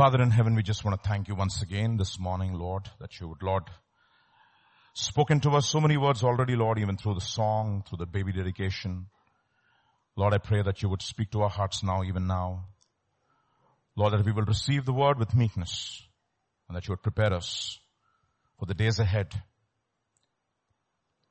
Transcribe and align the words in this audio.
Father 0.00 0.22
in 0.22 0.30
heaven, 0.30 0.54
we 0.54 0.62
just 0.62 0.82
want 0.82 0.98
to 0.98 1.06
thank 1.06 1.28
you 1.28 1.34
once 1.34 1.60
again 1.60 1.98
this 1.98 2.18
morning, 2.18 2.54
Lord, 2.54 2.88
that 3.00 3.20
you 3.20 3.28
would, 3.28 3.42
Lord, 3.42 3.64
spoken 4.94 5.40
to 5.40 5.50
us 5.50 5.66
so 5.68 5.78
many 5.78 5.98
words 5.98 6.24
already, 6.24 6.56
Lord, 6.56 6.78
even 6.78 6.96
through 6.96 7.16
the 7.16 7.20
song, 7.20 7.84
through 7.86 7.98
the 7.98 8.06
baby 8.06 8.32
dedication. 8.32 9.08
Lord, 10.16 10.32
I 10.32 10.38
pray 10.38 10.62
that 10.62 10.80
you 10.80 10.88
would 10.88 11.02
speak 11.02 11.32
to 11.32 11.42
our 11.42 11.50
hearts 11.50 11.82
now, 11.82 12.02
even 12.02 12.26
now. 12.26 12.68
Lord, 13.94 14.14
that 14.14 14.24
we 14.24 14.32
will 14.32 14.44
receive 14.44 14.86
the 14.86 14.94
word 14.94 15.18
with 15.18 15.34
meekness 15.34 16.02
and 16.66 16.76
that 16.78 16.88
you 16.88 16.92
would 16.92 17.02
prepare 17.02 17.34
us 17.34 17.78
for 18.58 18.64
the 18.64 18.72
days 18.72 19.00
ahead. 19.00 19.34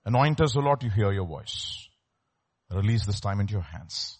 Anoint 0.05 0.41
us, 0.41 0.55
O 0.55 0.59
Lord, 0.59 0.81
to 0.81 0.89
hear 0.89 1.11
your 1.11 1.25
voice. 1.25 1.89
Release 2.71 3.03
this 3.07 3.19
time 3.19 3.39
into 3.39 3.53
your 3.53 3.63
hands. 3.63 4.19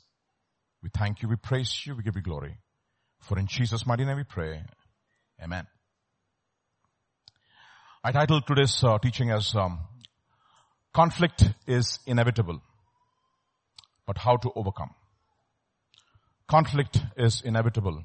We 0.82 0.90
thank 0.92 1.22
you, 1.22 1.30
we 1.30 1.36
praise 1.36 1.84
you, 1.86 1.96
we 1.96 2.02
give 2.02 2.16
you 2.16 2.24
glory. 2.24 2.58
For 3.22 3.38
in 3.38 3.48
Jesus' 3.48 3.86
mighty 3.86 4.06
name 4.06 4.18
we 4.18 4.24
pray. 4.24 4.64
Amen. 5.44 5.68
I 8.04 8.12
titled 8.12 8.48
today's 8.48 8.84
uh, 8.84 8.98
teaching 9.00 9.30
as 9.32 9.54
um, 9.56 9.80
Conflict 10.94 11.44
is 11.68 12.00
Inevitable, 12.06 12.62
but 14.06 14.18
How 14.18 14.38
to 14.38 14.52
Overcome. 14.56 14.96
Conflict 16.50 17.00
is 17.16 17.44
inevitable, 17.46 18.04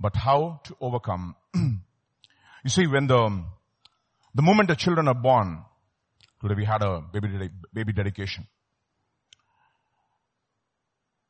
but 0.00 0.16
how 0.16 0.60
to 0.64 0.76
overcome. 0.80 1.36
you 1.54 1.78
see, 2.66 2.84
when 2.88 3.06
the, 3.06 3.44
the 4.34 4.42
moment 4.42 4.68
the 4.68 4.74
children 4.74 5.06
are 5.06 5.14
born, 5.14 5.62
today 6.42 6.54
we 6.56 6.64
had 6.64 6.82
a 6.82 7.00
baby, 7.00 7.48
baby 7.72 7.92
dedication. 7.92 8.48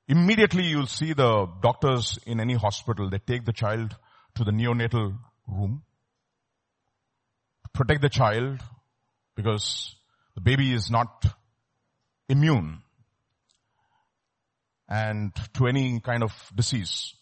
Immediately 0.09 0.65
you'll 0.65 0.87
see 0.87 1.13
the 1.13 1.47
doctors 1.61 2.19
in 2.27 2.41
any 2.41 2.55
hospital, 2.55 3.11
they 3.11 3.19
take 3.19 3.45
the 3.45 3.53
child 3.53 3.95
to 4.37 4.45
the 4.45 4.51
neonatal 4.51 5.19
room, 5.47 5.83
to 7.63 7.71
protect 7.75 8.01
the 8.01 8.09
child 8.09 8.61
because 9.37 9.95
the 10.35 10.41
baby 10.41 10.73
is 10.73 10.91
not 10.91 11.27
immune 12.29 12.83
and 14.89 15.33
to 15.55 15.67
any 15.67 16.01
kind 16.01 16.23
of 16.23 16.33
disease. 16.55 17.15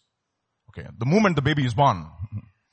Okay. 0.71 0.89
The 0.97 1.07
moment 1.07 1.35
the 1.35 1.43
baby 1.43 1.65
is 1.65 1.75
born, 1.75 2.07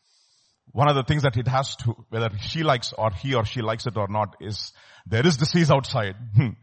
one 0.71 0.89
of 0.89 0.95
the 0.95 1.03
things 1.03 1.23
that 1.23 1.37
it 1.37 1.47
has 1.47 1.75
to, 1.77 1.95
whether 2.09 2.29
she 2.39 2.61
likes 2.61 2.93
or 2.95 3.11
he 3.11 3.33
or 3.33 3.45
she 3.45 3.61
likes 3.61 3.87
it 3.87 3.97
or 3.97 4.07
not 4.07 4.35
is 4.39 4.73
there 5.07 5.25
is 5.25 5.37
disease 5.37 5.71
outside. 5.71 6.15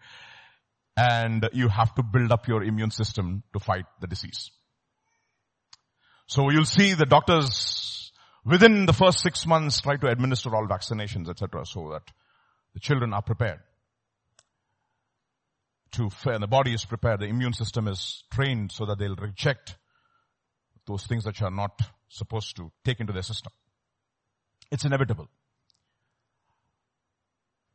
and 0.97 1.49
you 1.53 1.69
have 1.69 1.95
to 1.95 2.03
build 2.03 2.33
up 2.33 2.47
your 2.49 2.63
immune 2.63 2.91
system 2.91 3.43
to 3.53 3.61
fight 3.61 3.87
the 4.01 4.07
disease. 4.07 4.51
So 6.27 6.51
you'll 6.51 6.65
see 6.65 6.95
the 6.95 7.07
doctors 7.07 8.13
within 8.45 8.87
the 8.87 8.93
first 8.93 9.21
six 9.21 9.47
months 9.47 9.81
try 9.81 9.97
to 9.97 10.09
administer 10.09 10.55
all 10.55 10.67
vaccinations, 10.67 11.29
etc., 11.29 11.65
so 11.67 11.91
that 11.93 12.03
the 12.75 12.81
children 12.81 13.13
are 13.13 13.23
prepared 13.23 13.61
to, 15.93 16.11
the 16.25 16.47
body 16.47 16.73
is 16.73 16.85
prepared, 16.85 17.21
the 17.21 17.27
immune 17.27 17.53
system 17.53 17.89
is 17.89 18.25
trained 18.31 18.73
so 18.73 18.87
that 18.87 18.99
they'll 18.99 19.17
reject 19.17 19.77
those 20.87 21.05
things 21.07 21.25
that 21.25 21.41
are 21.43 21.51
not 21.51 21.81
supposed 22.09 22.57
to 22.57 22.71
take 22.85 23.01
into 23.01 23.13
their 23.13 23.23
system. 23.23 23.53
It's 24.71 24.85
inevitable. 24.85 25.29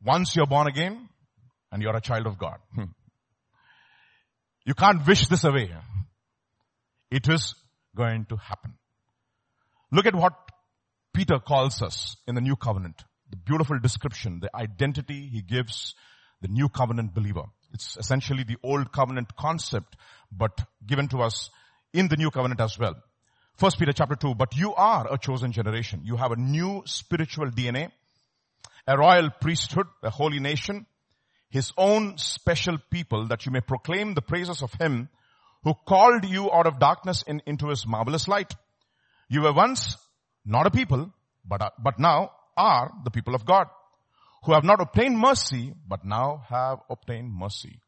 Once 0.02 0.36
you're 0.36 0.46
born 0.46 0.66
again 0.66 1.08
and 1.72 1.82
you're 1.82 1.96
a 1.96 2.00
child 2.00 2.26
of 2.26 2.38
God, 2.38 2.58
hmm, 2.74 2.84
you 4.66 4.74
can't 4.74 5.06
wish 5.06 5.28
this 5.28 5.44
away. 5.44 5.70
It 7.10 7.28
is 7.28 7.54
going 7.96 8.26
to 8.26 8.36
happen. 8.36 8.74
Look 9.92 10.06
at 10.06 10.14
what 10.14 10.34
Peter 11.14 11.38
calls 11.38 11.80
us 11.80 12.16
in 12.26 12.34
the 12.34 12.40
new 12.40 12.56
covenant. 12.56 13.02
The 13.30 13.36
beautiful 13.36 13.78
description, 13.78 14.40
the 14.40 14.54
identity 14.54 15.28
he 15.32 15.40
gives 15.40 15.94
the 16.42 16.48
new 16.48 16.68
covenant 16.68 17.14
believer. 17.14 17.44
It's 17.72 17.96
essentially 17.96 18.42
the 18.42 18.56
old 18.62 18.92
covenant 18.92 19.36
concept, 19.36 19.96
but 20.30 20.60
given 20.84 21.08
to 21.08 21.18
us 21.18 21.48
in 21.92 22.08
the 22.08 22.16
new 22.16 22.30
covenant 22.30 22.60
as 22.60 22.78
well. 22.78 22.96
First 23.54 23.78
Peter 23.78 23.92
chapter 23.92 24.16
2, 24.16 24.34
but 24.34 24.56
you 24.56 24.74
are 24.74 25.12
a 25.12 25.16
chosen 25.16 25.52
generation. 25.52 26.02
You 26.04 26.16
have 26.16 26.32
a 26.32 26.36
new 26.36 26.82
spiritual 26.86 27.50
DNA, 27.50 27.90
a 28.86 28.98
royal 28.98 29.30
priesthood, 29.40 29.86
a 30.02 30.10
holy 30.10 30.40
nation, 30.40 30.86
his 31.56 31.72
own 31.76 32.18
special 32.18 32.78
people 32.90 33.28
that 33.28 33.46
you 33.46 33.52
may 33.52 33.60
proclaim 33.60 34.14
the 34.14 34.22
praises 34.22 34.62
of 34.62 34.72
him 34.74 35.08
who 35.64 35.72
called 35.88 36.24
you 36.24 36.52
out 36.52 36.66
of 36.66 36.78
darkness 36.78 37.24
in, 37.26 37.42
into 37.46 37.68
his 37.68 37.86
marvelous 37.86 38.28
light. 38.28 38.54
You 39.28 39.42
were 39.42 39.52
once 39.52 39.96
not 40.44 40.66
a 40.66 40.70
people, 40.70 41.12
but, 41.44 41.62
uh, 41.62 41.70
but 41.82 41.98
now 41.98 42.30
are 42.56 42.92
the 43.04 43.10
people 43.10 43.34
of 43.34 43.44
God 43.46 43.68
who 44.44 44.52
have 44.52 44.64
not 44.64 44.80
obtained 44.80 45.18
mercy, 45.18 45.72
but 45.88 46.04
now 46.04 46.44
have 46.48 46.78
obtained 46.90 47.32
mercy. 47.32 47.80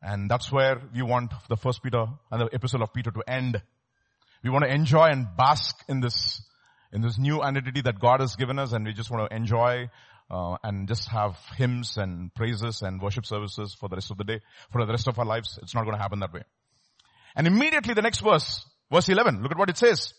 And 0.00 0.30
that's 0.30 0.52
where 0.52 0.80
we 0.94 1.02
want 1.02 1.32
the 1.48 1.56
first 1.56 1.82
Peter 1.82 2.06
and 2.30 2.40
the 2.40 2.46
epistle 2.54 2.82
of 2.82 2.94
Peter 2.94 3.10
to 3.10 3.22
end. 3.26 3.60
We 4.44 4.50
want 4.50 4.64
to 4.64 4.72
enjoy 4.72 5.06
and 5.06 5.26
bask 5.36 5.76
in 5.88 6.00
this, 6.00 6.40
in 6.92 7.02
this 7.02 7.18
new 7.18 7.42
identity 7.42 7.80
that 7.82 7.98
God 7.98 8.20
has 8.20 8.36
given 8.36 8.58
us 8.58 8.72
and 8.72 8.86
we 8.86 8.92
just 8.92 9.10
want 9.10 9.28
to 9.28 9.36
enjoy 9.36 9.90
uh, 10.30 10.56
and 10.62 10.88
just 10.88 11.08
have 11.08 11.36
hymns 11.56 11.96
and 11.96 12.34
praises 12.34 12.82
and 12.82 13.00
worship 13.00 13.26
services 13.26 13.76
for 13.78 13.88
the 13.88 13.96
rest 13.96 14.10
of 14.10 14.18
the 14.18 14.24
day, 14.24 14.40
for 14.70 14.84
the 14.84 14.90
rest 14.90 15.08
of 15.08 15.18
our 15.18 15.24
lives. 15.24 15.58
It's 15.62 15.74
not 15.74 15.84
going 15.84 15.96
to 15.96 16.02
happen 16.02 16.20
that 16.20 16.32
way. 16.32 16.42
And 17.36 17.46
immediately 17.46 17.94
the 17.94 18.02
next 18.02 18.20
verse, 18.20 18.64
verse 18.90 19.08
11, 19.08 19.42
look 19.42 19.52
at 19.52 19.58
what 19.58 19.70
it 19.70 19.76
says. 19.76 20.14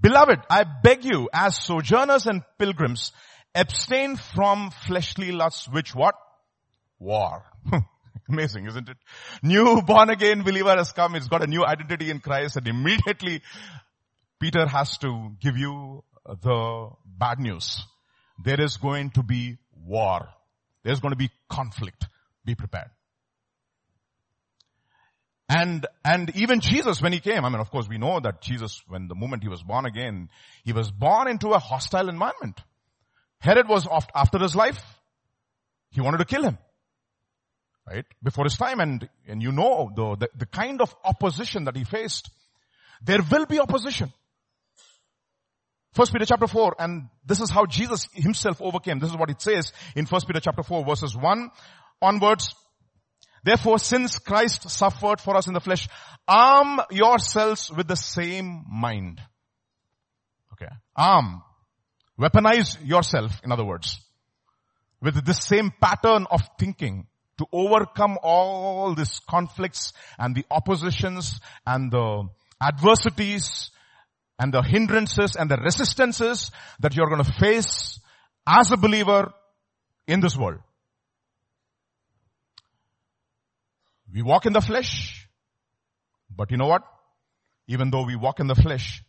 Beloved, 0.00 0.40
I 0.50 0.64
beg 0.64 1.04
you 1.04 1.28
as 1.32 1.56
sojourners 1.56 2.26
and 2.26 2.42
pilgrims, 2.58 3.12
abstain 3.54 4.16
from 4.16 4.70
fleshly 4.86 5.32
lusts 5.32 5.68
which 5.68 5.94
what? 5.94 6.14
War. 6.98 7.44
Amazing, 8.28 8.66
isn't 8.66 8.88
it? 8.88 8.96
New 9.42 9.80
born 9.82 10.10
again 10.10 10.42
believer 10.42 10.76
has 10.76 10.92
come. 10.92 11.14
It's 11.14 11.28
got 11.28 11.42
a 11.42 11.46
new 11.46 11.64
identity 11.64 12.10
in 12.10 12.20
Christ 12.20 12.56
and 12.56 12.68
immediately 12.68 13.40
Peter 14.38 14.66
has 14.66 14.98
to 14.98 15.32
give 15.40 15.56
you 15.56 16.04
the 16.26 16.90
bad 17.06 17.38
news 17.38 17.82
there 18.38 18.60
is 18.60 18.76
going 18.76 19.10
to 19.10 19.22
be 19.22 19.58
war. 19.86 20.28
There's 20.84 21.00
going 21.00 21.12
to 21.12 21.18
be 21.18 21.30
conflict. 21.48 22.06
Be 22.44 22.54
prepared. 22.54 22.90
And, 25.48 25.86
and 26.04 26.30
even 26.36 26.60
Jesus 26.60 27.00
when 27.00 27.12
he 27.12 27.20
came, 27.20 27.44
I 27.44 27.48
mean 27.48 27.60
of 27.60 27.70
course 27.70 27.88
we 27.88 27.96
know 27.96 28.20
that 28.20 28.42
Jesus 28.42 28.82
when 28.86 29.08
the 29.08 29.14
moment 29.14 29.42
he 29.42 29.48
was 29.48 29.62
born 29.62 29.86
again, 29.86 30.28
he 30.62 30.72
was 30.72 30.90
born 30.90 31.26
into 31.26 31.50
a 31.50 31.58
hostile 31.58 32.08
environment. 32.08 32.60
Herod 33.40 33.66
was 33.66 33.88
after 34.14 34.38
his 34.38 34.54
life. 34.54 34.82
He 35.90 36.02
wanted 36.02 36.18
to 36.18 36.26
kill 36.26 36.42
him. 36.42 36.58
Right? 37.88 38.04
Before 38.22 38.44
his 38.44 38.58
time 38.58 38.80
and, 38.80 39.08
and 39.26 39.42
you 39.42 39.50
know 39.50 39.90
the, 39.96 40.16
the, 40.16 40.28
the 40.40 40.46
kind 40.46 40.82
of 40.82 40.94
opposition 41.02 41.64
that 41.64 41.76
he 41.76 41.84
faced. 41.84 42.30
There 43.00 43.20
will 43.30 43.46
be 43.46 43.58
opposition. 43.58 44.12
First 45.98 46.12
Peter 46.12 46.26
chapter 46.26 46.46
4, 46.46 46.76
and 46.78 47.08
this 47.26 47.40
is 47.40 47.50
how 47.50 47.66
Jesus 47.66 48.06
himself 48.12 48.62
overcame. 48.62 49.00
This 49.00 49.10
is 49.10 49.16
what 49.16 49.30
it 49.30 49.42
says 49.42 49.72
in 49.96 50.06
First 50.06 50.28
Peter 50.28 50.38
chapter 50.38 50.62
4 50.62 50.84
verses 50.84 51.16
1 51.16 51.50
onwards. 52.00 52.54
Therefore, 53.42 53.80
since 53.80 54.16
Christ 54.20 54.70
suffered 54.70 55.20
for 55.20 55.36
us 55.36 55.48
in 55.48 55.54
the 55.54 55.60
flesh, 55.60 55.88
arm 56.28 56.80
yourselves 56.92 57.72
with 57.76 57.88
the 57.88 57.96
same 57.96 58.64
mind. 58.70 59.20
Okay. 60.52 60.72
Arm. 60.94 61.42
Weaponize 62.16 62.78
yourself, 62.86 63.40
in 63.42 63.50
other 63.50 63.64
words, 63.64 64.00
with 65.02 65.24
the 65.24 65.34
same 65.34 65.72
pattern 65.80 66.28
of 66.30 66.42
thinking 66.60 67.08
to 67.38 67.46
overcome 67.50 68.18
all 68.22 68.94
these 68.94 69.20
conflicts 69.28 69.92
and 70.16 70.36
the 70.36 70.46
oppositions 70.48 71.40
and 71.66 71.90
the 71.90 72.28
adversities 72.62 73.72
and 74.38 74.52
the 74.52 74.62
hindrances 74.62 75.36
and 75.36 75.50
the 75.50 75.56
resistances 75.56 76.50
that 76.80 76.94
you're 76.94 77.08
going 77.08 77.24
to 77.24 77.32
face 77.32 78.00
as 78.46 78.70
a 78.72 78.76
believer 78.76 79.32
in 80.06 80.20
this 80.20 80.36
world. 80.36 80.60
We 84.12 84.22
walk 84.22 84.46
in 84.46 84.52
the 84.52 84.60
flesh, 84.60 85.28
but 86.34 86.50
you 86.50 86.56
know 86.56 86.66
what? 86.66 86.82
Even 87.66 87.90
though 87.90 88.04
we 88.04 88.16
walk 88.16 88.40
in 88.40 88.46
the 88.46 88.54
flesh, 88.54 89.02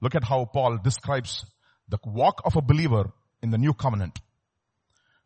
look 0.00 0.14
at 0.14 0.22
how 0.22 0.44
Paul 0.44 0.78
describes 0.82 1.44
the 1.88 1.98
walk 2.04 2.42
of 2.44 2.56
a 2.56 2.62
believer 2.62 3.10
in 3.42 3.50
the 3.50 3.58
new 3.58 3.74
covenant. 3.74 4.20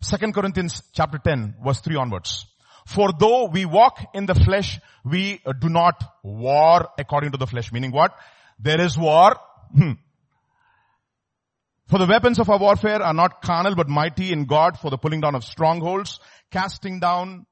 Second 0.01 0.33
Corinthians 0.33 0.83
chapter 0.93 1.19
10 1.19 1.57
verse 1.63 1.81
3 1.81 1.97
onwards. 1.97 2.47
For 2.87 3.11
though 3.13 3.49
we 3.49 3.67
walk 3.67 3.99
in 4.15 4.25
the 4.25 4.35
flesh, 4.35 4.81
we 5.05 5.43
do 5.61 5.69
not 5.69 6.03
war 6.23 6.89
according 6.99 7.33
to 7.33 7.39
the 7.39 7.47
flesh. 7.47 7.71
Meaning 7.71 7.93
what? 7.93 8.13
There 8.59 8.81
is 8.81 8.97
war 8.97 9.37
Hmm. 9.75 9.93
For 11.89 11.99
the 11.99 12.07
weapons 12.07 12.39
of 12.39 12.51
our 12.51 12.59
warfare 12.59 13.03
are 13.03 13.15
not 13.15 13.41
carnal 13.41 13.75
but 13.75 13.89
mighty 13.89 14.31
in 14.31 14.45
God 14.45 14.79
for 14.79 14.91
the 14.91 14.99
pulling 14.99 15.23
down 15.23 15.35
of 15.35 15.43
strongholds, 15.43 16.21
casting 16.51 17.01
down 17.01 17.47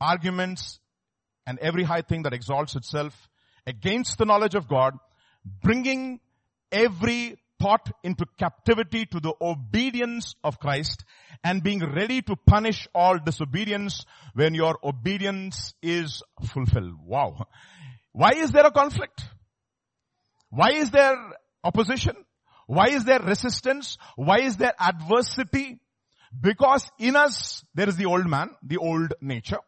arguments 0.00 0.78
and 1.46 1.58
every 1.58 1.82
high 1.82 2.02
thing 2.02 2.24
that 2.24 2.34
exalts 2.34 2.76
itself 2.76 3.28
against 3.66 4.18
the 4.18 4.26
knowledge 4.26 4.54
of 4.54 4.68
God, 4.68 4.94
bringing 5.62 6.20
every 6.70 7.36
thought 7.58 7.90
into 8.04 8.26
captivity 8.38 9.06
to 9.06 9.18
the 9.18 9.32
obedience 9.40 10.34
of 10.44 10.58
Christ 10.58 11.04
and 11.42 11.62
being 11.62 11.80
ready 11.80 12.22
to 12.22 12.36
punish 12.36 12.86
all 12.94 13.18
disobedience 13.18 14.04
when 14.34 14.54
your 14.54 14.78
obedience 14.84 15.74
is 15.82 16.22
fulfilled. 16.44 16.94
Wow. 17.04 17.46
Why 18.12 18.32
is 18.36 18.52
there 18.52 18.66
a 18.66 18.70
conflict? 18.70 19.22
Why 20.50 20.70
is 20.72 20.90
there 20.90 21.16
opposition? 21.64 22.16
Why 22.66 22.88
is 22.88 23.04
there 23.04 23.20
resistance? 23.20 23.96
Why 24.16 24.40
is 24.40 24.56
there 24.56 24.74
adversity? 24.78 25.80
Because 26.38 26.88
in 26.98 27.16
us 27.16 27.64
there 27.74 27.88
is 27.88 27.96
the 27.96 28.06
old 28.06 28.28
man, 28.28 28.50
the 28.62 28.76
old 28.76 29.14
nature, 29.20 29.60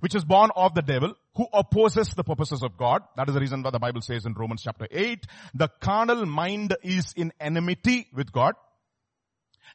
which 0.00 0.14
is 0.14 0.24
born 0.24 0.50
of 0.54 0.74
the 0.74 0.82
devil, 0.82 1.14
who 1.34 1.46
opposes 1.52 2.10
the 2.10 2.24
purposes 2.24 2.62
of 2.62 2.76
God. 2.76 3.02
That 3.16 3.28
is 3.28 3.34
the 3.34 3.40
reason 3.40 3.62
why 3.62 3.70
the 3.70 3.78
Bible 3.78 4.02
says 4.02 4.26
in 4.26 4.34
Romans 4.34 4.62
chapter 4.62 4.86
8, 4.90 5.26
the 5.54 5.68
carnal 5.80 6.26
mind 6.26 6.76
is 6.82 7.12
in 7.16 7.32
enmity 7.40 8.06
with 8.14 8.30
God. 8.30 8.54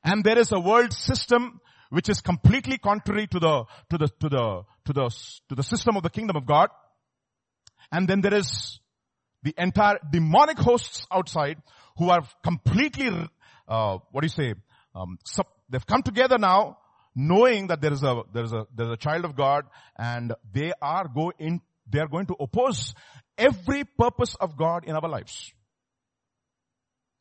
And 0.04 0.24
there 0.24 0.38
is 0.38 0.52
a 0.52 0.60
world 0.60 0.94
system 0.94 1.60
which 1.90 2.10
is 2.10 2.22
completely 2.22 2.78
contrary 2.78 3.28
to 3.28 3.40
the, 3.40 3.66
to 3.90 3.98
the, 3.98 4.08
to 4.08 4.30
the, 4.30 4.64
to 4.86 4.94
the, 4.94 5.10
to 5.50 5.56
the 5.56 5.64
system 5.64 5.98
of 5.98 6.04
the 6.04 6.10
kingdom 6.10 6.36
of 6.36 6.46
God. 6.46 6.70
And 7.92 8.08
then 8.08 8.22
there 8.22 8.36
is 8.36 8.80
the 9.44 9.54
entire 9.58 10.00
demonic 10.12 10.58
hosts 10.58 11.06
outside 11.12 11.58
who 11.98 12.10
are 12.10 12.22
completely, 12.44 13.10
uh, 13.68 13.98
what 14.12 14.22
do 14.22 14.26
you 14.26 14.30
say, 14.30 14.54
um, 14.96 15.18
sub, 15.26 15.48
they've 15.70 15.86
come 15.86 16.02
together 16.02 16.38
now 16.38 16.78
knowing 17.16 17.68
that 17.68 17.82
there 17.82 17.94
is 17.94 18.04
a, 18.04 18.22
there 18.34 18.44
is 18.44 18.54
a, 18.54 18.66
there 18.76 18.88
is 18.88 18.94
a 18.94 18.98
child 18.98 19.26
of 19.26 19.36
God 19.36 19.66
and 19.98 20.34
they 20.54 20.72
are 20.82 21.08
going, 21.08 21.62
they 21.90 22.00
are 22.00 22.08
going 22.08 22.28
to 22.28 22.36
oppose 22.40 22.94
every 23.38 23.84
purpose 23.84 24.36
of 24.40 24.58
God 24.58 24.86
in 24.86 24.96
our 24.96 25.10
lives. 25.10 25.52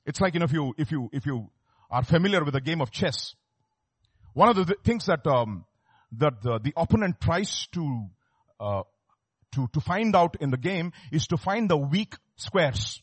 It's 0.07 0.21
like, 0.21 0.35
you 0.35 0.41
know, 0.41 0.45
if 0.45 0.53
you, 0.53 0.75
if 0.79 0.91
you, 0.91 1.11
if 1.13 1.27
you 1.27 1.51
are 1.91 2.03
familiar 2.03 2.45
with 2.45 2.55
the 2.55 2.61
game 2.61 2.81
of 2.81 2.91
chess, 2.91 3.35
one 4.35 4.49
of 4.49 4.57
the 4.57 4.65
th- 4.65 4.79
things 4.85 5.07
that, 5.07 5.27
um, 5.27 5.65
that 6.13 6.43
the, 6.43 6.59
the 6.63 6.73
opponent 6.77 7.21
tries 7.21 7.67
to, 7.73 8.07
uh, 8.61 8.83
to, 9.53 9.69
to 9.73 9.81
find 9.81 10.15
out 10.15 10.37
in 10.41 10.51
the 10.51 10.57
game 10.57 10.93
is 11.13 11.27
to 11.29 11.37
find 11.37 11.69
the 11.69 11.77
weak 11.77 12.15
squares. 12.37 13.03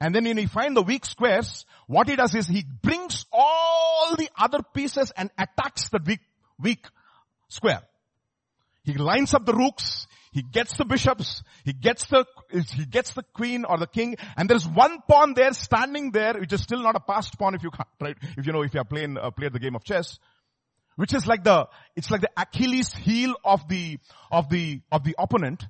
And 0.00 0.14
then 0.14 0.24
when 0.24 0.36
he 0.36 0.46
find 0.46 0.76
the 0.76 0.82
weak 0.82 1.06
squares, 1.06 1.64
what 1.86 2.08
he 2.08 2.16
does 2.16 2.34
is 2.34 2.46
he 2.46 2.64
brings 2.82 3.24
all 3.32 4.14
the 4.16 4.28
other 4.38 4.60
pieces 4.74 5.10
and 5.16 5.30
attacks 5.38 5.88
the 5.88 6.00
weak, 6.04 6.20
weak 6.58 6.86
square. 7.48 7.82
He 8.84 8.94
lines 8.94 9.34
up 9.34 9.46
the 9.46 9.54
rooks, 9.54 10.06
he 10.32 10.42
gets 10.42 10.76
the 10.76 10.84
bishops, 10.84 11.42
he 11.64 11.72
gets 11.72 12.06
the, 12.06 12.26
he 12.50 12.84
gets 12.84 13.14
the 13.14 13.22
queen 13.22 13.64
or 13.64 13.78
the 13.78 13.86
king, 13.86 14.16
and 14.36 14.48
there's 14.50 14.68
one 14.68 14.98
pawn 15.08 15.32
there 15.34 15.52
standing 15.54 16.12
there, 16.12 16.34
which 16.34 16.52
is 16.52 16.62
still 16.62 16.82
not 16.82 16.94
a 16.94 17.00
passed 17.00 17.38
pawn 17.38 17.54
if 17.54 17.62
you 17.62 17.70
right? 18.00 18.16
If 18.36 18.46
you 18.46 18.52
know, 18.52 18.62
if 18.62 18.74
you 18.74 18.78
have 18.78 18.88
played, 18.88 19.16
uh, 19.16 19.30
played 19.30 19.54
the 19.54 19.58
game 19.58 19.74
of 19.74 19.82
chess, 19.82 20.18
which 20.96 21.14
is 21.14 21.26
like 21.26 21.44
the, 21.44 21.68
it's 21.94 22.10
like 22.10 22.22
the 22.22 22.30
Achilles 22.36 22.92
heel 22.92 23.34
of 23.44 23.68
the, 23.68 23.98
of 24.30 24.48
the, 24.48 24.80
of 24.90 25.04
the 25.04 25.14
opponent. 25.18 25.64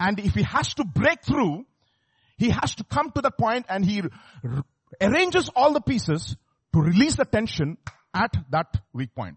And 0.00 0.18
if 0.18 0.34
he 0.34 0.42
has 0.42 0.74
to 0.74 0.84
break 0.84 1.22
through, 1.24 1.66
he 2.36 2.50
has 2.50 2.74
to 2.76 2.84
come 2.84 3.10
to 3.12 3.20
the 3.20 3.30
point 3.30 3.66
and 3.68 3.84
he 3.84 4.02
r- 4.02 4.64
arranges 5.00 5.50
all 5.54 5.72
the 5.72 5.80
pieces 5.80 6.36
to 6.72 6.80
release 6.80 7.16
the 7.16 7.24
tension 7.24 7.76
at 8.14 8.34
that 8.50 8.80
weak 8.92 9.14
point. 9.14 9.36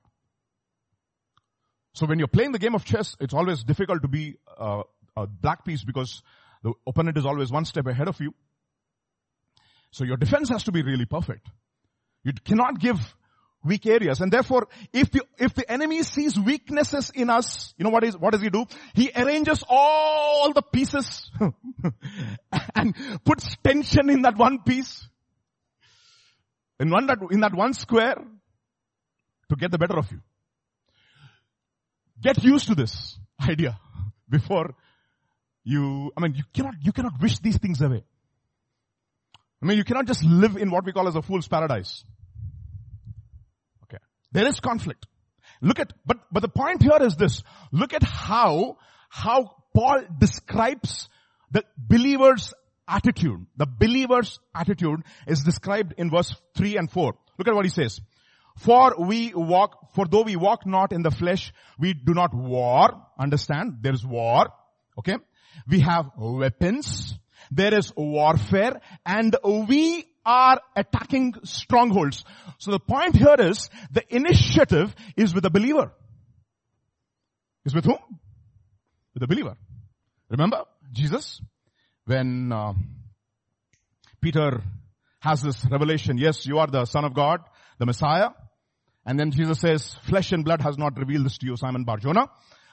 So 1.94 2.06
when 2.06 2.20
you're 2.20 2.28
playing 2.28 2.52
the 2.52 2.60
game 2.60 2.76
of 2.76 2.84
chess, 2.84 3.16
it's 3.20 3.34
always 3.34 3.64
difficult 3.64 4.02
to 4.02 4.08
be 4.08 4.38
uh, 4.58 4.84
a 5.16 5.28
black 5.28 5.66
piece 5.66 5.84
because 5.84 6.22
the 6.62 6.74
opponent 6.86 7.18
is 7.18 7.26
always 7.26 7.52
one 7.52 7.66
step 7.66 7.88
ahead 7.88 8.08
of 8.08 8.20
you. 8.20 8.34
So 9.92 10.04
your 10.04 10.18
defense 10.18 10.50
has 10.50 10.64
to 10.64 10.72
be 10.72 10.84
really 10.84 11.06
perfect. 11.06 11.48
You 12.24 12.34
cannot 12.44 12.80
give 12.80 13.16
weak 13.66 13.86
areas. 13.88 14.22
And 14.22 14.32
therefore, 14.32 14.68
if 14.94 15.12
the, 15.12 15.22
if 15.38 15.54
the 15.54 15.70
enemy 15.70 16.04
sees 16.04 16.40
weaknesses 16.40 17.12
in 17.14 17.30
us, 17.30 17.74
you 17.78 17.84
know 17.84 17.90
what 17.90 18.04
is, 18.04 18.18
what 18.18 18.32
does 18.32 18.42
he 18.42 18.50
do? 18.50 18.66
He 18.94 19.12
arranges 19.16 19.64
all 19.68 20.54
the 20.54 20.62
pieces 20.62 21.30
and 22.76 22.96
puts 23.26 23.56
tension 23.64 24.10
in 24.10 24.22
that 24.22 24.38
one 24.38 24.60
piece. 24.64 25.08
In 26.80 26.90
one, 26.90 27.08
that, 27.08 27.18
in 27.32 27.40
that 27.40 27.54
one 27.54 27.74
square 27.74 28.16
to 29.50 29.56
get 29.56 29.72
the 29.72 29.78
better 29.78 29.98
of 29.98 30.12
you. 30.12 30.22
Get 32.22 32.44
used 32.44 32.68
to 32.68 32.76
this 32.76 33.18
idea 33.42 33.80
before 34.30 34.76
you, 35.64 36.12
I 36.16 36.22
mean, 36.22 36.36
you 36.36 36.44
cannot, 36.54 36.76
you 36.82 36.92
cannot 36.92 37.20
wish 37.20 37.40
these 37.40 37.58
things 37.58 37.82
away. 37.82 38.04
I 39.62 39.66
mean, 39.66 39.78
you 39.78 39.84
cannot 39.84 40.06
just 40.06 40.24
live 40.24 40.58
in 40.58 40.70
what 40.70 40.86
we 40.86 40.92
call 40.92 41.08
as 41.08 41.16
a 41.16 41.22
fool's 41.22 41.48
paradise. 41.48 42.04
There 44.36 44.48
is 44.48 44.60
conflict. 44.60 45.08
Look 45.62 45.80
at, 45.80 45.94
but, 46.06 46.18
but 46.30 46.42
the 46.42 46.50
point 46.50 46.84
here 46.84 47.02
is 47.02 47.16
this. 47.16 47.42
Look 47.72 47.94
at 47.94 48.04
how, 48.04 48.78
how 49.08 49.56
Paul 49.74 50.02
describes 50.18 51.08
the 51.52 51.64
believer's 51.78 52.54
attitude. 52.86 53.46
The 53.56 53.66
believer's 53.66 54.40
attitude 54.54 55.04
is 55.26 55.42
described 55.44 55.94
in 55.98 56.10
verse 56.12 56.36
3 56.58 56.76
and 56.76 56.92
4. 56.92 57.14
Look 57.38 57.48
at 57.48 57.56
what 57.56 57.64
he 57.64 57.72
says. 57.72 58.02
For 58.58 58.96
we 59.00 59.34
walk, 59.34 59.94
for 59.96 60.06
though 60.06 60.24
we 60.24 60.36
walk 60.36 60.66
not 60.66 60.92
in 60.92 61.02
the 61.02 61.12
flesh, 61.12 61.54
we 61.80 61.94
do 61.94 62.14
not 62.14 62.34
war. 62.34 62.90
Understand? 63.18 63.78
There 63.84 63.94
is 63.94 64.06
war. 64.06 64.48
Okay? 65.00 65.16
We 65.66 65.80
have 65.80 66.12
weapons. 66.18 67.18
There 67.52 67.74
is 67.74 67.94
warfare 67.96 68.82
and 69.06 69.34
we 69.46 70.06
are 70.26 70.62
attacking 70.76 71.36
strongholds. 71.44 72.24
So 72.58 72.72
the 72.72 72.80
point 72.80 73.16
here 73.16 73.36
is 73.38 73.70
the 73.92 74.04
initiative 74.14 74.96
is 75.16 75.34
with 75.34 75.44
the 75.44 75.50
believer. 75.50 75.92
Is 77.66 77.74
with 77.74 77.86
whom? 77.86 78.00
With 79.14 79.22
the 79.22 79.28
believer. 79.28 79.56
Remember 80.30 80.64
Jesus 80.92 81.42
when 82.06 82.52
uh, 82.52 82.74
Peter 84.22 84.62
has 85.20 85.42
this 85.42 85.66
revelation, 85.70 86.18
yes, 86.18 86.46
you 86.46 86.60
are 86.60 86.68
the 86.68 86.86
son 86.86 87.06
of 87.06 87.14
God, 87.14 87.42
the 87.80 87.86
Messiah. 87.86 88.30
And 89.06 89.20
then 89.20 89.32
Jesus 89.32 89.60
says, 89.60 89.96
flesh 90.04 90.32
and 90.32 90.44
blood 90.44 90.62
has 90.62 90.78
not 90.78 90.98
revealed 90.98 91.26
this 91.26 91.38
to 91.40 91.46
you, 91.46 91.56
Simon 91.58 91.84
Barjona, 91.84 92.28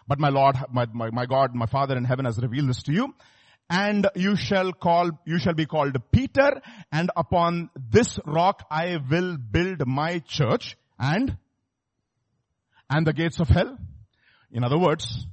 but 0.07 0.19
my 0.19 0.29
Lord, 0.29 0.57
my, 0.71 0.87
my, 0.93 1.11
my 1.11 1.27
God, 1.27 1.55
my 1.55 1.67
Father 1.67 1.97
in 1.97 2.05
heaven 2.05 2.25
has 2.25 2.39
revealed 2.39 2.69
this 2.69 2.83
to 2.85 2.93
you 2.93 3.15
and 3.69 4.09
you 4.15 4.37
shall 4.37 4.73
call, 4.73 5.11
you 5.25 5.39
shall 5.39 5.55
be 5.55 5.67
called 5.67 5.97
Peter 6.11 6.61
and 6.91 7.11
upon 7.17 7.71
this 7.91 8.19
rock 8.27 8.67
I 8.71 8.99
will 9.11 9.37
build 9.37 9.87
my 9.87 10.19
church 10.21 10.77
and, 10.99 11.37
and 12.91 13.07
the 13.07 13.13
gates 13.13 13.41
of 13.41 13.49
hell. 13.49 13.79
In 14.51 14.65
other 14.65 14.79
words, 14.79 15.27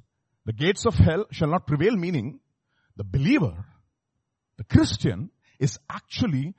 the 0.45 0.53
gates 0.53 0.86
of 0.86 0.95
hell 0.95 1.25
shall 1.31 1.50
not 1.50 1.67
prevail 1.67 1.95
meaning 1.95 2.39
the 2.95 3.03
believer, 3.03 3.65
the 4.57 4.63
Christian 4.65 5.31
is 5.57 5.79
actually 5.89 6.53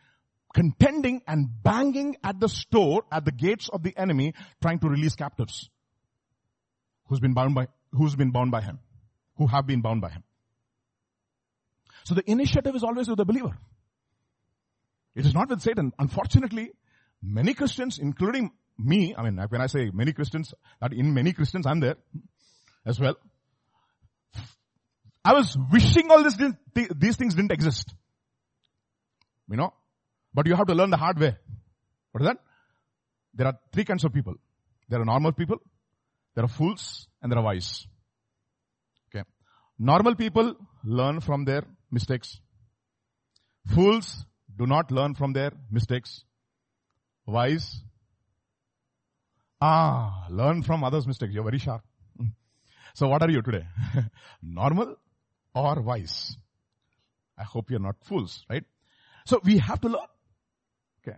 contending 0.54 1.22
and 1.26 1.48
banging 1.62 2.16
at 2.24 2.40
the 2.40 2.48
store, 2.48 3.02
at 3.12 3.24
the 3.24 3.32
gates 3.32 3.68
of 3.68 3.82
the 3.82 3.96
enemy, 3.96 4.34
trying 4.62 4.78
to 4.80 4.88
release 4.88 5.14
captives. 5.14 5.68
Who's 7.08 7.20
been 7.20 7.34
bound 7.34 7.54
by, 7.54 7.68
who's 7.92 8.16
been 8.16 8.30
bound 8.30 8.50
by 8.50 8.62
him? 8.62 8.78
Who 9.36 9.46
have 9.46 9.66
been 9.66 9.80
bound 9.80 10.00
by 10.00 10.10
him? 10.10 10.24
So 12.04 12.14
the 12.14 12.28
initiative 12.30 12.74
is 12.74 12.82
always 12.82 13.08
with 13.08 13.18
the 13.18 13.24
believer. 13.24 13.56
It 15.14 15.26
is 15.26 15.34
not 15.34 15.48
with 15.50 15.60
Satan. 15.60 15.92
Unfortunately, 15.98 16.70
many 17.22 17.54
Christians, 17.54 17.98
including 17.98 18.52
me, 18.78 19.14
I 19.16 19.22
mean, 19.22 19.38
when 19.48 19.60
I 19.60 19.66
say 19.66 19.90
many 19.92 20.12
Christians, 20.12 20.54
that 20.80 20.92
in 20.92 21.12
many 21.12 21.32
Christians, 21.32 21.66
I'm 21.66 21.80
there 21.80 21.96
as 22.86 22.98
well. 22.98 23.16
I 25.24 25.34
was 25.34 25.56
wishing 25.70 26.10
all 26.10 26.22
this, 26.22 26.36
these 26.96 27.16
things 27.16 27.34
didn't 27.34 27.52
exist. 27.52 27.92
You 29.50 29.56
know? 29.56 29.74
But 30.32 30.46
you 30.46 30.54
have 30.54 30.66
to 30.68 30.74
learn 30.74 30.90
the 30.90 30.96
hard 30.96 31.18
way. 31.18 31.36
What 32.12 32.22
is 32.22 32.28
that? 32.28 32.38
There 33.34 33.46
are 33.46 33.58
three 33.72 33.84
kinds 33.84 34.04
of 34.04 34.12
people. 34.12 34.34
There 34.88 35.00
are 35.00 35.04
normal 35.04 35.32
people, 35.32 35.58
there 36.34 36.44
are 36.44 36.48
fools, 36.48 37.06
and 37.22 37.30
there 37.30 37.38
are 37.38 37.44
wise. 37.44 37.86
Okay. 39.08 39.24
Normal 39.78 40.14
people 40.14 40.54
learn 40.84 41.20
from 41.20 41.44
their 41.44 41.64
mistakes. 41.90 42.40
Fools 43.74 44.24
do 44.56 44.66
not 44.66 44.90
learn 44.90 45.14
from 45.14 45.32
their 45.32 45.52
mistakes. 45.70 46.24
Wise, 47.26 47.82
ah, 49.60 50.26
learn 50.30 50.62
from 50.62 50.82
others' 50.82 51.06
mistakes. 51.06 51.32
You're 51.32 51.44
very 51.44 51.58
sharp. 51.58 51.82
So 52.92 53.06
what 53.06 53.22
are 53.22 53.30
you 53.30 53.40
today? 53.40 53.64
Normal 54.42 54.96
or 55.54 55.80
wise? 55.80 56.36
I 57.38 57.44
hope 57.44 57.70
you're 57.70 57.78
not 57.78 57.94
fools, 58.04 58.44
right? 58.50 58.64
So 59.26 59.40
we 59.44 59.58
have 59.58 59.80
to 59.82 59.88
learn. 59.88 60.08
Okay. 61.00 61.16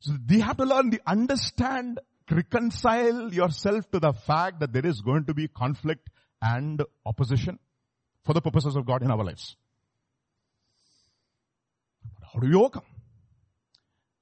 So 0.00 0.14
we 0.28 0.40
have 0.40 0.56
to 0.56 0.64
learn 0.64 0.90
the 0.90 1.00
understand, 1.06 2.00
reconcile 2.30 3.32
yourself 3.32 3.88
to 3.92 4.00
the 4.00 4.12
fact 4.12 4.58
that 4.58 4.72
there 4.72 4.84
is 4.84 5.00
going 5.02 5.26
to 5.26 5.34
be 5.34 5.46
conflict 5.46 6.10
and 6.42 6.82
opposition 7.06 7.60
for 8.26 8.34
the 8.34 8.42
purposes 8.42 8.76
of 8.76 8.84
God 8.84 9.02
in 9.02 9.10
our 9.10 9.24
lives. 9.24 9.56
How 12.32 12.40
do 12.40 12.48
you 12.48 12.60
overcome? 12.60 12.82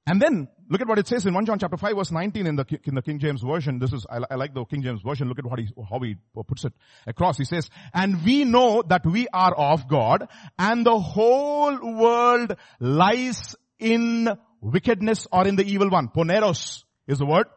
And 0.07 0.21
then 0.21 0.47
look 0.69 0.81
at 0.81 0.87
what 0.87 0.99
it 0.99 1.07
says 1.07 1.25
in 1.25 1.33
1 1.33 1.47
John 1.47 1.57
chapter 1.57 1.77
5 1.77 1.95
verse 1.95 2.11
19 2.11 2.45
in 2.45 2.55
the, 2.55 2.79
in 2.83 2.93
the 2.93 3.01
King 3.01 3.17
James 3.17 3.41
version. 3.41 3.79
This 3.79 3.91
is, 3.91 4.05
I, 4.07 4.19
I 4.29 4.35
like 4.35 4.53
the 4.53 4.63
King 4.65 4.83
James 4.83 5.01
version. 5.01 5.27
Look 5.27 5.39
at 5.39 5.45
what 5.45 5.59
he, 5.59 5.67
how 5.89 5.99
he 5.99 6.15
puts 6.47 6.63
it 6.63 6.73
across. 7.07 7.39
He 7.39 7.45
says, 7.45 7.69
and 7.91 8.23
we 8.23 8.43
know 8.43 8.83
that 8.87 9.03
we 9.03 9.27
are 9.33 9.53
of 9.55 9.89
God 9.89 10.29
and 10.59 10.85
the 10.85 10.99
whole 10.99 11.97
world 11.99 12.55
lies 12.79 13.55
in 13.79 14.29
wickedness 14.61 15.25
or 15.31 15.47
in 15.47 15.55
the 15.55 15.65
evil 15.65 15.89
one. 15.89 16.09
Poneros 16.09 16.83
is 17.07 17.17
the 17.17 17.25
word 17.25 17.47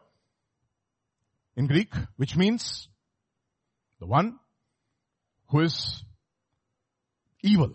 in 1.55 1.67
Greek, 1.67 1.93
which 2.17 2.35
means 2.35 2.87
the 3.99 4.07
one 4.07 4.39
who 5.49 5.59
is 5.59 6.03
evil. 7.43 7.71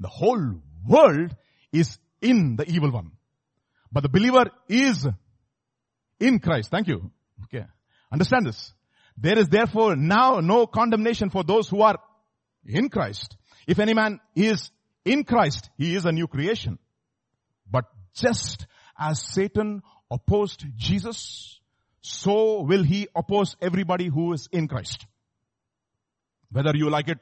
The 0.00 0.08
whole 0.08 0.60
world 0.86 1.34
is 1.72 1.98
in 2.20 2.56
the 2.56 2.68
evil 2.70 2.90
one. 2.90 3.12
But 3.90 4.02
the 4.02 4.08
believer 4.08 4.50
is 4.68 5.06
in 6.20 6.38
Christ. 6.40 6.70
Thank 6.70 6.88
you. 6.88 7.10
Okay. 7.44 7.64
Understand 8.12 8.46
this. 8.46 8.72
There 9.16 9.38
is 9.38 9.48
therefore 9.48 9.96
now 9.96 10.40
no 10.40 10.66
condemnation 10.66 11.30
for 11.30 11.42
those 11.42 11.68
who 11.68 11.82
are 11.82 11.98
in 12.64 12.88
Christ. 12.88 13.36
If 13.66 13.78
any 13.78 13.94
man 13.94 14.20
is 14.34 14.70
in 15.04 15.24
Christ, 15.24 15.70
he 15.76 15.94
is 15.94 16.04
a 16.04 16.12
new 16.12 16.26
creation. 16.26 16.78
But 17.70 17.84
just 18.14 18.66
as 18.98 19.20
Satan 19.20 19.82
opposed 20.10 20.64
Jesus, 20.76 21.60
so 22.00 22.62
will 22.62 22.82
he 22.82 23.08
oppose 23.14 23.56
everybody 23.60 24.06
who 24.06 24.32
is 24.32 24.48
in 24.52 24.68
Christ. 24.68 25.06
Whether 26.50 26.72
you 26.74 26.88
like 26.88 27.08
it 27.08 27.18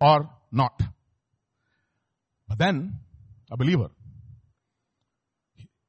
or 0.00 0.30
not. 0.50 0.80
But 2.48 2.58
then, 2.58 2.98
a 3.50 3.56
believer 3.56 3.90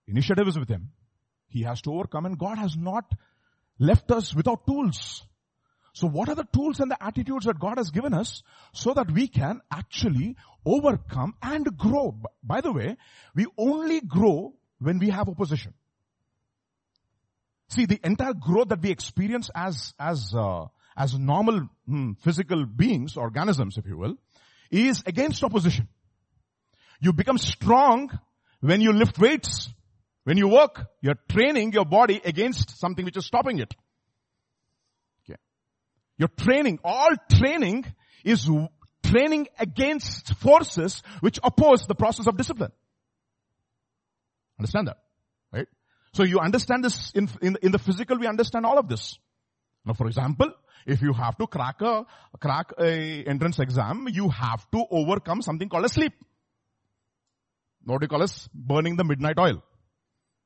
Initiative 0.08 0.48
is 0.48 0.58
with 0.58 0.70
him. 0.70 0.92
He 1.50 1.64
has 1.64 1.82
to 1.82 1.94
overcome 1.94 2.26
and 2.26 2.38
God 2.38 2.58
has 2.58 2.76
not 2.78 3.12
left 3.78 4.10
us 4.12 4.34
without 4.34 4.66
tools. 4.66 5.24
So 5.94 6.08
what 6.08 6.30
are 6.30 6.36
the 6.36 6.48
tools 6.54 6.80
and 6.80 6.92
the 6.92 7.04
attitudes 7.04 7.46
that 7.46 7.60
God 7.60 7.78
has 7.78 7.90
given 7.90 8.14
us 8.14 8.44
so 8.72 8.94
that 8.94 9.12
we 9.12 9.28
can 9.28 9.62
actually 9.72 10.36
overcome 10.66 11.36
and 11.42 11.78
grow? 11.78 12.16
By 12.44 12.62
the 12.62 12.72
way, 12.72 12.98
we 13.36 13.48
only 13.58 14.02
grow 14.02 14.54
when 14.80 15.00
we 15.00 15.10
have 15.10 15.28
opposition. 15.28 15.74
See, 17.70 17.86
the 17.86 18.00
entire 18.04 18.34
growth 18.34 18.70
that 18.70 18.82
we 18.82 18.92
experience 18.92 19.50
as, 19.54 19.94
as, 20.00 20.34
uh, 20.34 20.68
as 20.96 21.18
normal 21.18 21.68
hmm, 21.86 22.14
physical 22.22 22.66
beings, 22.66 23.18
organisms, 23.18 23.78
if 23.78 23.86
you 23.88 23.98
will, 23.98 24.18
is 24.72 25.04
against 25.06 25.44
opposition. 25.44 25.88
You 27.00 27.14
become 27.14 27.38
strong 27.38 28.10
when 28.60 28.82
you 28.82 28.94
lift 28.94 29.20
weights. 29.20 29.70
When 30.24 30.38
you 30.38 30.50
work, 30.50 30.86
you're 31.02 31.18
training 31.30 31.72
your 31.72 31.86
body 31.86 32.20
against 32.24 32.78
something 32.78 33.06
which 33.06 33.16
is 33.16 33.26
stopping 33.26 33.60
it. 33.60 33.74
Okay. 35.24 35.40
You're 36.18 36.28
training, 36.28 36.80
all 36.84 37.12
training 37.32 37.86
is 38.26 38.50
training 39.04 39.48
against 39.58 40.34
forces 40.36 41.02
which 41.22 41.40
oppose 41.42 41.88
the 41.88 41.96
process 41.96 42.28
of 42.28 42.36
discipline. 42.36 42.74
Understand 44.60 44.90
that? 44.90 44.98
Right? 45.54 45.68
So 46.14 46.24
you 46.24 46.40
understand 46.40 46.84
this 46.84 47.12
in, 47.12 47.30
in, 47.42 47.58
in 47.62 47.72
the 47.72 47.80
physical, 47.80 48.18
we 48.18 48.28
understand 48.28 48.66
all 48.66 48.78
of 48.78 48.90
this. 48.90 49.18
Now 49.86 49.94
for 49.94 50.08
example, 50.08 50.52
if 50.86 51.02
you 51.02 51.14
have 51.14 51.38
to 51.38 51.48
crack 51.48 51.82
a, 51.82 52.06
crack 52.40 52.74
a 52.80 53.24
entrance 53.24 53.60
exam, 53.60 54.08
you 54.12 54.30
have 54.30 54.70
to 54.72 54.86
overcome 54.90 55.42
something 55.42 55.70
called 55.70 55.86
a 55.86 55.90
sleep. 55.90 56.14
What 57.86 58.02
do 58.02 58.06
you 58.06 58.10
call 58.10 58.24
as 58.24 58.50
burning 58.54 58.98
the 58.98 59.04
midnight 59.04 59.40
oil. 59.40 59.64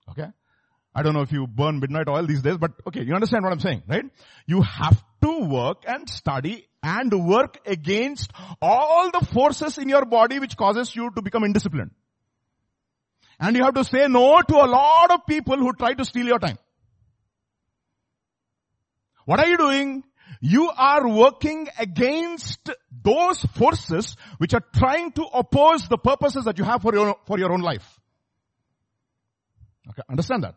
Okay? 0.09 0.27
I 0.93 1.03
don't 1.03 1.13
know 1.13 1.21
if 1.21 1.31
you 1.31 1.47
burn 1.47 1.79
midnight 1.79 2.07
oil 2.09 2.25
these 2.25 2.41
days, 2.41 2.57
but 2.57 2.71
okay, 2.87 3.03
you 3.03 3.13
understand 3.13 3.43
what 3.43 3.53
I'm 3.53 3.59
saying, 3.59 3.83
right? 3.87 4.03
You 4.45 4.61
have 4.61 5.01
to 5.23 5.39
work 5.45 5.83
and 5.87 6.09
study 6.09 6.67
and 6.83 7.27
work 7.27 7.59
against 7.65 8.31
all 8.61 9.09
the 9.11 9.25
forces 9.25 9.77
in 9.77 9.87
your 9.87 10.05
body 10.05 10.39
which 10.39 10.57
causes 10.57 10.93
you 10.95 11.09
to 11.15 11.21
become 11.21 11.43
indisciplined. 11.43 11.91
And 13.39 13.55
you 13.55 13.63
have 13.63 13.73
to 13.75 13.83
say 13.83 14.07
no 14.07 14.41
to 14.41 14.55
a 14.55 14.67
lot 14.67 15.11
of 15.11 15.25
people 15.25 15.57
who 15.57 15.73
try 15.73 15.93
to 15.93 16.05
steal 16.05 16.27
your 16.27 16.39
time. 16.39 16.57
What 19.25 19.39
are 19.39 19.47
you 19.47 19.57
doing? 19.57 20.03
You 20.41 20.71
are 20.75 21.07
working 21.07 21.67
against 21.77 22.71
those 23.03 23.39
forces 23.53 24.17
which 24.39 24.55
are 24.55 24.63
trying 24.75 25.11
to 25.13 25.23
oppose 25.23 25.87
the 25.87 25.99
purposes 25.99 26.45
that 26.45 26.57
you 26.57 26.63
have 26.63 26.81
for 26.81 26.93
your, 26.95 27.15
for 27.27 27.37
your 27.37 27.53
own 27.53 27.61
life. 27.61 27.99
Okay, 29.87 30.01
understand 30.09 30.43
that. 30.43 30.55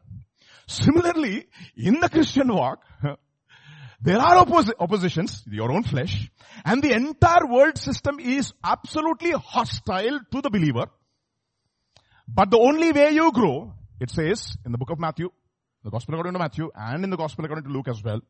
Similarly, 0.66 1.46
in 1.76 2.00
the 2.00 2.08
Christian 2.08 2.48
walk, 2.48 2.82
there 4.00 4.18
are 4.18 4.44
oppos- 4.46 4.72
oppositions, 4.80 5.42
your 5.50 5.70
own 5.70 5.82
flesh, 5.82 6.30
and 6.64 6.82
the 6.82 6.92
entire 6.92 7.46
world 7.46 7.76
system 7.76 8.18
is 8.18 8.54
absolutely 8.64 9.32
hostile 9.32 10.20
to 10.32 10.40
the 10.40 10.48
believer. 10.48 10.86
But 12.26 12.50
the 12.50 12.58
only 12.58 12.92
way 12.92 13.10
you 13.10 13.30
grow, 13.32 13.74
it 14.00 14.10
says 14.10 14.56
in 14.64 14.72
the 14.72 14.78
book 14.78 14.90
of 14.90 14.98
Matthew, 14.98 15.30
the 15.82 15.90
gospel 15.90 16.14
according 16.14 16.32
to 16.32 16.38
Matthew, 16.38 16.70
and 16.74 17.04
in 17.04 17.10
the 17.10 17.18
gospel 17.18 17.44
according 17.44 17.64
to 17.64 17.70
Luke 17.70 17.88
as 17.88 18.02
well, 18.02 18.20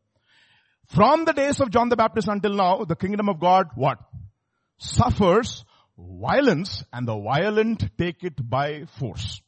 from 0.88 1.24
the 1.24 1.32
days 1.32 1.60
of 1.60 1.70
John 1.70 1.88
the 1.88 1.96
Baptist 1.96 2.28
until 2.28 2.54
now, 2.54 2.84
the 2.84 2.96
kingdom 2.96 3.28
of 3.28 3.40
God, 3.40 3.68
what? 3.74 3.98
Suffers 4.78 5.64
violence 5.96 6.84
and 6.92 7.06
the 7.06 7.18
violent 7.18 7.96
take 7.96 8.24
it 8.24 8.34
by 8.48 8.84
force. 8.98 9.40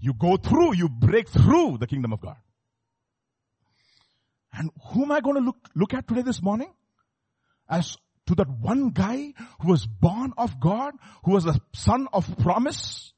You 0.00 0.14
go 0.14 0.36
through, 0.36 0.76
you 0.76 0.88
break 0.88 1.28
through 1.28 1.78
the 1.78 1.86
kingdom 1.86 2.12
of 2.12 2.20
God. 2.20 2.36
And 4.52 4.70
who 4.88 5.04
am 5.04 5.12
I 5.12 5.20
going 5.20 5.36
to 5.36 5.42
look, 5.42 5.56
look 5.74 5.94
at 5.94 6.08
today 6.08 6.22
this 6.22 6.42
morning? 6.42 6.72
As 7.68 7.96
to 8.26 8.34
that 8.36 8.48
one 8.48 8.90
guy 8.90 9.32
who 9.60 9.68
was 9.68 9.86
born 9.86 10.32
of 10.36 10.58
God, 10.58 10.94
who 11.24 11.32
was 11.32 11.46
a 11.46 11.60
son 11.74 12.08
of 12.12 12.26
promise. 12.38 13.12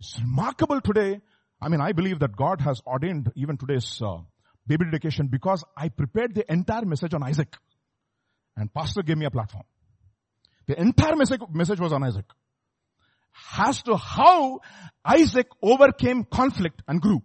It's 0.00 0.18
remarkable 0.20 0.80
today. 0.80 1.20
I 1.60 1.68
mean, 1.68 1.80
I 1.80 1.92
believe 1.92 2.20
that 2.20 2.36
God 2.36 2.60
has 2.62 2.80
ordained 2.86 3.30
even 3.36 3.58
today's 3.58 4.00
uh, 4.02 4.18
baby 4.66 4.84
dedication 4.84 5.28
because 5.28 5.64
I 5.76 5.88
prepared 5.88 6.34
the 6.34 6.50
entire 6.50 6.84
message 6.84 7.14
on 7.14 7.22
Isaac. 7.22 7.56
And 8.56 8.72
pastor 8.72 9.02
gave 9.02 9.16
me 9.16 9.26
a 9.26 9.30
platform. 9.30 9.64
The 10.66 10.80
entire 10.80 11.16
message, 11.16 11.40
message 11.52 11.80
was 11.80 11.92
on 11.92 12.04
Isaac 12.04 12.26
As 13.58 13.82
to 13.82 13.96
how 13.96 14.60
Isaac 15.04 15.48
overcame 15.62 16.24
conflict 16.24 16.82
and 16.86 17.00
grew. 17.00 17.22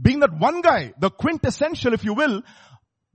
Being 0.00 0.20
that 0.20 0.34
one 0.38 0.62
guy, 0.62 0.92
the 0.98 1.10
quintessential, 1.10 1.92
if 1.92 2.04
you 2.04 2.14
will, 2.14 2.42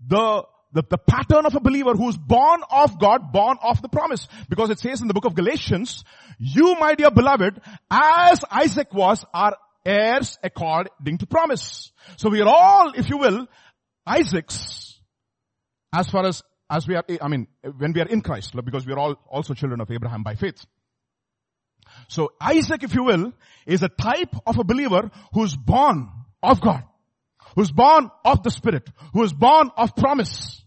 the, 0.05 0.43
the, 0.71 0.83
the 0.89 0.97
pattern 0.97 1.45
of 1.45 1.55
a 1.55 1.59
believer 1.59 1.93
who's 1.93 2.17
born 2.17 2.61
of 2.71 2.99
God, 2.99 3.31
born 3.31 3.57
of 3.61 3.81
the 3.81 3.89
promise. 3.89 4.27
Because 4.49 4.69
it 4.69 4.79
says 4.79 5.01
in 5.01 5.07
the 5.07 5.13
book 5.13 5.25
of 5.25 5.35
Galatians, 5.35 6.03
you 6.39 6.75
my 6.79 6.95
dear 6.95 7.11
beloved, 7.11 7.59
as 7.91 8.43
Isaac 8.49 8.93
was, 8.93 9.25
are 9.33 9.57
heirs 9.87 10.37
according 10.43 11.17
to 11.19 11.25
promise. 11.25 11.91
So 12.17 12.29
we 12.29 12.41
are 12.41 12.47
all, 12.47 12.91
if 12.95 13.09
you 13.09 13.17
will, 13.17 13.47
Isaacs, 14.05 14.99
as 15.93 16.09
far 16.09 16.25
as, 16.25 16.43
as 16.69 16.87
we 16.87 16.95
are, 16.95 17.03
I 17.21 17.27
mean, 17.27 17.47
when 17.77 17.93
we 17.93 18.01
are 18.01 18.07
in 18.07 18.21
Christ, 18.21 18.53
because 18.63 18.85
we 18.85 18.93
are 18.93 18.99
all 18.99 19.15
also 19.29 19.53
children 19.53 19.81
of 19.81 19.89
Abraham 19.89 20.23
by 20.23 20.35
faith. 20.35 20.65
So 22.09 22.33
Isaac, 22.41 22.83
if 22.83 22.93
you 22.93 23.03
will, 23.03 23.33
is 23.65 23.81
a 23.83 23.89
type 23.89 24.35
of 24.45 24.59
a 24.59 24.63
believer 24.63 25.09
who's 25.33 25.55
born 25.55 26.09
of 26.43 26.61
God, 26.61 26.83
who's 27.55 27.71
born 27.71 28.11
of 28.25 28.43
the 28.43 28.51
Spirit, 28.51 28.89
who 29.13 29.23
is 29.23 29.33
born 29.33 29.71
of 29.77 29.95
promise. 29.95 30.61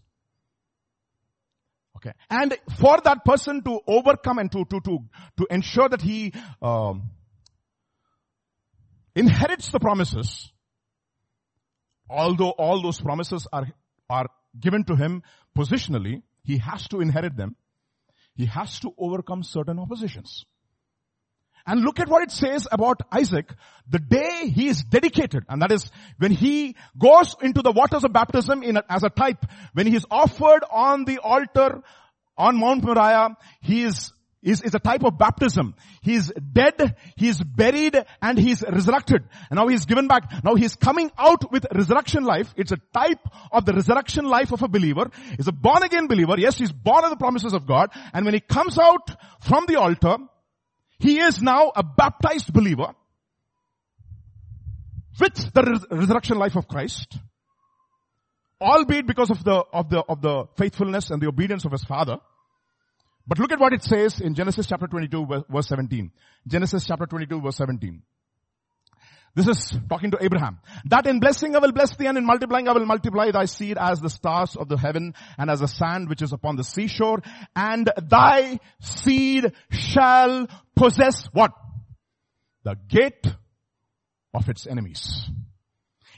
Okay. 1.97 2.13
And 2.31 2.57
for 2.79 2.97
that 3.03 3.23
person 3.23 3.61
to 3.63 3.79
overcome 3.85 4.39
and 4.39 4.51
to, 4.51 4.65
to, 4.65 4.79
to, 4.81 4.99
to 5.37 5.47
ensure 5.51 5.87
that 5.87 6.01
he, 6.01 6.33
um, 6.61 7.11
inherits 9.15 9.69
the 9.69 9.79
promises, 9.79 10.51
although 12.09 12.51
all 12.51 12.81
those 12.81 12.99
promises 12.99 13.47
are, 13.51 13.67
are 14.09 14.27
given 14.59 14.83
to 14.85 14.95
him 14.95 15.23
positionally, 15.57 16.21
he 16.43 16.57
has 16.57 16.87
to 16.89 17.01
inherit 17.01 17.35
them. 17.35 17.55
He 18.35 18.45
has 18.45 18.79
to 18.79 18.93
overcome 18.97 19.43
certain 19.43 19.79
oppositions. 19.79 20.45
And 21.65 21.81
look 21.81 21.99
at 21.99 22.09
what 22.09 22.23
it 22.23 22.31
says 22.31 22.67
about 22.71 23.01
Isaac. 23.11 23.53
The 23.87 23.99
day 23.99 24.49
he 24.49 24.67
is 24.67 24.83
dedicated, 24.83 25.45
and 25.47 25.61
that 25.61 25.71
is 25.71 25.91
when 26.17 26.31
he 26.31 26.75
goes 26.97 27.35
into 27.41 27.61
the 27.61 27.71
waters 27.71 28.03
of 28.03 28.13
baptism 28.13 28.63
a, 28.63 28.83
as 28.89 29.03
a 29.03 29.09
type, 29.09 29.45
when 29.73 29.85
he 29.85 29.95
is 29.95 30.05
offered 30.09 30.63
on 30.71 31.05
the 31.05 31.19
altar 31.19 31.83
on 32.37 32.57
Mount 32.57 32.83
Moriah, 32.83 33.37
he 33.61 33.83
is, 33.83 34.11
is, 34.43 34.61
is 34.61 34.73
a 34.73 34.79
type 34.79 35.03
of 35.03 35.17
baptism. 35.17 35.75
He 36.01 36.15
is 36.15 36.33
dead, 36.53 36.95
he 37.15 37.29
is 37.29 37.41
buried, 37.41 37.97
and 38.21 38.37
he 38.37 38.51
is 38.51 38.63
resurrected. 38.67 39.23
And 39.49 39.57
now 39.57 39.67
he 39.67 39.75
is 39.75 39.85
given 39.85 40.07
back. 40.07 40.43
Now 40.43 40.55
he 40.55 40.65
is 40.65 40.75
coming 40.75 41.11
out 41.17 41.51
with 41.51 41.65
resurrection 41.73 42.23
life. 42.23 42.53
It's 42.57 42.71
a 42.71 42.79
type 42.93 43.19
of 43.51 43.65
the 43.65 43.73
resurrection 43.73 44.25
life 44.25 44.51
of 44.51 44.63
a 44.63 44.67
believer. 44.67 45.09
He's 45.37 45.47
a 45.47 45.51
born 45.51 45.83
again 45.83 46.07
believer. 46.07 46.35
Yes, 46.37 46.57
he's 46.57 46.71
born 46.71 47.03
of 47.03 47.09
the 47.09 47.17
promises 47.17 47.53
of 47.53 47.67
God. 47.67 47.89
And 48.13 48.25
when 48.25 48.33
he 48.33 48.39
comes 48.39 48.77
out 48.79 49.15
from 49.41 49.65
the 49.67 49.79
altar, 49.79 50.17
He 51.01 51.19
is 51.19 51.41
now 51.41 51.71
a 51.75 51.81
baptized 51.83 52.53
believer 52.53 52.93
with 55.19 55.53
the 55.53 55.63
res- 55.63 55.85
resurrection 55.89 56.37
life 56.37 56.55
of 56.55 56.67
Christ, 56.67 57.17
albeit 58.61 59.07
because 59.07 59.31
of 59.31 59.43
the, 59.43 59.63
of 59.73 59.89
the, 59.89 59.99
of 60.07 60.21
the 60.21 60.45
faithfulness 60.57 61.09
and 61.09 61.19
the 61.19 61.27
obedience 61.27 61.65
of 61.65 61.71
his 61.71 61.83
father. 61.83 62.17
But 63.27 63.39
look 63.39 63.51
at 63.51 63.59
what 63.59 63.73
it 63.73 63.83
says 63.83 64.19
in 64.19 64.35
Genesis 64.35 64.65
chapter 64.67 64.87
22 64.87 65.43
verse 65.49 65.67
17. 65.67 66.11
Genesis 66.47 66.85
chapter 66.85 67.05
22 67.05 67.41
verse 67.41 67.55
17. 67.57 68.01
This 69.33 69.47
is 69.47 69.73
talking 69.87 70.11
to 70.11 70.17
Abraham. 70.21 70.59
That 70.85 71.07
in 71.07 71.21
blessing 71.21 71.55
I 71.55 71.59
will 71.59 71.71
bless 71.71 71.95
thee 71.95 72.07
and 72.07 72.17
in 72.17 72.25
multiplying 72.25 72.67
I 72.67 72.73
will 72.73 72.85
multiply 72.85 73.31
thy 73.31 73.45
seed 73.45 73.77
as 73.79 74.01
the 74.01 74.09
stars 74.09 74.57
of 74.57 74.67
the 74.67 74.77
heaven 74.77 75.13
and 75.37 75.49
as 75.49 75.61
the 75.61 75.67
sand 75.67 76.09
which 76.09 76.21
is 76.21 76.33
upon 76.33 76.57
the 76.57 76.63
seashore 76.63 77.19
and 77.55 77.89
thy 78.09 78.59
seed 78.81 79.53
shall 79.69 80.47
possess 80.75 81.27
what? 81.31 81.53
The 82.63 82.75
gate 82.89 83.25
of 84.33 84.49
its 84.49 84.67
enemies. 84.67 85.29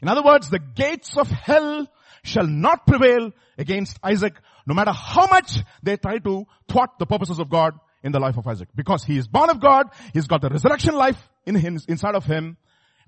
In 0.02 0.08
other 0.08 0.24
words, 0.24 0.50
the 0.50 0.60
gates 0.60 1.16
of 1.16 1.30
hell 1.30 1.88
shall 2.24 2.48
not 2.48 2.88
prevail 2.88 3.32
against 3.58 4.00
Isaac 4.04 4.34
no 4.66 4.74
matter 4.74 4.92
how 4.92 5.28
much 5.28 5.60
they 5.82 5.98
try 5.98 6.18
to 6.20 6.46
thwart 6.70 6.92
the 7.00 7.06
purposes 7.06 7.40
of 7.40 7.50
God 7.50 7.74
in 8.04 8.12
the 8.12 8.20
life 8.20 8.38
of 8.38 8.48
Isaac. 8.48 8.70
Because 8.76 9.04
he 9.04 9.18
is 9.18 9.28
born 9.28 9.50
of 9.50 9.60
God, 9.60 9.88
he's 10.14 10.28
got 10.28 10.42
the 10.42 10.50
resurrection 10.50 10.96
life 10.96 11.18
in 11.46 11.56
him, 11.56 11.80
inside 11.88 12.16
of 12.16 12.26
him, 12.26 12.58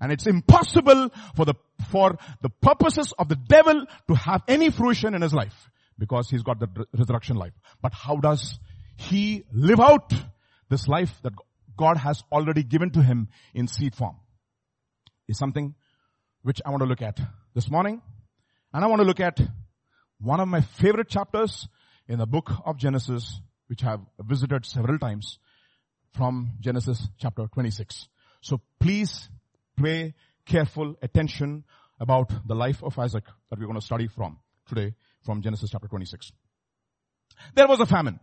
and 0.00 0.12
it's 0.12 0.26
impossible 0.26 1.10
for 1.34 1.44
the, 1.44 1.54
for 1.90 2.18
the 2.42 2.50
purposes 2.50 3.14
of 3.18 3.28
the 3.28 3.36
devil 3.36 3.86
to 4.08 4.14
have 4.14 4.42
any 4.46 4.70
fruition 4.70 5.14
in 5.14 5.22
his 5.22 5.32
life 5.32 5.70
because 5.98 6.28
he's 6.28 6.42
got 6.42 6.60
the 6.60 6.68
resurrection 6.92 7.36
life. 7.36 7.52
But 7.80 7.94
how 7.94 8.16
does 8.16 8.58
he 8.96 9.44
live 9.52 9.80
out 9.80 10.12
this 10.68 10.86
life 10.86 11.14
that 11.22 11.32
God 11.76 11.96
has 11.96 12.22
already 12.30 12.62
given 12.62 12.90
to 12.90 13.02
him 13.02 13.28
in 13.54 13.68
seed 13.68 13.94
form? 13.94 14.16
Is 15.28 15.38
something 15.38 15.74
which 16.46 16.60
I 16.64 16.70
want 16.70 16.82
to 16.82 16.86
look 16.86 17.02
at 17.02 17.18
this 17.56 17.68
morning. 17.68 18.00
And 18.72 18.84
I 18.84 18.86
want 18.86 19.00
to 19.00 19.04
look 19.04 19.18
at 19.18 19.40
one 20.20 20.40
of 20.40 20.48
my 20.48 20.60
favorite 20.60 21.08
chapters 21.08 21.68
in 22.08 22.18
the 22.18 22.26
book 22.26 22.50
of 22.64 22.78
Genesis, 22.78 23.40
which 23.68 23.84
I 23.84 23.90
have 23.90 24.00
visited 24.20 24.64
several 24.64 24.98
times 24.98 25.38
from 26.14 26.52
Genesis 26.60 27.06
chapter 27.18 27.46
26. 27.46 28.08
So 28.40 28.60
please 28.80 29.28
pay 29.76 30.14
careful 30.46 30.94
attention 31.02 31.64
about 32.00 32.30
the 32.46 32.54
life 32.54 32.82
of 32.82 32.98
Isaac 32.98 33.24
that 33.50 33.58
we're 33.58 33.66
going 33.66 33.80
to 33.80 33.84
study 33.84 34.06
from 34.06 34.38
today 34.68 34.94
from 35.24 35.42
Genesis 35.42 35.70
chapter 35.70 35.88
26. 35.88 36.32
There 37.54 37.66
was 37.66 37.80
a 37.80 37.86
famine 37.86 38.20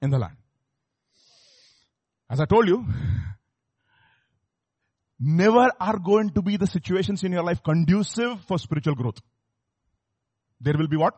in 0.00 0.10
the 0.10 0.18
land. 0.18 0.36
As 2.28 2.40
I 2.40 2.44
told 2.46 2.66
you, 2.66 2.84
never 5.20 5.70
are 5.78 5.98
going 5.98 6.30
to 6.30 6.42
be 6.42 6.56
the 6.56 6.66
situations 6.66 7.22
in 7.22 7.32
your 7.32 7.44
life 7.44 7.62
conducive 7.62 8.40
for 8.46 8.58
spiritual 8.58 8.94
growth. 8.94 9.20
There 10.60 10.74
will 10.76 10.88
be 10.88 10.96
what? 10.96 11.14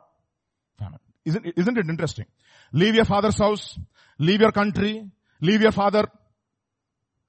Famine. 0.79 1.01
Isn't, 1.25 1.47
isn't 1.57 1.79
it 1.79 1.87
interesting? 1.89 2.27
Leave 2.73 2.95
your 2.95 3.05
father's 3.05 3.39
house, 3.39 3.79
leave 4.19 4.41
your 4.41 4.53
country, 4.53 5.11
leave 5.41 5.63
your 5.63 5.73
father, 5.73 6.05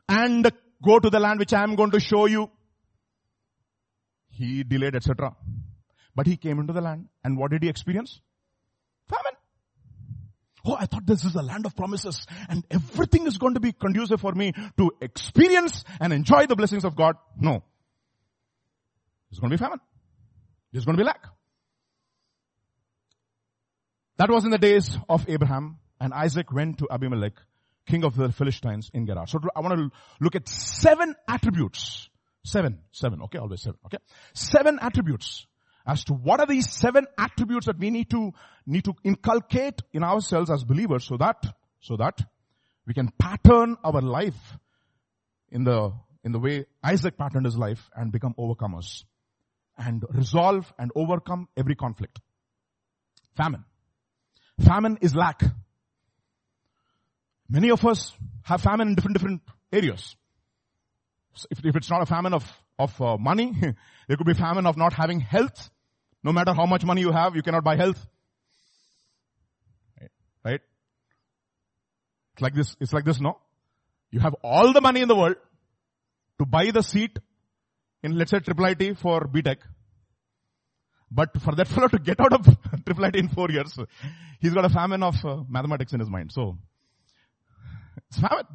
and 0.08 0.52
Go 0.84 1.00
to 1.00 1.10
the 1.10 1.20
land 1.20 1.40
which 1.40 1.54
I 1.54 1.64
am 1.64 1.76
going 1.76 1.92
to 1.92 2.00
show 2.00 2.26
you. 2.26 2.50
He 4.30 4.64
delayed, 4.64 4.96
etc. 4.96 5.36
But 6.16 6.28
he 6.28 6.38
came 6.38 6.60
into 6.60 6.74
the 6.74 6.82
land 6.82 7.08
and 7.24 7.38
what 7.38 7.52
did 7.52 7.64
he 7.64 7.70
experience? 7.70 8.22
Famine. 9.10 9.38
Oh, 10.66 10.78
I 10.80 10.86
thought 10.86 11.06
this 11.06 11.26
is 11.26 11.36
a 11.36 11.42
land 11.42 11.66
of 11.66 11.76
promises 11.76 12.26
and 12.48 12.66
everything 12.70 13.28
is 13.28 13.38
going 13.38 13.56
to 13.56 13.60
be 13.60 13.74
conducive 13.74 14.22
for 14.22 14.34
me 14.34 14.54
to 14.78 14.92
experience 15.02 15.84
and 16.00 16.14
enjoy 16.14 16.46
the 16.46 16.56
blessings 16.56 16.86
of 16.86 16.96
God. 16.96 17.16
No. 17.38 17.64
There's 19.30 19.40
going 19.40 19.52
to 19.52 19.58
be 19.58 19.62
famine. 19.62 19.80
There's 20.72 20.86
going 20.86 20.98
to 20.98 21.02
be 21.02 21.06
lack. 21.06 21.24
That 24.20 24.30
was 24.30 24.44
in 24.44 24.52
the 24.52 24.58
days 24.58 24.98
of 25.08 25.26
Abraham 25.30 25.78
and 26.02 26.14
Isaac 26.14 26.52
went 26.52 26.80
to 26.80 26.88
Abimelech 26.92 27.40
king 27.88 28.04
of 28.04 28.18
the 28.18 28.34
Philistines 28.34 28.92
in 28.94 29.08
Gerar. 29.08 29.26
So 29.28 29.40
I 29.56 29.62
want 29.62 29.80
to 29.80 29.98
look 30.20 30.36
at 30.36 30.50
seven 30.50 31.16
attributes. 31.26 32.10
Seven, 32.44 32.80
seven, 32.92 33.22
okay, 33.24 33.38
always 33.38 33.62
seven, 33.62 33.80
okay? 33.86 33.98
Seven 34.34 34.78
attributes 34.82 35.48
as 35.88 36.04
to 36.04 36.14
what 36.14 36.42
are 36.42 36.46
these 36.46 36.70
seven 36.70 37.08
attributes 37.18 37.68
that 37.68 37.80
we 37.80 37.92
need 37.92 38.10
to, 38.10 38.34
need 38.66 38.84
to 38.84 38.94
inculcate 39.06 39.82
in 39.94 40.04
ourselves 40.04 40.52
as 40.52 40.66
believers 40.66 41.06
so 41.06 41.16
that, 41.16 41.42
so 41.80 41.96
that 41.96 42.20
we 42.86 42.94
can 42.94 43.14
pattern 43.18 43.78
our 43.86 44.02
life 44.02 44.58
in 45.48 45.64
the, 45.64 45.94
in 46.26 46.34
the 46.34 46.40
way 46.40 46.66
Isaac 46.84 47.18
patterned 47.18 47.46
his 47.46 47.58
life 47.58 47.90
and 47.96 48.12
become 48.12 48.34
overcomers 48.38 49.06
and 49.78 50.04
resolve 50.10 50.74
and 50.78 50.92
overcome 50.94 51.48
every 51.56 51.76
conflict. 51.76 52.20
Famine. 53.38 53.64
Famine 54.66 54.98
is 55.02 55.16
lack. 55.16 55.42
Many 57.50 57.72
of 57.72 57.86
us 57.86 58.14
have 58.44 58.62
famine 58.62 58.90
in 58.90 58.96
different, 58.96 59.18
different 59.18 59.42
areas. 59.72 60.16
So 61.34 61.48
if, 61.52 61.66
if 61.66 61.76
it's 61.76 61.90
not 61.90 62.02
a 62.02 62.06
famine 62.06 62.34
of, 62.34 62.44
of 62.78 63.02
uh, 63.02 63.18
money, 63.18 63.54
there 64.08 64.18
could 64.18 64.28
be 64.28 64.34
famine 64.34 64.66
of 64.66 64.78
not 64.78 64.94
having 64.94 65.20
health. 65.20 65.70
No 66.24 66.32
matter 66.32 66.54
how 66.54 66.66
much 66.66 66.84
money 66.84 67.02
you 67.02 67.12
have, 67.12 67.36
you 67.36 67.42
cannot 67.42 67.64
buy 67.64 67.76
health. 67.76 68.06
Right? 70.00 70.12
right? 70.44 70.62
It's 72.34 72.42
like 72.42 72.54
this, 72.54 72.76
it's 72.80 72.94
like 72.94 73.06
this, 73.06 73.20
no? 73.20 73.38
You 74.12 74.20
have 74.20 74.36
all 74.44 74.74
the 74.74 74.82
money 74.82 75.02
in 75.02 75.08
the 75.08 75.16
world 75.16 75.36
to 76.40 76.46
buy 76.46 76.72
the 76.72 76.82
seat 76.82 77.18
in 78.04 78.18
let's 78.18 78.32
say 78.32 78.40
triple 78.40 78.66
IT 78.66 78.98
for 78.98 79.22
BTech. 79.22 79.58
But 81.12 81.42
for 81.42 81.56
that 81.56 81.68
fellow 81.76 81.88
to 81.88 82.00
get 82.00 82.20
out 82.20 82.34
of 82.34 82.46
triple 82.86 83.06
IT 83.06 83.16
in 83.16 83.30
four 83.30 83.50
years, 83.50 83.78
he's 84.40 84.54
got 84.54 84.66
a 84.66 84.70
famine 84.70 85.04
of 85.04 85.24
uh, 85.26 85.44
mathematics 85.48 85.94
in 85.94 86.00
his 86.00 86.10
mind. 86.10 86.32
So, 86.32 86.58
it's 88.10 88.20
famine. 88.20 88.46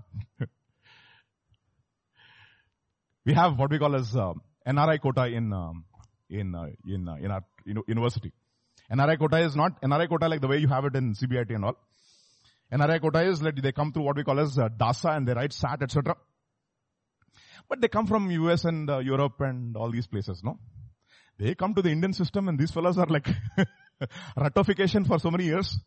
we 3.24 3.34
have 3.34 3.58
what 3.58 3.70
we 3.70 3.78
call 3.78 3.94
as 3.96 4.14
uh, 4.14 4.32
NRI 4.66 5.00
quota 5.00 5.26
in 5.26 5.52
um, 5.52 5.84
in 6.28 6.54
uh, 6.54 6.66
in 6.86 7.08
uh, 7.08 7.14
in 7.14 7.30
our 7.30 7.42
university. 7.86 8.32
NRI 8.92 9.18
quota 9.18 9.38
is 9.38 9.56
not 9.56 9.80
NRI 9.82 10.08
quota 10.08 10.28
like 10.28 10.40
the 10.40 10.48
way 10.48 10.58
you 10.58 10.68
have 10.68 10.84
it 10.84 10.94
in 10.94 11.14
CBIT 11.14 11.54
and 11.54 11.64
all. 11.64 11.76
NRI 12.72 13.00
quota 13.00 13.22
is 13.22 13.42
like 13.42 13.60
they 13.60 13.72
come 13.72 13.92
through 13.92 14.04
what 14.04 14.16
we 14.16 14.24
call 14.24 14.40
as 14.40 14.58
uh, 14.58 14.68
DASA 14.68 15.16
and 15.16 15.28
they 15.28 15.32
write 15.32 15.52
SAT 15.52 15.82
etc. 15.82 16.16
But 17.68 17.80
they 17.80 17.88
come 17.88 18.06
from 18.06 18.30
US 18.30 18.64
and 18.64 18.90
uh, 18.90 18.98
Europe 18.98 19.40
and 19.40 19.76
all 19.76 19.90
these 19.90 20.06
places, 20.06 20.42
no? 20.44 20.58
They 21.38 21.54
come 21.54 21.74
to 21.74 21.82
the 21.82 21.90
Indian 21.90 22.12
system 22.12 22.48
and 22.48 22.58
these 22.58 22.70
fellows 22.70 22.98
are 22.98 23.06
like 23.06 23.28
ratification 24.36 25.04
for 25.04 25.18
so 25.18 25.30
many 25.30 25.44
years. 25.44 25.78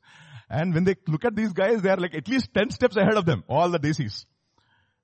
And 0.49 0.73
when 0.73 0.83
they 0.83 0.95
look 1.07 1.25
at 1.25 1.35
these 1.35 1.53
guys, 1.53 1.81
they 1.81 1.89
are 1.89 1.97
like 1.97 2.15
at 2.15 2.27
least 2.27 2.53
10 2.53 2.71
steps 2.71 2.95
ahead 2.95 3.15
of 3.15 3.25
them, 3.25 3.43
all 3.47 3.69
the 3.69 3.79
DCs. 3.79 4.25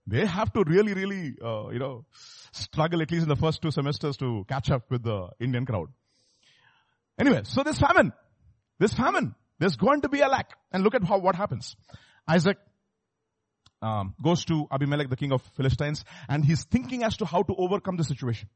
They 0.06 0.26
have 0.26 0.52
to 0.54 0.64
really, 0.66 0.94
really, 0.94 1.36
uh, 1.44 1.70
you 1.70 1.80
know, 1.80 2.06
struggle 2.52 3.02
at 3.02 3.12
least 3.12 3.24
in 3.24 3.30
the 3.30 3.36
first 3.36 3.62
two 3.62 3.72
semesters 3.72 4.18
to 4.18 4.46
catch 4.48 4.70
up 4.70 4.90
with 4.90 5.04
the 5.04 5.30
Indian 5.40 5.66
crowd. 5.66 5.88
Anyway, 7.18 7.42
so 7.44 7.64
this 7.64 7.80
famine, 7.80 8.12
this 8.80 8.94
famine, 8.94 9.36
there's 9.60 9.76
going 9.76 10.02
to 10.02 10.10
be 10.10 10.20
a 10.22 10.28
lack. 10.28 10.52
And 10.72 10.84
look 10.84 10.96
at 10.96 11.04
how, 11.04 11.20
what 11.20 11.36
happens. 11.36 11.76
Isaac 12.28 12.58
um, 13.82 14.16
goes 14.22 14.46
to 14.46 14.68
Abimelech, 14.72 15.10
the 15.10 15.16
king 15.16 15.32
of 15.32 15.42
Philistines, 15.56 16.04
and 16.28 16.44
he's 16.44 16.64
thinking 16.64 17.04
as 17.04 17.18
to 17.18 17.26
how 17.26 17.44
to 17.44 17.56
overcome 17.56 17.98
the 17.98 18.04
situation. 18.04 18.50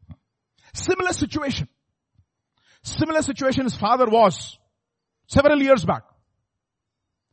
Similar 0.74 1.14
situation. 1.14 1.68
Similar 2.88 3.22
situation 3.22 3.66
his 3.66 3.76
father 3.76 4.06
was 4.06 4.58
several 5.28 5.62
years 5.62 5.84
back. 5.84 6.04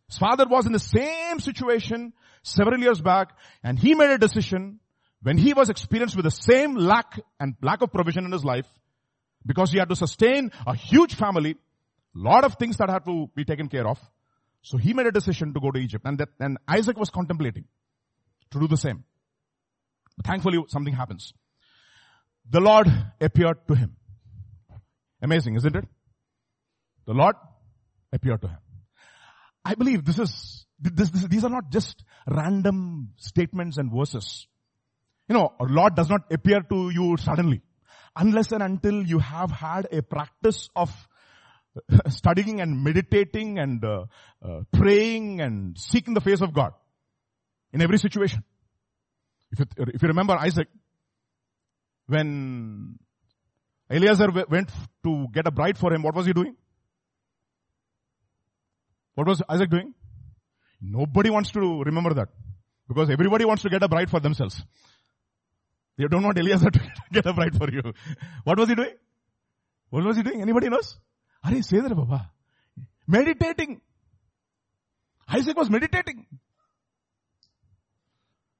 His 0.08 0.18
father 0.18 0.46
was 0.48 0.66
in 0.66 0.72
the 0.72 0.80
same 0.80 1.38
situation 1.38 2.12
several 2.42 2.80
years 2.80 3.00
back 3.00 3.28
and 3.62 3.78
he 3.78 3.94
made 3.94 4.10
a 4.10 4.18
decision 4.18 4.80
when 5.22 5.38
he 5.38 5.54
was 5.54 5.70
experienced 5.70 6.16
with 6.16 6.24
the 6.24 6.30
same 6.32 6.74
lack 6.74 7.20
and 7.38 7.54
lack 7.62 7.82
of 7.82 7.92
provision 7.92 8.24
in 8.24 8.32
his 8.32 8.44
life 8.44 8.66
because 9.46 9.70
he 9.70 9.78
had 9.78 9.88
to 9.90 9.94
sustain 9.94 10.50
a 10.66 10.74
huge 10.74 11.14
family, 11.14 11.54
lot 12.16 12.44
of 12.44 12.54
things 12.54 12.76
that 12.78 12.90
had 12.90 13.04
to 13.04 13.30
be 13.36 13.44
taken 13.44 13.68
care 13.68 13.86
of. 13.86 13.98
So 14.62 14.76
he 14.76 14.92
made 14.92 15.06
a 15.06 15.12
decision 15.12 15.54
to 15.54 15.60
go 15.60 15.70
to 15.70 15.78
Egypt 15.78 16.04
and 16.04 16.18
that, 16.18 16.30
and 16.40 16.58
Isaac 16.66 16.98
was 16.98 17.10
contemplating 17.10 17.64
to 18.50 18.58
do 18.58 18.66
the 18.66 18.76
same. 18.76 19.04
Thankfully 20.24 20.58
something 20.66 20.94
happens. 20.94 21.32
The 22.50 22.60
Lord 22.60 22.88
appeared 23.20 23.68
to 23.68 23.74
him. 23.76 23.96
Amazing, 25.24 25.56
isn't 25.56 25.74
it? 25.74 25.86
The 27.06 27.14
Lord 27.14 27.34
appeared 28.12 28.42
to 28.42 28.48
him. 28.48 28.58
I 29.64 29.74
believe 29.74 30.04
this 30.04 30.18
is, 30.18 30.66
this, 30.78 31.08
this, 31.08 31.24
these 31.24 31.44
are 31.44 31.50
not 31.50 31.70
just 31.70 32.04
random 32.28 33.14
statements 33.16 33.78
and 33.78 33.90
verses. 33.90 34.46
You 35.26 35.34
know, 35.34 35.54
our 35.58 35.66
Lord 35.66 35.94
does 35.94 36.10
not 36.10 36.30
appear 36.30 36.60
to 36.60 36.90
you 36.90 37.16
suddenly. 37.16 37.62
Unless 38.14 38.52
and 38.52 38.62
until 38.62 39.02
you 39.02 39.18
have 39.18 39.50
had 39.50 39.88
a 39.90 40.02
practice 40.02 40.68
of 40.76 40.90
studying 42.08 42.60
and 42.60 42.84
meditating 42.84 43.58
and 43.58 43.82
uh, 43.82 44.04
uh, 44.44 44.60
praying 44.72 45.40
and 45.40 45.78
seeking 45.78 46.12
the 46.12 46.20
face 46.20 46.42
of 46.42 46.52
God 46.52 46.72
in 47.72 47.80
every 47.80 47.96
situation. 47.96 48.44
If 49.52 49.60
you, 49.60 49.66
if 49.94 50.02
you 50.02 50.08
remember 50.08 50.36
Isaac, 50.36 50.68
when 52.08 52.98
Eliezer 53.90 54.28
went 54.48 54.70
to 55.04 55.26
get 55.32 55.46
a 55.46 55.50
bride 55.50 55.78
for 55.78 55.92
him, 55.92 56.02
what 56.02 56.14
was 56.14 56.26
he 56.26 56.32
doing? 56.32 56.56
What 59.14 59.26
was 59.26 59.42
Isaac 59.48 59.70
doing? 59.70 59.94
Nobody 60.80 61.30
wants 61.30 61.52
to 61.52 61.82
remember 61.82 62.14
that. 62.14 62.28
Because 62.88 63.10
everybody 63.10 63.44
wants 63.44 63.62
to 63.62 63.70
get 63.70 63.82
a 63.82 63.88
bride 63.88 64.10
for 64.10 64.20
themselves. 64.20 64.62
They 65.96 66.06
don't 66.06 66.22
want 66.22 66.38
Eliezer 66.38 66.70
to 66.78 66.80
get 67.12 67.26
a 67.26 67.32
bride 67.32 67.56
for 67.56 67.70
you. 67.70 67.82
What 68.44 68.58
was 68.58 68.68
he 68.68 68.74
doing? 68.74 68.94
What 69.90 70.04
was 70.04 70.16
he 70.16 70.22
doing? 70.22 70.42
Anybody 70.42 70.68
knows? 70.68 70.98
Are 71.44 71.62
say 71.62 71.80
that, 71.80 71.94
Baba. 71.94 72.30
Meditating. 73.06 73.80
Isaac 75.28 75.56
was 75.56 75.70
meditating. 75.70 76.26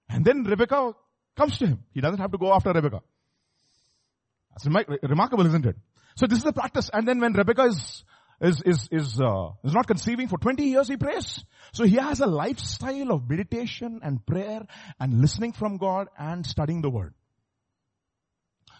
And 0.09 0.25
then 0.25 0.45
Rebecca 0.45 0.95
comes 1.37 1.59
to 1.59 1.67
him. 1.67 1.85
He 1.93 2.01
doesn't 2.01 2.21
have 2.21 2.31
to 2.31 2.39
go 2.39 2.53
after 2.53 2.73
Rebecca. 2.73 3.01
That's 4.55 4.87
remarkable, 5.03 5.47
isn't 5.47 5.67
it? 5.67 5.77
So 6.17 6.27
this 6.27 6.39
is 6.39 6.45
the 6.45 6.53
practice. 6.53 6.91
And 6.93 7.09
then 7.09 7.21
when 7.21 7.33
Rebecca 7.33 7.65
is 7.65 8.05
is 8.41 8.63
is 8.63 8.89
is 8.91 9.21
uh, 9.21 9.51
is 9.65 9.73
not 9.73 9.87
conceiving 9.87 10.29
for 10.29 10.39
20 10.39 10.65
years, 10.65 10.89
he 10.89 10.97
prays. 10.97 11.45
So 11.73 11.85
he 11.85 11.97
has 11.97 12.21
a 12.21 12.27
lifestyle 12.27 13.13
of 13.13 13.29
meditation 13.29 14.01
and 14.03 14.25
prayer 14.25 14.63
and 15.01 15.21
listening 15.21 15.53
from 15.53 15.77
God 15.77 16.09
and 16.19 16.47
studying 16.47 16.83
the 16.83 16.91
Word. 16.91 17.15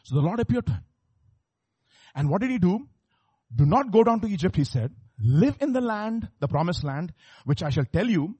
So 0.05 0.17
the 0.17 0.23
Lord 0.23 0.41
appeared 0.41 0.67
to 0.67 0.73
him. 0.73 0.85
And 2.15 2.31
what 2.31 2.41
did 2.41 2.51
he 2.51 2.59
do? 2.59 2.87
Do 3.55 3.67
not 3.67 3.91
go 3.91 4.05
down 4.05 4.21
to 4.21 4.29
Egypt, 4.29 4.57
he 4.57 4.65
said. 4.65 4.93
Live 5.19 5.57
in 5.61 5.73
the 5.73 5.81
land, 5.81 6.29
the 6.41 6.49
promised 6.49 6.85
land, 6.85 7.13
which 7.45 7.63
I 7.63 7.71
shall 7.71 7.85
tell 7.85 8.09
you. 8.09 8.37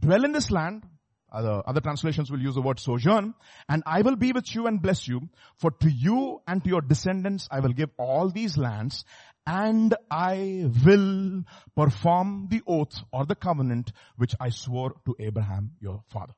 Dwell 0.00 0.24
in 0.24 0.32
this 0.32 0.50
land. 0.50 0.84
Other, 1.30 1.62
other 1.66 1.80
translations 1.80 2.30
will 2.30 2.40
use 2.40 2.54
the 2.54 2.62
word 2.62 2.80
sojourn. 2.80 3.34
And 3.68 3.82
I 3.86 4.02
will 4.02 4.16
be 4.16 4.32
with 4.32 4.54
you 4.54 4.66
and 4.66 4.80
bless 4.80 5.06
you. 5.06 5.28
For 5.56 5.70
to 5.70 5.90
you 5.90 6.40
and 6.46 6.62
to 6.64 6.70
your 6.70 6.80
descendants 6.80 7.48
I 7.50 7.60
will 7.60 7.72
give 7.72 7.90
all 7.98 8.30
these 8.30 8.56
lands. 8.56 9.04
And 9.46 9.94
I 10.10 10.70
will 10.84 11.44
perform 11.74 12.48
the 12.50 12.62
oath 12.66 13.02
or 13.12 13.26
the 13.26 13.34
covenant 13.34 13.92
which 14.16 14.34
I 14.38 14.50
swore 14.50 14.94
to 15.06 15.16
Abraham 15.18 15.72
your 15.80 16.02
father. 16.10 16.34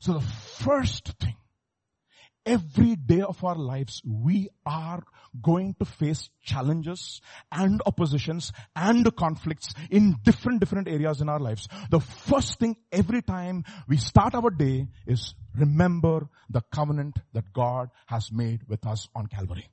So 0.00 0.14
the 0.14 0.20
first 0.20 1.14
thing 1.20 1.36
every 2.46 2.94
day 2.94 3.20
of 3.20 3.42
our 3.44 3.56
lives, 3.56 4.00
we 4.06 4.48
are 4.64 5.02
going 5.42 5.74
to 5.78 5.84
face 5.84 6.30
challenges 6.42 7.20
and 7.52 7.82
oppositions 7.84 8.52
and 8.74 9.14
conflicts 9.16 9.74
in 9.90 10.14
different, 10.22 10.60
different 10.60 10.88
areas 10.88 11.20
in 11.20 11.28
our 11.28 11.40
lives. 11.40 11.68
The 11.90 12.00
first 12.00 12.58
thing 12.58 12.76
every 12.92 13.20
time 13.20 13.64
we 13.88 13.96
start 13.96 14.34
our 14.34 14.50
day 14.50 14.86
is 15.06 15.34
remember 15.58 16.28
the 16.48 16.62
covenant 16.72 17.18
that 17.34 17.52
God 17.52 17.90
has 18.06 18.30
made 18.32 18.62
with 18.68 18.86
us 18.86 19.08
on 19.14 19.26
Calvary. 19.26 19.68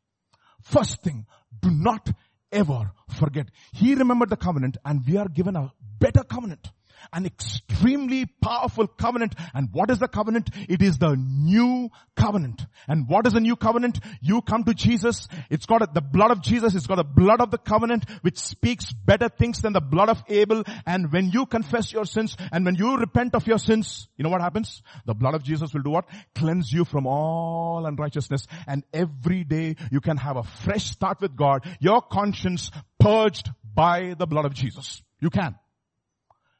First 0.63 1.03
thing, 1.03 1.25
do 1.61 1.69
not 1.69 2.09
ever 2.51 2.91
forget. 3.19 3.47
He 3.73 3.95
remembered 3.95 4.29
the 4.29 4.37
covenant 4.37 4.77
and 4.83 5.05
we 5.05 5.17
are 5.17 5.27
given 5.27 5.55
a 5.55 5.71
better 5.99 6.23
covenant 6.23 6.71
an 7.11 7.25
extremely 7.25 8.25
powerful 8.41 8.87
covenant. 8.87 9.35
And 9.53 9.69
what 9.71 9.89
is 9.89 9.99
the 9.99 10.07
covenant? 10.07 10.49
It 10.69 10.81
is 10.81 10.97
the 10.97 11.15
new 11.15 11.89
covenant. 12.15 12.61
And 12.87 13.07
what 13.07 13.27
is 13.27 13.33
the 13.33 13.39
new 13.39 13.55
covenant? 13.55 13.99
You 14.21 14.41
come 14.41 14.63
to 14.65 14.73
Jesus. 14.73 15.27
It's 15.49 15.65
got 15.65 15.81
a, 15.81 15.89
the 15.91 16.01
blood 16.01 16.31
of 16.31 16.41
Jesus. 16.41 16.75
It's 16.75 16.87
got 16.87 16.95
the 16.95 17.03
blood 17.03 17.41
of 17.41 17.51
the 17.51 17.57
covenant 17.57 18.05
which 18.21 18.37
speaks 18.37 18.93
better 18.93 19.29
things 19.29 19.61
than 19.61 19.73
the 19.73 19.81
blood 19.81 20.09
of 20.09 20.23
Abel. 20.29 20.63
And 20.85 21.11
when 21.11 21.29
you 21.29 21.45
confess 21.45 21.91
your 21.91 22.05
sins 22.05 22.37
and 22.51 22.65
when 22.65 22.75
you 22.75 22.97
repent 22.97 23.35
of 23.35 23.47
your 23.47 23.59
sins, 23.59 24.07
you 24.17 24.23
know 24.23 24.29
what 24.29 24.41
happens? 24.41 24.81
The 25.05 25.13
blood 25.13 25.35
of 25.35 25.43
Jesus 25.43 25.73
will 25.73 25.81
do 25.81 25.89
what? 25.89 26.05
Cleanse 26.35 26.71
you 26.71 26.85
from 26.85 27.07
all 27.07 27.85
unrighteousness. 27.85 28.47
And 28.67 28.83
every 28.93 29.43
day 29.43 29.75
you 29.91 30.01
can 30.01 30.17
have 30.17 30.37
a 30.37 30.43
fresh 30.43 30.85
start 30.85 31.21
with 31.21 31.35
God. 31.35 31.65
Your 31.79 32.01
conscience 32.01 32.71
purged 32.99 33.49
by 33.63 34.15
the 34.17 34.25
blood 34.25 34.45
of 34.45 34.53
Jesus. 34.53 35.01
You 35.19 35.29
can. 35.29 35.55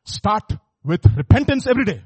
Start 0.06 0.52
with 0.84 1.06
repentance 1.16 1.68
every 1.68 1.86
day. 1.86 2.02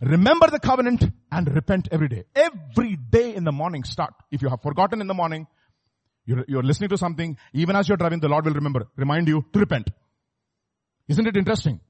Remember 0.00 0.48
the 0.50 0.58
covenant 0.58 1.04
and 1.30 1.54
repent 1.54 1.88
every 1.92 2.08
day. 2.08 2.24
Every 2.34 2.96
day 2.96 3.34
in 3.34 3.44
the 3.44 3.52
morning 3.52 3.84
start. 3.84 4.14
If 4.30 4.42
you 4.42 4.48
have 4.48 4.62
forgotten 4.62 5.00
in 5.00 5.06
the 5.06 5.14
morning, 5.14 5.46
you're, 6.24 6.44
you're 6.48 6.62
listening 6.62 6.90
to 6.90 6.98
something, 6.98 7.36
even 7.52 7.76
as 7.76 7.88
you're 7.88 7.96
driving, 7.96 8.20
the 8.20 8.28
Lord 8.28 8.44
will 8.46 8.54
remember, 8.54 8.88
remind 8.96 9.28
you 9.28 9.44
to 9.52 9.58
repent. 9.60 9.90
Isn't 11.08 11.26
it 11.26 11.36
interesting? 11.36 11.80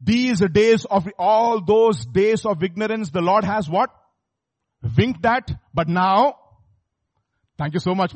These 0.00 0.40
days 0.52 0.84
of, 0.84 1.08
all 1.18 1.60
those 1.60 2.06
days 2.06 2.46
of 2.46 2.62
ignorance, 2.62 3.10
the 3.10 3.20
Lord 3.20 3.44
has 3.44 3.68
what? 3.68 3.90
Winked 4.96 5.26
at, 5.26 5.50
but 5.74 5.88
now, 5.88 6.36
thank 7.58 7.74
you 7.74 7.80
so 7.80 7.94
much, 7.94 8.14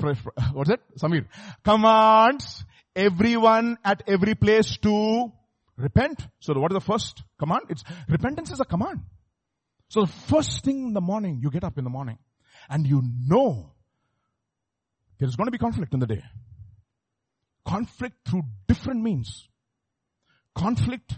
what's 0.53 0.71
it? 0.71 0.81
Samir. 0.99 1.27
Commands 1.63 2.65
everyone 2.95 3.77
at 3.85 4.03
every 4.07 4.35
place 4.35 4.79
to 4.79 5.33
Repent. 5.77 6.27
So 6.41 6.55
what 6.55 6.71
is 6.73 6.77
the 6.77 6.81
first 6.81 7.23
command? 7.39 7.63
It's 7.69 7.83
repentance 8.09 8.51
is 8.51 8.61
a 8.61 8.65
command. 8.65 9.01
So 9.89 10.03
the 10.03 10.13
first 10.13 10.65
thing 10.65 10.89
in 10.89 10.93
the 10.93 11.01
morning, 11.01 11.41
you 11.43 11.51
get 11.51 11.65
up 11.65 11.79
in 11.79 11.85
the 11.85 11.91
morning 11.91 12.19
and 12.69 12.87
you 12.87 13.03
know 13.29 13.73
there's 15.19 15.37
going 15.37 15.47
to 15.47 15.53
be 15.53 15.59
conflict 15.59 15.95
in 15.95 16.01
the 16.01 16.07
day. 16.07 16.23
Conflict 17.67 18.17
through 18.29 18.43
different 18.69 19.03
means. 19.03 19.49
Conflict 20.55 21.15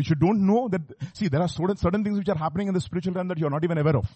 which 0.00 0.08
you 0.08 0.16
don't 0.16 0.46
know 0.46 0.66
that, 0.68 0.80
see, 1.12 1.28
there 1.28 1.42
are 1.42 1.48
certain, 1.48 1.76
certain 1.76 2.02
things 2.02 2.16
which 2.16 2.28
are 2.30 2.38
happening 2.38 2.68
in 2.68 2.72
the 2.72 2.80
spiritual 2.80 3.12
realm 3.12 3.28
that 3.28 3.36
you're 3.36 3.50
not 3.50 3.62
even 3.64 3.76
aware 3.76 3.98
of. 3.98 4.08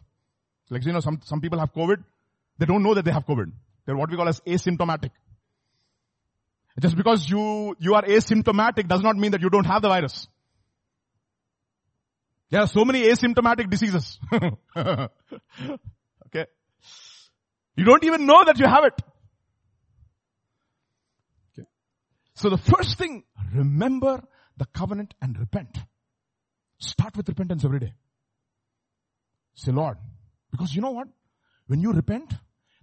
Like, 0.70 0.82
you 0.86 0.92
know, 0.94 1.00
some, 1.00 1.20
some 1.24 1.42
people 1.42 1.58
have 1.58 1.74
COVID. 1.74 2.02
They 2.56 2.64
don't 2.64 2.82
know 2.82 2.94
that 2.94 3.04
they 3.04 3.10
have 3.10 3.26
COVID. 3.26 3.52
They're 3.84 3.94
what 3.94 4.10
we 4.10 4.16
call 4.16 4.26
as 4.26 4.40
asymptomatic. 4.40 5.10
Just 6.80 6.96
because 6.96 7.28
you, 7.28 7.76
you 7.78 7.94
are 7.94 8.02
asymptomatic 8.02 8.88
does 8.88 9.00
not 9.00 9.16
mean 9.16 9.30
that 9.32 9.40
you 9.40 9.50
don't 9.50 9.66
have 9.66 9.82
the 9.82 9.88
virus. 9.88 10.26
There 12.50 12.60
are 12.60 12.66
so 12.66 12.84
many 12.84 13.02
asymptomatic 13.08 13.70
diseases. 13.70 14.18
okay. 14.76 16.46
You 17.76 17.84
don't 17.84 18.04
even 18.04 18.26
know 18.26 18.44
that 18.44 18.58
you 18.58 18.66
have 18.66 18.84
it. 18.84 18.94
Okay. 21.52 21.66
So 22.34 22.50
the 22.50 22.58
first 22.58 22.98
thing, 22.98 23.24
remember 23.52 24.22
the 24.56 24.66
covenant 24.66 25.14
and 25.22 25.38
repent. 25.38 25.78
Start 26.78 27.16
with 27.16 27.28
repentance 27.28 27.64
every 27.64 27.80
day. 27.80 27.94
Say, 29.54 29.72
Lord, 29.72 29.96
because 30.50 30.74
you 30.74 30.82
know 30.82 30.90
what? 30.90 31.08
When 31.66 31.80
you 31.80 31.92
repent, 31.92 32.34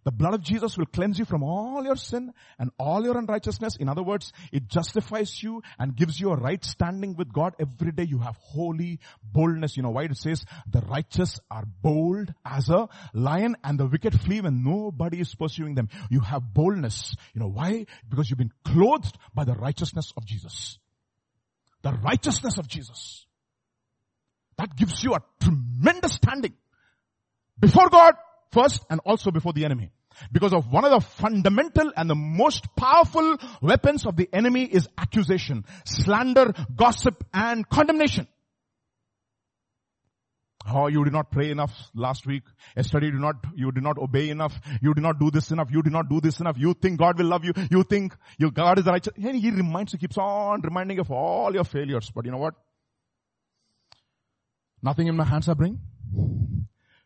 the 0.04 0.12
blood 0.12 0.34
of 0.34 0.42
Jesus 0.42 0.78
will 0.78 0.88
cleanse 0.88 1.20
you 1.20 1.26
from 1.26 1.44
all 1.44 1.84
your 1.84 1.96
sin 1.96 2.34
and 2.58 2.72
all 2.80 3.04
your 3.04 3.18
unrighteousness. 3.18 3.76
In 3.76 3.88
other 3.88 4.02
words, 4.02 4.34
it 4.52 4.68
justifies 4.68 5.44
you 5.44 5.62
and 5.78 5.96
gives 5.96 6.20
you 6.20 6.32
a 6.32 6.36
right 6.36 6.64
standing 6.66 7.16
with 7.16 7.32
God. 7.32 7.54
Every 7.60 7.92
day 7.92 8.04
you 8.04 8.18
have 8.20 8.36
holy 8.38 9.00
boldness. 9.24 9.78
You 9.78 9.84
know 9.84 9.92
why 9.92 10.04
it 10.04 10.18
says 10.18 10.44
the 10.68 10.82
righteous 10.82 11.40
are 11.52 11.66
bold 11.82 12.34
as 12.44 12.70
a 12.70 12.90
lion 13.14 13.58
and 13.64 13.80
the 13.80 13.86
wicked 13.86 14.20
flee 14.20 14.42
when 14.42 14.64
nobody 14.64 15.20
is 15.20 15.36
pursuing 15.36 15.76
them. 15.76 15.90
You 16.10 16.22
have 16.22 16.54
boldness. 16.54 17.16
You 17.36 17.42
know 17.42 17.50
why? 17.50 17.86
Because 18.10 18.30
you've 18.30 18.40
been 18.40 18.54
clothed 18.66 19.16
by 19.36 19.44
the 19.44 19.54
righteousness 19.54 20.14
of 20.18 20.26
Jesus. 20.26 20.80
The 21.84 21.94
righteousness 21.94 22.58
of 22.58 22.68
Jesus. 22.68 23.26
That 24.58 24.76
gives 24.76 25.04
you 25.04 25.14
a 25.14 25.24
tremendous 25.40 26.14
standing 26.14 26.54
before 27.60 27.90
God 27.90 28.16
first 28.52 28.84
and 28.90 29.00
also 29.06 29.32
before 29.32 29.54
the 29.54 29.66
enemy. 29.66 29.92
Because 30.32 30.54
of 30.54 30.72
one 30.72 30.86
of 30.86 30.92
the 30.92 31.00
fundamental 31.00 31.92
and 31.96 32.10
the 32.10 32.16
most 32.16 32.76
powerful 32.76 33.38
weapons 33.62 34.06
of 34.06 34.18
the 34.18 34.30
enemy 34.34 34.66
is 34.66 34.88
accusation, 34.98 35.66
slander, 35.86 36.54
gossip 36.76 37.24
and 37.34 37.68
condemnation. 37.68 38.28
Oh, 40.70 40.88
you 40.88 41.04
did 41.04 41.14
not 41.14 41.32
pray 41.32 41.50
enough 41.50 41.72
last 41.96 42.28
week. 42.28 42.44
Yesterday 42.76 43.08
you 43.08 43.14
did 43.14 43.22
not, 43.22 43.36
you 43.56 43.72
did 43.72 43.84
not 43.84 43.98
obey 43.98 44.30
enough. 44.30 44.60
You 44.82 44.94
did 44.94 45.02
not 45.02 45.20
do 45.20 45.32
this 45.32 45.50
enough. 45.50 45.70
You 45.72 45.82
did 45.82 45.94
not 45.94 46.08
do 46.08 46.22
this 46.22 46.40
enough. 46.40 46.56
You 46.58 46.76
think 46.76 47.00
God 47.00 47.18
will 47.18 47.26
love 47.26 47.44
you. 47.44 47.54
You 47.72 47.84
think 47.84 48.14
your 48.38 48.52
God 48.52 48.78
is 48.78 48.86
the 48.86 48.92
righteous. 48.92 49.14
And 49.16 49.36
he 49.36 49.50
reminds 49.50 49.94
you, 49.94 50.00
keeps 50.00 50.18
on 50.18 50.62
reminding 50.62 50.98
you 50.98 51.02
of 51.02 51.10
all 51.10 51.52
your 51.54 51.64
failures. 51.64 52.12
But 52.14 52.26
you 52.26 52.32
know 52.32 52.38
what? 52.38 52.54
Nothing 54.84 55.08
in 55.08 55.16
my 55.16 55.26
hands 55.26 55.50
I 55.50 55.54
bring. 55.54 55.80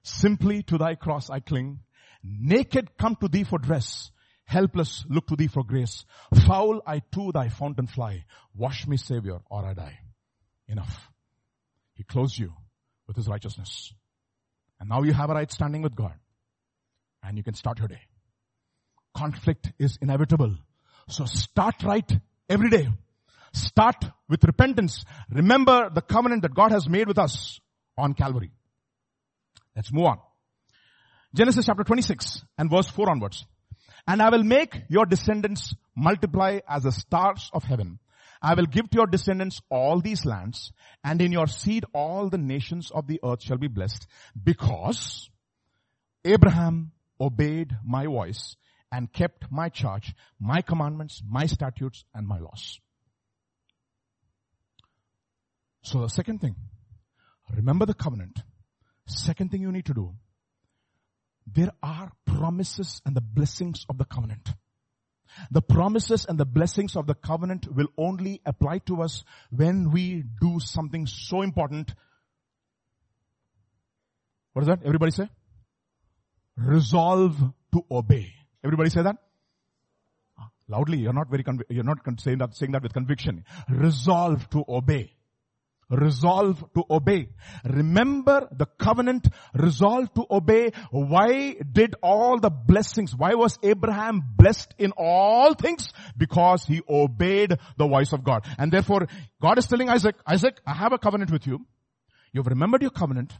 Simply 0.06 0.62
to 0.64 0.78
thy 0.78 0.94
cross 0.94 1.32
I 1.32 1.40
cling. 1.40 1.80
Naked 2.24 2.96
come 2.96 3.16
to 3.22 3.28
thee 3.28 3.44
for 3.44 3.58
dress. 3.58 4.12
Helpless 4.46 5.04
look 5.10 5.26
to 5.28 5.36
thee 5.36 5.48
for 5.48 5.64
grace. 5.64 6.06
Foul 6.46 6.84
I 6.86 7.02
to 7.14 7.32
thy 7.34 7.50
fountain 7.50 7.88
fly. 7.88 8.26
Wash 8.54 8.86
me 8.86 8.98
savior 8.98 9.40
or 9.50 9.66
I 9.66 9.74
die. 9.74 9.98
Enough. 10.68 11.10
He 11.96 12.04
clothes 12.04 12.38
you 12.38 12.54
with 13.08 13.18
his 13.18 13.28
righteousness. 13.28 13.94
And 14.80 14.90
now 14.90 15.02
you 15.02 15.12
have 15.12 15.32
a 15.32 15.34
right 15.34 15.52
standing 15.52 15.82
with 15.82 15.96
God. 15.96 16.14
And 17.24 17.36
you 17.36 17.44
can 17.44 17.56
start 17.56 17.80
your 17.80 17.88
day. 17.88 18.02
Conflict 19.18 19.74
is 19.80 19.98
inevitable. 20.04 20.56
So 21.10 21.26
start 21.26 21.82
right 21.82 22.12
every 22.48 22.70
day. 22.70 22.90
Start 23.54 24.06
with 24.30 24.44
repentance. 24.44 25.04
Remember 25.32 25.90
the 25.90 26.02
covenant 26.02 26.44
that 26.44 26.54
God 26.54 26.72
has 26.72 26.88
made 26.88 27.08
with 27.08 27.18
us 27.18 27.60
on 27.98 28.14
Calvary. 28.14 28.52
Let's 29.76 29.92
move 29.92 30.06
on. 30.06 30.20
Genesis 31.34 31.66
chapter 31.66 31.84
26 31.84 32.46
and 32.58 32.70
verse 32.70 32.88
4 32.88 33.10
onwards. 33.10 33.46
And 34.08 34.22
I 34.22 34.30
will 34.30 34.44
make 34.44 34.84
your 34.88 35.06
descendants 35.06 35.76
multiply 35.96 36.60
as 36.68 36.84
the 36.84 36.92
stars 36.92 37.50
of 37.54 37.64
heaven. 37.64 38.00
I 38.42 38.54
will 38.54 38.68
give 38.68 38.90
to 38.92 38.98
your 38.98 39.08
descendants 39.08 39.62
all 39.70 40.00
these 40.00 40.26
lands 40.26 40.72
and 41.04 41.22
in 41.22 41.32
your 41.32 41.48
seed 41.48 41.86
all 41.94 42.30
the 42.30 42.38
nations 42.38 42.92
of 42.92 43.08
the 43.08 43.20
earth 43.24 43.42
shall 43.42 43.58
be 43.58 43.68
blessed 43.68 44.06
because 44.42 45.30
Abraham 46.24 46.92
obeyed 47.20 47.76
my 47.84 48.06
voice 48.06 48.56
and 48.92 49.12
kept 49.12 49.52
my 49.52 49.70
charge, 49.70 50.14
my 50.40 50.62
commandments, 50.62 51.22
my 51.28 51.48
statutes 51.48 52.06
and 52.14 52.28
my 52.28 52.40
laws. 52.40 52.80
So 55.82 56.02
the 56.02 56.10
second 56.10 56.40
thing, 56.40 56.56
remember 57.54 57.86
the 57.86 57.94
covenant. 57.94 58.42
Second 59.08 59.52
thing 59.52 59.62
you 59.62 59.72
need 59.72 59.86
to 59.86 59.94
do, 59.94 60.14
there 61.48 61.72
are 61.84 62.12
promises 62.26 63.02
and 63.06 63.16
the 63.16 63.22
blessings 63.22 63.86
of 63.88 63.98
the 63.98 64.06
covenant. 64.06 64.50
The 65.52 65.62
promises 65.62 66.26
and 66.26 66.40
the 66.40 66.46
blessings 66.46 66.96
of 66.96 67.08
the 67.08 67.14
covenant 67.14 67.68
will 67.72 67.88
only 67.98 68.42
apply 68.46 68.80
to 68.88 69.02
us 69.02 69.24
when 69.52 69.92
we 69.92 70.24
do 70.42 70.60
something 70.60 71.08
so 71.08 71.42
important. 71.42 71.94
What 74.54 74.62
is 74.64 74.68
that? 74.68 74.80
Everybody 74.86 75.12
say? 75.12 75.30
Resolve 76.56 77.38
to 77.74 77.86
obey. 77.92 78.34
Everybody 78.64 78.90
say 78.90 79.04
that? 79.04 79.18
Ah, 80.40 80.50
loudly, 80.70 81.00
you're 81.00 81.14
not 81.14 81.30
very, 81.30 81.44
conv- 81.44 81.66
you're 81.70 81.84
not 81.84 82.00
saying 82.20 82.38
that, 82.38 82.56
saying 82.56 82.72
that 82.72 82.82
with 82.82 82.94
conviction. 82.94 83.44
Resolve 83.70 84.50
to 84.52 84.64
obey. 84.68 85.12
Resolve 85.90 86.64
to 86.74 86.84
obey. 86.90 87.30
Remember 87.64 88.48
the 88.52 88.66
covenant, 88.66 89.28
resolve 89.54 90.12
to 90.16 90.26
obey. 90.32 90.72
Why 90.90 91.56
did 91.72 91.96
all 92.02 92.40
the 92.40 92.50
blessings, 92.50 93.16
why 93.16 93.36
was 93.36 93.60
Abraham 93.62 94.22
blessed 94.36 94.74
in 94.80 94.94
all 94.98 95.54
things? 95.54 95.88
Because 96.18 96.66
he 96.66 96.82
obeyed 96.90 97.58
the 97.78 97.88
voice 97.88 98.14
of 98.14 98.24
God. 98.24 98.46
And 98.58 98.72
therefore, 98.72 99.08
God 99.42 99.60
is 99.60 99.68
telling 99.68 99.90
Isaac, 99.90 100.16
Isaac, 100.26 100.60
I 100.66 100.74
have 100.74 100.94
a 100.94 100.98
covenant 100.98 101.32
with 101.32 101.46
you. 101.46 101.66
You've 102.34 102.48
remembered 102.48 102.82
your 102.82 102.92
covenant. 102.92 103.32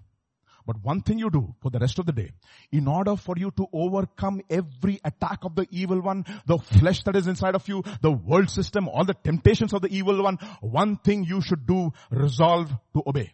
But 0.66 0.84
one 0.84 1.02
thing 1.02 1.20
you 1.20 1.30
do 1.30 1.54
for 1.62 1.70
the 1.70 1.78
rest 1.78 2.00
of 2.00 2.08
the 2.08 2.12
day, 2.12 2.32
in 2.72 2.88
order 2.88 3.16
for 3.16 3.36
you 3.38 3.52
to 3.52 3.68
overcome 3.72 4.42
every 4.50 5.00
attack 5.04 5.40
of 5.44 5.56
the 5.56 5.68
evil 5.70 6.02
one, 6.02 6.26
the 6.48 6.58
flesh 6.58 7.04
that 7.04 7.16
is 7.16 7.28
inside 7.28 7.54
of 7.54 7.68
you, 7.68 7.84
the 8.02 8.12
world 8.12 8.50
system, 8.50 8.90
all 8.90 9.06
the 9.06 9.14
temptations 9.14 9.74
of 9.74 9.82
the 9.84 9.90
evil 9.90 10.24
one, 10.24 10.38
one 10.62 10.98
thing 10.98 11.24
you 11.24 11.42
should 11.42 11.68
do, 11.68 11.92
resolve 12.10 12.72
to 12.94 13.04
obey. 13.06 13.32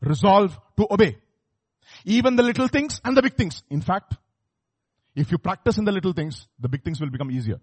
Resolve 0.00 0.58
to 0.76 0.86
obey. 0.90 1.18
Even 2.04 2.34
the 2.34 2.42
little 2.42 2.66
things 2.66 3.00
and 3.04 3.16
the 3.16 3.22
big 3.22 3.36
things. 3.36 3.62
In 3.70 3.80
fact, 3.80 4.16
if 5.14 5.30
you 5.30 5.38
practice 5.38 5.78
in 5.78 5.84
the 5.84 5.92
little 5.92 6.12
things, 6.12 6.48
the 6.58 6.68
big 6.68 6.82
things 6.82 7.00
will 7.00 7.10
become 7.10 7.30
easier. 7.30 7.60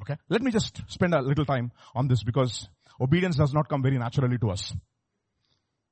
Okay? 0.00 0.16
Let 0.28 0.42
me 0.42 0.50
just 0.50 0.82
spend 0.88 1.14
a 1.14 1.22
little 1.22 1.44
time 1.44 1.70
on 1.94 2.08
this 2.08 2.24
because 2.24 2.68
obedience 3.00 3.36
does 3.36 3.54
not 3.54 3.68
come 3.68 3.82
very 3.82 3.98
naturally 3.98 4.38
to 4.38 4.50
us. 4.50 4.74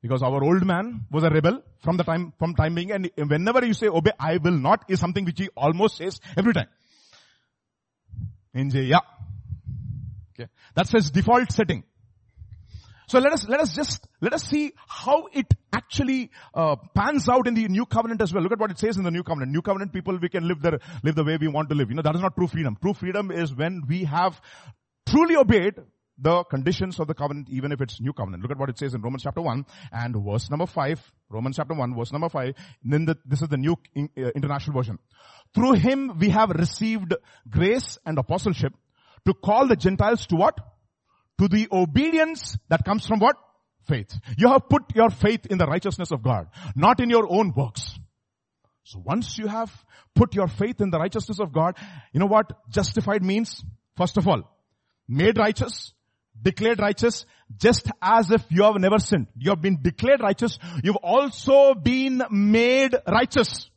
Because 0.02 0.22
our 0.22 0.42
old 0.42 0.66
man 0.66 1.06
was 1.12 1.22
a 1.22 1.30
rebel 1.30 1.62
from 1.80 1.96
the 1.96 2.02
time, 2.02 2.32
from 2.38 2.54
time 2.54 2.74
being 2.74 2.90
and 2.90 3.08
whenever 3.16 3.64
you 3.64 3.72
say 3.72 3.86
obey, 3.86 4.10
I 4.18 4.38
will 4.38 4.58
not 4.58 4.84
is 4.88 4.98
something 4.98 5.24
which 5.24 5.38
he 5.38 5.48
almost 5.56 5.96
says 5.96 6.20
every 6.36 6.52
time. 6.52 6.66
NJ, 8.54 8.88
yeah. 8.88 8.98
Okay. 10.34 10.50
That's 10.74 10.90
his 10.90 11.10
default 11.10 11.52
setting. 11.52 11.84
So 13.06 13.18
let 13.18 13.32
us, 13.32 13.46
let 13.46 13.60
us 13.60 13.74
just, 13.74 14.06
let 14.20 14.32
us 14.32 14.42
see 14.42 14.72
how 14.88 15.28
it 15.32 15.46
actually, 15.72 16.30
uh, 16.54 16.76
pans 16.94 17.28
out 17.28 17.46
in 17.46 17.54
the 17.54 17.68
new 17.68 17.84
covenant 17.84 18.22
as 18.22 18.32
well. 18.32 18.42
Look 18.42 18.52
at 18.52 18.58
what 18.58 18.70
it 18.70 18.78
says 18.78 18.96
in 18.96 19.04
the 19.04 19.10
new 19.10 19.22
covenant. 19.22 19.52
New 19.52 19.62
covenant 19.62 19.92
people, 19.92 20.18
we 20.20 20.28
can 20.28 20.48
live 20.48 20.62
the, 20.62 20.80
live 21.02 21.14
the 21.14 21.24
way 21.24 21.36
we 21.40 21.48
want 21.48 21.68
to 21.68 21.74
live. 21.74 21.90
You 21.90 21.96
know, 21.96 22.02
that 22.02 22.14
is 22.14 22.22
not 22.22 22.34
true 22.36 22.46
freedom. 22.46 22.76
True 22.80 22.94
freedom 22.94 23.30
is 23.30 23.54
when 23.54 23.82
we 23.86 24.04
have 24.04 24.40
truly 25.06 25.36
obeyed 25.36 25.74
the 26.22 26.44
conditions 26.44 27.00
of 27.00 27.08
the 27.08 27.14
covenant 27.14 27.48
even 27.50 27.72
if 27.72 27.80
it's 27.80 28.00
new 28.00 28.12
covenant. 28.12 28.42
Look 28.42 28.52
at 28.52 28.58
what 28.58 28.68
it 28.68 28.78
says 28.78 28.94
in 28.94 29.02
Romans 29.02 29.24
chapter 29.24 29.42
1 29.42 29.66
and 29.92 30.16
verse 30.24 30.48
number 30.50 30.66
5. 30.66 31.12
Romans 31.28 31.56
chapter 31.56 31.74
1 31.74 31.96
verse 31.96 32.12
number 32.12 32.28
5. 32.28 32.54
Then 32.84 33.04
the, 33.06 33.18
this 33.26 33.42
is 33.42 33.48
the 33.48 33.56
new 33.56 33.76
uh, 33.96 34.30
international 34.34 34.76
version. 34.76 34.98
Through 35.54 35.72
him 35.72 36.18
we 36.18 36.30
have 36.30 36.50
received 36.50 37.14
grace 37.50 37.98
and 38.06 38.16
apostleship 38.18 38.72
to 39.26 39.34
call 39.34 39.66
the 39.66 39.76
Gentiles 39.76 40.26
to 40.26 40.36
what? 40.36 40.58
To 41.38 41.48
the 41.48 41.68
obedience 41.72 42.56
that 42.68 42.84
comes 42.84 43.06
from 43.06 43.18
what? 43.18 43.36
Faith. 43.88 44.14
You 44.38 44.48
have 44.48 44.68
put 44.68 44.94
your 44.94 45.10
faith 45.10 45.46
in 45.46 45.58
the 45.58 45.66
righteousness 45.66 46.12
of 46.12 46.22
God, 46.22 46.46
not 46.76 47.00
in 47.00 47.10
your 47.10 47.26
own 47.28 47.52
works. 47.52 47.98
So 48.84 49.02
once 49.04 49.38
you 49.38 49.48
have 49.48 49.72
put 50.14 50.34
your 50.34 50.46
faith 50.46 50.80
in 50.80 50.90
the 50.90 50.98
righteousness 50.98 51.40
of 51.40 51.52
God, 51.52 51.76
you 52.12 52.20
know 52.20 52.26
what 52.26 52.52
justified 52.68 53.24
means? 53.24 53.64
First 53.96 54.16
of 54.18 54.28
all, 54.28 54.42
made 55.08 55.38
righteous, 55.38 55.92
declared 56.42 56.80
righteous 56.80 57.24
just 57.56 57.90
as 58.00 58.30
if 58.30 58.44
you 58.50 58.62
have 58.64 58.76
never 58.76 58.98
sinned. 58.98 59.28
You 59.36 59.50
have 59.50 59.60
been 59.60 59.80
declared 59.82 60.20
righteous. 60.20 60.58
You've 60.82 60.96
also 60.96 61.74
been 61.74 62.22
made 62.30 62.96
righteous. 63.06 63.70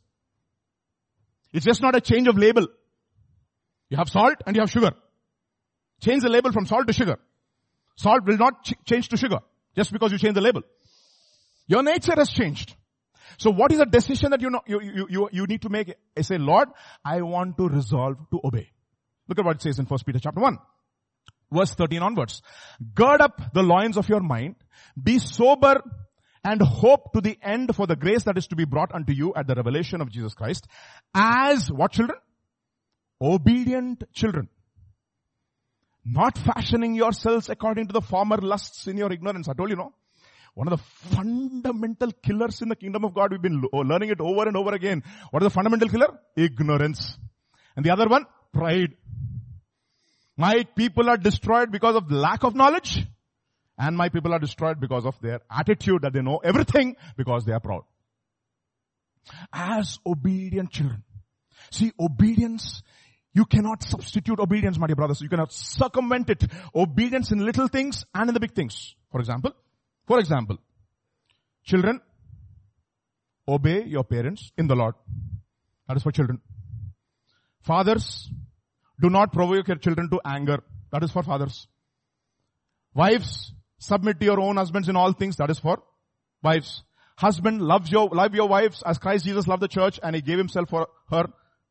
It's 1.52 1.64
just 1.64 1.82
not 1.82 1.96
a 1.96 2.00
change 2.00 2.28
of 2.28 2.36
label. 2.36 2.66
You 3.88 3.96
have 3.96 4.08
salt 4.08 4.36
and 4.46 4.56
you 4.56 4.62
have 4.62 4.70
sugar. 4.70 4.92
Change 6.00 6.22
the 6.22 6.28
label 6.28 6.52
from 6.52 6.66
salt 6.66 6.86
to 6.86 6.92
sugar. 6.92 7.18
Salt 7.96 8.24
will 8.26 8.36
not 8.36 8.64
ch- 8.64 8.74
change 8.84 9.08
to 9.08 9.16
sugar 9.16 9.38
just 9.74 9.92
because 9.92 10.12
you 10.12 10.18
change 10.18 10.34
the 10.34 10.40
label. 10.40 10.62
Your 11.66 11.82
nature 11.82 12.14
has 12.16 12.30
changed. 12.30 12.74
So 13.38 13.50
what 13.50 13.72
is 13.72 13.80
a 13.80 13.86
decision 13.86 14.30
that 14.30 14.40
you 14.40 14.50
know, 14.50 14.60
you, 14.66 14.80
you, 14.80 15.06
you, 15.08 15.28
you 15.32 15.46
need 15.46 15.62
to 15.62 15.68
make? 15.68 15.94
I 16.16 16.22
say, 16.22 16.38
Lord, 16.38 16.68
I 17.04 17.22
want 17.22 17.56
to 17.58 17.68
resolve 17.68 18.16
to 18.30 18.40
obey. 18.44 18.70
Look 19.28 19.38
at 19.38 19.44
what 19.44 19.56
it 19.56 19.62
says 19.62 19.78
in 19.78 19.86
1 19.86 20.00
Peter 20.06 20.18
chapter 20.18 20.40
1 20.40 20.58
verse 21.52 21.74
13 21.74 22.02
onwards. 22.02 22.42
Gird 22.94 23.20
up 23.20 23.40
the 23.52 23.62
loins 23.62 23.96
of 23.96 24.08
your 24.08 24.20
mind, 24.20 24.56
be 25.00 25.18
sober 25.18 25.82
and 26.44 26.60
hope 26.62 27.12
to 27.12 27.20
the 27.20 27.38
end 27.42 27.74
for 27.74 27.86
the 27.86 27.96
grace 27.96 28.24
that 28.24 28.38
is 28.38 28.46
to 28.48 28.56
be 28.56 28.64
brought 28.64 28.94
unto 28.94 29.12
you 29.12 29.32
at 29.34 29.46
the 29.46 29.54
revelation 29.54 30.00
of 30.00 30.10
Jesus 30.10 30.34
Christ 30.34 30.66
as 31.14 31.70
what 31.70 31.92
children? 31.92 32.18
Obedient 33.20 34.04
children. 34.12 34.48
Not 36.04 36.38
fashioning 36.38 36.94
yourselves 36.94 37.48
according 37.48 37.88
to 37.88 37.92
the 37.92 38.00
former 38.00 38.36
lusts 38.36 38.86
in 38.86 38.96
your 38.96 39.12
ignorance. 39.12 39.48
I 39.48 39.54
told 39.54 39.70
you 39.70 39.76
no. 39.76 39.92
One 40.54 40.68
of 40.72 40.78
the 40.78 41.14
fundamental 41.16 42.12
killers 42.22 42.62
in 42.62 42.68
the 42.68 42.76
kingdom 42.76 43.04
of 43.04 43.12
God, 43.12 43.32
we've 43.32 43.42
been 43.42 43.62
learning 43.72 44.10
it 44.10 44.20
over 44.20 44.46
and 44.46 44.56
over 44.56 44.72
again. 44.72 45.02
What 45.30 45.42
is 45.42 45.46
the 45.48 45.50
fundamental 45.50 45.88
killer? 45.88 46.18
Ignorance. 46.36 47.18
And 47.74 47.84
the 47.84 47.90
other 47.90 48.06
one, 48.06 48.24
pride. 48.52 48.94
My 50.36 50.64
people 50.76 51.08
are 51.08 51.16
destroyed 51.16 51.72
because 51.72 51.96
of 51.96 52.10
lack 52.10 52.44
of 52.44 52.54
knowledge. 52.54 53.06
And 53.78 53.96
my 53.96 54.08
people 54.08 54.32
are 54.32 54.38
destroyed 54.38 54.80
because 54.80 55.04
of 55.04 55.20
their 55.20 55.40
attitude 55.50 56.02
that 56.02 56.12
they 56.12 56.22
know 56.22 56.38
everything 56.38 56.96
because 57.16 57.44
they 57.44 57.52
are 57.52 57.60
proud. 57.60 57.84
As 59.52 59.98
obedient 60.06 60.70
children. 60.70 61.02
See, 61.70 61.92
obedience, 61.98 62.82
you 63.34 63.44
cannot 63.44 63.82
substitute 63.82 64.38
obedience, 64.38 64.78
my 64.78 64.86
dear 64.86 64.96
brothers. 64.96 65.20
You 65.20 65.28
cannot 65.28 65.52
circumvent 65.52 66.30
it. 66.30 66.44
Obedience 66.74 67.32
in 67.32 67.44
little 67.44 67.68
things 67.68 68.04
and 68.14 68.28
in 68.28 68.34
the 68.34 68.40
big 68.40 68.54
things. 68.54 68.94
For 69.10 69.20
example, 69.20 69.52
for 70.06 70.18
example, 70.18 70.58
children, 71.64 72.00
obey 73.46 73.84
your 73.84 74.04
parents 74.04 74.52
in 74.56 74.68
the 74.68 74.74
Lord. 74.74 74.94
That 75.88 75.96
is 75.96 76.02
for 76.02 76.12
children. 76.12 76.40
Fathers, 77.62 78.30
do 79.00 79.10
not 79.10 79.32
provoke 79.32 79.68
your 79.68 79.76
children 79.76 80.08
to 80.10 80.20
anger. 80.24 80.62
That 80.92 81.02
is 81.02 81.10
for 81.10 81.22
fathers. 81.22 81.66
Wives, 82.94 83.52
submit 83.78 84.20
to 84.20 84.26
your 84.26 84.40
own 84.40 84.56
husbands 84.56 84.88
in 84.88 84.96
all 84.96 85.12
things. 85.12 85.36
That 85.36 85.50
is 85.50 85.58
for 85.58 85.82
wives. 86.42 86.82
Husband, 87.16 87.62
love 87.62 87.88
your, 87.88 88.08
love 88.08 88.34
your 88.34 88.48
wives 88.48 88.82
as 88.84 88.98
Christ 88.98 89.24
Jesus 89.24 89.46
loved 89.46 89.62
the 89.62 89.68
church 89.68 89.98
and 90.02 90.14
he 90.14 90.22
gave 90.22 90.38
himself 90.38 90.68
for 90.68 90.88
her 91.10 91.26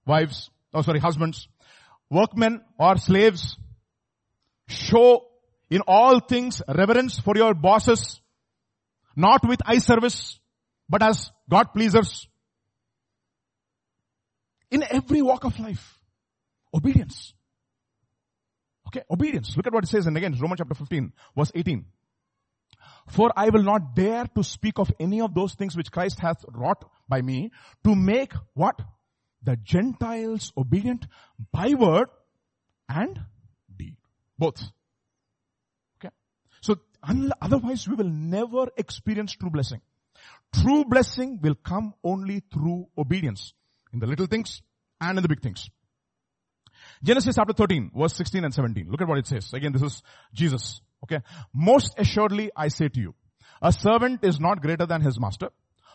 wives. 0.05 0.49
Oh, 0.73 0.81
sorry, 0.81 0.99
husbands. 0.99 1.47
Workmen 2.09 2.61
or 2.79 2.97
slaves, 2.97 3.57
show 4.67 5.25
in 5.69 5.81
all 5.87 6.19
things 6.19 6.61
reverence 6.67 7.19
for 7.19 7.35
your 7.35 7.53
bosses, 7.53 8.21
not 9.15 9.47
with 9.47 9.59
eye 9.65 9.79
service, 9.79 10.39
but 10.89 11.01
as 11.01 11.31
God 11.49 11.73
pleasers. 11.73 12.27
In 14.69 14.83
every 14.89 15.21
walk 15.21 15.43
of 15.43 15.59
life. 15.59 15.94
Obedience. 16.75 17.33
Okay, 18.87 19.01
obedience. 19.09 19.55
Look 19.55 19.67
at 19.67 19.73
what 19.73 19.83
it 19.83 19.87
says, 19.87 20.07
and 20.07 20.17
again, 20.17 20.35
Romans 20.39 20.59
chapter 20.59 20.75
15, 20.75 21.13
verse 21.35 21.51
18. 21.55 21.85
For 23.09 23.31
I 23.35 23.49
will 23.49 23.63
not 23.63 23.95
dare 23.95 24.25
to 24.35 24.43
speak 24.43 24.77
of 24.79 24.91
any 24.99 25.21
of 25.21 25.33
those 25.33 25.53
things 25.55 25.75
which 25.75 25.91
Christ 25.91 26.19
hath 26.19 26.43
wrought 26.51 26.83
by 27.07 27.21
me 27.21 27.51
to 27.83 27.95
make 27.95 28.33
what? 28.53 28.79
The 29.43 29.55
Gentiles 29.57 30.51
obedient 30.57 31.05
by 31.51 31.73
word 31.75 32.09
and 32.89 33.19
deed. 33.75 33.95
Both. 34.37 34.63
Okay. 35.99 36.09
So 36.61 36.77
Otherwise 37.41 37.87
we 37.87 37.95
will 37.95 38.09
never 38.09 38.67
experience 38.77 39.33
true 39.33 39.49
blessing. 39.49 39.81
True 40.53 40.85
blessing 40.85 41.39
will 41.41 41.55
come 41.55 41.93
only 42.03 42.41
through 42.51 42.87
obedience 42.97 43.53
in 43.93 43.99
the 43.99 44.07
little 44.07 44.25
things 44.25 44.61
and 44.99 45.17
in 45.17 45.21
the 45.21 45.29
big 45.29 45.41
things. 45.41 45.69
Genesis 47.05 47.35
chapter 47.35 47.53
13 47.53 47.91
verse 47.95 48.15
16 48.15 48.43
and 48.43 48.53
17. 48.53 48.89
Look 48.89 49.01
at 49.01 49.07
what 49.07 49.19
it 49.19 49.27
says. 49.27 49.53
Again, 49.53 49.71
this 49.71 49.83
is 49.83 50.01
Jesus. 50.33 50.81
Okay. 51.03 51.19
Most 51.53 51.93
assuredly 51.99 52.49
I 52.55 52.69
say 52.69 52.87
to 52.89 52.99
you, 52.99 53.13
a 53.61 53.71
servant 53.71 54.23
is 54.23 54.39
not 54.39 54.61
greater 54.61 54.87
than 54.87 55.01
his 55.01 55.19
master, 55.19 55.49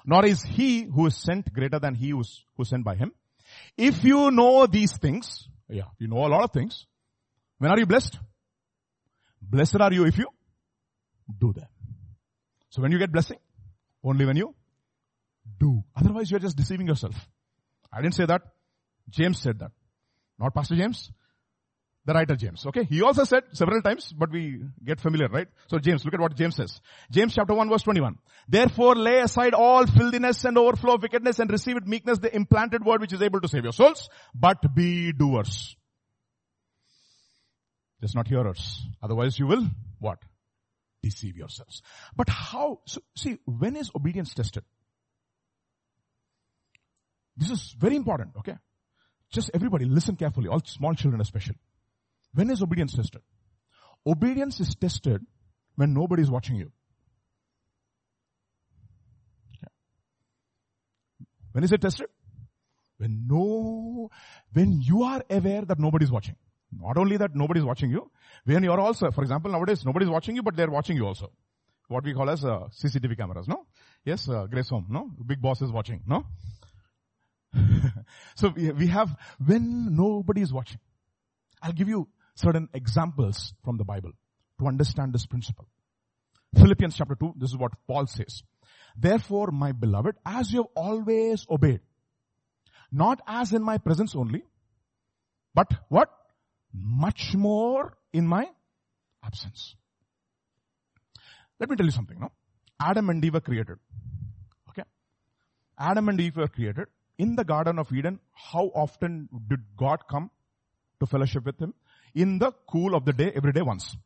nor 0.07 0.25
is 0.25 0.43
he 0.43 0.85
who 0.85 1.07
is 1.07 1.17
sent 1.17 1.53
greater 1.53 1.81
than 1.81 1.97
he 1.97 2.11
who 2.11 2.21
is, 2.21 2.45
who 2.57 2.63
is 2.63 2.69
sent 2.69 2.85
by 2.85 2.95
him. 2.95 3.13
If 3.77 4.05
you 4.05 4.31
know 4.31 4.67
these 4.67 4.97
things, 4.97 5.49
yeah, 5.69 5.91
you 5.99 6.07
know 6.07 6.25
a 6.27 6.31
lot 6.35 6.45
of 6.45 6.53
things, 6.53 6.87
when 7.59 7.73
are 7.73 7.79
you 7.79 7.87
blessed? 7.87 8.17
Blessed 9.43 9.81
are 9.81 9.93
you 9.93 10.07
if 10.07 10.17
you 10.17 10.29
do 11.41 11.53
them. 11.53 11.67
So 12.69 12.83
when 12.83 12.93
you 12.93 12.99
get 12.99 13.11
blessing, 13.11 13.39
only 14.05 14.25
when 14.25 14.37
you 14.37 14.55
do. 15.59 15.83
Otherwise 15.97 16.31
you're 16.31 16.41
just 16.41 16.57
deceiving 16.57 16.87
yourself. 16.87 17.17
I 17.93 18.01
didn't 18.01 18.15
say 18.15 18.27
that. 18.27 18.43
James 19.09 19.41
said 19.41 19.59
that. 19.59 19.73
Not 20.41 20.55
Pastor 20.55 20.75
James. 20.75 21.13
The 22.07 22.15
writer 22.15 22.35
James. 22.35 22.65
Okay. 22.65 22.85
He 22.85 23.03
also 23.03 23.25
said 23.25 23.43
several 23.53 23.83
times, 23.83 24.13
but 24.17 24.31
we 24.31 24.63
get 24.83 25.01
familiar, 25.01 25.29
right? 25.29 25.49
So 25.67 25.79
James, 25.79 26.03
look 26.03 26.15
at 26.15 26.21
what 26.21 26.35
James 26.35 26.57
says. 26.57 26.81
James 27.11 27.35
chapter 27.35 27.53
1 27.53 27.69
verse 27.69 27.83
21. 27.83 28.17
Therefore 28.49 28.97
lay 28.97 29.21
aside 29.21 29.53
all 29.53 29.87
filthiness 29.87 30.45
and 30.47 30.57
overflow 30.57 30.95
of 30.95 31.03
wickedness 31.03 31.39
and 31.39 31.51
receive 31.51 31.75
with 31.75 31.87
meekness 31.87 32.19
the 32.19 32.35
implanted 32.35 32.85
word 32.85 33.03
which 33.03 33.13
is 33.13 33.21
able 33.21 33.41
to 33.43 33.49
save 33.49 33.65
your 33.65 33.75
souls, 33.75 34.09
but 34.35 34.75
be 34.75 35.13
doers. 35.13 35.77
Just 38.01 38.17
not 38.17 38.27
hearers. 38.27 38.83
Otherwise 39.03 39.39
you 39.39 39.47
will, 39.47 39.67
what? 39.99 40.19
Deceive 41.03 41.37
yourselves. 41.37 41.83
But 42.17 42.31
how, 42.31 42.81
so, 42.87 43.03
see, 43.15 43.39
when 43.45 43.77
is 43.77 43.91
obedience 43.95 44.33
tested? 44.33 44.65
This 47.37 47.51
is 47.51 47.75
very 47.79 47.97
important, 47.97 48.33
okay? 48.39 48.57
Just 49.31 49.51
everybody 49.55 49.85
listen 49.85 50.17
carefully, 50.17 50.49
all 50.49 50.61
small 50.65 50.95
children 50.95 51.21
especially. 51.21 51.59
When 52.35 52.51
is 52.51 52.63
obedience 52.63 52.95
tested? 52.95 53.23
Obedience 54.07 54.61
is 54.61 54.75
tested 54.75 55.25
when 55.77 55.95
nobody 55.95 56.23
is 56.23 56.31
watching 56.31 56.57
you. 56.57 56.73
When 61.53 61.65
is 61.65 61.73
it 61.73 61.81
tested? 61.81 62.07
When 62.99 63.27
no, 63.27 64.11
when 64.53 64.81
you 64.83 65.03
are 65.03 65.23
aware 65.31 65.63
that 65.63 65.79
nobody 65.79 66.05
is 66.05 66.13
watching. 66.13 66.37
Not 66.73 66.97
only 66.97 67.17
that 67.17 67.35
nobody 67.35 67.61
is 67.61 67.67
watching 67.67 67.91
you, 67.91 68.11
when 68.45 68.63
you 68.63 68.71
are 68.71 68.79
also, 68.79 69.11
for 69.11 69.23
example, 69.23 69.51
nowadays 69.51 69.85
nobody 69.85 70.05
is 70.05 70.11
watching 70.11 70.37
you, 70.37 70.43
but 70.43 70.57
they 70.57 70.63
are 70.63 70.71
watching 70.71 70.97
you 70.97 71.07
also. 71.07 71.33
What 71.89 72.05
we 72.05 72.15
call 72.15 72.31
as 72.31 72.45
uh, 72.45 72.69
CCTV 72.71 73.17
cameras, 73.17 73.49
no? 73.49 73.67
Yes, 74.05 74.29
uh, 74.29 74.47
Grace 74.47 74.69
Home, 74.69 74.87
no? 74.89 75.11
Big 75.27 75.43
boss 75.43 75.61
is 75.61 75.73
watching, 75.73 76.03
no? 76.07 76.25
so 78.35 78.53
we, 78.55 78.71
we 78.73 78.87
have 78.89 79.15
when 79.45 79.97
nobody 79.97 80.43
is 80.43 80.53
watching. 80.53 80.79
I'll 81.63 81.73
give 81.73 81.89
you 81.89 82.09
certain 82.35 82.69
examples 82.73 83.53
from 83.65 83.77
the 83.77 83.85
Bible 83.85 84.13
to 84.59 84.67
understand 84.67 85.13
this 85.13 85.27
principle. 85.27 85.67
Philippians 86.55 86.97
chapter 86.97 87.15
2, 87.15 87.35
this 87.37 87.51
is 87.51 87.57
what 87.57 87.73
Paul 87.87 88.07
says. 88.07 88.43
Therefore, 88.97 89.51
my 89.53 89.73
beloved, 89.73 90.17
as 90.27 90.53
you 90.53 90.61
have 90.61 90.71
always 90.75 91.47
obeyed, 91.49 91.81
not 92.91 93.21
as 93.27 93.53
in 93.53 93.63
my 93.63 93.79
presence 93.79 94.17
only, 94.17 94.43
but 95.55 95.73
what? 95.89 96.09
Much 96.73 97.35
more 97.35 97.97
in 98.13 98.27
my 98.27 98.47
absence. 99.25 99.75
Let 101.59 101.69
me 101.69 101.77
tell 101.77 101.87
you 101.87 101.93
something, 101.93 102.19
no? 102.19 102.33
Adam 102.81 103.11
and 103.11 103.25
Eve 103.25 103.35
were 103.35 103.41
created. 103.41 103.79
Okay? 104.71 104.83
Adam 105.79 106.09
and 106.09 106.21
Eve 106.21 106.37
were 106.37 106.49
created 106.49 106.87
in 107.21 107.37
the 107.37 107.45
Garden 107.45 107.79
of 107.79 107.93
Eden, 107.93 108.19
how 108.33 108.67
often 108.75 109.29
did 109.49 109.61
God 109.77 110.05
come 110.09 110.31
to 111.01 111.07
fellowship 111.07 111.45
with 111.45 111.59
him? 111.61 111.75
In 112.15 112.39
the 112.39 112.53
cool 112.67 112.95
of 112.95 113.05
the 113.05 113.13
day, 113.13 113.31
every 113.35 113.53
day 113.53 113.61
once. 113.61 113.97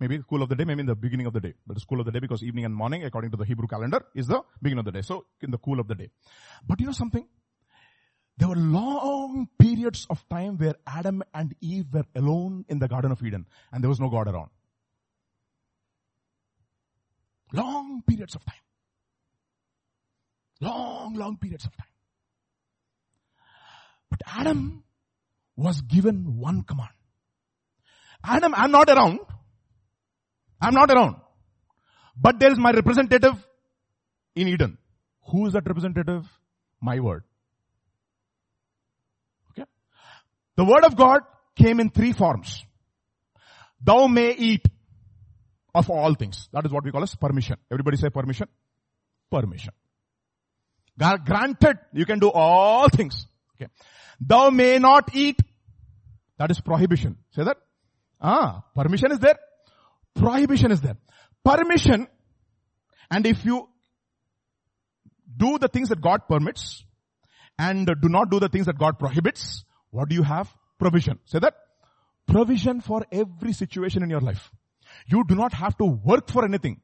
Maybe 0.00 0.16
the 0.16 0.24
cool 0.24 0.42
of 0.42 0.48
the 0.48 0.56
day, 0.56 0.64
maybe 0.64 0.80
in 0.80 0.86
the 0.86 0.94
beginning 0.94 1.26
of 1.26 1.34
the 1.34 1.40
day. 1.40 1.52
But 1.66 1.76
it's 1.76 1.84
cool 1.84 2.00
of 2.00 2.06
the 2.06 2.12
day 2.12 2.20
because 2.20 2.42
evening 2.42 2.64
and 2.64 2.74
morning, 2.74 3.04
according 3.04 3.32
to 3.32 3.36
the 3.36 3.44
Hebrew 3.44 3.68
calendar, 3.68 4.04
is 4.14 4.26
the 4.28 4.40
beginning 4.62 4.80
of 4.80 4.86
the 4.86 4.92
day. 4.92 5.02
So, 5.02 5.26
in 5.42 5.50
the 5.50 5.58
cool 5.58 5.78
of 5.78 5.88
the 5.88 5.94
day. 5.94 6.08
But 6.66 6.80
you 6.80 6.86
know 6.86 6.92
something? 6.92 7.26
There 8.38 8.48
were 8.48 8.56
long 8.56 9.46
periods 9.58 10.06
of 10.08 10.26
time 10.30 10.56
where 10.56 10.74
Adam 10.86 11.22
and 11.34 11.54
Eve 11.60 11.92
were 11.92 12.06
alone 12.16 12.64
in 12.68 12.78
the 12.78 12.88
Garden 12.88 13.12
of 13.12 13.22
Eden 13.22 13.46
and 13.70 13.84
there 13.84 13.90
was 13.90 14.00
no 14.00 14.08
God 14.08 14.26
around. 14.26 14.48
Long 17.52 18.02
periods 18.08 18.34
of 18.34 18.44
time. 18.44 18.64
Long, 20.62 21.14
long 21.14 21.36
periods 21.36 21.66
of 21.66 21.76
time. 21.76 21.91
But 24.12 24.20
Adam 24.26 24.84
was 25.56 25.80
given 25.80 26.36
one 26.36 26.64
command. 26.64 26.90
Adam, 28.22 28.54
I'm 28.54 28.70
not 28.70 28.90
around. 28.90 29.20
I'm 30.60 30.74
not 30.74 30.90
around. 30.90 31.16
But 32.14 32.38
there 32.38 32.52
is 32.52 32.58
my 32.58 32.72
representative 32.72 33.32
in 34.36 34.48
Eden. 34.48 34.76
Who 35.30 35.46
is 35.46 35.54
that 35.54 35.66
representative? 35.66 36.26
My 36.82 37.00
word. 37.00 37.24
Okay. 39.52 39.66
The 40.56 40.64
word 40.66 40.84
of 40.84 40.94
God 40.94 41.22
came 41.56 41.80
in 41.80 41.88
three 41.88 42.12
forms. 42.12 42.62
Thou 43.82 44.08
may 44.08 44.32
eat 44.32 44.66
of 45.74 45.88
all 45.88 46.12
things. 46.14 46.50
That 46.52 46.66
is 46.66 46.72
what 46.72 46.84
we 46.84 46.90
call 46.90 47.02
as 47.02 47.14
permission. 47.14 47.56
Everybody 47.70 47.96
say 47.96 48.10
permission? 48.10 48.48
Permission. 49.30 49.72
God 50.98 51.24
granted 51.24 51.78
you 51.94 52.04
can 52.04 52.18
do 52.18 52.30
all 52.30 52.90
things. 52.90 53.26
Okay. 53.56 53.70
Thou 54.24 54.50
may 54.50 54.78
not 54.78 55.14
eat. 55.14 55.40
That 56.38 56.50
is 56.50 56.60
prohibition. 56.60 57.16
Say 57.34 57.44
that. 57.44 57.56
Ah, 58.20 58.62
permission 58.74 59.12
is 59.12 59.18
there. 59.18 59.38
Prohibition 60.14 60.70
is 60.70 60.80
there. 60.80 60.96
Permission, 61.44 62.06
and 63.10 63.26
if 63.26 63.44
you 63.44 63.68
do 65.36 65.58
the 65.58 65.68
things 65.68 65.88
that 65.88 66.00
God 66.00 66.28
permits, 66.28 66.84
and 67.58 67.86
do 67.86 68.08
not 68.08 68.30
do 68.30 68.38
the 68.38 68.48
things 68.48 68.66
that 68.66 68.78
God 68.78 68.98
prohibits, 68.98 69.64
what 69.90 70.08
do 70.08 70.14
you 70.14 70.22
have? 70.22 70.52
Provision. 70.78 71.18
Say 71.24 71.38
that. 71.40 71.54
Provision 72.26 72.80
for 72.80 73.04
every 73.10 73.52
situation 73.52 74.02
in 74.02 74.10
your 74.10 74.20
life. 74.20 74.50
You 75.06 75.24
do 75.26 75.34
not 75.34 75.52
have 75.54 75.76
to 75.78 75.84
work 75.84 76.30
for 76.30 76.44
anything. 76.44 76.80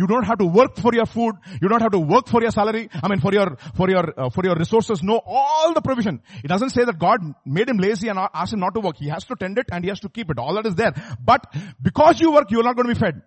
You 0.00 0.06
don't 0.06 0.24
have 0.24 0.38
to 0.38 0.46
work 0.46 0.76
for 0.76 0.94
your 0.94 1.04
food. 1.04 1.34
You 1.60 1.68
don't 1.68 1.82
have 1.82 1.92
to 1.92 1.98
work 1.98 2.26
for 2.26 2.40
your 2.40 2.50
salary. 2.50 2.88
I 3.02 3.08
mean, 3.08 3.20
for 3.20 3.34
your, 3.34 3.58
for 3.76 3.90
your, 3.90 4.18
uh, 4.18 4.30
for 4.30 4.42
your 4.42 4.54
resources. 4.56 5.02
No, 5.02 5.20
all 5.26 5.74
the 5.74 5.82
provision. 5.82 6.22
It 6.42 6.48
doesn't 6.48 6.70
say 6.70 6.84
that 6.84 6.98
God 6.98 7.20
made 7.44 7.68
him 7.68 7.76
lazy 7.76 8.08
and 8.08 8.18
asked 8.18 8.54
him 8.54 8.60
not 8.60 8.72
to 8.76 8.80
work. 8.80 8.96
He 8.96 9.10
has 9.10 9.24
to 9.24 9.34
tend 9.34 9.58
it 9.58 9.66
and 9.70 9.84
he 9.84 9.90
has 9.90 10.00
to 10.00 10.08
keep 10.08 10.30
it. 10.30 10.38
All 10.38 10.54
that 10.54 10.64
is 10.64 10.74
there. 10.74 10.94
But 11.22 11.44
because 11.82 12.18
you 12.18 12.32
work, 12.32 12.50
you're 12.50 12.62
not 12.62 12.76
going 12.76 12.88
to 12.88 12.94
be 12.94 12.98
fed. 12.98 13.20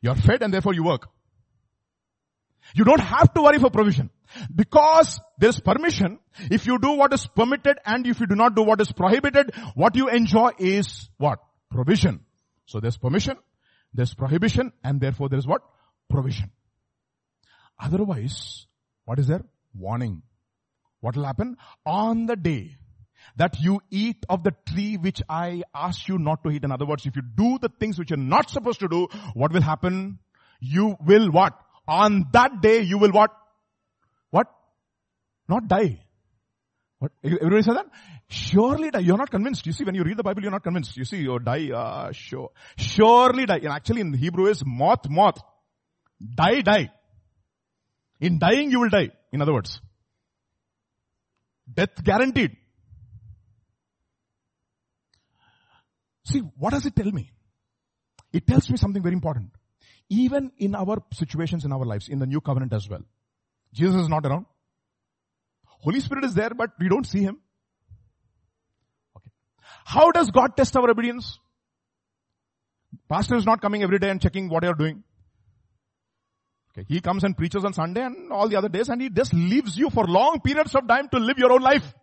You're 0.00 0.16
fed 0.16 0.42
and 0.42 0.52
therefore 0.52 0.74
you 0.74 0.82
work. 0.82 1.08
You 2.74 2.82
don't 2.82 3.00
have 3.00 3.32
to 3.34 3.42
worry 3.42 3.60
for 3.60 3.70
provision. 3.70 4.10
Because 4.52 5.20
there's 5.38 5.60
permission, 5.60 6.18
if 6.50 6.66
you 6.66 6.80
do 6.80 6.96
what 6.96 7.12
is 7.12 7.28
permitted 7.28 7.78
and 7.86 8.08
if 8.08 8.18
you 8.18 8.26
do 8.26 8.34
not 8.34 8.56
do 8.56 8.62
what 8.62 8.80
is 8.80 8.90
prohibited, 8.90 9.54
what 9.76 9.94
you 9.94 10.08
enjoy 10.08 10.50
is 10.58 11.08
what? 11.18 11.38
Provision. 11.70 12.24
So 12.66 12.80
there's 12.80 12.96
permission, 12.96 13.36
there's 13.94 14.14
prohibition 14.14 14.72
and 14.82 15.00
therefore 15.00 15.28
there 15.28 15.38
is 15.38 15.46
what? 15.46 15.62
Provision. 16.08 16.50
Otherwise, 17.78 18.66
what 19.04 19.18
is 19.18 19.26
there? 19.26 19.42
Warning. 19.74 20.22
What 21.00 21.16
will 21.16 21.24
happen? 21.24 21.56
On 21.84 22.26
the 22.26 22.36
day 22.36 22.76
that 23.36 23.60
you 23.60 23.80
eat 23.90 24.24
of 24.28 24.42
the 24.44 24.54
tree 24.68 24.96
which 24.96 25.22
I 25.28 25.62
asked 25.74 26.08
you 26.08 26.18
not 26.18 26.44
to 26.44 26.50
eat. 26.50 26.64
In 26.64 26.72
other 26.72 26.86
words, 26.86 27.06
if 27.06 27.16
you 27.16 27.22
do 27.22 27.58
the 27.60 27.70
things 27.80 27.98
which 27.98 28.10
you're 28.10 28.16
not 28.16 28.50
supposed 28.50 28.80
to 28.80 28.88
do, 28.88 29.08
what 29.34 29.52
will 29.52 29.62
happen? 29.62 30.18
You 30.60 30.96
will 31.04 31.30
what? 31.30 31.58
On 31.88 32.26
that 32.32 32.60
day 32.60 32.80
you 32.80 32.98
will 32.98 33.10
what? 33.10 33.30
What? 34.30 34.46
Not 35.48 35.66
die. 35.68 36.00
What? 36.98 37.12
Everybody 37.24 37.62
say 37.62 37.74
that? 37.74 37.86
Surely 38.32 38.90
die. 38.90 39.00
You're 39.00 39.18
not 39.18 39.30
convinced. 39.30 39.66
You 39.66 39.72
see, 39.72 39.84
when 39.84 39.94
you 39.94 40.04
read 40.04 40.16
the 40.16 40.22
Bible, 40.22 40.40
you're 40.40 40.50
not 40.50 40.62
convinced. 40.62 40.96
You 40.96 41.04
see, 41.04 41.18
you 41.18 41.38
die, 41.38 41.70
uh, 41.70 42.12
sure. 42.12 42.50
Surely 42.78 43.44
die. 43.44 43.58
And 43.58 43.68
actually 43.68 44.00
in 44.00 44.14
Hebrew 44.14 44.46
is 44.46 44.62
moth, 44.64 45.06
moth. 45.10 45.38
Die, 46.34 46.62
die. 46.62 46.90
In 48.20 48.38
dying, 48.38 48.70
you 48.70 48.80
will 48.80 48.88
die. 48.88 49.10
In 49.32 49.42
other 49.42 49.52
words. 49.52 49.82
Death 51.70 52.02
guaranteed. 52.02 52.56
See, 56.24 56.38
what 56.56 56.70
does 56.70 56.86
it 56.86 56.96
tell 56.96 57.12
me? 57.12 57.30
It 58.32 58.46
tells 58.46 58.70
me 58.70 58.78
something 58.78 59.02
very 59.02 59.14
important. 59.14 59.50
Even 60.08 60.52
in 60.56 60.74
our 60.74 61.02
situations 61.12 61.66
in 61.66 61.72
our 61.72 61.84
lives, 61.84 62.08
in 62.08 62.18
the 62.18 62.26
new 62.26 62.40
covenant 62.40 62.72
as 62.72 62.88
well. 62.88 63.02
Jesus 63.74 63.96
is 63.96 64.08
not 64.08 64.24
around. 64.24 64.46
Holy 65.66 66.00
Spirit 66.00 66.24
is 66.24 66.32
there, 66.32 66.54
but 66.56 66.70
we 66.80 66.88
don't 66.88 67.06
see 67.06 67.20
Him. 67.20 67.41
How 69.84 70.10
does 70.10 70.30
God 70.30 70.56
test 70.56 70.76
our 70.76 70.90
obedience? 70.90 71.38
Pastor 73.08 73.36
is 73.36 73.44
not 73.44 73.60
coming 73.60 73.82
every 73.82 73.98
day 73.98 74.10
and 74.10 74.20
checking 74.20 74.48
what 74.48 74.62
you're 74.62 74.74
doing. 74.74 75.02
Okay. 76.72 76.86
He 76.88 77.00
comes 77.00 77.24
and 77.24 77.36
preaches 77.36 77.64
on 77.64 77.72
Sunday 77.72 78.02
and 78.02 78.32
all 78.32 78.48
the 78.48 78.56
other 78.56 78.68
days 78.68 78.88
and 78.88 79.00
he 79.00 79.10
just 79.10 79.34
leaves 79.34 79.76
you 79.76 79.90
for 79.90 80.06
long 80.06 80.40
periods 80.40 80.74
of 80.74 80.88
time 80.88 81.08
to 81.10 81.18
live 81.18 81.38
your 81.38 81.52
own 81.52 81.60
life. 81.60 81.94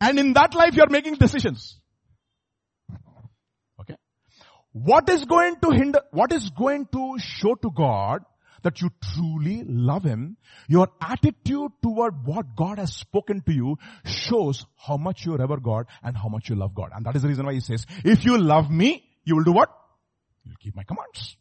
And 0.00 0.18
in 0.18 0.32
that 0.34 0.54
life 0.54 0.74
you're 0.74 0.88
making 0.88 1.16
decisions. 1.16 1.78
Okay. 3.80 3.96
What 4.72 5.08
is 5.08 5.24
going 5.24 5.56
to 5.60 5.70
hinder, 5.70 6.00
what 6.12 6.32
is 6.32 6.48
going 6.50 6.86
to 6.92 7.16
show 7.18 7.54
to 7.56 7.70
God 7.70 8.22
that 8.62 8.80
you 8.80 8.90
truly 9.14 9.64
love 9.64 10.04
Him, 10.04 10.36
your 10.68 10.88
attitude 11.00 11.72
toward 11.82 12.26
what 12.26 12.56
God 12.56 12.78
has 12.78 12.94
spoken 12.94 13.42
to 13.42 13.52
you 13.52 13.76
shows 14.04 14.66
how 14.76 14.96
much 14.96 15.24
you 15.24 15.36
rever 15.36 15.58
God 15.58 15.86
and 16.02 16.16
how 16.16 16.28
much 16.28 16.48
you 16.48 16.56
love 16.56 16.74
God. 16.74 16.90
And 16.94 17.04
that 17.06 17.16
is 17.16 17.22
the 17.22 17.28
reason 17.28 17.46
why 17.46 17.54
He 17.54 17.60
says, 17.60 17.86
if 18.04 18.24
you 18.24 18.38
love 18.38 18.70
me, 18.70 19.04
you 19.24 19.36
will 19.36 19.44
do 19.44 19.52
what? 19.52 19.70
You'll 20.44 20.56
keep 20.60 20.74
my 20.74 20.84
commands. 20.84 21.36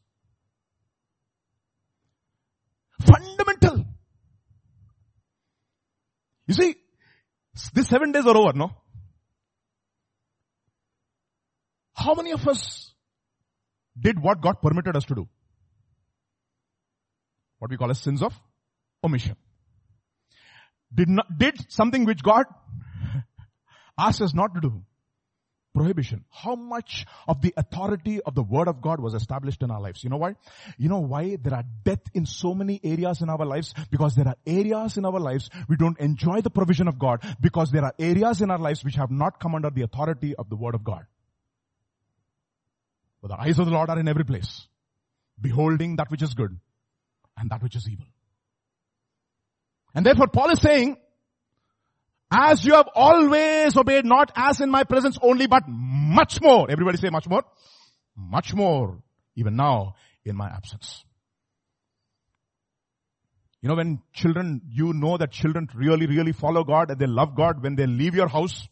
Fundamental. 3.06 3.86
You 6.48 6.54
see, 6.54 6.76
these 7.74 7.88
seven 7.88 8.12
days 8.12 8.26
are 8.26 8.38
over, 8.38 8.54
no? 8.54 8.72
How 11.94 12.14
many 12.14 12.32
of 12.32 12.48
us 12.48 12.94
did 14.00 14.22
what 14.22 14.42
God 14.42 14.62
permitted 14.62 14.96
us 14.96 15.04
to 15.06 15.16
do? 15.16 15.28
What 17.60 17.72
we 17.72 17.78
call 17.78 17.90
as 17.90 18.00
sins 18.00 18.22
of 18.22 18.34
omission. 19.04 19.36
Did 20.94 21.10
not, 21.10 21.26
did 21.38 21.72
something 21.72 22.06
which 22.06 22.24
God 22.24 22.46
asked 23.98 24.22
us 24.22 24.34
not 24.34 24.54
to 24.56 24.62
do. 24.62 24.84
Prohibition. 25.74 26.26
How 26.32 26.56
much 26.56 27.06
of 27.28 27.42
the 27.42 27.54
authority 27.56 28.20
of 28.22 28.34
the 28.34 28.42
word 28.42 28.68
of 28.68 28.82
God 28.82 29.00
was 29.00 29.14
established 29.14 29.62
in 29.62 29.70
our 29.70 29.80
lives? 29.80 30.04
You 30.04 30.10
know 30.10 30.18
why? 30.18 30.36
You 30.78 30.90
know 30.90 31.00
why 31.00 31.38
there 31.40 31.54
are 31.54 31.66
death 31.84 32.02
in 32.16 32.26
so 32.26 32.56
many 32.56 32.80
areas 32.84 33.22
in 33.22 33.30
our 33.30 33.46
lives? 33.46 33.76
Because 33.92 34.16
there 34.16 34.28
are 34.28 34.38
areas 34.46 34.98
in 34.98 35.06
our 35.06 35.20
lives 35.20 35.52
we 35.68 35.76
don't 35.76 36.00
enjoy 36.00 36.42
the 36.42 36.50
provision 36.50 36.88
of 36.88 36.98
God 36.98 37.24
because 37.40 37.70
there 37.72 37.84
are 37.84 37.94
areas 38.00 38.42
in 38.42 38.50
our 38.50 38.58
lives 38.58 38.84
which 38.84 38.96
have 38.96 39.12
not 39.12 39.40
come 39.40 39.54
under 39.54 39.70
the 39.70 39.84
authority 39.84 40.36
of 40.36 40.50
the 40.50 40.56
word 40.56 40.74
of 40.74 40.84
God. 40.84 41.06
But 43.22 43.30
the 43.30 43.40
eyes 43.40 43.60
of 43.60 43.66
the 43.66 43.72
Lord 43.72 43.90
are 43.90 44.00
in 44.00 44.08
every 44.08 44.26
place, 44.26 44.68
beholding 45.40 45.98
that 45.98 46.10
which 46.10 46.24
is 46.24 46.34
good 46.34 46.58
and 47.38 47.50
that 47.50 47.62
which 47.62 47.76
is 47.76 47.88
evil. 47.90 48.06
And 49.94 50.06
therefore 50.06 50.28
Paul 50.28 50.50
is 50.50 50.60
saying, 50.60 50.98
as 52.30 52.66
you 52.66 52.74
have 52.74 52.90
always 52.94 53.78
obeyed, 53.78 54.06
not 54.06 54.32
as 54.36 54.60
in 54.60 54.70
my 54.70 54.84
presence 54.84 55.18
only, 55.22 55.48
but 55.48 55.64
much 55.68 56.42
more. 56.42 56.70
Everybody 56.70 56.98
say 56.98 57.10
much 57.10 57.28
more. 57.28 57.44
Much 58.16 58.54
more, 58.54 59.02
even 59.36 59.56
now, 59.56 59.96
in 60.26 60.36
my 60.36 60.48
absence. 60.48 61.06
You 63.62 63.70
know, 63.70 63.76
when 63.76 64.02
children, 64.14 64.62
you 64.70 64.94
know 64.94 65.18
that 65.18 65.32
children 65.32 65.70
really, 65.74 66.06
really 66.06 66.32
follow 66.32 66.64
God 66.64 66.92
and 66.92 67.00
they 67.00 67.08
love 67.08 67.36
God 67.36 67.64
when 67.64 67.76
they 67.76 67.88
leave 67.88 68.14
your 68.14 68.28
house. 68.28 68.68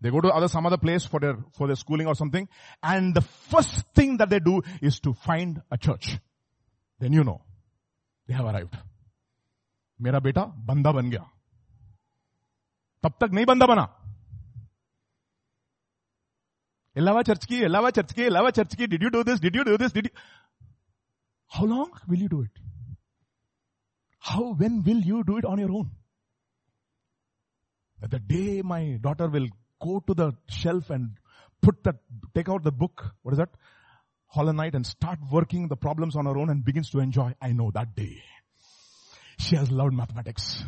They 0.00 0.10
go 0.10 0.20
to 0.20 0.28
other, 0.28 0.48
some 0.48 0.66
other 0.66 0.78
place 0.78 1.04
for 1.04 1.20
their, 1.20 1.36
for 1.56 1.66
their 1.66 1.76
schooling 1.76 2.06
or 2.06 2.14
something. 2.14 2.48
And 2.82 3.14
the 3.14 3.20
first 3.20 3.84
thing 3.94 4.18
that 4.18 4.30
they 4.30 4.40
do 4.40 4.62
is 4.80 5.00
to 5.00 5.14
find 5.14 5.60
a 5.70 5.78
church. 5.78 6.18
Then 6.98 7.12
you 7.12 7.24
know. 7.24 7.42
They 8.30 8.34
have 8.34 8.48
arrived 8.48 8.76
मेरा 10.00 10.18
बेटा 10.24 10.42
बंदा 10.66 10.90
बन 10.92 11.10
गया। 11.10 11.20
तब 13.04 13.14
तक 13.20 13.32
नहीं 13.34 13.46
बंदा 13.46 13.66
बना। 13.66 13.84
इलावा 16.96 17.22
चर्च 17.22 17.44
की 17.46 17.58
इलावा 17.64 17.90
चर्च 17.96 18.12
की 18.12 18.24
इलावा 18.24 18.50
चर्च 18.58 18.74
की 18.76 18.86
did 18.86 19.02
you 19.02 19.08
do 19.10 19.22
this 19.22 19.40
did 19.40 19.56
you 19.56 19.62
do 19.64 19.76
this 19.76 19.94
did 19.94 20.08
how 21.50 21.66
long 21.66 22.00
will 22.10 22.22
you 22.22 22.28
do 22.28 22.42
it 22.44 22.58
how 24.22 24.52
when 24.62 24.80
will 24.82 25.02
you 25.06 25.20
do 25.30 25.38
it 25.38 25.44
on 25.44 25.60
your 25.60 25.70
own 25.80 25.90
the 27.98 28.22
day 28.28 28.62
my 28.72 28.94
daughter 29.08 29.30
will 29.30 29.48
go 29.86 29.98
to 30.06 30.14
the 30.14 30.32
shelf 30.52 30.90
and 30.90 31.08
put 31.62 31.88
the 31.88 31.98
take 32.34 32.50
out 32.50 32.62
the 32.62 32.74
book 32.78 33.04
what 33.26 33.32
is 33.32 33.42
that 33.42 33.56
Hall 34.30 34.48
and 34.48 34.56
Knight 34.56 34.74
and 34.74 34.86
start 34.86 35.18
working 35.30 35.66
the 35.68 35.76
problems 35.76 36.14
on 36.14 36.24
her 36.26 36.38
own 36.38 36.50
and 36.50 36.64
begins 36.64 36.90
to 36.90 37.00
enjoy. 37.00 37.34
I 37.42 37.52
know 37.52 37.70
that 37.72 37.96
day. 37.96 38.22
She 39.38 39.56
has 39.56 39.70
loved 39.70 39.92
mathematics. 39.92 40.64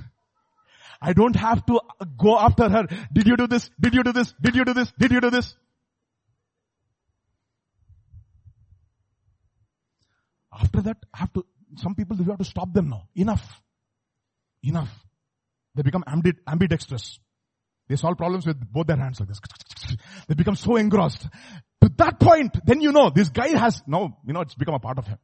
I 1.00 1.12
don't 1.12 1.36
have 1.36 1.64
to 1.66 1.76
uh, 1.78 2.04
go 2.16 2.38
after 2.38 2.68
her. 2.68 2.86
Did 3.12 3.26
you 3.26 3.36
do 3.36 3.46
this? 3.46 3.70
Did 3.80 3.94
you 3.94 4.02
do 4.02 4.12
this? 4.12 4.34
Did 4.40 4.56
you 4.56 4.64
do 4.64 4.74
this? 4.74 4.92
Did 4.98 5.12
you 5.12 5.20
do 5.20 5.30
this? 5.30 5.54
After 10.52 10.82
that, 10.82 10.96
I 11.14 11.18
have 11.18 11.32
to, 11.34 11.44
some 11.76 11.94
people, 11.94 12.16
you 12.16 12.24
have 12.24 12.38
to 12.38 12.44
stop 12.44 12.72
them 12.72 12.90
now. 12.90 13.08
Enough. 13.14 13.62
Enough. 14.64 14.90
They 15.74 15.82
become 15.82 16.04
ambidextrous. 16.46 17.18
They 17.88 17.96
solve 17.96 18.16
problems 18.16 18.46
with 18.46 18.60
both 18.72 18.86
their 18.86 18.96
hands 18.96 19.20
like 19.20 19.28
this. 19.28 19.40
They 20.28 20.34
become 20.34 20.56
so 20.56 20.76
engrossed. 20.76 21.26
To 21.82 21.90
that 21.98 22.20
point, 22.20 22.56
then 22.64 22.80
you 22.80 22.92
know 22.92 23.10
this 23.10 23.28
guy 23.28 23.48
has, 23.58 23.82
now, 23.88 24.16
you 24.24 24.32
know, 24.32 24.42
it's 24.42 24.54
become 24.54 24.74
a 24.74 24.78
part 24.78 24.98
of 24.98 25.06
him. 25.08 25.18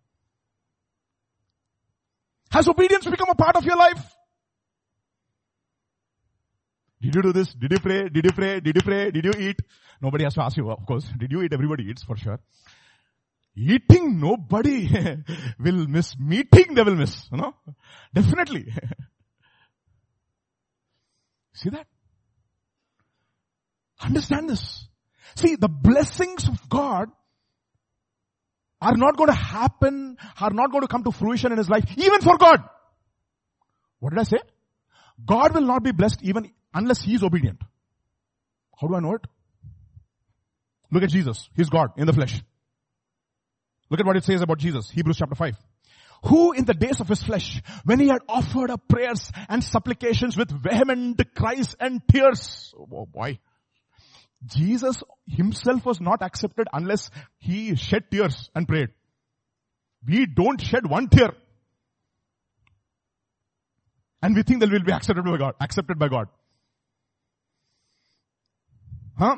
Has 2.51 2.69
obedience 2.69 3.05
become 3.07 3.29
a 3.31 3.37
part 3.37 3.55
of 3.55 3.65
your 3.65 3.77
life? 3.77 4.03
Did 7.01 7.15
you 7.15 7.23
do 7.23 7.33
this? 7.33 7.55
Did 7.55 7.71
you 7.71 7.79
pray? 7.79 8.09
Did 8.09 8.25
you 8.25 8.33
pray? 8.33 8.59
Did 8.59 8.75
you 8.75 8.83
pray? 8.83 9.11
Did 9.13 9.25
you 9.25 9.33
eat? 9.39 9.61
Nobody 10.03 10.25
has 10.25 10.35
to 10.35 10.43
ask 10.43 10.57
you, 10.57 10.69
of 10.69 10.85
course. 10.85 11.09
Did 11.17 11.31
you 11.31 11.43
eat? 11.43 11.53
Everybody 11.53 11.85
eats 11.85 12.03
for 12.03 12.17
sure. 12.17 12.41
Eating, 13.55 14.19
nobody 14.19 14.89
will 15.61 15.87
miss. 15.87 16.19
Meeting, 16.19 16.75
they 16.75 16.83
will 16.83 16.97
miss. 16.97 17.29
You 17.31 17.39
know? 17.39 17.55
Definitely. 18.13 18.73
See 21.53 21.71
that? 21.71 21.87
Understand 24.01 24.51
this. 24.51 24.89
See, 25.37 25.57
the 25.57 25.69
blessings 25.69 26.49
of 26.49 26.69
God 26.69 27.09
are 28.81 28.97
not 28.97 29.17
going 29.17 29.29
to 29.29 29.37
happen, 29.37 30.17
are 30.41 30.51
not 30.51 30.71
going 30.71 30.83
to 30.83 30.89
come 30.89 31.05
to 31.05 31.13
fruition 31.13 31.53
in 31.53 31.59
his 31.59 31.69
life, 31.69 31.85
even 31.97 32.21
for 32.21 32.37
God. 32.39 32.63
What 33.99 34.11
did 34.11 34.21
I 34.21 34.25
say? 34.25 34.39
God 35.25 35.55
will 35.55 35.63
not 35.63 35.83
be 35.83 35.93
blessed 35.93 36.21
even 36.23 36.53
unless 36.73 37.03
he 37.03 37.15
is 37.15 37.23
obedient. 37.23 37.61
How 38.81 38.87
do 38.87 38.95
I 38.95 39.01
know 39.01 39.15
it? 39.15 39.27
Look 40.91 41.03
at 41.03 41.11
Jesus. 41.11 41.49
He's 41.55 41.69
God 41.69 41.91
in 41.97 42.07
the 42.07 42.13
flesh. 42.13 42.41
Look 43.91 44.01
at 44.01 44.07
what 44.07 44.17
it 44.17 44.25
says 44.25 44.43
about 44.43 44.59
Jesus. 44.59 44.91
Hebrews 44.91 45.17
chapter 45.19 45.35
5. 45.35 45.57
Who 46.25 46.53
in 46.53 46.65
the 46.65 46.75
days 46.75 47.01
of 47.01 47.09
his 47.09 47.23
flesh, 47.23 47.63
when 47.85 48.01
he 48.01 48.09
had 48.09 48.23
offered 48.29 48.71
up 48.71 48.89
prayers 48.89 49.31
and 49.49 49.63
supplications 49.63 50.37
with 50.37 50.51
vehement 50.51 51.21
cries 51.35 51.77
and 51.79 52.03
tears, 52.09 52.75
oh 52.77 53.07
boy, 53.07 53.39
Jesus 54.45 55.03
himself 55.27 55.85
was 55.85 56.01
not 56.01 56.23
accepted 56.23 56.69
unless 56.73 57.11
he 57.39 57.75
shed 57.75 58.05
tears 58.11 58.51
and 58.55 58.69
prayed. 58.69 58.89
We 60.07 60.27
don't 60.27 60.61
shed 60.61 60.87
one 60.89 61.09
tear. 61.09 61.31
And 64.23 64.35
we 64.35 64.43
think 64.43 64.61
that 64.61 64.71
we'll 64.71 64.85
be 64.85 64.93
accepted 64.93 65.25
by 65.25 65.37
God, 65.37 65.55
accepted 65.61 65.99
by 65.99 66.09
God. 66.09 66.29
Huh? 69.17 69.37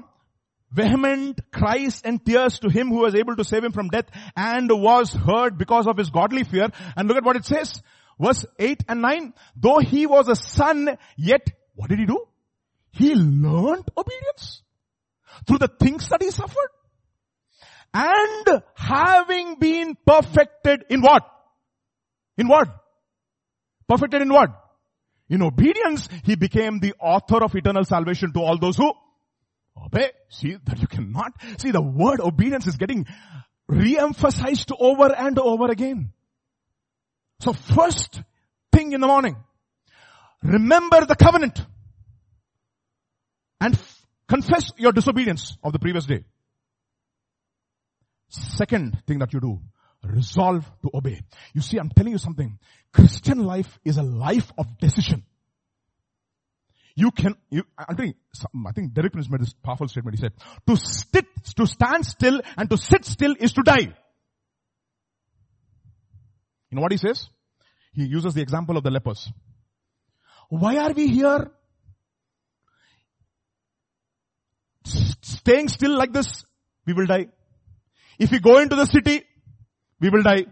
Vehement 0.72 1.40
cries 1.50 2.02
and 2.04 2.24
tears 2.24 2.60
to 2.60 2.70
him 2.70 2.88
who 2.88 2.98
was 2.98 3.14
able 3.14 3.36
to 3.36 3.44
save 3.44 3.64
him 3.64 3.72
from 3.72 3.88
death 3.88 4.06
and 4.36 4.70
was 4.70 5.12
heard 5.12 5.58
because 5.58 5.86
of 5.86 5.96
his 5.96 6.10
godly 6.10 6.44
fear. 6.44 6.68
And 6.96 7.08
look 7.08 7.16
at 7.16 7.24
what 7.24 7.36
it 7.36 7.44
says. 7.44 7.82
Verse 8.20 8.44
8 8.58 8.84
and 8.88 9.02
9. 9.02 9.34
Though 9.56 9.78
he 9.78 10.06
was 10.06 10.28
a 10.28 10.36
son, 10.36 10.96
yet 11.16 11.46
what 11.74 11.88
did 11.88 11.98
he 11.98 12.06
do? 12.06 12.26
He 12.92 13.14
learned 13.14 13.88
obedience 13.96 14.62
through 15.46 15.58
the 15.58 15.68
things 15.68 16.08
that 16.08 16.22
he 16.22 16.30
suffered. 16.30 16.70
And 17.92 18.62
having 18.74 19.56
been 19.56 19.96
perfected 20.06 20.84
in 20.90 21.00
what? 21.00 21.24
In 22.36 22.48
what? 22.48 22.68
Perfected 23.88 24.22
in 24.22 24.32
what? 24.32 24.50
In 25.28 25.42
obedience, 25.42 26.08
he 26.24 26.36
became 26.36 26.80
the 26.80 26.94
author 27.00 27.42
of 27.42 27.54
eternal 27.54 27.84
salvation 27.84 28.32
to 28.32 28.40
all 28.40 28.58
those 28.58 28.76
who 28.76 28.92
obey. 29.84 30.10
See 30.28 30.56
that 30.64 30.80
you 30.80 30.86
cannot, 30.86 31.32
see 31.58 31.70
the 31.70 31.82
word 31.82 32.20
obedience 32.20 32.66
is 32.66 32.76
getting 32.76 33.06
re-emphasized 33.68 34.70
over 34.78 35.12
and 35.14 35.38
over 35.38 35.70
again. 35.70 36.12
So 37.40 37.52
first 37.52 38.22
thing 38.72 38.92
in 38.92 39.00
the 39.00 39.06
morning, 39.06 39.36
remember 40.42 41.04
the 41.06 41.16
covenant 41.16 41.64
and 43.60 43.78
Confess 44.30 44.70
your 44.78 44.92
disobedience 44.92 45.58
of 45.64 45.72
the 45.72 45.80
previous 45.80 46.06
day. 46.06 46.22
Second 48.28 49.02
thing 49.04 49.18
that 49.18 49.32
you 49.32 49.40
do, 49.40 49.60
resolve 50.04 50.70
to 50.82 50.90
obey. 50.94 51.20
You 51.52 51.60
see, 51.62 51.78
I'm 51.78 51.88
telling 51.88 52.12
you 52.12 52.18
something. 52.18 52.56
Christian 52.92 53.38
life 53.38 53.80
is 53.84 53.96
a 53.96 54.04
life 54.04 54.52
of 54.56 54.78
decision. 54.78 55.24
You 56.94 57.10
can, 57.10 57.34
you, 57.50 57.64
I 57.76 57.94
think, 57.94 58.14
I 58.68 58.70
think 58.70 58.94
Derek 58.94 59.12
Prince 59.12 59.28
made 59.28 59.40
this 59.40 59.52
powerful 59.64 59.88
statement. 59.88 60.16
He 60.16 60.20
said, 60.20 60.32
to 60.68 60.76
sit, 60.76 61.26
to 61.56 61.66
stand 61.66 62.06
still 62.06 62.40
and 62.56 62.70
to 62.70 62.76
sit 62.76 63.04
still 63.04 63.34
is 63.40 63.52
to 63.54 63.62
die. 63.62 63.92
You 66.70 66.76
know 66.76 66.82
what 66.82 66.92
he 66.92 66.98
says? 66.98 67.28
He 67.92 68.04
uses 68.04 68.34
the 68.34 68.42
example 68.42 68.76
of 68.76 68.84
the 68.84 68.90
lepers. 68.92 69.28
Why 70.50 70.76
are 70.76 70.92
we 70.92 71.08
here? 71.08 71.50
Staying 75.22 75.68
still 75.68 75.96
like 75.96 76.12
this, 76.12 76.44
we 76.86 76.92
will 76.92 77.06
die. 77.06 77.26
If 78.18 78.30
we 78.30 78.38
go 78.38 78.58
into 78.58 78.76
the 78.76 78.86
city, 78.86 79.24
we 80.00 80.10
will 80.10 80.22
die. 80.22 80.46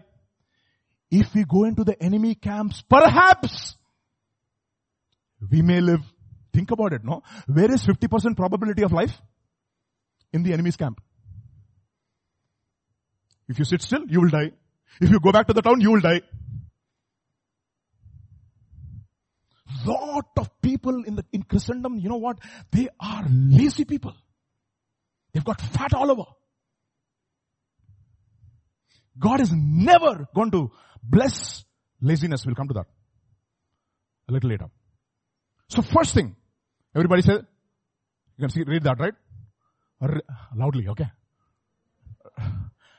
If 1.11 1.33
we 1.33 1.43
go 1.43 1.63
into 1.65 1.83
the 1.83 2.01
enemy 2.01 2.35
camps, 2.35 2.83
perhaps 2.87 3.75
we 5.51 5.61
may 5.61 5.81
live. 5.81 6.01
Think 6.53 6.71
about 6.71 6.93
it, 6.93 7.03
no? 7.03 7.23
Where 7.47 7.71
is 7.71 7.85
50% 7.85 8.35
probability 8.35 8.83
of 8.83 8.91
life? 8.91 9.19
In 10.31 10.43
the 10.43 10.53
enemy's 10.53 10.75
camp. 10.75 11.01
If 13.47 13.57
you 13.57 13.65
sit 13.65 13.81
still, 13.81 14.05
you 14.07 14.21
will 14.21 14.29
die. 14.29 14.51
If 15.01 15.09
you 15.09 15.19
go 15.19 15.31
back 15.31 15.47
to 15.47 15.53
the 15.53 15.61
town, 15.61 15.81
you 15.81 15.91
will 15.91 16.01
die. 16.01 16.21
Lot 19.85 20.27
of 20.37 20.61
people 20.61 21.03
in 21.05 21.15
the, 21.15 21.25
in 21.31 21.43
Christendom, 21.43 21.97
you 21.97 22.09
know 22.09 22.17
what? 22.17 22.39
They 22.71 22.89
are 22.99 23.25
lazy 23.29 23.85
people. 23.85 24.13
They've 25.33 25.43
got 25.43 25.61
fat 25.61 25.93
all 25.93 26.09
over. 26.11 26.23
God 29.17 29.41
is 29.41 29.51
never 29.53 30.27
going 30.33 30.51
to 30.51 30.71
bless 31.03 31.65
laziness. 32.01 32.45
We'll 32.45 32.55
come 32.55 32.67
to 32.69 32.73
that 32.75 32.85
a 34.27 34.31
little 34.31 34.49
later. 34.49 34.67
So 35.67 35.81
first 35.81 36.13
thing, 36.13 36.35
everybody 36.95 37.21
say, 37.21 37.33
you 37.33 38.39
can 38.39 38.49
see, 38.49 38.63
read 38.63 38.83
that, 38.83 38.99
right? 38.99 39.13
Loudly, 40.55 40.87
okay? 40.87 41.07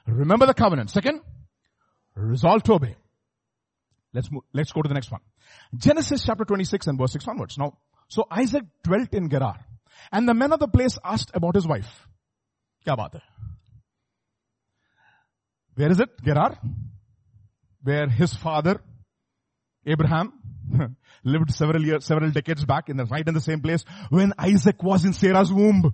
Remember 0.06 0.46
the 0.46 0.54
covenant. 0.54 0.90
Second, 0.90 1.22
resolve 2.14 2.62
to 2.64 2.74
obey. 2.74 2.96
Let's 4.12 4.30
move, 4.30 4.42
let's 4.52 4.72
go 4.72 4.82
to 4.82 4.88
the 4.88 4.94
next 4.94 5.10
one. 5.10 5.20
Genesis 5.74 6.24
chapter 6.24 6.44
26 6.44 6.88
and 6.88 6.98
verse 6.98 7.12
6 7.12 7.28
onwards. 7.28 7.56
Now, 7.56 7.78
so 8.08 8.26
Isaac 8.30 8.64
dwelt 8.84 9.14
in 9.14 9.30
Gerar 9.30 9.64
and 10.12 10.28
the 10.28 10.34
men 10.34 10.52
of 10.52 10.60
the 10.60 10.68
place 10.68 10.98
asked 11.04 11.30
about 11.32 11.54
his 11.54 11.66
wife. 11.66 12.08
क्या 12.83 12.95
बात 12.95 13.15
है? 13.15 13.21
Where 15.77 15.91
is 15.91 15.99
it? 15.99 16.09
Gerar? 16.23 16.57
Where 17.83 18.07
his 18.07 18.33
father, 18.33 18.81
Abraham, 19.85 20.33
lived 21.23 21.51
several 21.51 21.85
years, 21.85 22.05
several 22.05 22.31
decades 22.31 22.65
back 22.65 22.89
in 22.89 22.97
the, 22.97 23.05
right 23.05 23.27
in 23.27 23.33
the 23.33 23.41
same 23.41 23.61
place 23.61 23.83
when 24.09 24.33
Isaac 24.39 24.81
was 24.81 25.05
in 25.05 25.13
Sarah's 25.13 25.51
womb. 25.51 25.93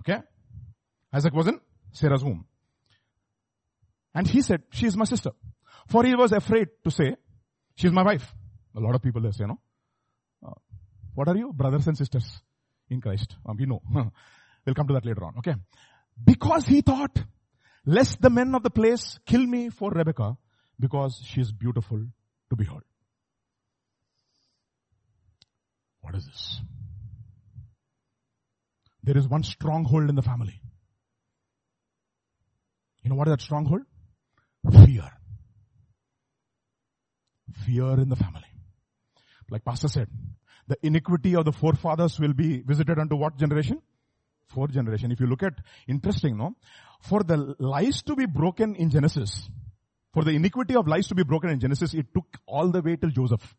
Okay? 0.00 0.20
Isaac 1.12 1.34
was 1.34 1.48
in 1.48 1.60
Sarah's 1.92 2.24
womb. 2.24 2.46
And 4.14 4.26
he 4.26 4.40
said, 4.42 4.62
she 4.70 4.86
is 4.86 4.96
my 4.96 5.04
sister. 5.04 5.30
For 5.88 6.04
he 6.04 6.14
was 6.14 6.32
afraid 6.32 6.68
to 6.84 6.90
say, 6.90 7.16
she 7.76 7.86
is 7.86 7.92
my 7.92 8.02
wife. 8.02 8.32
A 8.76 8.80
lot 8.80 8.94
of 8.94 9.02
people 9.02 9.22
they 9.22 9.30
say, 9.32 9.44
no? 9.44 9.58
Uh, 10.46 10.52
what 11.14 11.28
are 11.28 11.36
you? 11.36 11.52
Brothers 11.52 11.86
and 11.86 11.96
sisters 11.96 12.40
in 12.88 13.00
Christ. 13.00 13.36
Um, 13.46 13.56
we 13.58 13.66
know. 13.66 13.82
we'll 14.65 14.75
come 14.75 14.87
to 14.87 14.93
that 14.93 15.05
later 15.05 15.23
on. 15.23 15.37
Okay. 15.39 15.55
Because 16.23 16.65
he 16.65 16.81
thought, 16.81 17.17
lest 17.85 18.21
the 18.21 18.29
men 18.29 18.55
of 18.55 18.63
the 18.63 18.69
place 18.69 19.19
kill 19.25 19.45
me 19.45 19.69
for 19.69 19.91
Rebecca 19.91 20.37
because 20.79 21.21
she 21.25 21.41
is 21.41 21.51
beautiful 21.51 22.05
to 22.49 22.55
behold. 22.55 22.83
What 26.01 26.15
is 26.15 26.25
this? 26.25 26.61
There 29.03 29.17
is 29.17 29.27
one 29.27 29.43
stronghold 29.43 30.09
in 30.09 30.15
the 30.15 30.21
family. 30.21 30.61
You 33.03 33.09
know 33.09 33.15
what 33.15 33.27
is 33.27 33.33
that 33.33 33.41
stronghold? 33.41 33.81
Fear. 34.71 35.09
Fear 37.65 37.99
in 37.99 38.09
the 38.09 38.15
family. 38.15 38.45
Like 39.49 39.65
Pastor 39.65 39.89
said, 39.89 40.07
the 40.67 40.77
iniquity 40.81 41.35
of 41.35 41.45
the 41.45 41.51
forefathers 41.51 42.19
will 42.19 42.33
be 42.33 42.61
visited 42.61 42.97
unto 42.97 43.15
what 43.15 43.37
generation? 43.37 43.81
Fourth 44.53 44.71
generation. 44.71 45.11
If 45.11 45.19
you 45.19 45.27
look 45.27 45.43
at, 45.43 45.53
interesting, 45.87 46.37
no? 46.37 46.55
For 47.01 47.23
the 47.23 47.55
lies 47.59 48.01
to 48.03 48.15
be 48.15 48.25
broken 48.25 48.75
in 48.75 48.89
Genesis, 48.89 49.49
for 50.13 50.23
the 50.23 50.31
iniquity 50.31 50.75
of 50.75 50.87
lies 50.87 51.07
to 51.07 51.15
be 51.15 51.23
broken 51.23 51.49
in 51.49 51.59
Genesis, 51.59 51.93
it 51.93 52.07
took 52.13 52.37
all 52.45 52.69
the 52.69 52.81
way 52.81 52.95
till 52.95 53.09
Joseph. 53.09 53.55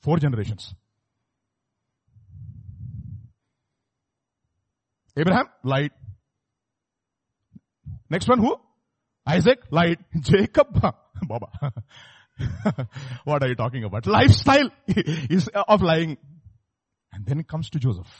Four 0.00 0.18
generations. 0.18 0.74
Abraham 5.16 5.46
lied. 5.62 5.90
Next 8.10 8.28
one 8.28 8.38
who? 8.38 8.56
Isaac 9.26 9.60
lied. 9.70 9.98
Jacob, 10.20 10.80
Baba. 11.22 11.72
what 13.24 13.42
are 13.42 13.48
you 13.48 13.54
talking 13.54 13.84
about? 13.84 14.06
Lifestyle 14.06 14.70
is 14.86 15.48
of 15.54 15.82
lying. 15.82 16.18
And 17.12 17.26
then 17.26 17.40
it 17.40 17.48
comes 17.48 17.70
to 17.70 17.78
Joseph. 17.78 18.12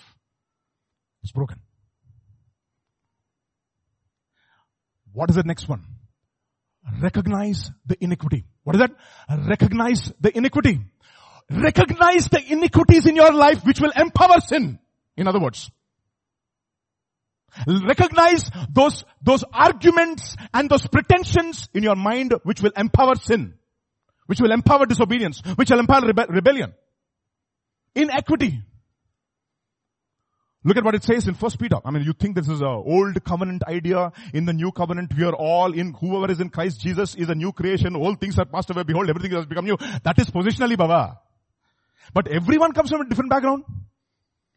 It's 1.23 1.33
broken. 1.33 1.61
What 5.15 5.31
is 5.31 5.37
the 5.37 5.43
next 5.45 5.67
one? 5.69 5.85
Recognize 7.01 7.71
the 7.87 7.97
iniquity. 8.05 8.45
What 8.65 8.77
is 8.77 8.81
that? 8.81 8.91
Recognize 9.49 10.13
the 10.21 10.37
iniquity. 10.37 10.81
Recognize 11.51 12.29
the 12.29 12.43
iniquities 12.53 13.07
in 13.07 13.17
your 13.17 13.33
life 13.33 13.65
which 13.65 13.81
will 13.81 13.93
empower 13.97 14.41
sin. 14.41 14.79
In 15.17 15.27
other 15.27 15.41
words, 15.41 15.71
recognize 17.67 18.51
those, 18.71 19.05
those 19.23 19.45
arguments 19.53 20.37
and 20.53 20.69
those 20.69 20.87
pretensions 20.87 21.71
in 21.73 21.83
your 21.83 21.97
mind 21.97 22.35
which 22.43 22.61
will 22.61 22.73
empower 22.77 23.15
sin 23.15 23.55
which 24.27 24.41
will 24.41 24.53
empower 24.53 24.87
disobedience, 24.87 25.43
which 25.57 25.71
will 25.71 25.81
empower 25.81 26.03
rebe- 26.03 26.29
rebellion. 26.29 26.75
Inequity. 27.95 28.63
Look 30.67 30.79
at 30.79 30.85
what 30.85 30.95
it 30.95 31.05
says 31.05 31.29
in 31.29 31.35
First 31.35 31.59
Peter. 31.59 31.77
I 31.85 31.91
mean, 31.91 32.05
you 32.05 32.15
think 32.15 32.35
this 32.35 32.49
is 32.49 32.63
a 32.63 32.67
old 32.67 33.23
covenant 33.23 33.65
idea. 33.69 34.11
In 34.33 34.47
the 34.47 34.55
new 34.55 34.73
covenant, 34.73 35.13
we 35.15 35.25
are 35.25 35.35
all 35.35 35.75
in, 35.75 35.93
whoever 35.93 36.33
is 36.33 36.41
in 36.41 36.49
Christ 36.49 36.81
Jesus 36.81 37.15
is 37.15 37.29
a 37.29 37.35
new 37.35 37.53
creation. 37.53 37.95
All 37.95 38.15
things 38.15 38.39
are 38.39 38.47
passed 38.47 38.71
away. 38.71 38.83
Behold, 38.83 39.11
everything 39.11 39.33
has 39.33 39.45
become 39.45 39.67
new. 39.67 39.77
That 40.03 40.19
is 40.19 40.31
positionally 40.31 40.79
Baba. 40.79 41.21
But 42.15 42.29
everyone 42.29 42.73
comes 42.73 42.91
from 42.91 43.03
a 43.03 43.09
different 43.09 43.31
background. 43.31 43.65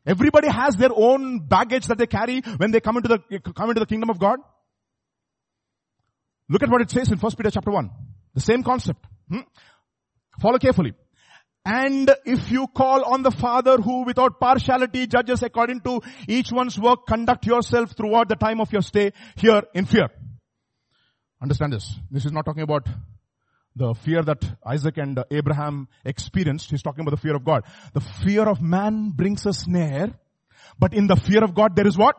Everybody 0.06 0.48
has 0.48 0.78
their 0.78 0.92
own 0.96 1.40
baggage 1.40 1.88
that 1.88 1.98
they 1.98 2.08
carry 2.08 2.40
when 2.56 2.72
they 2.72 2.80
come 2.80 2.96
into 2.96 3.10
the, 3.10 3.40
come 3.54 3.70
into 3.70 3.82
the 3.82 3.86
kingdom 3.86 4.10
of 4.10 4.18
God. 4.18 4.40
Look 6.48 6.64
at 6.64 6.70
what 6.70 6.82
it 6.82 6.90
says 6.90 7.12
in 7.12 7.18
First 7.18 7.38
Peter 7.38 7.52
chapter 7.52 7.72
1. 7.72 7.90
The 8.34 8.40
same 8.40 8.64
concept. 8.64 9.06
Hmm? 9.30 9.42
Follow 10.40 10.58
carefully. 10.58 10.94
And 11.70 12.10
if 12.24 12.50
you 12.50 12.68
call 12.68 13.04
on 13.04 13.24
the 13.24 13.32
Father 13.32 13.76
who 13.76 14.06
without 14.06 14.40
partiality 14.40 15.06
judges 15.06 15.44
according 15.44 15.82
to 15.82 16.00
each 16.26 16.50
one's 16.50 16.80
work, 16.80 17.06
conduct 17.06 17.46
yourself 17.46 17.92
throughout 17.92 18.30
the 18.30 18.38
time 18.38 18.62
of 18.62 18.72
your 18.72 18.82
stay 18.82 19.12
here 19.36 19.64
in 19.74 19.86
fear. 19.86 20.08
Understand 21.42 21.74
this. 21.74 21.94
This 22.10 22.26
is 22.26 22.32
not 22.32 22.46
talking 22.46 22.64
about 22.64 22.88
the 23.76 23.94
fear 23.96 24.24
that 24.24 24.46
Isaac 24.66 24.98
and 24.98 25.20
Abraham 25.30 25.90
experienced. 26.06 26.70
He's 26.70 26.82
talking 26.82 27.02
about 27.02 27.12
the 27.12 27.22
fear 27.22 27.36
of 27.36 27.44
God. 27.44 27.64
The 27.94 28.00
fear 28.00 28.48
of 28.48 28.62
man 28.62 29.12
brings 29.14 29.46
a 29.46 29.52
snare, 29.52 30.14
but 30.80 30.94
in 30.94 31.08
the 31.08 31.18
fear 31.18 31.44
of 31.44 31.54
God 31.54 31.76
there 31.76 31.86
is 31.86 31.98
what? 31.98 32.16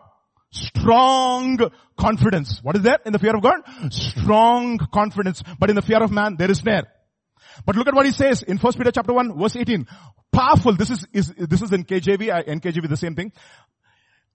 Strong 0.51 1.71
confidence. 1.99 2.61
What 2.63 2.77
is 2.77 2.83
there 2.83 2.99
in 3.07 3.15
the 3.15 3.19
fear 3.19 3.35
of 3.35 3.43
God? 3.43 3.61
Strong 3.89 4.79
confidence. 4.93 5.43
But 5.59 5.71
in 5.71 5.77
the 5.77 5.83
fear 5.83 6.03
of 6.03 6.13
man 6.13 6.37
there 6.37 6.51
is 6.51 6.59
snare. 6.59 6.85
But 7.65 7.77
look 7.77 7.89
at 7.89 7.95
what 7.95 8.07
he 8.07 8.13
says 8.13 8.43
in 8.43 8.59
1 8.59 8.73
Peter 8.75 8.91
chapter 8.91 9.13
1 9.13 9.39
verse 9.39 9.57
18. 9.57 9.87
Powerful. 10.33 10.77
This 10.77 10.91
is, 10.91 11.07
is 11.13 11.33
this 11.37 11.63
is 11.63 11.73
in 11.73 11.85
KJV, 11.85 12.31
uh, 12.33 12.43
NKJV 12.43 12.89
the 12.89 12.97
same 12.97 13.15
thing. 13.15 13.33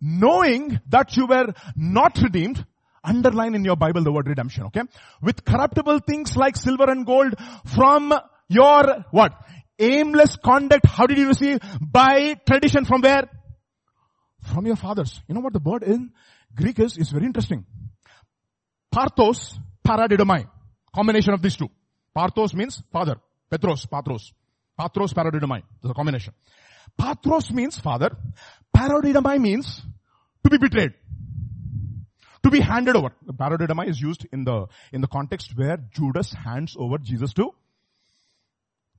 Knowing 0.01 0.79
that 0.89 1.15
you 1.15 1.25
were 1.27 1.53
not 1.75 2.17
redeemed, 2.21 2.65
underline 3.03 3.55
in 3.55 3.63
your 3.63 3.75
Bible 3.75 4.03
the 4.03 4.11
word 4.11 4.27
redemption, 4.27 4.65
okay? 4.65 4.81
With 5.21 5.43
corruptible 5.45 5.99
things 5.99 6.35
like 6.35 6.55
silver 6.55 6.89
and 6.89 7.05
gold 7.05 7.35
from 7.65 8.13
your, 8.47 9.05
what? 9.11 9.33
Aimless 9.79 10.37
conduct. 10.37 10.85
How 10.85 11.07
did 11.07 11.17
you 11.17 11.27
receive? 11.27 11.59
By 11.81 12.35
tradition 12.47 12.85
from 12.85 13.01
where? 13.01 13.29
From 14.51 14.65
your 14.65 14.75
fathers. 14.75 15.21
You 15.27 15.35
know 15.35 15.41
what 15.41 15.53
the 15.53 15.59
word 15.59 15.83
in 15.83 16.11
Greek 16.55 16.79
is? 16.79 16.97
Is 16.97 17.09
very 17.09 17.25
interesting. 17.25 17.65
Parthos, 18.93 19.57
paradidomai. 19.87 20.47
Combination 20.93 21.33
of 21.33 21.41
these 21.41 21.55
two. 21.55 21.69
Parthos 22.15 22.53
means 22.53 22.81
father. 22.91 23.15
Petros, 23.49 23.85
Patros. 23.85 24.31
Patros, 24.79 25.13
paradidomai. 25.13 25.63
There's 25.81 25.91
a 25.91 25.93
combination. 25.93 26.33
Patros 26.99 27.51
means 27.51 27.79
father. 27.79 28.15
Paradidomai 28.75 29.39
means 29.39 29.81
to 30.43 30.49
be 30.49 30.57
betrayed. 30.57 30.93
To 32.43 32.49
be 32.49 32.59
handed 32.59 32.95
over. 32.95 33.11
Paradidomai 33.27 33.89
is 33.89 34.01
used 34.01 34.25
in 34.31 34.43
the, 34.43 34.67
in 34.91 35.01
the 35.01 35.07
context 35.07 35.51
where 35.55 35.77
Judas 35.93 36.33
hands 36.33 36.75
over 36.77 36.97
Jesus 36.97 37.33
to 37.33 37.53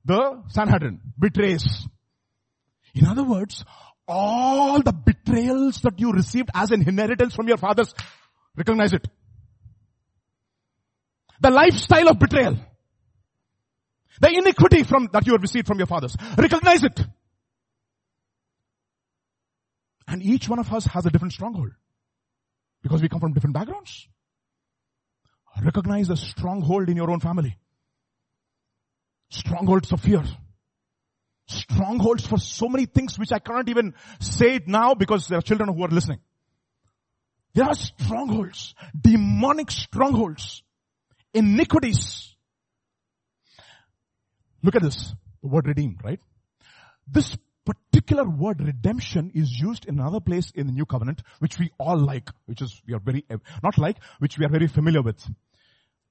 the 0.05 0.43
Sanhedrin. 0.49 1.01
Betrays. 1.19 1.87
In 2.93 3.05
other 3.05 3.23
words, 3.23 3.65
all 4.07 4.81
the 4.81 4.93
betrayals 4.93 5.81
that 5.81 5.99
you 5.99 6.11
received 6.11 6.49
as 6.53 6.71
an 6.71 6.87
inheritance 6.87 7.35
from 7.35 7.47
your 7.47 7.57
fathers, 7.57 7.93
recognize 8.55 8.93
it. 8.93 9.07
The 11.41 11.49
lifestyle 11.49 12.09
of 12.09 12.19
betrayal. 12.19 12.57
The 14.21 14.29
iniquity 14.29 14.83
from, 14.83 15.09
that 15.13 15.25
you 15.25 15.33
have 15.33 15.41
received 15.41 15.67
from 15.67 15.77
your 15.77 15.87
fathers. 15.87 16.15
Recognize 16.37 16.83
it. 16.83 17.01
And 20.07 20.21
each 20.23 20.47
one 20.47 20.59
of 20.59 20.71
us 20.71 20.85
has 20.85 21.05
a 21.05 21.09
different 21.09 21.33
stronghold. 21.33 21.71
Because 22.83 23.01
we 23.01 23.09
come 23.09 23.19
from 23.19 23.33
different 23.33 23.55
backgrounds. 23.55 24.07
Recognize 25.63 26.07
the 26.07 26.17
stronghold 26.17 26.89
in 26.89 26.97
your 26.97 27.09
own 27.09 27.19
family. 27.19 27.57
Strongholds 29.29 29.91
of 29.91 30.01
fear. 30.01 30.23
Strongholds 31.47 32.25
for 32.25 32.37
so 32.37 32.67
many 32.67 32.85
things 32.85 33.17
which 33.17 33.31
I 33.31 33.39
cannot 33.39 33.69
even 33.69 33.93
say 34.19 34.55
it 34.55 34.67
now 34.67 34.95
because 34.95 35.27
there 35.27 35.37
are 35.37 35.41
children 35.41 35.73
who 35.73 35.83
are 35.83 35.89
listening. 35.89 36.19
There 37.53 37.65
are 37.65 37.73
strongholds, 37.73 38.75
demonic 38.99 39.71
strongholds, 39.71 40.63
iniquities. 41.33 42.34
Look 44.65 44.75
at 44.75 44.81
this, 44.81 45.13
the 45.43 45.47
word 45.47 45.67
redeemed, 45.67 45.99
right? 46.03 46.19
This 47.07 47.37
particular 47.65 48.27
word 48.27 48.61
redemption 48.61 49.31
is 49.35 49.51
used 49.51 49.85
in 49.85 49.99
another 49.99 50.19
place 50.19 50.51
in 50.55 50.65
the 50.65 50.73
new 50.73 50.87
covenant, 50.87 51.21
which 51.37 51.59
we 51.59 51.69
all 51.79 51.99
like, 51.99 52.29
which 52.47 52.63
is, 52.63 52.81
we 52.87 52.95
are 52.95 52.99
very, 52.99 53.23
not 53.61 53.77
like, 53.77 53.97
which 54.17 54.39
we 54.39 54.45
are 54.45 54.49
very 54.49 54.65
familiar 54.65 55.03
with. 55.03 55.23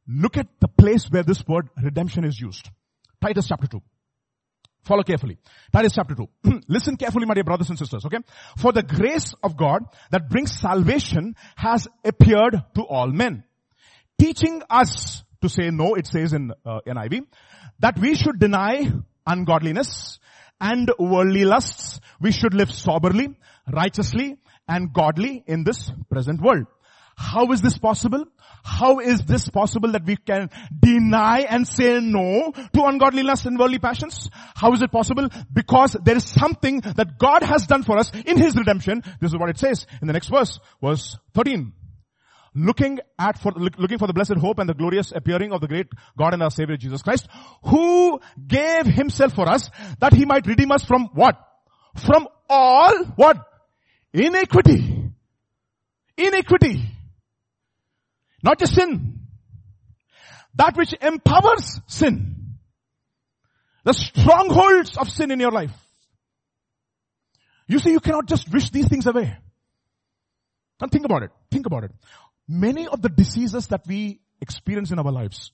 Look 0.07 0.36
at 0.36 0.46
the 0.61 0.68
place 0.68 1.11
where 1.11 1.24
this 1.24 1.44
word 1.48 1.68
redemption 1.82 2.24
is 2.24 2.38
used. 2.38 2.68
Titus 3.20 3.48
chapter 3.48 3.66
2. 3.66 3.82
Follow 4.84 5.02
carefully. 5.02 5.38
Titus 5.72 5.92
chapter 5.96 6.14
2. 6.14 6.61
Listen 6.68 6.96
carefully, 6.96 7.26
my 7.26 7.34
dear 7.34 7.42
brothers 7.42 7.70
and 7.70 7.78
sisters, 7.78 8.05
okay? 8.07 8.18
For 8.59 8.70
the 8.70 8.84
grace 8.84 9.34
of 9.42 9.57
God 9.57 9.82
that 10.12 10.28
brings 10.28 10.61
salvation 10.61 11.34
has 11.57 11.88
appeared 12.05 12.62
to 12.76 12.82
all 12.82 13.09
men. 13.09 13.42
Teaching 14.16 14.62
us 14.70 15.24
to 15.40 15.48
say 15.48 15.70
no, 15.70 15.94
it 15.94 16.07
says 16.07 16.32
in 16.32 16.52
uh, 16.64 16.80
NIV, 16.86 17.26
that 17.80 17.98
we 17.98 18.14
should 18.14 18.38
deny 18.38 18.90
ungodliness 19.26 20.18
and 20.60 20.90
worldly 20.98 21.44
lusts. 21.44 22.00
We 22.20 22.32
should 22.32 22.54
live 22.54 22.70
soberly, 22.70 23.36
righteously, 23.70 24.36
and 24.68 24.92
godly 24.92 25.44
in 25.46 25.64
this 25.64 25.90
present 26.10 26.40
world. 26.40 26.66
How 27.16 27.52
is 27.52 27.60
this 27.60 27.78
possible? 27.78 28.24
How 28.64 28.98
is 28.98 29.20
this 29.20 29.48
possible 29.48 29.92
that 29.92 30.04
we 30.04 30.16
can 30.16 30.50
deny 30.76 31.40
and 31.40 31.68
say 31.68 32.00
no 32.00 32.52
to 32.72 32.84
ungodly 32.84 33.22
lusts 33.22 33.46
and 33.46 33.58
worldly 33.58 33.78
passions? 33.78 34.28
How 34.56 34.72
is 34.72 34.82
it 34.82 34.90
possible? 34.90 35.28
Because 35.52 35.96
there 36.02 36.16
is 36.16 36.24
something 36.24 36.80
that 36.80 37.18
God 37.18 37.42
has 37.44 37.66
done 37.66 37.84
for 37.84 37.98
us 37.98 38.10
in 38.26 38.36
His 38.36 38.56
redemption. 38.56 39.02
This 39.20 39.32
is 39.32 39.38
what 39.38 39.50
it 39.50 39.58
says 39.58 39.86
in 40.00 40.08
the 40.08 40.12
next 40.12 40.28
verse, 40.28 40.58
verse 40.82 41.16
13 41.34 41.72
looking 42.55 43.00
at 43.18 43.38
for, 43.38 43.52
looking 43.52 43.98
for 43.98 44.07
the 44.07 44.12
blessed 44.12 44.36
hope 44.36 44.59
and 44.59 44.68
the 44.68 44.74
glorious 44.74 45.12
appearing 45.14 45.52
of 45.52 45.61
the 45.61 45.66
great 45.66 45.88
God 46.16 46.34
and 46.34 46.42
our 46.42 46.50
Savior 46.50 46.76
Jesus 46.76 47.02
Christ, 47.02 47.26
who 47.64 48.20
gave 48.46 48.86
himself 48.86 49.34
for 49.34 49.48
us 49.48 49.70
that 49.98 50.12
he 50.12 50.24
might 50.24 50.46
redeem 50.46 50.70
us 50.70 50.84
from 50.84 51.09
what? 51.14 51.36
From 51.96 52.28
all 52.48 53.05
what? 53.16 53.38
Iniquity. 54.12 55.11
Iniquity. 56.16 56.84
Not 58.42 58.59
just 58.59 58.74
sin. 58.74 59.20
That 60.55 60.76
which 60.76 60.94
empowers 61.00 61.80
sin. 61.88 62.57
The 63.84 63.92
strongholds 63.92 64.96
of 64.96 65.09
sin 65.09 65.30
in 65.30 65.40
your 65.40 65.50
life. 65.50 65.72
You 67.66 67.78
see, 67.78 67.90
you 67.90 68.00
cannot 68.00 68.26
just 68.26 68.50
wish 68.52 68.70
these 68.70 68.86
things 68.86 69.07
away. 69.07 69.36
And 70.80 70.92
think 70.92 71.05
about 71.05 71.22
it. 71.22 71.30
Think 71.50 71.66
about 71.66 71.84
it 71.84 71.90
many 72.49 72.86
of 72.86 73.03
the 73.03 73.09
diseases 73.09 73.68
that 73.68 73.86
we 73.86 74.20
experience 74.40 74.90
in 74.90 74.99
our 74.99 75.12
lives, 75.12 75.53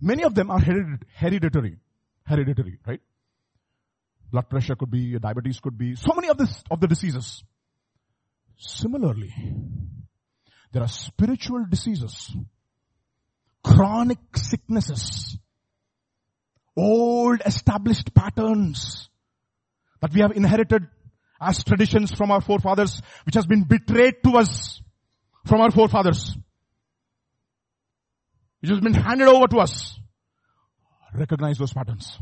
many 0.00 0.24
of 0.24 0.34
them 0.34 0.50
are 0.50 0.60
hereditary. 0.60 1.78
Hereditary, 2.24 2.78
right? 2.86 3.00
Blood 4.32 4.50
pressure 4.50 4.74
could 4.74 4.90
be, 4.90 5.18
diabetes 5.18 5.60
could 5.60 5.78
be, 5.78 5.94
so 5.94 6.12
many 6.14 6.28
of 6.28 6.38
this, 6.38 6.62
of 6.70 6.80
the 6.80 6.88
diseases. 6.88 7.44
Similarly, 8.58 9.32
there 10.72 10.82
are 10.82 10.88
spiritual 10.88 11.64
diseases, 11.68 12.34
chronic 13.62 14.18
sicknesses, 14.34 15.38
old 16.76 17.40
established 17.46 18.12
patterns 18.14 19.08
that 20.00 20.12
we 20.12 20.20
have 20.20 20.32
inherited 20.32 20.86
as 21.40 21.62
traditions 21.62 22.12
from 22.12 22.30
our 22.30 22.40
forefathers, 22.40 23.00
which 23.24 23.34
has 23.34 23.46
been 23.46 23.64
betrayed 23.64 24.22
to 24.24 24.38
us 24.38 24.80
from 25.46 25.60
our 25.60 25.70
forefathers. 25.70 26.36
Which 28.60 28.70
has 28.70 28.80
been 28.80 28.94
handed 28.94 29.28
over 29.28 29.46
to 29.48 29.58
us. 29.58 29.98
Recognize 31.14 31.58
those 31.58 31.72
patterns. 31.72 32.18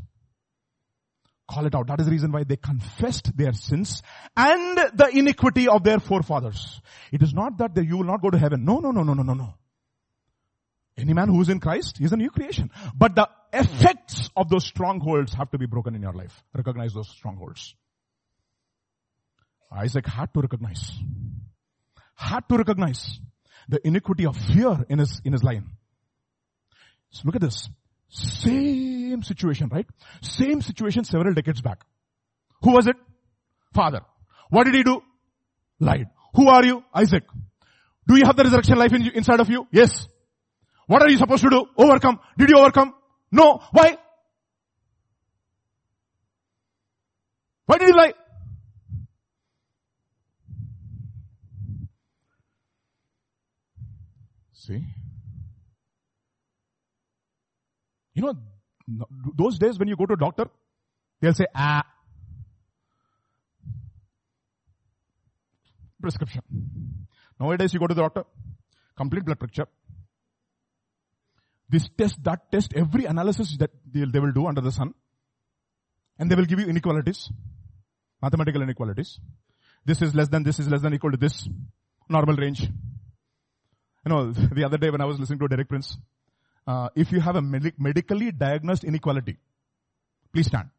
Call 1.50 1.66
it 1.66 1.74
out. 1.74 1.88
That 1.88 2.00
is 2.00 2.06
the 2.06 2.12
reason 2.12 2.32
why 2.32 2.44
they 2.44 2.56
confessed 2.56 3.36
their 3.36 3.52
sins 3.52 4.02
and 4.36 4.76
the 4.76 5.10
iniquity 5.12 5.68
of 5.68 5.84
their 5.84 5.98
forefathers. 5.98 6.80
It 7.12 7.22
is 7.22 7.34
not 7.34 7.58
that 7.58 7.76
you 7.76 7.98
will 7.98 8.04
not 8.04 8.22
go 8.22 8.30
to 8.30 8.38
heaven. 8.38 8.64
No, 8.64 8.78
no, 8.78 8.90
no, 8.90 9.02
no, 9.02 9.12
no, 9.14 9.22
no, 9.22 9.34
no. 9.34 9.54
Any 10.96 11.12
man 11.12 11.28
who 11.28 11.40
is 11.40 11.48
in 11.48 11.60
Christ 11.60 12.00
is 12.00 12.12
a 12.12 12.16
new 12.16 12.30
creation. 12.30 12.70
But 12.94 13.14
the 13.16 13.28
effects 13.52 14.30
of 14.36 14.48
those 14.48 14.64
strongholds 14.64 15.34
have 15.34 15.50
to 15.50 15.58
be 15.58 15.66
broken 15.66 15.94
in 15.94 16.02
your 16.02 16.12
life. 16.12 16.42
Recognize 16.54 16.94
those 16.94 17.08
strongholds. 17.08 17.74
Isaac 19.72 20.06
had 20.06 20.32
to 20.34 20.40
recognize 20.40 20.92
had 22.14 22.48
to 22.48 22.56
recognize 22.56 23.18
the 23.68 23.84
iniquity 23.86 24.26
of 24.26 24.36
fear 24.36 24.84
in 24.88 24.98
his, 24.98 25.20
in 25.24 25.32
his 25.32 25.42
line. 25.42 25.70
So 27.10 27.22
look 27.24 27.36
at 27.36 27.40
this. 27.40 27.68
Same 28.08 29.22
situation, 29.22 29.68
right? 29.72 29.86
Same 30.20 30.60
situation 30.62 31.04
several 31.04 31.34
decades 31.34 31.60
back. 31.60 31.84
Who 32.62 32.72
was 32.72 32.86
it? 32.86 32.96
Father. 33.72 34.02
What 34.50 34.64
did 34.64 34.74
he 34.74 34.82
do? 34.82 35.02
Lied. 35.80 36.06
Who 36.34 36.48
are 36.48 36.64
you? 36.64 36.84
Isaac. 36.94 37.24
Do 38.06 38.16
you 38.16 38.24
have 38.24 38.36
the 38.36 38.44
resurrection 38.44 38.76
life 38.76 38.92
in, 38.92 39.08
inside 39.14 39.40
of 39.40 39.48
you? 39.48 39.66
Yes. 39.72 40.06
What 40.86 41.02
are 41.02 41.08
you 41.08 41.18
supposed 41.18 41.42
to 41.42 41.50
do? 41.50 41.66
Overcome. 41.76 42.20
Did 42.36 42.50
you 42.50 42.58
overcome? 42.58 42.94
No. 43.32 43.60
Why? 43.72 43.96
Why 47.66 47.78
did 47.78 47.88
you 47.88 47.96
lie? 47.96 48.12
See? 54.66 54.82
You 58.14 58.22
know, 58.22 58.34
those 59.36 59.58
days 59.58 59.78
when 59.78 59.88
you 59.88 59.96
go 59.96 60.06
to 60.06 60.14
a 60.14 60.16
doctor, 60.16 60.46
they'll 61.20 61.34
say, 61.34 61.46
ah, 61.54 61.82
prescription. 66.00 66.42
Nowadays 67.38 67.74
you 67.74 67.80
go 67.80 67.88
to 67.88 67.94
the 67.94 68.00
doctor, 68.00 68.24
complete 68.96 69.26
blood 69.26 69.40
picture. 69.40 69.66
This 71.68 71.86
test, 71.98 72.22
that 72.24 72.50
test, 72.50 72.72
every 72.74 73.04
analysis 73.04 73.56
that 73.58 73.70
they, 73.90 74.04
they 74.06 74.20
will 74.20 74.32
do 74.32 74.46
under 74.46 74.62
the 74.62 74.72
sun. 74.72 74.94
And 76.18 76.30
they 76.30 76.36
will 76.36 76.46
give 76.46 76.60
you 76.60 76.66
inequalities. 76.66 77.30
Mathematical 78.22 78.62
inequalities. 78.62 79.18
This 79.84 80.00
is 80.00 80.14
less 80.14 80.28
than, 80.28 80.42
this 80.42 80.58
is 80.58 80.68
less 80.68 80.80
than 80.80 80.94
equal 80.94 81.10
to 81.10 81.18
this. 81.18 81.46
Normal 82.08 82.36
range. 82.36 82.70
You 84.04 84.10
know, 84.10 84.32
the 84.52 84.64
other 84.64 84.78
day 84.78 84.90
when 84.90 85.00
I 85.00 85.04
was 85.04 85.18
listening 85.18 85.38
to 85.40 85.48
Derek 85.48 85.68
Prince, 85.68 85.96
uh, 86.66 86.88
if 86.94 87.12
you 87.12 87.20
have 87.20 87.36
a 87.36 87.42
med- 87.42 87.74
medically 87.78 88.32
diagnosed 88.32 88.84
inequality, 88.84 89.36
please 90.32 90.46
stand. 90.46 90.70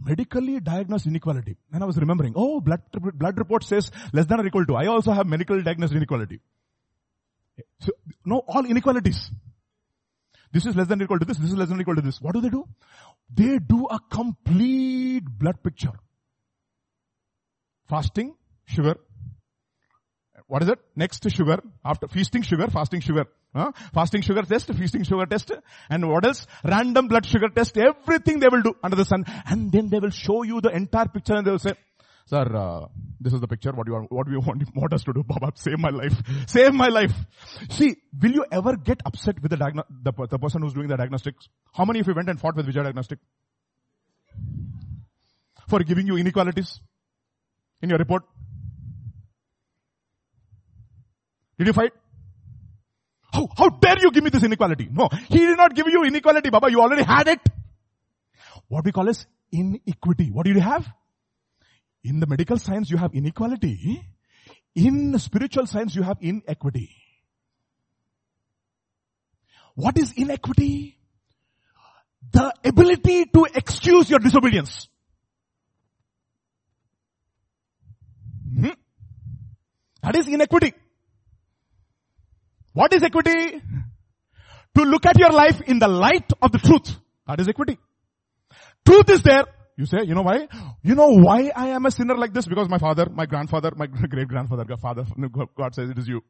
Medically 0.00 0.60
diagnosed 0.60 1.06
inequality. 1.06 1.56
And 1.72 1.82
I 1.82 1.86
was 1.86 1.96
remembering, 1.96 2.34
oh, 2.36 2.60
blood, 2.60 2.82
blood 2.92 3.38
report 3.38 3.64
says 3.64 3.90
less 4.12 4.26
than 4.26 4.40
or 4.40 4.46
equal 4.46 4.64
to. 4.64 4.76
I 4.76 4.86
also 4.86 5.12
have 5.12 5.26
medically 5.26 5.62
diagnosed 5.62 5.92
inequality. 5.92 6.40
So, 7.80 7.92
no, 8.24 8.44
all 8.46 8.64
inequalities. 8.64 9.30
This 10.52 10.66
is 10.66 10.76
less 10.76 10.86
than 10.86 11.00
or 11.00 11.04
equal 11.04 11.18
to 11.18 11.24
this, 11.24 11.36
this 11.36 11.50
is 11.50 11.56
less 11.56 11.68
than 11.68 11.78
or 11.78 11.82
equal 11.82 11.96
to 11.96 12.00
this. 12.00 12.20
What 12.20 12.34
do 12.34 12.40
they 12.40 12.48
do? 12.48 12.66
They 13.34 13.58
do 13.58 13.86
a 13.86 13.98
complete 14.10 15.24
blood 15.24 15.62
picture. 15.62 15.92
Fasting, 17.88 18.34
sugar, 18.66 18.96
what 20.48 20.62
is 20.62 20.68
it? 20.68 20.78
Next 20.96 21.28
sugar. 21.30 21.58
After 21.84 22.08
feasting 22.08 22.42
sugar, 22.42 22.68
fasting 22.68 23.00
sugar. 23.00 23.26
Huh? 23.54 23.72
Fasting 23.94 24.22
sugar 24.22 24.42
test, 24.42 24.66
feasting 24.74 25.04
sugar 25.04 25.26
test. 25.26 25.52
And 25.88 26.08
what 26.08 26.26
else? 26.26 26.46
Random 26.64 27.06
blood 27.06 27.26
sugar 27.26 27.48
test. 27.48 27.78
Everything 27.78 28.40
they 28.40 28.48
will 28.50 28.62
do 28.62 28.74
under 28.82 28.96
the 28.96 29.04
sun. 29.04 29.24
And 29.46 29.70
then 29.70 29.88
they 29.88 29.98
will 29.98 30.10
show 30.10 30.42
you 30.42 30.60
the 30.60 30.70
entire 30.70 31.06
picture 31.06 31.34
and 31.34 31.46
they 31.46 31.50
will 31.50 31.58
say, 31.58 31.74
Sir, 32.26 32.44
uh, 32.54 32.86
this 33.20 33.32
is 33.32 33.40
the 33.40 33.48
picture. 33.48 33.72
What 33.72 33.86
do 33.86 33.92
you 33.92 33.98
want, 33.98 34.12
what 34.12 34.26
do 34.26 34.32
you 34.32 34.40
want, 34.40 34.62
want 34.74 34.92
us 34.92 35.04
to 35.04 35.12
do? 35.14 35.22
Baba, 35.22 35.52
save 35.54 35.78
my 35.78 35.90
life. 35.90 36.14
Save 36.46 36.74
my 36.74 36.88
life. 36.88 37.14
See, 37.70 37.96
will 38.20 38.32
you 38.32 38.44
ever 38.52 38.76
get 38.76 39.00
upset 39.06 39.40
with 39.40 39.50
the, 39.50 39.56
diagno- 39.56 39.86
the, 40.02 40.12
the 40.28 40.38
person 40.38 40.60
who's 40.62 40.74
doing 40.74 40.88
the 40.88 40.96
diagnostics? 40.96 41.48
How 41.72 41.86
many 41.86 42.00
of 42.00 42.06
you 42.06 42.14
went 42.14 42.28
and 42.28 42.38
fought 42.38 42.56
with 42.56 42.66
Vijaya 42.66 42.84
Diagnostic? 42.84 43.18
for 45.68 45.80
giving 45.80 46.06
you 46.06 46.16
inequalities 46.16 46.80
in 47.82 47.90
your 47.90 47.98
report? 47.98 48.24
Did 51.58 51.66
you 51.66 51.72
fight? 51.72 51.92
How, 53.32 53.48
how 53.56 53.68
dare 53.68 53.98
you 54.00 54.10
give 54.10 54.24
me 54.24 54.30
this 54.30 54.42
inequality? 54.42 54.88
No, 54.90 55.08
he 55.28 55.38
did 55.38 55.56
not 55.56 55.74
give 55.74 55.86
you 55.88 56.04
inequality, 56.04 56.50
Baba. 56.50 56.70
You 56.70 56.80
already 56.80 57.02
had 57.02 57.28
it. 57.28 57.40
What 58.68 58.84
we 58.84 58.92
call 58.92 59.08
as 59.08 59.26
inequity. 59.52 60.30
What 60.30 60.46
do 60.46 60.52
you 60.52 60.60
have? 60.60 60.86
In 62.04 62.20
the 62.20 62.26
medical 62.26 62.58
science, 62.58 62.90
you 62.90 62.96
have 62.96 63.14
inequality. 63.14 64.02
In 64.74 65.12
the 65.12 65.18
spiritual 65.18 65.66
science, 65.66 65.94
you 65.94 66.02
have 66.02 66.18
inequity. 66.20 66.90
What 69.74 69.98
is 69.98 70.12
inequity? 70.16 70.96
The 72.32 72.52
ability 72.64 73.26
to 73.26 73.46
excuse 73.54 74.10
your 74.10 74.18
disobedience. 74.18 74.88
Hmm? 78.58 78.70
That 80.02 80.16
is 80.16 80.28
inequity. 80.28 80.74
What 82.78 82.94
is 82.94 83.02
equity? 83.02 83.60
To 84.76 84.82
look 84.82 85.04
at 85.04 85.18
your 85.18 85.30
life 85.30 85.60
in 85.62 85.80
the 85.80 85.88
light 85.88 86.32
of 86.40 86.52
the 86.52 86.58
truth. 86.58 86.96
That 87.26 87.40
is 87.40 87.48
equity. 87.48 87.76
Truth 88.86 89.10
is 89.10 89.22
there. 89.24 89.46
You 89.76 89.86
say, 89.86 90.04
you 90.04 90.14
know 90.14 90.22
why? 90.22 90.46
You 90.84 90.94
know 90.94 91.08
why 91.08 91.50
I 91.56 91.70
am 91.70 91.86
a 91.86 91.90
sinner 91.90 92.16
like 92.16 92.32
this? 92.32 92.46
Because 92.46 92.68
my 92.68 92.78
father, 92.78 93.08
my 93.10 93.26
grandfather, 93.26 93.72
my 93.74 93.86
great 94.14 94.28
grandfather, 94.28 94.64
father, 94.76 95.04
God 95.56 95.74
says 95.74 95.90
it 95.90 95.98
is 95.98 96.06
you. 96.06 96.22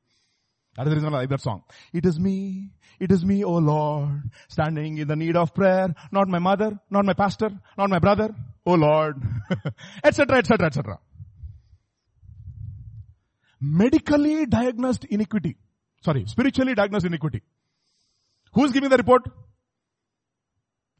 That 0.77 0.87
is 0.87 0.93
the 0.93 0.97
reason 0.97 1.13
I 1.13 1.19
like 1.19 1.29
that 1.29 1.43
song. 1.43 1.65
It 1.93 2.07
is 2.07 2.19
me, 2.19 2.71
it 2.99 3.13
is 3.13 3.23
me, 3.23 3.45
oh 3.45 3.59
Lord, 3.59 4.23
standing 4.49 4.97
in 4.97 5.07
the 5.07 5.17
need 5.17 5.37
of 5.37 5.53
prayer, 5.53 5.95
not 6.13 6.29
my 6.29 6.39
mother, 6.39 6.79
not 6.89 7.05
my 7.05 7.13
pastor, 7.13 7.51
not 7.77 7.91
my 7.91 7.99
brother, 7.99 8.31
oh 8.65 8.75
Lord, 8.75 9.17
etc., 10.03 10.39
etc., 10.39 10.67
etc. 10.69 10.99
Medically 13.61 14.47
diagnosed 14.47 15.05
iniquity 15.05 15.59
Sorry, 16.01 16.25
spiritually 16.27 16.75
diagnosed 16.75 17.07
iniquity. 17.07 17.43
Who 18.53 18.65
is 18.65 18.73
giving 18.73 18.89
the 18.89 18.97
report? 18.97 19.23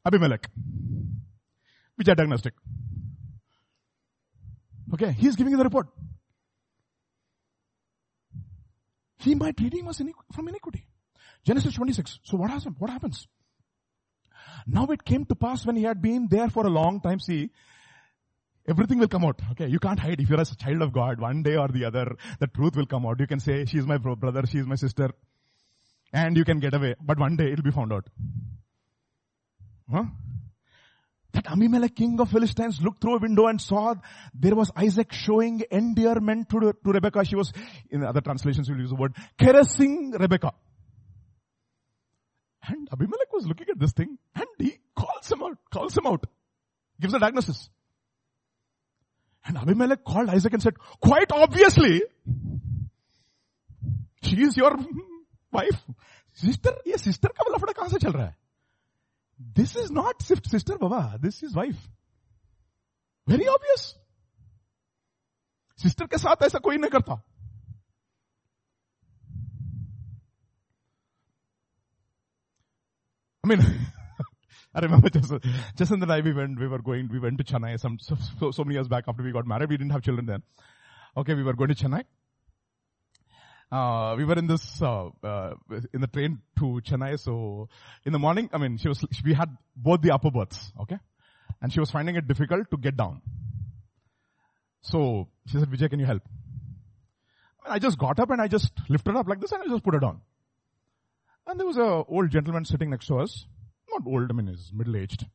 Abimelech. 0.05 0.49
Vijaya 1.97 2.15
Diagnostic. 2.15 2.55
Okay, 4.93 5.13
he 5.13 5.27
is 5.27 5.37
giving 5.37 5.57
the 5.57 5.65
report. 5.65 5.89
He 9.19 9.35
might 9.35 9.61
redeem 9.61 9.89
us 9.89 10.01
from 10.33 10.49
iniquity. 10.49 10.87
Genesis 11.45 11.75
26. 11.75 12.21
So 12.23 12.37
what 12.37 12.51
happens? 12.51 12.77
What 12.79 12.91
happens? 12.91 13.27
Now 14.67 14.87
it 14.87 15.05
came 15.05 15.25
to 15.27 15.35
pass 15.35 15.67
when 15.67 15.77
he 15.77 15.83
had 15.83 16.01
been 16.01 16.29
there 16.31 16.49
for 16.49 16.67
a 16.67 16.71
long 16.71 17.01
time. 17.01 17.21
See, 17.21 17.51
Everything 18.69 18.99
will 18.99 19.09
come 19.09 19.25
out. 19.25 19.41
Okay. 19.53 19.67
You 19.67 19.79
can't 19.79 19.99
hide. 19.99 20.21
If 20.21 20.29
you're 20.29 20.41
a 20.41 20.45
child 20.45 20.83
of 20.83 20.93
God, 20.93 21.21
one 21.21 21.43
day 21.43 21.57
or 21.57 21.69
the 21.69 21.87
other, 21.87 22.17
the 22.39 22.47
truth 22.47 22.77
will 22.77 22.87
come 22.87 23.07
out. 23.07 23.19
You 23.19 23.27
can 23.27 23.41
say, 23.41 23.65
she's 23.65 23.87
my 23.87 23.97
brother, 23.97 24.43
she's 24.47 24.67
my 24.67 24.75
sister. 24.75 25.11
And 26.13 26.37
you 26.37 26.45
can 26.45 26.59
get 26.61 26.75
away. 26.75 26.95
But 27.01 27.19
one 27.19 27.37
day 27.37 27.53
it'll 27.53 27.65
be 27.65 27.71
found 27.71 27.93
out. 27.93 28.07
Huh? 29.91 30.05
That 31.33 31.47
Abimelech, 31.47 31.95
king 31.95 32.21
of 32.21 32.31
Philistines, 32.31 32.81
looked 32.83 33.03
through 33.03 33.17
a 33.17 33.19
window 33.19 33.47
and 33.47 33.61
saw 33.61 33.95
there 34.35 34.55
was 34.55 34.71
Isaac 34.77 35.13
showing 35.13 35.63
endearment 35.71 36.49
to, 36.51 36.73
to 36.73 36.93
Rebecca. 36.93 37.25
She 37.25 37.37
was, 37.37 37.53
in 37.91 38.05
other 38.05 38.21
translations, 38.21 38.69
we'll 38.69 38.81
use 38.81 38.91
the 38.91 38.97
word, 38.97 39.15
caressing 39.39 40.13
Rebecca. 40.13 40.53
And 42.67 42.89
Abimelech 42.93 43.33
was 43.33 43.47
looking 43.47 43.69
at 43.71 43.79
this 43.79 43.93
thing 43.93 44.19
and 44.35 44.47
he 44.59 44.79
calls 44.95 45.31
him 45.31 45.43
out, 45.43 45.59
calls 45.71 45.97
him 45.97 46.07
out, 46.07 46.25
gives 47.01 47.15
a 47.15 47.19
diagnosis. 47.19 47.71
And 49.48 49.58
Abimelech 49.58 50.04
called 50.04 50.30
Isaac 50.30 50.54
and 50.54 50.62
said, 50.62 50.76
quite 51.02 51.32
obviously, 51.32 52.02
she 54.24 54.42
is 54.42 54.56
your 54.56 54.78
wife. 55.52 55.84
Sister, 56.34 56.72
ये 56.88 56.98
sister 56.98 57.30
का 57.30 57.44
लफड़ा 57.54 57.74
कहां 57.74 57.90
से 57.90 58.00
चल 58.00 58.12
रहा 58.12 58.26
है? 58.26 58.36
This 59.56 59.76
is 59.76 59.92
not 59.92 60.22
sister 60.22 60.78
Baba. 60.78 61.20
This 61.22 61.44
is 61.44 61.54
wife. 61.54 61.90
Very 63.28 63.48
obvious. 63.48 63.96
Sister 65.78 66.08
के 66.08 66.18
साथ 66.18 66.44
ऐसा 66.44 66.60
कोई 66.60 66.78
नहीं 66.78 66.92
करता. 66.92 67.22
I 73.46 73.50
mean, 73.50 73.62
I 74.79 74.83
remember 74.83 75.11
just, 75.11 75.33
just 75.77 75.91
in 75.91 75.99
the 75.99 76.07
night 76.07 76.23
we 76.23 76.33
went, 76.33 76.59
we 76.59 76.69
were 76.69 76.79
going, 76.79 77.09
we 77.11 77.19
went 77.19 77.39
to 77.39 77.45
Chennai 77.45 77.81
some, 77.81 77.99
so, 77.99 78.17
so, 78.53 78.63
many 78.63 78.77
years 78.77 78.87
back 78.87 79.05
after 79.09 79.25
we 79.25 79.33
got 79.33 79.45
married. 79.45 79.69
We 79.69 79.77
didn't 79.77 79.91
have 79.91 80.03
children 80.03 80.27
then. 80.27 80.43
Okay, 81.17 81.35
we 81.35 81.43
were 81.43 81.55
going 81.55 81.75
to 81.75 81.75
Chennai. 81.75 82.05
Uh, 83.73 84.15
we 84.17 84.25
were 84.25 84.35
in 84.35 84.47
this, 84.47 84.81
uh, 84.81 85.09
uh, 85.25 85.55
in 85.93 86.01
the 86.01 86.07
train 86.07 86.39
to 86.59 86.81
Chennai. 86.85 87.19
So 87.19 87.69
in 88.05 88.13
the 88.13 88.21
morning, 88.21 88.51
I 88.53 88.59
mean, 88.59 88.79
she 88.79 88.87
was, 88.87 89.05
we 89.25 89.35
had 89.35 89.57
both 89.75 90.01
the 90.01 90.13
upper 90.13 90.31
berths. 90.31 90.73
Okay. 90.81 90.99
And 91.61 91.73
she 91.73 91.81
was 91.81 91.91
finding 91.91 92.15
it 92.15 92.29
difficult 92.29 92.71
to 92.71 92.77
get 92.77 92.97
down. 92.97 93.21
So 94.83 95.29
she 95.47 95.59
said, 95.59 95.69
Vijay, 95.69 95.91
can 95.91 95.99
you 95.99 96.07
help? 96.07 96.23
I, 97.67 97.81
just 97.81 97.99
got 97.99 98.21
up 98.21 98.31
and 98.31 98.41
I 98.41 98.47
just 98.47 98.71
lifted 98.89 99.17
up 99.17 99.27
like 99.29 99.41
this 99.41 99.51
and 99.51 99.63
I 99.63 99.67
just 99.67 99.83
put 99.83 99.95
her 99.95 100.01
down. 100.01 100.21
And 101.49 101.59
there 101.59 101.67
was 101.67 101.79
a 101.79 102.05
old 102.09 102.31
gentleman 102.31 102.65
sitting 102.65 102.91
next 102.91 103.09
to 103.09 103.19
us 103.19 103.45
not 103.99 104.13
old, 104.13 104.31
I 104.31 104.35
mean, 104.35 104.49
he's 104.49 104.71
middle-aged. 104.75 105.27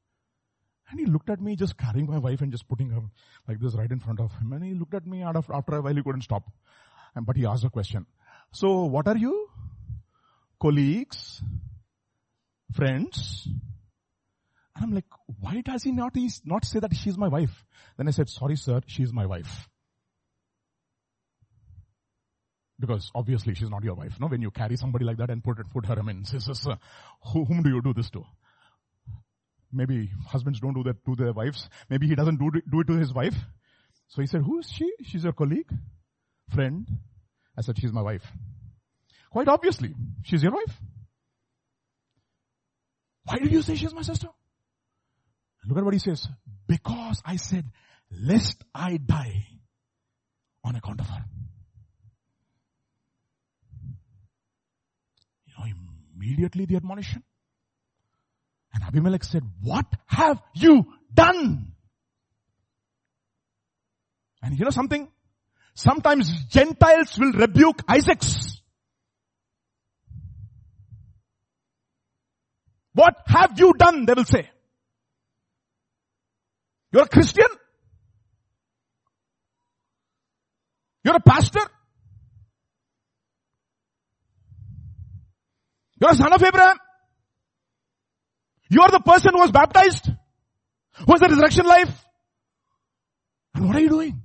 And 0.89 0.99
he 0.99 1.05
looked 1.05 1.29
at 1.29 1.41
me 1.41 1.55
just 1.55 1.77
carrying 1.77 2.07
my 2.07 2.17
wife 2.17 2.41
and 2.41 2.51
just 2.51 2.67
putting 2.67 2.89
her 2.89 3.01
like 3.47 3.59
this 3.59 3.73
right 3.73 3.89
in 3.89 3.99
front 3.99 4.19
of 4.19 4.31
him. 4.33 4.53
And 4.53 4.63
he 4.63 4.73
looked 4.73 4.93
at 4.93 5.07
me 5.07 5.23
after 5.23 5.75
a 5.75 5.81
while 5.81 5.95
he 5.95 6.03
couldn't 6.03 6.21
stop. 6.21 6.51
And, 7.15 7.25
but 7.25 7.35
he 7.35 7.45
asked 7.45 7.63
a 7.63 7.69
question. 7.69 8.05
So 8.51 8.85
what 8.85 9.07
are 9.07 9.17
you? 9.17 9.49
Colleagues? 10.61 11.41
Friends? 12.73 13.47
And 14.75 14.85
I'm 14.85 14.91
like, 14.93 15.05
why 15.39 15.61
does 15.61 15.83
he 15.83 15.91
not, 15.91 16.15
he 16.15 16.29
not 16.45 16.65
say 16.65 16.79
that 16.79 16.95
she's 16.95 17.17
my 17.17 17.27
wife? 17.27 17.65
Then 17.97 18.07
I 18.07 18.11
said, 18.11 18.29
sorry 18.29 18.55
sir, 18.55 18.81
she's 18.87 19.13
my 19.13 19.25
wife. 19.25 19.69
Because 22.79 23.11
obviously 23.15 23.53
she's 23.53 23.69
not 23.69 23.83
your 23.83 23.93
wife. 23.93 24.19
No, 24.19 24.27
when 24.27 24.41
you 24.41 24.51
carry 24.51 24.75
somebody 24.75 25.05
like 25.05 25.17
that 25.17 25.29
and 25.29 25.43
put, 25.43 25.59
it, 25.59 25.69
put 25.71 25.85
her, 25.85 25.97
I 25.97 26.01
mean, 26.01 26.25
says, 26.25 26.67
uh, 26.67 26.75
whom 27.31 27.63
do 27.63 27.69
you 27.69 27.81
do 27.81 27.93
this 27.93 28.09
to? 28.11 28.25
Maybe 29.73 30.11
husbands 30.27 30.59
don't 30.59 30.73
do 30.73 30.83
that 30.83 31.03
to 31.05 31.15
their 31.15 31.33
wives. 31.33 31.67
Maybe 31.89 32.07
he 32.07 32.15
doesn't 32.15 32.37
do, 32.37 32.51
do 32.69 32.79
it 32.81 32.87
to 32.87 32.93
his 32.93 33.13
wife. 33.13 33.35
So 34.09 34.21
he 34.21 34.27
said, 34.27 34.41
who 34.41 34.59
is 34.59 34.69
she? 34.69 34.91
She's 35.03 35.23
your 35.23 35.33
colleague? 35.33 35.71
Friend? 36.53 36.87
I 37.57 37.61
said, 37.61 37.79
she's 37.79 37.91
my 37.91 38.01
wife. 38.01 38.23
Quite 39.31 39.47
obviously, 39.47 39.95
she's 40.23 40.43
your 40.43 40.51
wife. 40.51 40.79
Why 43.25 43.39
did 43.39 43.51
you 43.51 43.61
say 43.61 43.75
she's 43.75 43.93
my 43.93 44.03
sister? 44.03 44.27
Look 45.67 45.77
at 45.77 45.83
what 45.83 45.93
he 45.93 45.99
says. 45.99 46.27
Because 46.67 47.21
I 47.25 47.37
said, 47.37 47.65
lest 48.11 48.63
I 48.75 48.97
die 48.97 49.47
on 50.63 50.75
account 50.75 50.99
of 50.99 51.07
her. 51.07 51.25
You 55.47 55.53
know, 55.57 55.71
immediately 56.15 56.65
the 56.65 56.75
admonition. 56.75 57.23
And 58.83 58.89
Abimelech 58.89 59.23
said, 59.23 59.43
what 59.61 59.85
have 60.07 60.41
you 60.55 60.85
done? 61.13 61.71
And 64.41 64.59
you 64.59 64.65
know 64.65 64.71
something? 64.71 65.07
Sometimes 65.73 66.29
Gentiles 66.49 67.17
will 67.17 67.31
rebuke 67.31 67.81
Isaacs. 67.89 68.61
What 72.93 73.15
have 73.25 73.57
you 73.57 73.73
done? 73.73 74.05
They 74.05 74.13
will 74.13 74.25
say. 74.25 74.49
You're 76.91 77.03
a 77.03 77.07
Christian? 77.07 77.47
You're 81.03 81.15
a 81.15 81.21
pastor? 81.21 81.61
You're 85.99 86.11
a 86.11 86.15
son 86.15 86.33
of 86.33 86.43
Abraham? 86.43 86.77
You 88.73 88.81
are 88.81 88.89
the 88.89 89.01
person 89.01 89.33
who 89.33 89.39
was 89.39 89.51
baptized, 89.51 90.05
who 90.05 91.11
has 91.11 91.19
the 91.19 91.27
resurrection 91.29 91.65
life. 91.65 91.93
And 93.53 93.67
what 93.67 93.75
are 93.75 93.81
you 93.81 93.89
doing? 93.89 94.19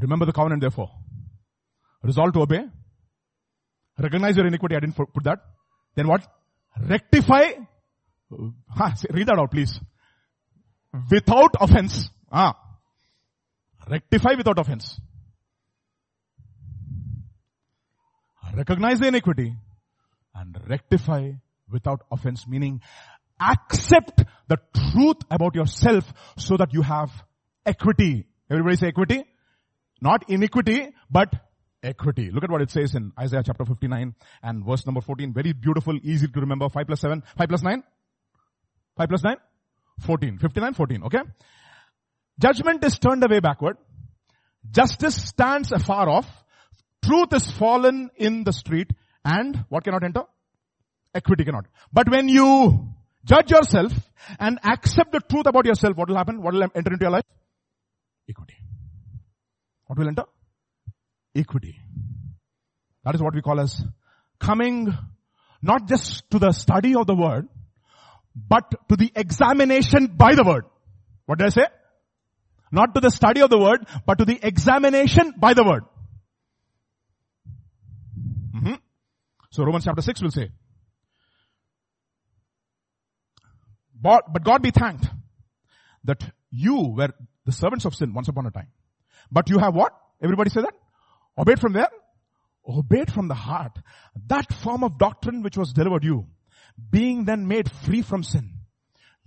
Remember 0.00 0.26
the 0.26 0.32
covenant 0.32 0.60
therefore. 0.60 0.90
Resolve 2.04 2.32
to 2.34 2.42
obey. 2.42 2.62
Recognize 3.98 4.36
your 4.36 4.46
iniquity. 4.46 4.76
I 4.76 4.80
didn't 4.80 4.94
put 4.94 5.24
that. 5.24 5.40
Then 5.96 6.06
what? 6.06 6.22
Rectify. 6.80 7.44
Ah, 8.78 8.92
read 9.10 9.28
that 9.28 9.38
out 9.38 9.50
please. 9.50 9.80
Without 11.10 11.56
offense. 11.60 12.10
Ah. 12.30 12.54
Rectify 13.88 14.34
without 14.36 14.58
offense. 14.58 15.00
Recognize 18.56 18.98
the 18.98 19.08
iniquity, 19.08 19.54
and 20.34 20.58
rectify 20.68 21.32
without 21.70 22.02
offense, 22.10 22.46
meaning 22.46 22.80
accept 23.40 24.24
the 24.48 24.58
truth 24.74 25.18
about 25.30 25.54
yourself 25.54 26.12
so 26.38 26.56
that 26.56 26.72
you 26.72 26.82
have 26.82 27.10
equity. 27.64 28.26
Everybody 28.50 28.76
say 28.76 28.88
equity? 28.88 29.24
Not 30.00 30.28
iniquity, 30.28 30.88
but 31.10 31.32
equity. 31.82 32.30
Look 32.30 32.44
at 32.44 32.50
what 32.50 32.62
it 32.62 32.70
says 32.70 32.94
in 32.94 33.12
Isaiah 33.18 33.42
chapter 33.44 33.64
59 33.64 34.14
and 34.42 34.64
verse 34.64 34.86
number 34.86 35.00
14. 35.00 35.32
Very 35.32 35.52
beautiful, 35.52 35.98
easy 36.02 36.28
to 36.28 36.40
remember. 36.40 36.68
5 36.68 36.86
plus 36.86 37.00
7. 37.00 37.22
5 37.36 37.48
plus 37.48 37.62
9? 37.62 37.82
5 38.96 39.08
plus 39.08 39.24
9? 39.24 39.36
14. 40.00 40.38
59, 40.38 40.74
14. 40.74 41.02
Okay? 41.04 41.18
Judgment 42.38 42.84
is 42.84 42.98
turned 42.98 43.24
away 43.24 43.40
backward. 43.40 43.76
Justice 44.70 45.16
stands 45.16 45.72
afar 45.72 46.08
off. 46.08 46.26
Truth 47.06 47.32
is 47.34 47.50
fallen 47.50 48.10
in 48.16 48.44
the 48.44 48.52
street. 48.52 48.90
And 49.24 49.64
what 49.68 49.84
cannot 49.84 50.04
enter? 50.04 50.22
Equity 51.14 51.44
cannot. 51.44 51.66
But 51.92 52.10
when 52.10 52.28
you 52.28 52.88
judge 53.24 53.50
yourself 53.50 53.92
and 54.38 54.58
accept 54.64 55.12
the 55.12 55.20
truth 55.20 55.46
about 55.46 55.66
yourself, 55.66 55.96
what 55.96 56.08
will 56.08 56.16
happen? 56.16 56.42
What 56.42 56.54
will 56.54 56.62
enter 56.62 56.92
into 56.92 57.04
your 57.04 57.10
life? 57.10 57.24
Equity. 58.28 58.54
What 59.86 59.98
will 59.98 60.08
enter? 60.08 60.24
Equity. 61.34 61.78
That 63.04 63.14
is 63.14 63.22
what 63.22 63.34
we 63.34 63.42
call 63.42 63.60
as 63.60 63.82
coming 64.40 64.92
not 65.62 65.88
just 65.88 66.28
to 66.30 66.38
the 66.38 66.52
study 66.52 66.94
of 66.94 67.06
the 67.06 67.14
word, 67.14 67.48
but 68.34 68.88
to 68.88 68.96
the 68.96 69.10
examination 69.14 70.08
by 70.08 70.34
the 70.34 70.44
word. 70.44 70.64
What 71.26 71.38
did 71.38 71.46
I 71.46 71.50
say? 71.50 71.66
Not 72.70 72.94
to 72.94 73.00
the 73.00 73.10
study 73.10 73.42
of 73.42 73.50
the 73.50 73.58
word, 73.58 73.86
but 74.06 74.18
to 74.18 74.24
the 74.24 74.38
examination 74.42 75.34
by 75.38 75.54
the 75.54 75.64
word. 75.64 75.84
Mm-hmm. 78.56 78.74
So 79.50 79.64
Romans 79.64 79.84
chapter 79.84 80.02
6 80.02 80.22
will 80.22 80.30
say, 80.30 80.50
but, 84.00 84.44
God 84.44 84.62
be 84.62 84.70
thanked 84.70 85.06
that 86.04 86.22
you 86.50 86.94
were 86.96 87.10
the 87.44 87.52
servants 87.52 87.84
of 87.84 87.94
sin 87.94 88.14
once 88.14 88.28
upon 88.28 88.46
a 88.46 88.50
time. 88.50 88.68
But 89.30 89.48
you 89.50 89.58
have 89.58 89.74
what? 89.74 89.92
Everybody 90.22 90.50
say 90.50 90.62
that? 90.62 90.74
Obeyed 91.36 91.60
from 91.60 91.72
where? 91.72 91.88
Obeyed 92.68 93.12
from 93.12 93.28
the 93.28 93.34
heart. 93.34 93.78
That 94.26 94.52
form 94.52 94.84
of 94.84 94.98
doctrine 94.98 95.42
which 95.42 95.56
was 95.56 95.72
delivered 95.72 96.04
you, 96.04 96.26
being 96.90 97.24
then 97.24 97.48
made 97.48 97.70
free 97.70 98.02
from 98.02 98.22
sin. 98.22 98.55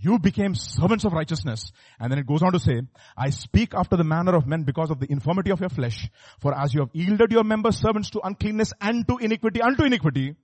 You 0.02 0.18
became 0.18 0.56
servants 0.56 1.04
of 1.04 1.12
righteousness. 1.12 1.72
And 2.00 2.12
then 2.12 2.20
it 2.20 2.26
goes 2.26 2.41
on 2.41 2.54
to 2.54 2.60
say, 2.60 2.82
I 3.18 3.32
speak 3.32 3.74
after 3.76 3.97
the 3.97 4.06
manner 4.06 4.34
of 4.34 4.47
men 4.47 4.64
because 4.64 4.91
of 4.91 5.00
the 5.00 5.12
infirmity 5.12 5.52
of 5.52 5.60
your 5.60 5.70
flesh. 5.70 6.10
For 6.39 6.58
as 6.58 6.74
you 6.74 6.82
have 6.82 6.89
yielded 6.93 7.32
your 7.32 7.43
members 7.43 7.78
servants 7.78 8.10
to 8.12 8.22
uncleanness 8.24 8.72
and 8.80 9.06
to 9.08 9.18
iniquity, 9.18 9.62
unto 9.62 9.84
iniquity, 9.84 10.36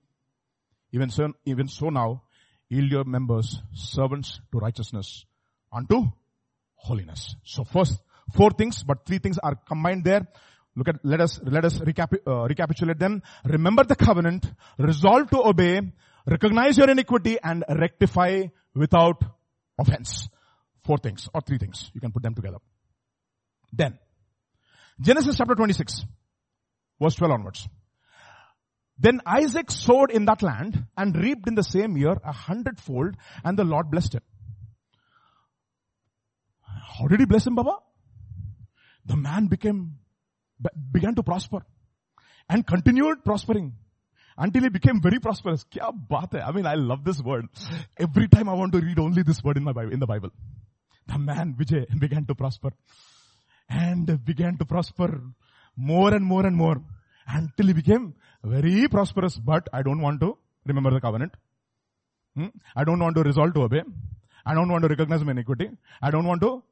even 0.92 1.08
so, 1.08 1.32
even 1.46 1.68
so 1.68 1.88
now, 1.88 2.22
yield 2.68 2.90
your 2.90 3.04
members 3.04 3.62
servants 3.72 4.40
to 4.52 4.58
righteousness, 4.58 5.24
unto 5.72 6.02
holiness. 6.74 7.34
So 7.44 7.64
first, 7.64 8.00
four 8.34 8.50
things, 8.50 8.82
but 8.82 9.06
three 9.06 9.18
things 9.18 9.38
are 9.42 9.54
combined 9.54 10.04
there. 10.04 10.26
Look 10.74 10.88
at, 10.88 10.96
let 11.02 11.22
us, 11.22 11.40
let 11.42 11.64
us 11.64 11.78
recapi- 11.78 12.26
uh, 12.26 12.46
recapitulate 12.46 12.98
them. 12.98 13.22
Remember 13.44 13.84
the 13.84 13.96
covenant, 13.96 14.44
resolve 14.78 15.30
to 15.30 15.42
obey, 15.42 15.80
recognize 16.26 16.76
your 16.76 16.90
iniquity 16.90 17.38
and 17.42 17.64
rectify 17.68 18.44
without 18.74 19.24
offense. 19.78 20.28
Four 20.84 20.98
things 20.98 21.28
or 21.34 21.40
three 21.40 21.58
things. 21.58 21.90
You 21.94 22.00
can 22.00 22.12
put 22.12 22.22
them 22.22 22.34
together. 22.34 22.58
Then, 23.72 23.98
Genesis 25.00 25.36
chapter 25.36 25.54
26, 25.54 26.04
verse 27.00 27.14
12 27.16 27.32
onwards. 27.32 27.68
Then 28.98 29.20
Isaac 29.26 29.70
sowed 29.70 30.10
in 30.10 30.24
that 30.24 30.42
land 30.42 30.86
and 30.96 31.14
reaped 31.16 31.46
in 31.48 31.54
the 31.54 31.62
same 31.62 31.96
year 31.96 32.16
a 32.24 32.32
hundredfold 32.32 33.16
and 33.44 33.58
the 33.58 33.64
Lord 33.64 33.90
blessed 33.90 34.14
him. 34.14 34.22
How 36.98 37.06
did 37.08 37.20
he 37.20 37.26
bless 37.26 37.46
him, 37.46 37.56
Baba? 37.56 37.76
The 39.04 39.16
man 39.16 39.48
became, 39.48 39.98
began 40.90 41.14
to 41.16 41.22
prosper 41.22 41.58
and 42.48 42.66
continued 42.66 43.24
prospering 43.24 43.74
until 44.38 44.62
he 44.62 44.68
became 44.68 45.00
very 45.00 45.18
prosperous. 45.18 45.64
Kya 45.64 45.92
baat 46.10 46.32
hai? 46.32 46.40
I 46.46 46.52
mean, 46.52 46.66
I 46.66 46.74
love 46.74 47.04
this 47.04 47.20
word. 47.22 47.48
Every 47.98 48.28
time 48.28 48.48
I 48.48 48.54
want 48.54 48.72
to 48.72 48.80
read 48.80 48.98
only 48.98 49.22
this 49.22 49.42
word 49.42 49.56
in 49.56 49.64
my 49.64 49.72
Bible, 49.72 49.92
in 49.92 50.00
the 50.00 50.06
Bible. 50.06 50.30
The 51.06 51.18
man 51.18 51.54
Vijay 51.58 51.98
began 52.00 52.26
to 52.26 52.34
prosper 52.34 52.70
and 53.68 54.24
began 54.24 54.56
to 54.58 54.64
prosper 54.64 55.20
more 55.76 56.12
and 56.14 56.24
more 56.24 56.46
and 56.46 56.56
more 56.56 56.82
until 57.28 57.66
he 57.66 57.72
became 57.72 58.14
very 58.42 58.88
prosperous. 58.88 59.36
But 59.36 59.68
I 59.72 59.82
don't 59.82 60.00
want 60.00 60.20
to 60.20 60.36
remember 60.66 60.90
the 60.90 61.00
covenant. 61.00 61.32
Hmm? 62.34 62.48
I 62.74 62.84
don't 62.84 63.00
want 63.00 63.16
to 63.16 63.22
resolve 63.22 63.54
to 63.54 63.62
obey. 63.62 63.82
I 64.44 64.54
don't 64.54 64.68
want 64.68 64.82
to 64.82 64.88
recognize 64.88 65.24
my 65.24 65.32
iniquity. 65.32 65.70
I 66.02 66.10
don't 66.10 66.26
want 66.26 66.40
to 66.42 66.62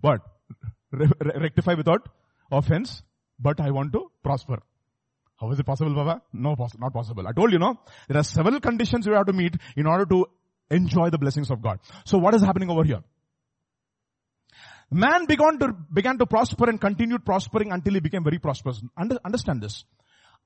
what? 0.00 0.20
Re- 0.92 1.10
rectify 1.20 1.74
without 1.74 2.08
offense. 2.50 3.02
But 3.38 3.60
I 3.60 3.70
want 3.70 3.92
to 3.92 4.10
prosper. 4.22 4.60
How 5.38 5.50
is 5.52 5.58
it 5.58 5.66
possible, 5.66 5.94
Baba? 5.94 6.22
No, 6.32 6.56
not 6.78 6.92
possible. 6.92 7.26
I 7.28 7.32
told 7.32 7.52
you, 7.52 7.58
no? 7.58 7.78
There 8.08 8.18
are 8.18 8.22
several 8.22 8.58
conditions 8.60 9.06
you 9.06 9.12
have 9.12 9.26
to 9.26 9.32
meet 9.32 9.54
in 9.76 9.86
order 9.86 10.06
to 10.06 10.26
enjoy 10.70 11.10
the 11.10 11.18
blessings 11.18 11.50
of 11.50 11.62
God. 11.62 11.78
So 12.04 12.18
what 12.18 12.34
is 12.34 12.42
happening 12.42 12.70
over 12.70 12.84
here? 12.84 13.02
Man 14.90 15.26
began 15.26 15.58
to, 15.58 15.74
began 15.92 16.16
to 16.18 16.26
prosper 16.26 16.70
and 16.70 16.80
continued 16.80 17.24
prospering 17.24 17.72
until 17.72 17.94
he 17.94 18.00
became 18.00 18.24
very 18.24 18.38
prosperous. 18.38 18.80
Under, 18.96 19.18
understand 19.24 19.60
this. 19.60 19.84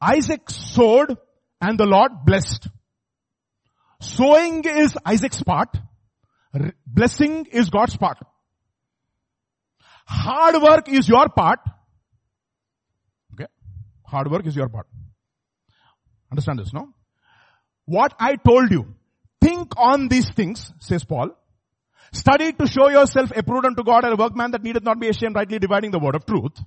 Isaac 0.00 0.48
sowed 0.48 1.16
and 1.60 1.78
the 1.78 1.84
Lord 1.84 2.24
blessed. 2.24 2.68
Sowing 4.00 4.64
is 4.64 4.96
Isaac's 5.04 5.42
part. 5.42 5.76
Blessing 6.86 7.46
is 7.52 7.68
God's 7.68 7.96
part. 7.96 8.18
Hard 10.06 10.60
work 10.60 10.88
is 10.88 11.08
your 11.08 11.28
part. 11.28 11.60
Hard 14.10 14.30
work 14.30 14.46
is 14.46 14.56
your 14.56 14.68
part. 14.68 14.86
Understand 16.30 16.58
this, 16.58 16.72
no? 16.72 16.88
What 17.84 18.14
I 18.18 18.36
told 18.36 18.70
you, 18.70 18.94
think 19.40 19.72
on 19.76 20.08
these 20.08 20.28
things, 20.30 20.72
says 20.80 21.04
Paul. 21.04 21.30
Study 22.12 22.52
to 22.52 22.66
show 22.66 22.88
yourself 22.88 23.32
approved 23.36 23.66
unto 23.66 23.84
God 23.84 24.04
and 24.04 24.12
a 24.12 24.16
workman 24.16 24.50
that 24.50 24.62
needeth 24.64 24.82
not 24.82 24.98
be 24.98 25.08
ashamed, 25.08 25.36
rightly 25.36 25.60
dividing 25.60 25.92
the 25.92 26.00
word 26.00 26.16
of 26.16 26.26
truth. 26.26 26.58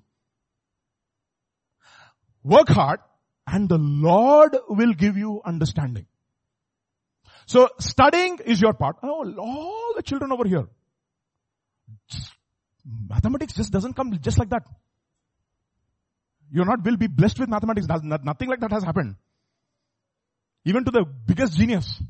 Work 2.43 2.69
hard 2.69 2.99
and 3.45 3.67
the 3.67 3.77
Lord 3.77 4.55
will 4.69 4.93
give 4.93 5.17
you 5.17 5.41
understanding. 5.45 6.05
So 7.45 7.69
studying 7.79 8.39
is 8.45 8.61
your 8.61 8.73
part. 8.73 8.97
Oh, 9.03 9.33
all 9.37 9.93
the 9.95 10.01
children 10.01 10.31
over 10.31 10.47
here. 10.47 10.67
Mathematics 12.85 13.53
just 13.53 13.71
doesn't 13.71 13.93
come 13.93 14.17
just 14.21 14.39
like 14.39 14.49
that. 14.49 14.63
You're 16.55 16.65
not 16.65 16.85
will 16.85 16.97
be 16.97 17.07
blessed 17.07 17.39
with 17.39 17.49
mathematics. 17.49 17.87
Nothing 17.87 18.47
like 18.47 18.59
that 18.59 18.71
has 18.71 18.83
happened. 18.83 19.15
Even 20.65 20.85
to 20.85 20.91
the 20.91 21.03
biggest 21.25 21.57
genius. 21.57 22.01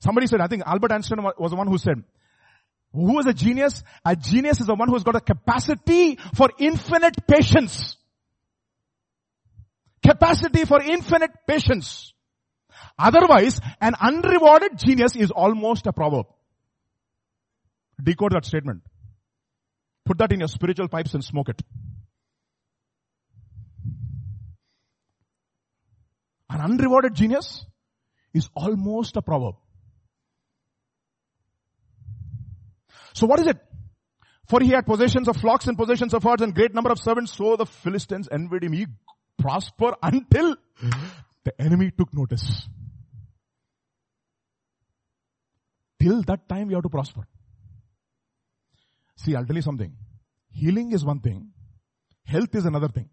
Somebody 0.00 0.26
said, 0.26 0.40
I 0.40 0.46
think 0.46 0.62
Albert 0.64 0.92
Einstein 0.92 1.22
was 1.38 1.50
the 1.50 1.56
one 1.56 1.66
who 1.66 1.76
said, 1.76 2.02
who 2.92 3.18
is 3.20 3.26
a 3.26 3.34
genius? 3.34 3.84
A 4.02 4.16
genius 4.16 4.60
is 4.60 4.66
the 4.66 4.74
one 4.74 4.88
who 4.88 4.94
has 4.94 5.04
got 5.04 5.14
a 5.14 5.20
capacity 5.20 6.18
for 6.34 6.50
infinite 6.58 7.26
patience. 7.26 7.98
Capacity 10.02 10.64
for 10.64 10.80
infinite 10.80 11.32
patience. 11.46 12.14
Otherwise, 12.98 13.60
an 13.80 13.94
unrewarded 14.00 14.78
genius 14.78 15.14
is 15.16 15.30
almost 15.30 15.86
a 15.86 15.92
proverb. 15.92 16.26
Decode 18.02 18.32
that 18.32 18.46
statement. 18.46 18.82
Put 20.06 20.16
that 20.16 20.32
in 20.32 20.40
your 20.40 20.48
spiritual 20.48 20.88
pipes 20.88 21.12
and 21.12 21.22
smoke 21.22 21.50
it. 21.50 21.62
An 26.50 26.60
unrewarded 26.60 27.14
genius 27.14 27.64
is 28.34 28.48
almost 28.54 29.16
a 29.16 29.22
proverb. 29.22 29.54
So 33.14 33.26
what 33.26 33.40
is 33.40 33.46
it? 33.46 33.58
For 34.48 34.60
he 34.60 34.70
had 34.70 34.84
possessions 34.84 35.28
of 35.28 35.36
flocks 35.36 35.68
and 35.68 35.78
possessions 35.78 36.12
of 36.12 36.24
herds 36.24 36.42
and 36.42 36.52
great 36.52 36.74
number 36.74 36.90
of 36.90 36.98
servants, 36.98 37.36
so 37.36 37.54
the 37.56 37.66
Philistines 37.66 38.28
envied 38.30 38.64
him. 38.64 38.72
He 38.72 38.86
prospered 39.38 39.94
until 40.02 40.56
the 41.44 41.60
enemy 41.60 41.92
took 41.96 42.12
notice. 42.12 42.68
Till 46.00 46.22
that 46.22 46.48
time 46.48 46.66
we 46.66 46.74
have 46.74 46.82
to 46.82 46.88
prosper. 46.88 47.28
See, 49.16 49.36
I'll 49.36 49.46
tell 49.46 49.56
you 49.56 49.62
something. 49.62 49.94
Healing 50.50 50.92
is 50.92 51.04
one 51.04 51.20
thing. 51.20 51.50
Health 52.24 52.54
is 52.54 52.66
another 52.66 52.88
thing. 52.88 53.08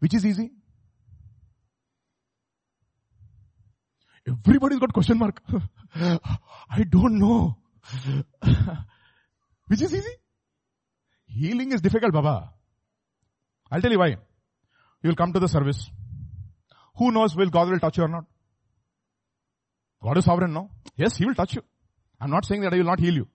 Which 0.00 0.14
is 0.14 0.26
easy? 0.26 0.50
Everybody's 4.26 4.78
got 4.78 4.92
question 4.92 5.18
mark. 5.18 5.40
I 5.94 6.84
don't 6.88 7.18
know. 7.18 7.56
Which 9.66 9.82
is 9.82 9.94
easy? 9.94 10.14
Healing 11.26 11.72
is 11.72 11.80
difficult, 11.80 12.12
Baba. 12.12 12.52
I'll 13.70 13.80
tell 13.80 13.90
you 13.90 13.98
why. 13.98 14.16
You'll 15.02 15.16
come 15.16 15.32
to 15.32 15.40
the 15.40 15.48
service. 15.48 15.90
who 16.96 17.10
knows 17.10 17.34
will 17.34 17.50
God 17.50 17.70
will 17.70 17.78
touch 17.78 17.96
you 17.98 18.04
or 18.04 18.08
not? 18.08 18.24
God 20.02 20.18
is 20.18 20.24
sovereign, 20.24 20.52
no? 20.52 20.70
Yes, 20.96 21.16
He 21.16 21.24
will 21.24 21.34
touch 21.34 21.54
you. 21.54 21.62
I'm 22.20 22.30
not 22.30 22.44
saying 22.44 22.62
that 22.62 22.74
I 22.74 22.76
will 22.76 22.84
not 22.84 23.00
heal 23.00 23.14
you. 23.14 23.28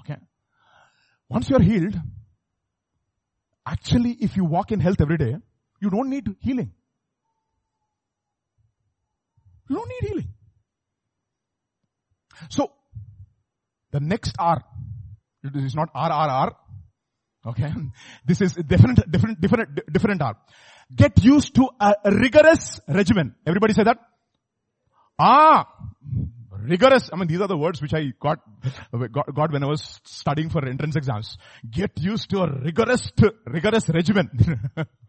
Okay. 0.00 0.16
Once 1.28 1.48
you're 1.48 1.62
healed, 1.62 1.94
actually 3.64 4.16
if 4.20 4.36
you 4.36 4.44
walk 4.44 4.72
in 4.72 4.80
health 4.80 5.00
every 5.00 5.16
day, 5.16 5.36
you 5.80 5.90
don't 5.90 6.10
need 6.10 6.34
healing. 6.40 6.72
You 9.68 9.76
don't 9.76 9.88
need 9.88 10.08
healing. 10.08 10.28
So, 12.50 12.70
the 13.92 14.00
next 14.00 14.34
R, 14.38 14.62
it 15.42 15.56
is 15.56 15.74
not 15.74 15.92
RRR, 15.94 16.54
okay? 17.46 17.72
This 18.24 18.40
is 18.40 18.52
different, 18.54 19.10
different, 19.10 19.40
different, 19.40 19.92
different 19.92 20.22
R. 20.22 20.36
Get 20.94 21.24
used 21.24 21.54
to 21.56 21.68
a 21.80 21.94
rigorous 22.04 22.80
regimen. 22.86 23.34
Everybody 23.46 23.72
say 23.72 23.84
that? 23.84 23.98
Ah, 25.18 25.66
rigorous. 26.68 27.10
I 27.12 27.16
mean, 27.16 27.28
these 27.28 27.40
are 27.40 27.48
the 27.48 27.56
words 27.56 27.80
which 27.80 27.94
I 27.94 28.12
got, 28.20 28.38
got, 28.92 29.34
got 29.34 29.52
when 29.52 29.64
I 29.64 29.66
was 29.66 30.00
studying 30.04 30.50
for 30.50 30.64
entrance 30.66 30.96
exams. 30.96 31.38
Get 31.68 31.92
used 31.96 32.30
to 32.30 32.42
a 32.42 32.60
rigorous, 32.60 33.10
rigorous 33.46 33.88
regimen. 33.88 34.30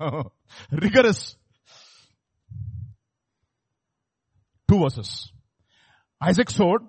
rigorous. 0.71 1.35
Two 4.69 4.79
verses. 4.79 5.31
Isaac 6.21 6.49
sowed, 6.49 6.81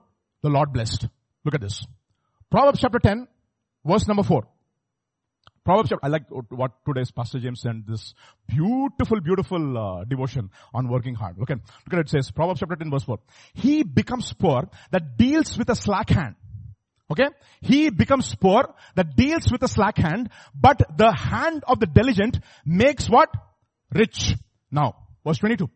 the 0.43 0.49
Lord 0.49 0.73
blessed. 0.73 1.07
Look 1.45 1.55
at 1.55 1.61
this. 1.61 1.87
Proverbs 2.51 2.81
chapter 2.81 2.99
10, 2.99 3.29
verse 3.85 4.09
number 4.09 4.23
4. 4.23 4.47
Proverbs 5.65 5.91
chapter, 5.91 6.05
I 6.05 6.09
like 6.09 6.23
what 6.31 6.73
today's 6.87 7.11
Pastor 7.11 7.39
James 7.39 7.61
sent 7.61 7.87
this 7.87 8.15
beautiful, 8.47 9.21
beautiful 9.21 9.79
uh, 9.79 10.05
devotion 10.05 10.51
on 10.73 10.89
working 10.89 11.15
hard. 11.15 11.37
Look 11.39 11.51
at, 11.51 11.59
look 11.59 11.93
at 11.93 11.99
it, 11.99 12.09
says, 12.09 12.31
Proverbs 12.31 12.61
chapter 12.61 12.75
10 12.75 12.91
verse 12.91 13.05
4. 13.05 13.19
He 13.53 13.83
becomes 13.83 14.33
poor 14.33 14.69
that 14.91 15.19
deals 15.19 15.59
with 15.59 15.69
a 15.69 15.77
slack 15.77 16.09
hand. 16.09 16.37
Okay? 17.11 17.29
He 17.61 17.91
becomes 17.91 18.35
poor 18.35 18.75
that 18.95 19.15
deals 19.15 19.51
with 19.53 19.63
a 19.63 19.69
slack 19.69 19.99
hand, 19.99 20.31
but 20.55 20.81
the 20.97 21.13
hand 21.13 21.65
of 21.67 21.81
the 21.81 21.87
diligent 21.87 22.39
makes 22.65 23.09
what? 23.09 23.29
Rich. 23.93 24.35
Now, 24.71 24.97
verse 25.25 25.39
22. 25.39 25.69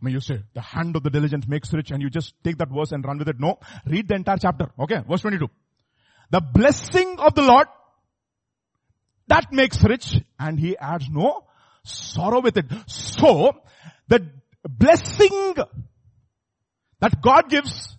I 0.00 0.04
mean, 0.04 0.14
you 0.14 0.20
say, 0.20 0.40
the 0.54 0.60
hand 0.60 0.96
of 0.96 1.02
the 1.02 1.10
diligent 1.10 1.48
makes 1.48 1.72
rich 1.72 1.90
and 1.90 2.02
you 2.02 2.10
just 2.10 2.34
take 2.42 2.58
that 2.58 2.68
verse 2.70 2.92
and 2.92 3.04
run 3.04 3.18
with 3.18 3.28
it. 3.28 3.38
No. 3.38 3.58
Read 3.86 4.08
the 4.08 4.14
entire 4.14 4.38
chapter. 4.38 4.70
Okay? 4.78 5.02
Verse 5.08 5.22
22. 5.22 5.48
The 6.30 6.40
blessing 6.40 7.16
of 7.18 7.34
the 7.34 7.42
Lord 7.42 7.68
that 9.28 9.52
makes 9.52 9.82
rich 9.82 10.20
and 10.38 10.58
he 10.58 10.76
adds 10.76 11.08
no 11.08 11.46
sorrow 11.84 12.40
with 12.40 12.56
it. 12.56 12.66
So, 12.86 13.52
the 14.08 14.26
blessing 14.68 15.54
that 17.00 17.20
God 17.22 17.48
gives, 17.48 17.96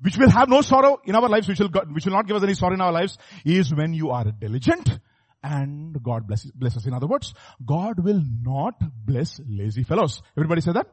which 0.00 0.16
will 0.16 0.30
have 0.30 0.48
no 0.48 0.62
sorrow 0.62 1.00
in 1.04 1.14
our 1.14 1.28
lives, 1.28 1.48
which 1.48 1.60
will, 1.60 1.70
which 1.92 2.04
will 2.04 2.12
not 2.12 2.26
give 2.26 2.36
us 2.36 2.42
any 2.42 2.54
sorrow 2.54 2.74
in 2.74 2.80
our 2.80 2.92
lives, 2.92 3.18
is 3.44 3.74
when 3.74 3.94
you 3.94 4.10
are 4.10 4.24
diligent 4.24 4.98
and 5.42 6.00
God 6.02 6.26
blesses, 6.26 6.50
blesses. 6.52 6.86
In 6.86 6.94
other 6.94 7.06
words, 7.06 7.34
God 7.64 7.98
will 7.98 8.22
not 8.42 8.74
bless 9.04 9.40
lazy 9.48 9.82
fellows. 9.82 10.22
Everybody 10.36 10.60
say 10.60 10.72
that? 10.72 10.86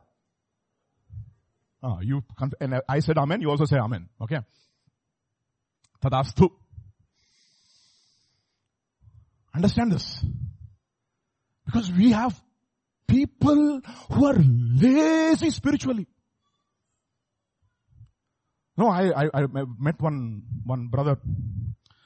Ah, 1.81 1.99
you, 2.01 2.23
and 2.59 2.81
I 2.87 2.99
said 2.99 3.17
amen, 3.17 3.41
you 3.41 3.49
also 3.49 3.65
say 3.65 3.77
amen. 3.77 4.09
Okay. 4.21 4.39
Tadastu. 6.03 6.49
Understand 9.55 9.91
this. 9.91 10.23
Because 11.65 11.91
we 11.91 12.11
have 12.11 12.39
people 13.07 13.81
who 14.11 14.25
are 14.25 14.35
lazy 14.37 15.49
spiritually. 15.49 16.07
No, 18.77 18.87
I, 18.87 19.25
I, 19.25 19.29
I 19.33 19.45
met 19.77 20.01
one, 20.01 20.43
one 20.63 20.87
brother 20.87 21.17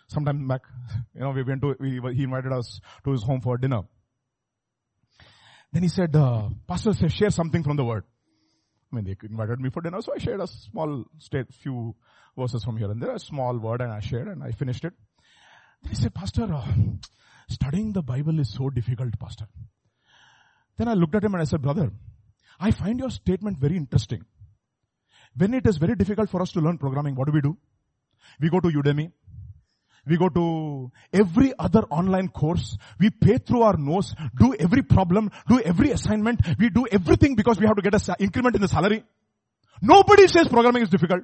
sometime 0.07 0.47
back. 0.47 0.61
You 1.13 1.21
know, 1.21 1.31
we 1.31 1.43
went 1.43 1.61
to, 1.61 1.75
we, 1.79 1.99
he 2.15 2.23
invited 2.23 2.51
us 2.51 2.79
to 3.03 3.11
his 3.11 3.23
home 3.23 3.41
for 3.41 3.57
dinner. 3.57 3.81
Then 5.71 5.83
he 5.83 5.89
said, 5.89 6.15
uh, 6.15 6.49
pastor 6.67 6.93
share 7.09 7.29
something 7.29 7.63
from 7.63 7.77
the 7.77 7.85
word. 7.85 8.03
I 8.93 8.95
mean, 8.95 9.05
they 9.05 9.17
invited 9.27 9.59
me 9.59 9.71
for 9.71 9.81
dinner, 9.81 10.01
so 10.01 10.13
I 10.13 10.19
shared 10.19 10.39
a 10.39 10.47
small 10.47 11.05
state, 11.17 11.51
few 11.51 11.95
verses 12.37 12.63
from 12.63 12.77
here 12.77 12.91
and 12.91 13.01
there, 13.01 13.15
a 13.15 13.19
small 13.19 13.57
word 13.57 13.81
and 13.81 13.91
I 13.91 13.99
shared 13.99 14.27
and 14.27 14.43
I 14.43 14.51
finished 14.51 14.85
it. 14.85 14.93
Then 15.81 15.89
he 15.89 15.95
said, 15.95 16.13
pastor, 16.13 16.47
uh, 16.53 16.67
Studying 17.49 17.91
the 17.91 18.01
Bible 18.01 18.39
is 18.39 18.49
so 18.53 18.69
difficult, 18.69 19.17
pastor. 19.19 19.47
Then 20.77 20.87
I 20.87 20.93
looked 20.93 21.15
at 21.15 21.23
him 21.23 21.33
and 21.33 21.41
I 21.41 21.45
said, 21.45 21.61
brother, 21.61 21.91
I 22.59 22.71
find 22.71 22.99
your 22.99 23.09
statement 23.09 23.59
very 23.59 23.75
interesting. 23.75 24.25
When 25.35 25.53
it 25.53 25.65
is 25.67 25.77
very 25.77 25.95
difficult 25.95 26.29
for 26.29 26.41
us 26.41 26.51
to 26.53 26.61
learn 26.61 26.77
programming, 26.77 27.15
what 27.15 27.27
do 27.27 27.33
we 27.33 27.41
do? 27.41 27.57
We 28.39 28.49
go 28.49 28.59
to 28.59 28.67
Udemy. 28.67 29.11
We 30.05 30.17
go 30.17 30.27
to 30.27 30.91
every 31.13 31.53
other 31.57 31.81
online 31.83 32.27
course. 32.27 32.77
We 32.99 33.09
pay 33.09 33.37
through 33.37 33.61
our 33.61 33.77
nose, 33.77 34.13
do 34.37 34.53
every 34.53 34.81
problem, 34.81 35.31
do 35.47 35.61
every 35.61 35.91
assignment. 35.91 36.41
We 36.59 36.69
do 36.69 36.85
everything 36.91 37.35
because 37.35 37.59
we 37.59 37.67
have 37.67 37.77
to 37.77 37.81
get 37.81 37.93
an 37.95 38.15
increment 38.19 38.55
in 38.55 38.61
the 38.61 38.67
salary. 38.67 39.03
Nobody 39.81 40.27
says 40.27 40.47
programming 40.49 40.83
is 40.83 40.89
difficult. 40.89 41.23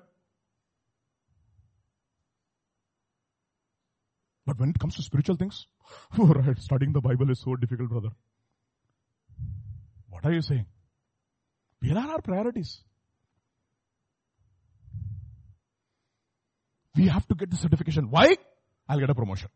But 4.46 4.60
when 4.60 4.70
it 4.70 4.80
comes 4.80 4.96
to 4.96 5.04
spiritual 5.04 5.36
things, 5.36 5.68
oh 6.18 6.28
right, 6.28 6.58
studying 6.58 6.94
the 6.94 7.02
Bible 7.02 7.30
is 7.30 7.40
so 7.40 7.56
difficult, 7.56 7.90
brother. 7.90 8.10
What 10.10 10.26
are 10.26 10.34
you 10.34 10.42
saying? 10.42 10.66
Where 11.82 11.98
are 11.98 12.12
our 12.14 12.22
priorities? 12.22 12.82
We 16.96 17.08
have 17.08 17.28
to 17.28 17.36
get 17.36 17.52
the 17.52 17.58
certification. 17.58 18.10
Why? 18.10 18.36
I'll 18.90 19.00
get 19.00 19.10
a 19.12 19.16
promotion. 19.16 19.50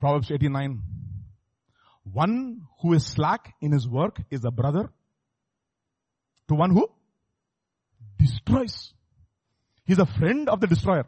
Proverbs 0.00 0.30
89. 0.30 0.82
One 2.04 2.62
who 2.80 2.94
is 2.94 3.06
slack 3.06 3.54
in 3.60 3.72
his 3.72 3.86
work 3.86 4.20
is 4.30 4.44
a 4.44 4.50
brother 4.50 4.90
to 6.48 6.54
one 6.54 6.70
who 6.70 6.88
destroys. 8.18 8.94
He's 9.84 9.98
a 9.98 10.06
friend 10.06 10.48
of 10.48 10.60
the 10.60 10.66
destroyer. 10.66 11.04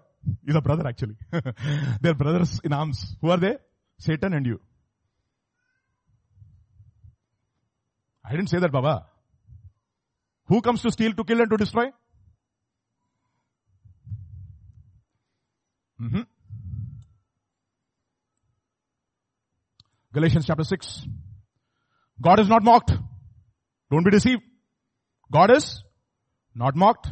He's 0.46 0.54
a 0.54 0.60
brother 0.60 0.86
actually. 0.86 1.16
They're 2.00 2.14
brothers 2.14 2.60
in 2.62 2.72
arms. 2.72 3.16
Who 3.22 3.30
are 3.30 3.38
they? 3.38 3.56
Satan 3.98 4.34
and 4.34 4.46
you. 4.46 4.60
I 8.24 8.32
didn't 8.32 8.48
say 8.48 8.58
that, 8.58 8.70
Baba. 8.70 9.06
Who 10.46 10.60
comes 10.60 10.82
to 10.82 10.90
steal, 10.90 11.12
to 11.14 11.24
kill 11.24 11.40
and 11.40 11.50
to 11.50 11.56
destroy? 11.56 11.86
Mm-hmm. 16.04 16.20
Galatians 20.12 20.44
chapter 20.46 20.64
6. 20.64 21.06
God 22.20 22.40
is 22.40 22.48
not 22.48 22.62
mocked. 22.62 22.92
Don't 23.90 24.04
be 24.04 24.10
deceived. 24.10 24.42
God 25.32 25.50
is 25.50 25.82
not 26.54 26.76
mocked. 26.76 27.08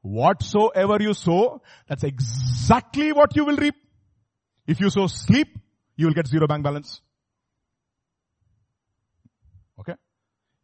Whatsoever 0.00 0.96
you 1.00 1.12
sow, 1.14 1.60
that's 1.88 2.04
exactly 2.04 3.12
what 3.12 3.36
you 3.36 3.44
will 3.44 3.56
reap. 3.56 3.74
If 4.66 4.80
you 4.80 4.88
sow 4.88 5.06
sleep, 5.08 5.48
you 5.96 6.06
will 6.06 6.14
get 6.14 6.26
zero 6.26 6.46
bank 6.46 6.64
balance. 6.64 7.00
Okay? 9.80 9.94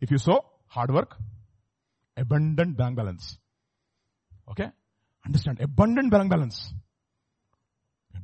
If 0.00 0.11
you 0.11 0.18
sow 0.18 0.44
hard 0.68 0.92
work, 0.92 1.16
abundant 2.16 2.76
bank 2.76 2.96
balance. 2.96 3.36
Okay? 4.50 4.70
Understand? 5.26 5.61
Abundant 5.61 6.11
bank 6.11 6.30
balance 6.30 6.72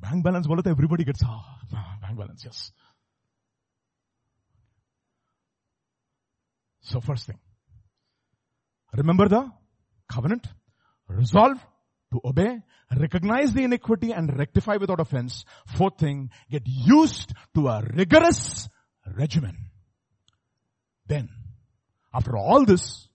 Bank 0.04 0.24
balance 0.24 0.48
बोलो 0.48 0.62
तो 0.64 0.70
everybody 0.70 1.06
gets 1.06 1.24
ah, 1.24 1.44
bank 2.02 2.18
balance, 2.18 2.44
yes. 2.44 2.72
So 6.82 7.00
first 7.00 7.26
thing, 7.28 7.40
remember 8.94 9.30
the 9.30 9.50
covenant 10.12 10.48
resolve 11.08 11.58
to 12.12 12.22
obey, 12.26 12.60
recognize 13.00 13.54
the 13.54 13.64
iniquity 13.64 14.12
and 14.12 14.38
rectify 14.38 14.76
without 14.76 15.00
offense. 15.00 15.46
Fourth 15.78 15.98
thing, 15.98 16.30
get 16.52 16.64
used 16.66 17.34
to 17.56 17.68
a 17.70 17.82
rigorous 17.82 18.68
regimen. 19.18 19.58
Then, 21.08 21.30
after 22.14 22.38
all 22.38 22.66
this, 22.66 23.08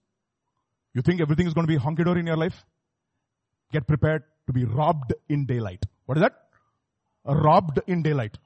you 0.95 1.03
think 1.03 1.21
everything 1.21 1.47
is 1.47 1.55
going 1.55 1.67
to 1.67 1.73
be 1.73 1.79
honky-dory 1.79 2.21
in 2.21 2.27
your 2.27 2.37
life? 2.37 2.65
Get 3.73 3.87
prepared 3.87 4.25
to 4.47 4.53
be 4.53 4.65
robbed 4.65 5.15
in 5.29 5.47
daylight. 5.47 5.85
What 6.07 6.19
is 6.19 6.23
that? 6.23 6.42
Robbed 7.26 7.80
in 7.88 8.04
daylight. 8.04 8.38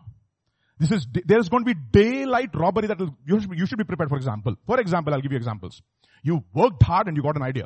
This 0.80 0.92
is, 0.92 1.08
there's 1.26 1.50
going 1.50 1.66
to 1.66 1.74
be 1.74 1.80
daylight 1.92 2.52
robbery 2.54 2.88
that 2.88 3.00
will, 3.00 3.16
you 3.26 3.40
should, 3.40 3.58
you 3.58 3.66
should 3.66 3.80
be 3.80 3.84
prepared 3.84 4.10
for 4.10 4.18
example. 4.18 4.56
For 4.68 4.80
example, 4.80 5.14
I'll 5.14 5.22
give 5.22 5.32
you 5.32 5.38
examples. 5.38 5.82
You 6.24 6.44
worked 6.54 6.84
hard 6.84 7.08
and 7.08 7.18
you 7.18 7.24
got 7.24 7.36
an 7.36 7.42
idea 7.42 7.66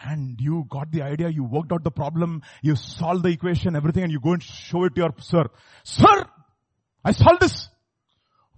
and 0.00 0.40
you 0.40 0.66
got 0.68 0.90
the 0.90 1.02
idea, 1.02 1.28
you 1.28 1.44
worked 1.44 1.72
out 1.72 1.84
the 1.84 1.90
problem, 1.90 2.42
you 2.62 2.76
solved 2.76 3.22
the 3.24 3.28
equation, 3.28 3.76
everything, 3.76 4.04
and 4.04 4.12
you 4.12 4.20
go 4.20 4.32
and 4.32 4.42
show 4.42 4.84
it 4.84 4.94
to 4.94 5.00
your 5.02 5.14
sir. 5.18 5.44
Sir, 5.84 6.26
I 7.04 7.12
solved 7.12 7.40
this. 7.40 7.68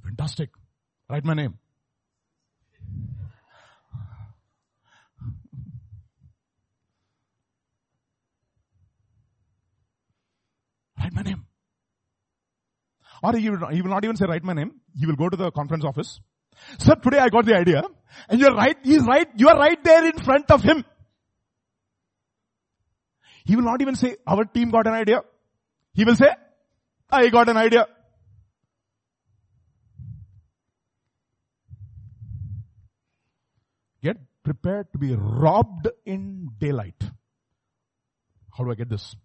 Fantastic. 0.04 0.50
Write 1.08 1.24
my 1.24 1.34
name. 1.34 1.58
Write 11.08 11.24
my 11.24 11.30
name. 11.30 11.46
Or 13.22 13.36
he 13.36 13.50
will, 13.50 13.68
he 13.68 13.82
will 13.82 13.90
not 13.90 14.04
even 14.04 14.16
say 14.16 14.26
write 14.26 14.44
my 14.44 14.52
name. 14.52 14.72
He 14.94 15.06
will 15.06 15.16
go 15.16 15.28
to 15.28 15.36
the 15.36 15.50
conference 15.50 15.84
office. 15.84 16.20
Sir, 16.78 16.96
today 16.96 17.18
I 17.18 17.28
got 17.28 17.46
the 17.46 17.54
idea. 17.54 17.82
And 18.28 18.40
you're 18.40 18.54
right, 18.54 18.76
he's 18.82 19.02
right, 19.04 19.26
you 19.36 19.48
are 19.48 19.56
right 19.56 19.82
there 19.82 20.04
in 20.04 20.18
front 20.18 20.50
of 20.50 20.62
him. 20.62 20.84
He 23.44 23.56
will 23.56 23.64
not 23.64 23.80
even 23.80 23.94
say, 23.94 24.16
our 24.26 24.44
team 24.44 24.70
got 24.70 24.86
an 24.86 24.94
idea. 24.94 25.22
He 25.94 26.04
will 26.04 26.14
say, 26.14 26.28
I 27.10 27.28
got 27.28 27.48
an 27.48 27.56
idea. 27.56 27.86
Get 34.02 34.16
prepared 34.44 34.92
to 34.92 34.98
be 34.98 35.14
robbed 35.14 35.88
in 36.04 36.50
daylight. 36.58 37.02
How 38.56 38.64
do 38.64 38.70
I 38.70 38.74
get 38.74 38.90
this? 38.90 39.16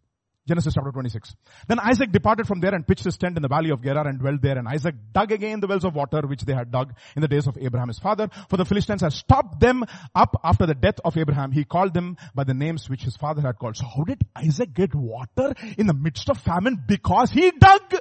Genesis 0.45 0.73
chapter 0.73 0.91
26. 0.91 1.35
Then 1.69 1.79
Isaac 1.79 2.11
departed 2.11 2.47
from 2.47 2.59
there 2.59 2.75
and 2.75 2.85
pitched 2.85 3.05
his 3.05 3.15
tent 3.17 3.37
in 3.37 3.41
the 3.41 3.47
valley 3.47 3.69
of 3.69 3.81
Gerar 3.81 4.05
and 4.05 4.19
dwelt 4.19 4.41
there. 4.41 4.57
And 4.57 4.67
Isaac 4.67 4.93
dug 5.13 5.31
again 5.31 5.61
the 5.61 5.67
wells 5.67 5.85
of 5.85 5.95
water 5.95 6.21
which 6.27 6.41
they 6.41 6.53
had 6.53 6.69
dug 6.69 6.93
in 7.15 7.21
the 7.21 7.29
days 7.29 7.47
of 7.47 7.57
Abraham 7.57 7.87
his 7.87 7.99
father. 7.99 8.29
For 8.49 8.57
the 8.57 8.65
Philistines 8.65 9.01
had 9.01 9.13
stopped 9.13 9.61
them 9.61 9.85
up 10.13 10.35
after 10.43 10.65
the 10.65 10.73
death 10.73 10.99
of 11.05 11.17
Abraham. 11.17 11.53
He 11.53 11.63
called 11.63 11.93
them 11.93 12.17
by 12.35 12.43
the 12.43 12.53
names 12.53 12.89
which 12.89 13.03
his 13.03 13.15
father 13.15 13.41
had 13.41 13.57
called. 13.57 13.77
So 13.77 13.85
how 13.85 14.03
did 14.03 14.21
Isaac 14.35 14.73
get 14.73 14.93
water 14.93 15.53
in 15.77 15.87
the 15.87 15.93
midst 15.93 16.29
of 16.29 16.37
famine? 16.39 16.83
Because 16.85 17.31
he 17.31 17.51
dug 17.51 17.93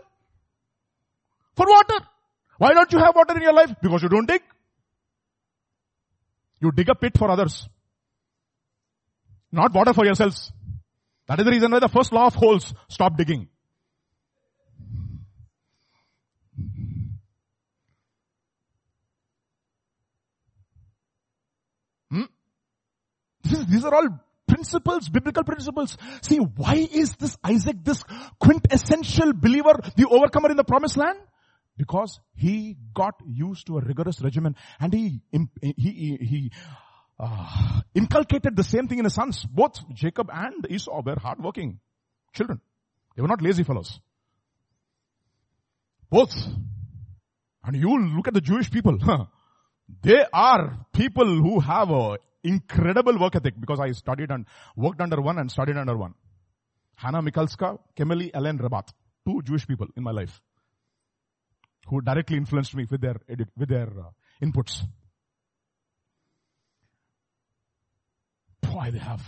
for 1.54 1.66
water. 1.66 2.04
Why 2.58 2.74
don't 2.74 2.92
you 2.92 2.98
have 2.98 3.14
water 3.14 3.36
in 3.36 3.42
your 3.42 3.54
life? 3.54 3.72
Because 3.80 4.02
you 4.02 4.08
don't 4.08 4.26
dig. 4.26 4.42
You 6.60 6.72
dig 6.72 6.88
a 6.88 6.96
pit 6.96 7.16
for 7.16 7.30
others. 7.30 7.68
Not 9.52 9.72
water 9.72 9.92
for 9.92 10.04
yourselves. 10.04 10.50
That 11.32 11.40
is 11.40 11.44
the 11.46 11.50
reason 11.52 11.72
why 11.72 11.78
the 11.78 11.88
first 11.88 12.12
law 12.12 12.26
of 12.26 12.34
holes, 12.34 12.74
stop 12.90 13.16
digging. 13.16 13.48
Hmm? 22.10 22.24
Is, 23.50 23.66
these 23.66 23.82
are 23.82 23.94
all 23.94 24.08
principles, 24.46 25.08
biblical 25.08 25.42
principles. 25.44 25.96
See, 26.20 26.36
why 26.36 26.86
is 26.92 27.16
this 27.16 27.38
Isaac 27.42 27.76
this 27.82 28.04
quintessential 28.38 29.32
believer, 29.32 29.80
the 29.96 30.06
overcomer 30.10 30.50
in 30.50 30.58
the 30.58 30.64
promised 30.64 30.98
land? 30.98 31.18
Because 31.78 32.20
he 32.34 32.76
got 32.92 33.14
used 33.26 33.68
to 33.68 33.78
a 33.78 33.80
rigorous 33.80 34.20
regimen 34.20 34.54
and 34.78 34.92
he, 34.92 35.22
he, 35.30 35.48
he, 35.78 36.18
he 36.20 36.52
uh, 37.18 37.80
inculcated 37.94 38.56
the 38.56 38.64
same 38.64 38.88
thing 38.88 38.98
in 38.98 39.04
his 39.04 39.14
sons. 39.14 39.44
Both 39.44 39.80
Jacob 39.92 40.28
and 40.32 40.66
Esau 40.70 41.02
were 41.04 41.18
hardworking 41.18 41.78
children. 42.34 42.60
They 43.16 43.22
were 43.22 43.28
not 43.28 43.42
lazy 43.42 43.62
fellows. 43.62 44.00
Both. 46.10 46.34
And 47.64 47.76
you 47.76 48.16
look 48.16 48.28
at 48.28 48.34
the 48.34 48.40
Jewish 48.40 48.70
people. 48.70 48.98
they 50.02 50.24
are 50.32 50.86
people 50.92 51.26
who 51.26 51.60
have 51.60 51.90
a 51.90 52.18
incredible 52.44 53.18
work 53.18 53.36
ethic 53.36 53.54
because 53.60 53.78
I 53.80 53.92
studied 53.92 54.30
and 54.30 54.46
worked 54.76 55.00
under 55.00 55.20
one 55.20 55.38
and 55.38 55.50
studied 55.50 55.76
under 55.76 55.96
one. 55.96 56.14
Hannah 56.96 57.22
Michalska, 57.22 57.78
Kemeli 57.96 58.30
Ellen 58.34 58.58
Rabat. 58.58 58.88
Two 59.26 59.40
Jewish 59.42 59.66
people 59.66 59.86
in 59.96 60.02
my 60.02 60.10
life 60.10 60.40
who 61.88 62.00
directly 62.00 62.36
influenced 62.36 62.74
me 62.74 62.86
with 62.90 63.00
their, 63.00 63.16
with 63.56 63.68
their 63.68 63.88
uh, 63.88 64.10
inputs. 64.42 64.82
Why 68.72 68.90
they 68.90 68.98
have 68.98 69.22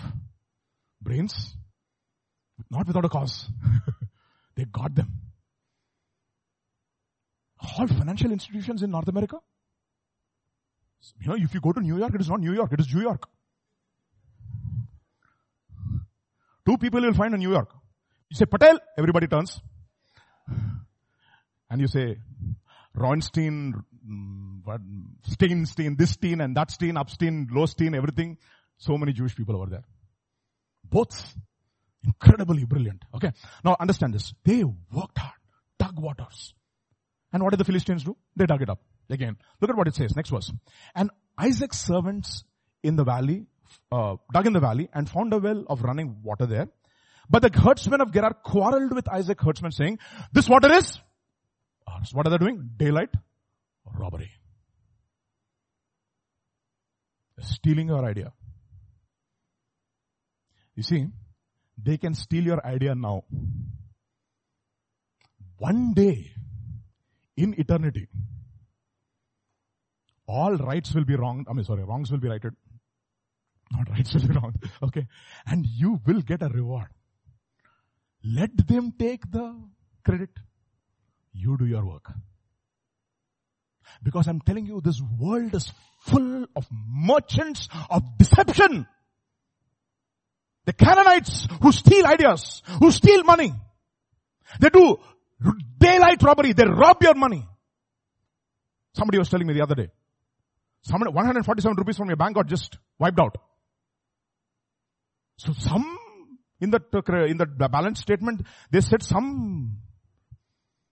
brains. 1.00 1.56
Not 2.70 2.86
without 2.86 3.04
a 3.04 3.08
cause. 3.08 3.48
they 4.56 4.64
got 4.64 4.94
them. 4.94 5.08
All 7.60 7.86
financial 7.86 8.30
institutions 8.30 8.82
in 8.82 8.90
North 8.90 9.08
America. 9.08 9.38
You 11.20 11.28
know, 11.28 11.36
if 11.36 11.52
you 11.52 11.60
go 11.60 11.72
to 11.72 11.80
New 11.80 11.98
York, 11.98 12.14
it 12.14 12.20
is 12.20 12.28
not 12.28 12.40
New 12.40 12.54
York, 12.54 12.72
it 12.72 12.80
is 12.80 12.92
New 12.94 13.02
York. 13.02 13.26
Two 16.66 16.78
people 16.78 17.02
you'll 17.02 17.14
find 17.14 17.34
in 17.34 17.40
New 17.40 17.52
York. 17.52 17.68
You 18.30 18.36
say 18.36 18.46
Patel, 18.46 18.78
everybody 18.96 19.26
turns. 19.26 19.60
And 21.68 21.80
you 21.80 21.88
say 21.88 22.16
Ronstein, 22.96 23.72
mm, 24.08 24.62
Steinstein, 25.28 25.98
this 25.98 26.12
Stein 26.12 26.40
and 26.40 26.56
that 26.56 26.70
Stein, 26.70 26.96
Upstein, 26.96 27.48
Lowstein, 27.52 27.94
everything. 27.96 28.38
So 28.78 28.98
many 28.98 29.12
Jewish 29.12 29.34
people 29.36 29.56
over 29.56 29.66
there. 29.66 29.84
Both 30.84 31.34
incredibly 32.04 32.64
brilliant. 32.64 33.04
Okay. 33.14 33.32
Now 33.64 33.76
understand 33.80 34.14
this. 34.14 34.34
They 34.44 34.64
worked 34.64 35.18
hard, 35.18 35.38
dug 35.78 35.98
waters. 35.98 36.54
And 37.32 37.42
what 37.42 37.50
did 37.50 37.60
the 37.60 37.64
Philistines 37.64 38.04
do? 38.04 38.16
They 38.36 38.46
dug 38.46 38.62
it 38.62 38.70
up. 38.70 38.80
Again, 39.10 39.36
look 39.60 39.70
at 39.70 39.76
what 39.76 39.88
it 39.88 39.94
says. 39.94 40.14
Next 40.14 40.30
verse. 40.30 40.52
And 40.94 41.10
Isaac's 41.38 41.78
servants 41.78 42.44
in 42.82 42.96
the 42.96 43.04
valley, 43.04 43.46
uh, 43.90 44.16
dug 44.32 44.46
in 44.46 44.52
the 44.52 44.60
valley 44.60 44.88
and 44.92 45.08
found 45.08 45.32
a 45.32 45.38
well 45.38 45.64
of 45.68 45.82
running 45.82 46.16
water 46.22 46.46
there. 46.46 46.68
But 47.28 47.42
the 47.42 47.58
herdsmen 47.58 48.00
of 48.00 48.12
Gerar 48.12 48.34
quarreled 48.34 48.94
with 48.94 49.08
Isaac 49.08 49.40
herdsmen 49.40 49.72
saying, 49.72 49.98
this 50.32 50.48
water 50.48 50.70
is 50.72 50.98
ours. 51.86 52.10
What 52.12 52.26
are 52.26 52.30
they 52.30 52.38
doing? 52.38 52.70
Daylight 52.76 53.10
robbery. 53.98 54.30
Stealing 57.40 57.88
your 57.88 58.04
idea. 58.04 58.32
You 60.76 60.82
see, 60.82 61.06
they 61.82 61.96
can 61.98 62.14
steal 62.14 62.44
your 62.44 62.64
idea 62.66 62.94
now. 62.94 63.24
One 65.58 65.94
day, 65.94 66.32
in 67.36 67.54
eternity, 67.58 68.08
all 70.26 70.56
rights 70.56 70.94
will 70.94 71.04
be 71.04 71.16
wrong. 71.16 71.46
I 71.48 71.52
mean, 71.52 71.64
sorry, 71.64 71.84
wrongs 71.84 72.10
will 72.10 72.18
be 72.18 72.28
righted. 72.28 72.54
Not 73.72 73.90
rights 73.90 74.14
will 74.14 74.26
be 74.26 74.34
wrong. 74.34 74.54
Okay. 74.82 75.06
And 75.46 75.66
you 75.66 76.00
will 76.06 76.20
get 76.20 76.42
a 76.42 76.48
reward. 76.48 76.88
Let 78.24 78.50
them 78.66 78.92
take 78.98 79.30
the 79.30 79.54
credit. 80.04 80.30
You 81.32 81.56
do 81.58 81.66
your 81.66 81.84
work. 81.84 82.10
Because 84.02 84.28
I'm 84.28 84.40
telling 84.40 84.66
you, 84.66 84.80
this 84.80 85.00
world 85.18 85.54
is 85.54 85.70
full 86.00 86.46
of 86.56 86.66
merchants 86.70 87.68
of 87.90 88.02
deception. 88.18 88.86
The 90.66 90.72
Canaanites 90.72 91.46
who 91.60 91.72
steal 91.72 92.06
ideas, 92.06 92.62
who 92.80 92.90
steal 92.90 93.22
money. 93.24 93.52
They 94.60 94.70
do 94.70 94.96
daylight 95.78 96.22
robbery. 96.22 96.52
They 96.52 96.64
rob 96.64 97.02
your 97.02 97.14
money. 97.14 97.46
Somebody 98.94 99.18
was 99.18 99.28
telling 99.28 99.46
me 99.46 99.54
the 99.54 99.62
other 99.62 99.74
day. 99.74 99.88
Somebody, 100.82 101.12
147 101.12 101.76
rupees 101.76 101.96
from 101.96 102.08
your 102.08 102.16
bank 102.16 102.36
got 102.36 102.46
just 102.46 102.78
wiped 102.98 103.18
out. 103.18 103.36
So 105.38 105.52
some, 105.52 105.98
in 106.60 106.70
the, 106.70 106.80
in 107.28 107.38
the 107.38 107.46
balance 107.68 108.00
statement, 108.00 108.42
they 108.70 108.80
said 108.80 109.02
some, 109.02 109.78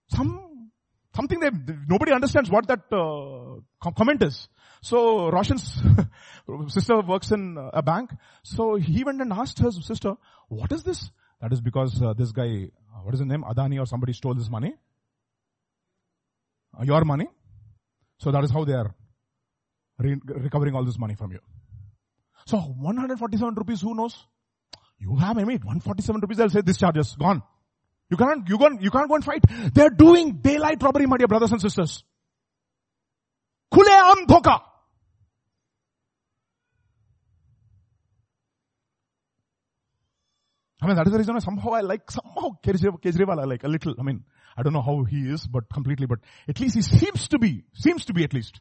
some, 0.09 0.71
something 1.15 1.39
they, 1.39 1.49
nobody 1.87 2.11
understands 2.11 2.49
what 2.49 2.67
that 2.67 2.81
uh, 2.91 3.91
comment 3.91 4.23
is. 4.23 4.49
So 4.83 5.29
Roshan's 5.29 5.81
sister 6.67 6.99
works 6.99 7.31
in 7.31 7.57
a 7.73 7.81
bank. 7.81 8.11
So 8.43 8.75
he 8.75 9.05
went 9.05 9.21
and 9.21 9.31
asked 9.31 9.59
her 9.59 9.71
sister, 9.71 10.15
what 10.49 10.73
is 10.73 10.83
this? 10.83 11.09
That 11.39 11.53
is 11.53 11.61
because 11.61 12.01
uh, 12.01 12.11
this 12.13 12.33
guy, 12.33 12.67
uh, 12.93 12.99
what 13.03 13.13
is 13.13 13.21
his 13.21 13.27
name? 13.27 13.43
Adani 13.43 13.79
or 13.79 13.85
somebody 13.85 14.11
stole 14.11 14.33
this 14.33 14.49
money. 14.49 14.75
Uh, 16.77 16.83
your 16.83 17.05
money. 17.05 17.27
So 18.17 18.31
that 18.31 18.43
is 18.43 18.51
how 18.51 18.65
they 18.65 18.73
are 18.73 18.93
re- 19.99 20.19
recovering 20.25 20.75
all 20.75 20.83
this 20.83 20.99
money 20.99 21.15
from 21.15 21.31
you. 21.31 21.39
So 22.45 22.57
147 22.57 23.55
rupees, 23.55 23.79
who 23.79 23.95
knows? 23.95 24.17
You 24.99 25.15
have, 25.15 25.37
I 25.37 25.45
mean, 25.45 25.59
147 25.59 26.19
rupees, 26.19 26.37
they'll 26.37 26.49
say 26.49 26.59
this 26.59 26.77
charge 26.77 26.97
is 26.97 27.15
gone. 27.15 27.41
You 28.09 28.17
can't, 28.17 28.49
you 28.49 28.57
can't, 28.57 28.81
you 28.81 28.91
can't 28.91 29.07
go 29.07 29.15
and 29.15 29.23
fight. 29.23 29.45
They're 29.73 29.89
doing 29.89 30.39
daylight 30.41 30.83
robbery, 30.83 31.05
my 31.05 31.15
dear 31.15 31.27
brothers 31.27 31.53
and 31.53 31.61
sisters. 31.61 32.03
Kule 33.73 33.89
am 33.89 34.27
dhoka. 34.27 34.72
I 40.83 40.85
mean, 40.85 40.97
that 40.97 41.07
is 41.07 41.13
the 41.13 41.17
reason 41.17 41.33
why 41.33 41.39
somehow 41.39 41.71
I 41.71 41.79
like, 41.79 42.11
somehow 42.11 42.57
Kejriwal 42.61 43.39
I 43.39 43.45
like 43.45 43.63
a 43.63 43.69
little. 43.69 43.95
I 43.97 44.03
mean, 44.03 44.25
I 44.57 44.63
don't 44.63 44.73
know 44.73 44.81
how 44.81 45.05
he 45.05 45.29
is, 45.29 45.47
but 45.47 45.69
completely, 45.73 46.07
but 46.07 46.19
at 46.45 46.59
least 46.59 46.75
he 46.75 46.81
seems 46.81 47.29
to 47.29 47.39
be, 47.39 47.63
seems 47.73 48.03
to 48.05 48.13
be 48.13 48.25
at 48.25 48.33
least. 48.33 48.59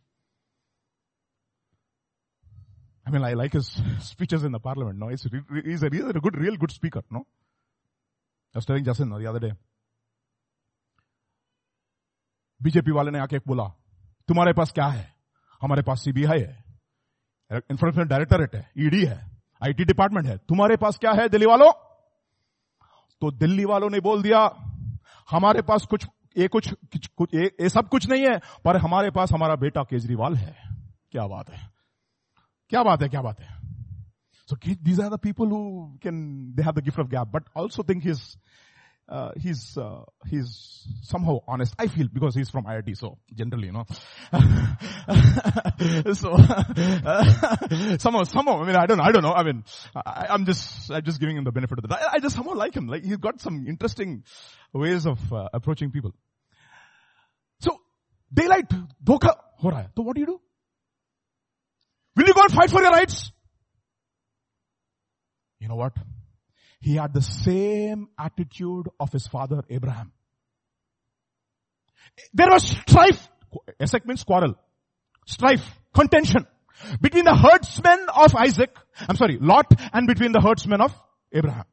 I 3.04 3.10
mean, 3.10 3.24
I 3.24 3.32
like 3.32 3.54
his 3.54 3.82
speeches 3.98 4.44
in 4.44 4.52
the 4.52 4.60
parliament, 4.60 5.00
no? 5.00 5.08
He's, 5.08 5.26
he's, 5.64 5.82
a, 5.82 5.88
he's 5.90 6.04
a 6.04 6.12
good, 6.12 6.38
real 6.38 6.56
good 6.56 6.70
speaker, 6.70 7.02
no? 7.10 7.26
I 8.54 8.58
was 8.58 8.66
telling 8.66 8.84
Jason 8.84 9.10
the 9.10 9.28
other 9.28 9.40
day. 9.40 9.52
BJP 12.62 12.92
वाले 12.94 13.10
ने 13.10 13.18
आके 13.18 13.38
बोला 13.46 13.64
तुम्हारे 14.28 14.52
पास 14.54 14.72
क्या 14.72 14.86
है 14.86 15.06
हमारे 15.62 15.82
पास 15.82 16.04
सीबीआई 16.04 16.40
है 16.40 17.62
इंफॉर्मेशन 17.70 18.08
डायरेक्टरेट 18.08 18.54
है 18.54 18.70
ईडी 18.86 19.04
है 19.04 19.16
आईटी 19.66 19.84
डिपार्टमेंट 19.84 20.26
है 20.26 20.36
तुम्हारे 20.48 20.76
पास 20.84 20.98
क्या 21.02 21.12
है 21.20 21.28
दिल्ली 21.28 21.46
वालों 21.46 21.72
तो 23.22 23.30
दिल्ली 23.30 23.64
वालों 23.64 23.90
ने 23.90 24.00
बोल 24.00 24.22
दिया 24.22 24.40
हमारे 25.30 25.62
पास 25.62 25.86
कुछ 25.90 26.06
ये 26.38 26.48
कुछ, 26.48 26.74
ये, 27.34 27.68
सब 27.68 27.88
कुछ 27.88 28.08
नहीं 28.08 28.22
है 28.22 28.40
पर 28.64 28.76
हमारे 28.76 29.10
पास 29.10 29.32
हमारा 29.32 29.56
बेटा 29.56 29.82
केजरीवाल 29.82 30.34
है। 30.34 30.56
क्या 31.12 31.26
बात 31.26 31.50
है? 31.50 31.70
क्या 32.68 32.82
बात 32.82 33.02
है 33.02 33.08
क्या 33.08 33.22
बात 33.22 33.40
है? 33.40 33.62
So 34.50 34.58
these 34.58 35.00
are 35.00 35.16
the 35.16 35.20
people 35.20 35.46
who 35.46 35.60
can, 36.06 36.16
they 36.56 36.66
have 36.66 36.74
the 36.74 36.90
gift 36.90 36.98
of 36.98 37.10
gab, 37.14 37.32
but 37.32 37.42
also 37.56 37.86
think 37.90 38.02
he's, 38.08 38.36
uh, 39.12 39.30
he's, 39.38 39.76
uh, 39.76 40.04
he's 40.26 40.88
somehow 41.02 41.40
honest. 41.46 41.74
I 41.78 41.86
feel 41.88 42.08
because 42.10 42.34
he's 42.34 42.48
from 42.48 42.64
IIT, 42.64 42.96
so 42.96 43.18
generally, 43.34 43.66
you 43.66 43.72
know. 43.72 43.84
so, 46.14 46.34
somehow, 47.98 48.22
somehow, 48.24 48.62
I 48.62 48.66
mean, 48.66 48.76
I 48.76 48.86
don't 48.86 48.96
know, 48.96 49.04
I 49.04 49.12
don't 49.12 49.22
know. 49.22 49.34
I 49.34 49.42
mean, 49.42 49.64
I, 49.94 50.28
am 50.30 50.46
just, 50.46 50.90
I'm 50.90 51.04
just 51.04 51.20
giving 51.20 51.36
him 51.36 51.44
the 51.44 51.52
benefit 51.52 51.76
of 51.76 51.82
the 51.82 51.88
doubt. 51.88 52.00
I, 52.00 52.14
I, 52.14 52.18
just 52.20 52.34
somehow 52.34 52.54
like 52.54 52.74
him. 52.74 52.86
Like 52.86 53.04
he's 53.04 53.18
got 53.18 53.38
some 53.42 53.66
interesting 53.68 54.24
ways 54.72 55.04
of 55.04 55.18
uh, 55.30 55.50
approaching 55.52 55.90
people. 55.90 56.14
So, 57.60 57.78
daylight, 58.32 58.70
dhoka 59.04 59.36
ho 59.58 59.70
raha. 59.70 59.90
So 59.94 60.02
what 60.04 60.14
do 60.14 60.20
you 60.20 60.26
do? 60.26 60.40
Will 62.16 62.26
you 62.26 62.32
go 62.34 62.42
and 62.42 62.52
fight 62.52 62.70
for 62.70 62.80
your 62.80 62.92
rights? 62.92 63.30
You 65.60 65.68
know 65.68 65.76
what? 65.76 65.92
He 66.82 66.96
had 66.96 67.14
the 67.14 67.22
same 67.22 68.08
attitude 68.18 68.88
of 68.98 69.12
his 69.12 69.28
father 69.28 69.62
Abraham. 69.70 70.12
There 72.34 72.48
was 72.50 72.64
strife. 72.64 73.28
Esek 73.80 74.04
means 74.04 74.24
quarrel. 74.24 74.56
Strife. 75.24 75.64
Contention. 75.94 76.44
Between 77.00 77.24
the 77.24 77.36
herdsmen 77.36 78.06
of 78.16 78.34
Isaac, 78.34 78.76
I'm 79.08 79.14
sorry, 79.14 79.38
Lot 79.40 79.72
and 79.92 80.08
between 80.08 80.32
the 80.32 80.40
herdsmen 80.40 80.80
of 80.80 80.92
Abraham. 81.32 81.64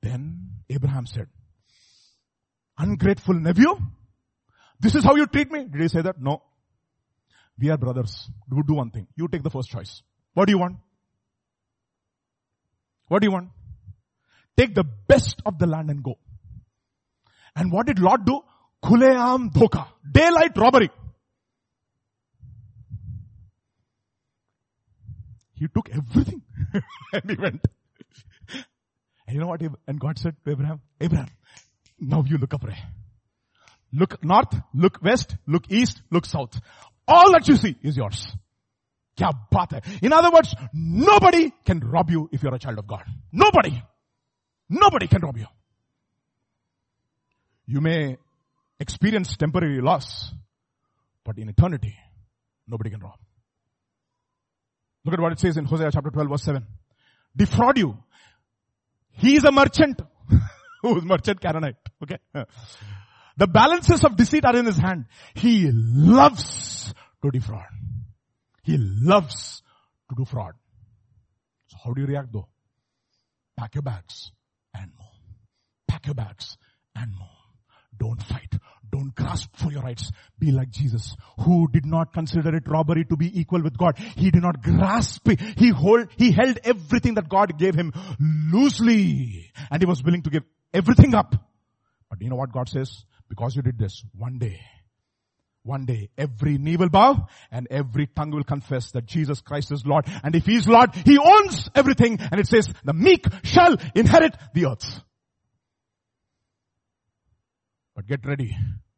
Then 0.00 0.62
Abraham 0.70 1.06
said, 1.06 1.26
ungrateful 2.78 3.34
nephew, 3.34 3.74
this 4.78 4.94
is 4.94 5.02
how 5.02 5.16
you 5.16 5.26
treat 5.26 5.50
me? 5.50 5.64
Did 5.64 5.80
he 5.80 5.88
say 5.88 6.02
that? 6.02 6.20
No. 6.20 6.42
We 7.58 7.70
are 7.70 7.76
brothers. 7.76 8.30
Do, 8.48 8.62
do 8.66 8.74
one 8.74 8.90
thing. 8.90 9.08
You 9.16 9.26
take 9.26 9.42
the 9.42 9.50
first 9.50 9.68
choice. 9.68 10.02
What 10.34 10.46
do 10.46 10.52
you 10.52 10.58
want? 10.58 10.76
What 13.12 13.20
do 13.20 13.26
you 13.26 13.32
want? 13.32 13.50
Take 14.56 14.74
the 14.74 14.84
best 14.84 15.42
of 15.44 15.58
the 15.58 15.66
land 15.66 15.90
and 15.90 16.02
go. 16.02 16.14
And 17.54 17.70
what 17.70 17.86
did 17.86 17.98
Lot 17.98 18.24
do? 18.24 18.40
Khuleam 18.82 19.52
dhoka. 19.52 19.86
Daylight 20.10 20.56
robbery. 20.56 20.88
He 25.52 25.68
took 25.68 25.90
everything 25.90 26.40
and 27.12 27.30
he 27.30 27.36
went. 27.36 27.66
And 29.26 29.34
you 29.34 29.40
know 29.40 29.48
what? 29.48 29.60
And 29.86 30.00
God 30.00 30.18
said 30.18 30.34
to 30.46 30.50
Abraham, 30.50 30.80
Abraham, 30.98 31.28
now 32.00 32.24
you 32.26 32.38
look 32.38 32.54
up, 32.54 32.64
Ray. 32.64 32.78
Look 33.92 34.24
north, 34.24 34.54
look 34.72 35.02
west, 35.02 35.36
look 35.46 35.70
east, 35.70 36.00
look 36.10 36.24
south. 36.24 36.58
All 37.06 37.32
that 37.32 37.46
you 37.46 37.56
see 37.56 37.76
is 37.82 37.94
yours. 37.94 38.34
Kya. 39.22 40.02
In 40.02 40.12
other 40.12 40.30
words, 40.30 40.54
nobody 40.72 41.52
can 41.64 41.80
rob 41.80 42.10
you 42.10 42.28
if 42.32 42.42
you're 42.42 42.54
a 42.54 42.58
child 42.58 42.78
of 42.78 42.86
God. 42.86 43.04
Nobody. 43.30 43.82
Nobody 44.68 45.06
can 45.06 45.20
rob 45.22 45.36
you. 45.36 45.46
You 47.66 47.80
may 47.80 48.16
experience 48.80 49.36
temporary 49.36 49.80
loss, 49.80 50.32
but 51.24 51.38
in 51.38 51.48
eternity, 51.48 51.96
nobody 52.66 52.90
can 52.90 53.00
rob. 53.00 53.18
Look 55.04 55.14
at 55.14 55.20
what 55.20 55.32
it 55.32 55.40
says 55.40 55.56
in 55.56 55.64
Hosea 55.64 55.90
chapter 55.92 56.10
12 56.10 56.28
verse 56.28 56.42
7. 56.44 56.66
Defraud 57.36 57.78
you. 57.78 57.98
He 59.10 59.36
is 59.36 59.44
a 59.44 59.52
merchant. 59.52 60.00
Who's 60.82 61.04
merchant 61.04 61.40
Canaanite? 61.40 61.76
Okay. 62.02 62.18
The 63.36 63.46
balances 63.46 64.04
of 64.04 64.16
deceit 64.16 64.44
are 64.44 64.56
in 64.56 64.66
his 64.66 64.76
hand. 64.76 65.06
He 65.34 65.70
loves 65.72 66.92
to 67.22 67.30
defraud. 67.30 67.64
He 68.62 68.76
loves 68.78 69.62
to 70.08 70.14
do 70.16 70.24
fraud. 70.24 70.54
So 71.68 71.76
how 71.84 71.92
do 71.92 72.00
you 72.00 72.06
react 72.06 72.32
though? 72.32 72.48
Pack 73.56 73.74
your 73.74 73.82
bags 73.82 74.32
and 74.74 74.90
move. 74.98 75.36
Pack 75.88 76.06
your 76.06 76.14
bags 76.14 76.56
and 76.94 77.10
move. 77.10 77.28
Don't 77.98 78.22
fight. 78.22 78.54
Don't 78.90 79.14
grasp 79.14 79.56
for 79.56 79.72
your 79.72 79.82
rights. 79.82 80.10
Be 80.38 80.50
like 80.50 80.70
Jesus, 80.70 81.16
who 81.40 81.66
did 81.72 81.86
not 81.86 82.12
consider 82.12 82.54
it 82.54 82.64
robbery 82.68 83.04
to 83.06 83.16
be 83.16 83.40
equal 83.40 83.62
with 83.62 83.78
God. 83.78 83.96
He 84.16 84.30
did 84.30 84.42
not 84.42 84.62
grasp 84.62 85.28
it. 85.28 85.40
He 85.40 85.70
hold, 85.70 86.08
he 86.18 86.30
held 86.30 86.58
everything 86.62 87.14
that 87.14 87.28
God 87.28 87.58
gave 87.58 87.74
him 87.74 87.92
loosely. 88.52 89.50
And 89.70 89.80
he 89.80 89.86
was 89.86 90.02
willing 90.02 90.22
to 90.22 90.30
give 90.30 90.42
everything 90.74 91.14
up. 91.14 91.34
But 92.10 92.20
you 92.20 92.28
know 92.28 92.36
what 92.36 92.52
God 92.52 92.68
says? 92.68 93.04
Because 93.30 93.56
you 93.56 93.62
did 93.62 93.78
this, 93.78 94.04
one 94.14 94.38
day 94.38 94.60
one 95.64 95.84
day 95.84 96.10
every 96.18 96.58
knee 96.58 96.76
will 96.76 96.88
bow 96.88 97.28
and 97.50 97.66
every 97.70 98.06
tongue 98.06 98.30
will 98.30 98.44
confess 98.44 98.90
that 98.92 99.06
Jesus 99.06 99.40
Christ 99.40 99.70
is 99.72 99.86
Lord. 99.86 100.06
And 100.22 100.34
if 100.34 100.46
He 100.46 100.56
is 100.56 100.66
Lord, 100.66 100.94
He 100.94 101.18
owns 101.18 101.70
everything. 101.74 102.18
And 102.20 102.40
it 102.40 102.46
says, 102.46 102.68
the 102.84 102.92
meek 102.92 103.24
shall 103.44 103.76
inherit 103.94 104.36
the 104.54 104.66
earth. 104.66 105.02
But 107.94 108.06
get 108.06 108.26
ready 108.26 108.56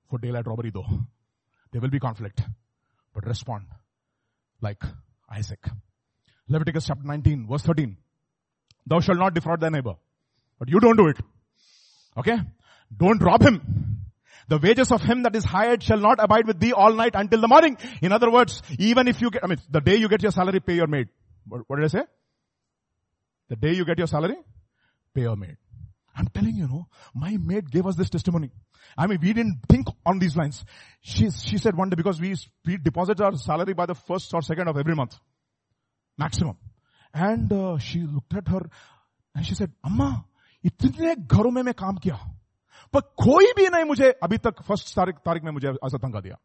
for 0.08 0.18
daylight 0.18 0.46
robbery 0.46 0.70
though. 0.72 0.86
There 1.72 1.80
will 1.80 1.90
be 1.90 2.00
conflict. 2.00 2.40
But 3.12 3.26
respond 3.26 3.66
like 4.60 4.82
Isaac. 5.30 5.64
Leviticus 6.48 6.86
chapter 6.86 7.04
19 7.04 7.46
verse 7.48 7.62
13. 7.62 7.96
Thou 8.86 9.00
shalt 9.00 9.18
not 9.18 9.34
defraud 9.34 9.60
thy 9.60 9.70
neighbor. 9.70 9.94
But 10.58 10.68
you 10.68 10.80
don't 10.80 10.96
do 10.96 11.08
it. 11.08 11.16
Okay? 12.16 12.36
Don't 12.96 13.20
rob 13.22 13.42
him. 13.42 14.03
The 14.47 14.57
wages 14.57 14.91
of 14.91 15.01
him 15.01 15.23
that 15.23 15.35
is 15.35 15.43
hired 15.43 15.83
shall 15.83 15.99
not 15.99 16.17
abide 16.19 16.47
with 16.47 16.59
thee 16.59 16.73
all 16.73 16.93
night 16.93 17.11
until 17.13 17.41
the 17.41 17.47
morning. 17.47 17.77
In 18.01 18.11
other 18.11 18.31
words, 18.31 18.61
even 18.79 19.07
if 19.07 19.21
you 19.21 19.29
get, 19.29 19.43
I 19.43 19.47
mean, 19.47 19.59
the 19.69 19.81
day 19.81 19.95
you 19.95 20.09
get 20.09 20.23
your 20.23 20.31
salary, 20.31 20.59
pay 20.59 20.75
your 20.75 20.87
maid. 20.87 21.09
What, 21.47 21.61
what 21.67 21.77
did 21.77 21.85
I 21.85 21.87
say? 21.87 22.03
The 23.49 23.55
day 23.55 23.73
you 23.73 23.85
get 23.85 23.97
your 23.97 24.07
salary, 24.07 24.37
pay 25.13 25.21
your 25.21 25.35
maid. 25.35 25.57
I'm 26.15 26.27
telling 26.27 26.55
you, 26.55 26.67
know, 26.67 26.87
my 27.13 27.37
maid 27.37 27.71
gave 27.71 27.85
us 27.85 27.95
this 27.95 28.09
testimony. 28.09 28.51
I 28.97 29.07
mean, 29.07 29.19
we 29.21 29.33
didn't 29.33 29.61
think 29.69 29.87
on 30.05 30.19
these 30.19 30.35
lines. 30.35 30.65
She, 31.01 31.29
she 31.31 31.57
said 31.57 31.75
one 31.75 31.89
day 31.89 31.95
because 31.95 32.19
we, 32.19 32.35
we 32.65 32.77
deposit 32.77 33.21
our 33.21 33.35
salary 33.37 33.73
by 33.73 33.85
the 33.85 33.95
first 33.95 34.33
or 34.33 34.41
second 34.41 34.67
of 34.67 34.77
every 34.77 34.95
month. 34.95 35.17
Maximum. 36.17 36.57
And 37.13 37.51
uh, 37.53 37.77
she 37.77 38.01
looked 38.01 38.35
at 38.35 38.47
her 38.47 38.69
and 39.33 39.45
she 39.45 39.55
said, 39.55 39.71
Amma, 39.83 40.25
इतने 40.65 41.15
घरों 41.27 41.51
में 41.51 41.63
मैं 41.63 41.73
काम 41.73 41.97
किया 42.03 42.19
पर 42.93 43.01
कोई 43.23 43.51
भी 43.57 43.67
नहीं 43.69 43.83
मुझे 43.85 44.11
अभी 44.23 44.37
तक 44.45 44.61
फर्स्ट 44.67 44.95
तारीख 44.95 45.15
तारीख 45.25 45.43
में 45.43 45.51
मुझे 45.51 45.67
ऐसा 45.69 45.97
धंगा 45.97 46.19
दिया 46.19 46.37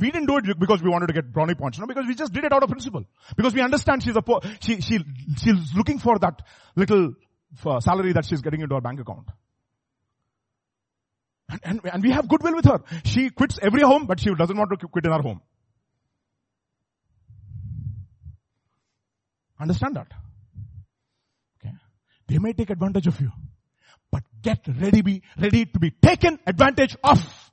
We 0.00 0.10
didn't 0.10 0.26
do 0.26 0.36
it 0.36 0.58
because 0.58 0.82
we 0.82 0.90
wanted 0.90 1.06
to 1.06 1.14
get 1.14 1.32
brownie 1.32 1.54
points. 1.54 1.78
No, 1.78 1.86
because 1.86 2.06
we 2.06 2.14
just 2.14 2.32
did 2.32 2.44
it 2.44 2.52
out 2.52 2.62
of 2.62 2.68
principle. 2.68 3.04
Because 3.36 3.54
we 3.54 3.62
understand 3.62 4.02
she's 4.02 4.16
a 4.16 4.22
poor, 4.22 4.40
she, 4.60 4.80
she, 4.80 4.98
she's 5.42 5.72
looking 5.74 5.98
for 5.98 6.18
that 6.18 6.42
little 6.76 7.14
uh, 7.64 7.80
salary 7.80 8.12
that 8.12 8.26
she's 8.26 8.42
getting 8.42 8.60
into 8.60 8.74
her 8.74 8.82
bank 8.82 9.00
account. 9.00 9.28
And, 11.48 11.60
and, 11.64 11.80
and 11.84 12.02
we 12.02 12.10
have 12.10 12.28
goodwill 12.28 12.54
with 12.54 12.66
her. 12.66 12.80
She 13.04 13.30
quits 13.30 13.58
every 13.62 13.82
home, 13.82 14.06
but 14.06 14.20
she 14.20 14.34
doesn't 14.34 14.56
want 14.56 14.78
to 14.78 14.88
quit 14.88 15.06
in 15.06 15.12
our 15.12 15.22
home. 15.22 15.40
Understand 19.60 19.96
that? 19.96 20.08
They 22.27 22.39
may 22.39 22.53
take 22.53 22.69
advantage 22.69 23.07
of 23.07 23.19
you. 23.21 23.31
But 24.11 24.23
get 24.41 24.59
ready, 24.67 25.01
be 25.01 25.21
ready 25.39 25.65
to 25.65 25.79
be 25.79 25.91
taken 25.91 26.39
advantage 26.45 26.95
of. 27.03 27.51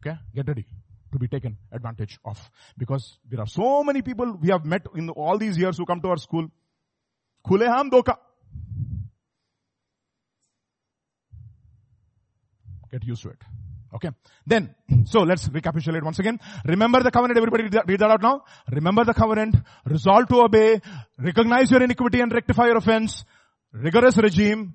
Okay? 0.00 0.16
Get 0.34 0.48
ready 0.48 0.66
to 1.12 1.18
be 1.18 1.28
taken 1.28 1.56
advantage 1.72 2.18
of. 2.24 2.38
Because 2.76 3.18
there 3.28 3.40
are 3.40 3.46
so 3.46 3.82
many 3.82 4.02
people 4.02 4.38
we 4.40 4.48
have 4.48 4.64
met 4.64 4.86
in 4.94 5.08
all 5.10 5.38
these 5.38 5.58
years 5.58 5.78
who 5.78 5.86
come 5.86 6.00
to 6.00 6.08
our 6.08 6.16
school. 6.16 6.48
Khule 7.46 7.66
ham 7.66 7.90
doka. 7.90 8.16
Get 12.90 13.04
used 13.04 13.22
to 13.22 13.30
it. 13.30 13.42
Okay. 13.94 14.10
Then, 14.46 14.74
so 15.04 15.20
let's 15.20 15.48
recapitulate 15.48 16.02
once 16.02 16.18
again. 16.18 16.38
Remember 16.64 17.02
the 17.02 17.10
covenant. 17.10 17.38
Everybody 17.38 17.64
read 17.64 17.72
that, 17.72 17.88
read 17.88 18.00
that 18.00 18.10
out 18.10 18.22
now. 18.22 18.44
Remember 18.70 19.04
the 19.04 19.14
covenant. 19.14 19.56
Resolve 19.84 20.28
to 20.28 20.42
obey. 20.42 20.80
Recognize 21.18 21.70
your 21.70 21.82
iniquity 21.82 22.20
and 22.20 22.32
rectify 22.32 22.66
your 22.66 22.76
offense 22.76 23.24
rigorous 23.82 24.16
regime, 24.16 24.74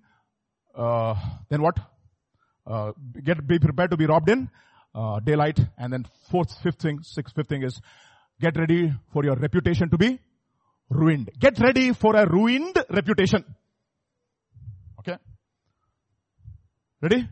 uh, 0.75 1.15
then 1.49 1.61
what? 1.61 1.77
Uh, 2.65 2.91
get 3.23 3.45
be 3.47 3.59
prepared 3.59 3.91
to 3.91 3.97
be 3.97 4.05
robbed 4.05 4.29
in 4.29 4.49
uh, 4.93 5.19
daylight, 5.19 5.59
and 5.77 5.91
then 5.91 6.05
fourth, 6.29 6.51
fifth 6.61 6.81
thing, 6.81 6.99
sixth, 7.01 7.35
fifth 7.35 7.47
thing 7.47 7.63
is 7.63 7.79
get 8.39 8.57
ready 8.57 8.93
for 9.13 9.23
your 9.23 9.35
reputation 9.35 9.89
to 9.89 9.97
be 9.97 10.19
ruined. 10.89 11.29
Get 11.39 11.59
ready 11.59 11.93
for 11.93 12.15
a 12.15 12.27
ruined 12.29 12.77
reputation. 12.89 13.43
Okay? 14.99 15.17
Ready? 17.01 17.27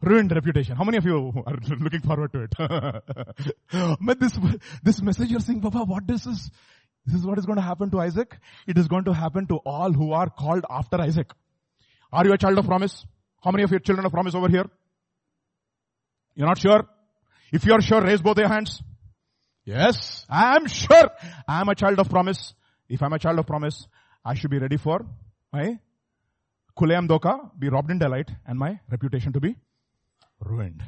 Ruined 0.00 0.32
reputation. 0.32 0.76
How 0.76 0.84
many 0.84 0.98
of 0.98 1.06
you 1.06 1.32
are 1.46 1.56
looking 1.80 2.02
forward 2.02 2.30
to 2.32 2.42
it? 2.42 2.52
but 4.00 4.20
this, 4.20 4.38
this 4.82 5.00
message 5.00 5.30
you're 5.30 5.40
saying, 5.40 5.60
Baba, 5.60 5.78
what 5.84 6.06
this 6.06 6.26
is? 6.26 6.50
This 7.06 7.16
is 7.16 7.26
what 7.26 7.38
is 7.38 7.46
going 7.46 7.56
to 7.56 7.62
happen 7.62 7.90
to 7.90 8.00
Isaac. 8.00 8.36
It 8.66 8.78
is 8.78 8.88
going 8.88 9.04
to 9.04 9.12
happen 9.12 9.46
to 9.48 9.56
all 9.56 9.92
who 9.92 10.12
are 10.12 10.30
called 10.30 10.64
after 10.70 11.00
Isaac. 11.00 11.30
Are 12.12 12.24
you 12.24 12.32
a 12.32 12.38
child 12.38 12.58
of 12.58 12.66
promise? 12.66 13.04
How 13.42 13.50
many 13.50 13.64
of 13.64 13.70
your 13.70 13.80
children 13.80 14.06
of 14.06 14.12
promise 14.12 14.34
over 14.34 14.48
here? 14.48 14.64
You're 16.34 16.46
not 16.46 16.58
sure? 16.58 16.88
If 17.52 17.64
you're 17.64 17.80
sure, 17.80 18.00
raise 18.00 18.22
both 18.22 18.38
your 18.38 18.48
hands. 18.48 18.82
Yes, 19.64 20.26
I 20.28 20.56
am 20.56 20.66
sure 20.66 21.10
I 21.46 21.60
am 21.60 21.68
a 21.68 21.74
child 21.74 21.98
of 21.98 22.08
promise. 22.08 22.54
If 22.88 23.02
I'm 23.02 23.12
a 23.12 23.18
child 23.18 23.38
of 23.38 23.46
promise, 23.46 23.86
I 24.24 24.34
should 24.34 24.50
be 24.50 24.58
ready 24.58 24.76
for 24.76 25.06
my 25.52 25.78
kulayam 26.76 27.06
doka, 27.08 27.50
be 27.58 27.68
robbed 27.68 27.90
in 27.90 27.98
delight, 27.98 28.30
and 28.46 28.58
my 28.58 28.80
reputation 28.90 29.32
to 29.32 29.40
be 29.40 29.56
ruined. 30.40 30.82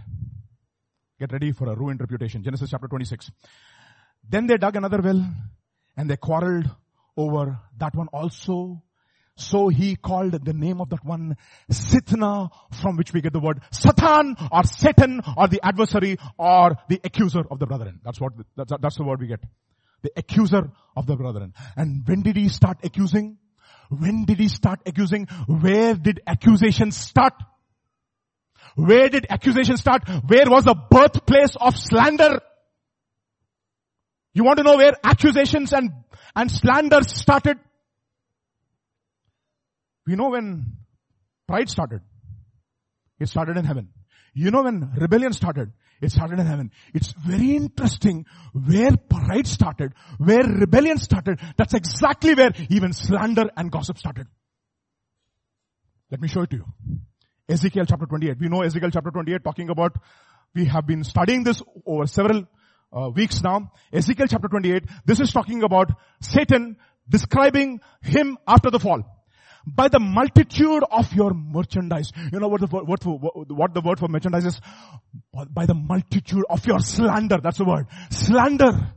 Get 1.18 1.32
ready 1.32 1.52
for 1.52 1.68
a 1.70 1.74
ruined 1.74 2.00
reputation. 2.00 2.42
Genesis 2.42 2.70
chapter 2.70 2.88
26. 2.88 3.30
Then 4.28 4.46
they 4.46 4.56
dug 4.56 4.76
another 4.76 5.00
well 5.00 5.24
and 5.96 6.10
they 6.10 6.16
quarreled 6.16 6.68
over 7.16 7.58
that 7.78 7.94
one 7.94 8.08
also. 8.08 8.82
So 9.38 9.68
he 9.68 9.96
called 9.96 10.32
the 10.32 10.52
name 10.54 10.80
of 10.80 10.88
that 10.90 11.04
one 11.04 11.36
Sitna 11.70 12.48
from 12.80 12.96
which 12.96 13.12
we 13.12 13.20
get 13.20 13.34
the 13.34 13.40
word 13.40 13.60
Satan 13.70 14.34
or 14.50 14.64
Satan 14.64 15.20
or 15.36 15.48
the 15.48 15.60
adversary 15.62 16.16
or 16.38 16.76
the 16.88 17.00
accuser 17.04 17.42
of 17.50 17.58
the 17.58 17.66
brethren. 17.66 18.00
That's 18.02 18.20
what, 18.20 18.32
that's, 18.56 18.72
that's 18.80 18.96
the 18.96 19.04
word 19.04 19.20
we 19.20 19.26
get. 19.26 19.40
The 20.02 20.10
accuser 20.16 20.70
of 20.96 21.06
the 21.06 21.16
brethren. 21.16 21.52
And 21.76 22.02
when 22.06 22.22
did 22.22 22.36
he 22.36 22.48
start 22.48 22.78
accusing? 22.82 23.38
When 23.90 24.24
did 24.24 24.38
he 24.38 24.48
start 24.48 24.80
accusing? 24.86 25.26
Where 25.46 25.94
did 25.94 26.20
accusation 26.26 26.90
start? 26.92 27.34
Where 28.74 29.08
did 29.08 29.26
accusation 29.30 29.76
start? 29.76 30.08
Where 30.26 30.48
was 30.48 30.64
the 30.64 30.74
birthplace 30.74 31.56
of 31.60 31.76
slander? 31.76 32.40
You 34.36 34.44
want 34.44 34.58
to 34.58 34.64
know 34.64 34.76
where 34.76 34.92
accusations 35.02 35.72
and, 35.72 35.92
and 36.34 36.50
slander 36.50 37.00
started? 37.00 37.56
We 40.06 40.14
know 40.14 40.28
when 40.28 40.76
pride 41.48 41.70
started. 41.70 42.02
It 43.18 43.30
started 43.30 43.56
in 43.56 43.64
heaven. 43.64 43.88
You 44.34 44.50
know 44.50 44.62
when 44.62 44.92
rebellion 44.94 45.32
started. 45.32 45.72
It 46.02 46.12
started 46.12 46.38
in 46.38 46.44
heaven. 46.44 46.70
It's 46.92 47.12
very 47.12 47.56
interesting 47.56 48.26
where 48.52 48.94
pride 49.08 49.46
started, 49.46 49.94
where 50.18 50.42
rebellion 50.42 50.98
started. 50.98 51.40
That's 51.56 51.72
exactly 51.72 52.34
where 52.34 52.50
even 52.68 52.92
slander 52.92 53.48
and 53.56 53.72
gossip 53.72 53.96
started. 53.96 54.26
Let 56.10 56.20
me 56.20 56.28
show 56.28 56.42
it 56.42 56.50
to 56.50 56.56
you. 56.56 56.66
Ezekiel 57.48 57.86
chapter 57.86 58.04
28. 58.04 58.36
We 58.38 58.48
know 58.48 58.60
Ezekiel 58.60 58.90
chapter 58.90 59.10
28 59.10 59.42
talking 59.42 59.70
about, 59.70 59.96
we 60.54 60.66
have 60.66 60.86
been 60.86 61.04
studying 61.04 61.42
this 61.42 61.62
over 61.86 62.06
several 62.06 62.46
uh, 62.96 63.10
weeks 63.10 63.42
now. 63.42 63.70
Ezekiel 63.92 64.26
chapter 64.28 64.48
28, 64.48 64.84
this 65.04 65.20
is 65.20 65.32
talking 65.32 65.62
about 65.62 65.90
Satan 66.20 66.76
describing 67.08 67.80
him 68.02 68.38
after 68.48 68.70
the 68.70 68.80
fall. 68.80 69.02
By 69.66 69.88
the 69.88 69.98
multitude 69.98 70.84
of 70.90 71.12
your 71.12 71.34
merchandise. 71.34 72.12
You 72.32 72.38
know 72.38 72.46
what 72.46 72.60
the 72.60 72.68
word 72.68 73.02
for, 73.02 73.18
what 73.18 73.74
the 73.74 73.80
word 73.80 73.98
for 73.98 74.06
merchandise 74.06 74.46
is? 74.46 74.60
By 75.32 75.66
the 75.66 75.74
multitude 75.74 76.44
of 76.48 76.64
your 76.66 76.78
slander. 76.78 77.38
That's 77.42 77.58
the 77.58 77.64
word. 77.64 77.86
Slander. 78.10 78.92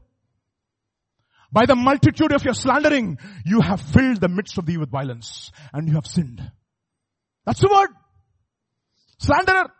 By 1.51 1.65
the 1.65 1.75
multitude 1.75 2.31
of 2.33 2.45
your 2.45 2.53
slandering, 2.53 3.17
you 3.43 3.61
have 3.61 3.81
filled 3.81 4.21
the 4.21 4.27
midst 4.27 4.59
of 4.59 4.67
thee 4.67 4.77
with 4.77 4.91
violence 4.91 5.51
and 5.73 5.87
you 5.87 5.95
have 5.95 6.05
sinned. 6.05 6.39
That's 7.47 7.61
the 7.61 7.69
word. 7.69 7.89
Slanderer. 9.17 9.71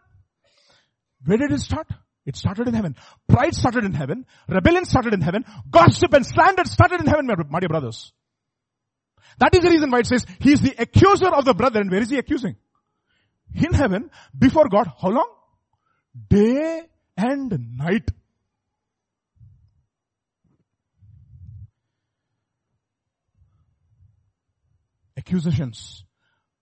Where 1.24 1.38
did 1.38 1.52
it 1.52 1.60
start? 1.60 1.88
It 2.30 2.36
started 2.36 2.68
in 2.68 2.76
heaven. 2.76 2.96
Pride 3.28 3.56
started 3.56 3.86
in 3.86 3.94
heaven. 3.96 4.24
Rebellion 4.48 4.86
started 4.86 5.16
in 5.16 5.22
heaven. 5.22 5.44
Gossip 5.68 6.14
and 6.14 6.24
slander 6.24 6.64
started 6.64 7.02
in 7.02 7.08
heaven, 7.08 7.28
my 7.50 7.60
dear 7.60 7.70
brothers. 7.70 8.14
That 9.40 9.56
is 9.56 9.62
the 9.62 9.70
reason 9.72 9.90
why 9.90 10.00
it 10.00 10.06
says 10.06 10.28
he 10.40 10.52
is 10.52 10.62
the 10.62 10.76
accuser 10.78 11.30
of 11.30 11.46
the 11.46 11.56
brethren. 11.56 11.90
Where 11.90 12.04
is 12.04 12.12
he 12.12 12.20
accusing? 12.20 12.56
In 13.56 13.74
heaven, 13.74 14.12
before 14.38 14.70
God, 14.70 14.92
how 15.02 15.10
long? 15.10 15.28
Day 16.30 16.84
and 17.18 17.78
night. 17.78 18.12
Accusations, 25.18 26.04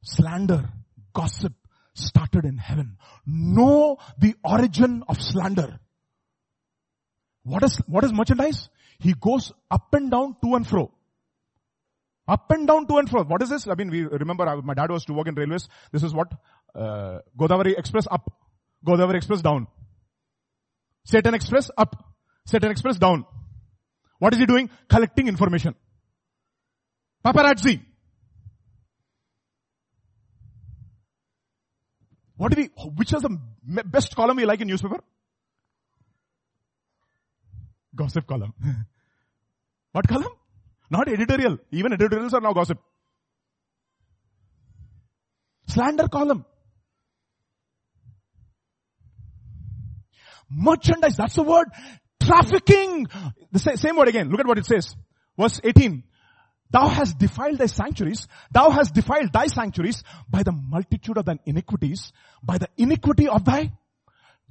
slander, 0.02 0.70
gossip, 1.14 1.54
started 1.98 2.46
in 2.46 2.58
heaven. 2.58 2.98
Know 3.26 3.98
the 4.18 4.36
origin 4.44 5.04
of 5.08 5.22
slander. 5.22 5.80
What 7.44 7.64
is, 7.64 7.78
what 7.88 8.04
is 8.04 8.12
merchandise? 8.12 8.70
He 9.00 9.14
goes 9.14 9.52
up 9.72 9.94
and 9.94 10.12
down, 10.12 10.36
to 10.44 10.56
and 10.56 10.68
fro. 10.68 10.92
Up 12.28 12.52
and 12.52 12.68
down, 12.68 12.88
to 12.88 12.98
and 12.98 13.10
fro. 13.10 13.24
What 13.24 13.42
is 13.42 13.50
this? 13.50 13.68
I 13.68 13.76
mean, 13.76 13.90
we 13.90 14.02
remember 14.02 14.62
my 14.62 14.74
dad 14.74 14.90
was 14.92 15.06
to 15.06 15.14
work 15.14 15.28
in 15.28 15.36
railways. 15.36 15.70
This 15.92 16.04
is 16.04 16.14
what? 16.14 16.32
Uh, 16.76 17.20
Godavari 17.40 17.78
Express 17.78 18.06
up. 18.12 18.30
Godavari 18.86 19.16
Express 19.16 19.42
down. 19.42 19.68
Satan 21.06 21.34
Express 21.34 21.72
up. 21.78 21.96
Satan 22.46 22.70
Express 22.70 22.98
down. 22.98 23.26
What 24.20 24.34
is 24.34 24.40
he 24.40 24.46
doing? 24.46 24.70
Collecting 24.90 25.28
information. 25.28 25.76
Paparazzi. 27.26 27.82
What 32.38 32.54
do 32.54 32.62
we, 32.62 32.70
which 32.96 33.14
is 33.14 33.22
the 33.24 33.40
best 33.64 34.16
column 34.16 34.38
we 34.38 34.46
like 34.46 34.62
in 34.62 34.68
newspaper? 34.68 35.00
Gossip 37.96 38.28
column. 38.28 38.54
what 39.92 40.08
column? 40.08 40.32
Not 40.90 41.10
editorial. 41.10 41.58
Even 41.72 41.94
editorials 41.94 42.34
are 42.34 42.42
now 42.42 42.54
gossip. 42.54 42.80
Slander 45.68 46.08
column. 46.08 46.46
Merchandise, 50.50 51.18
that's 51.18 51.36
the 51.36 51.44
word. 51.44 51.68
Trafficking. 52.22 53.08
The 53.52 53.60
same 53.60 53.98
word 53.98 54.08
again. 54.08 54.30
Look 54.30 54.40
at 54.40 54.48
what 54.48 54.58
it 54.58 54.66
says. 54.66 54.96
Verse 55.38 55.60
18. 55.64 56.04
Thou 56.70 56.88
hast 56.88 57.18
defiled 57.18 57.58
thy 57.58 57.68
sanctuaries. 57.68 58.28
Thou 58.52 58.70
hast 58.70 58.94
defiled 58.94 59.32
thy 59.34 59.48
sanctuaries 59.48 60.04
by 60.30 60.44
the 60.44 60.52
multitude 60.52 61.18
of 61.18 61.26
thine 61.26 61.40
iniquities, 61.46 62.12
by 62.44 62.58
the 62.58 62.68
iniquity 62.78 63.28
of 63.28 63.46
thy, 63.46 63.72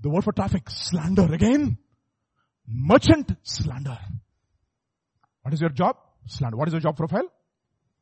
the 0.00 0.08
word 0.08 0.24
for 0.24 0.32
traffic, 0.32 0.68
slander 0.68 1.32
again. 1.32 1.78
Merchant 2.68 3.32
slander. 3.42 3.98
What 5.42 5.54
is 5.54 5.60
your 5.60 5.70
job? 5.70 5.96
Slander. 6.26 6.56
What 6.56 6.68
is 6.68 6.74
your 6.74 6.80
job 6.80 6.96
profile? 6.96 7.30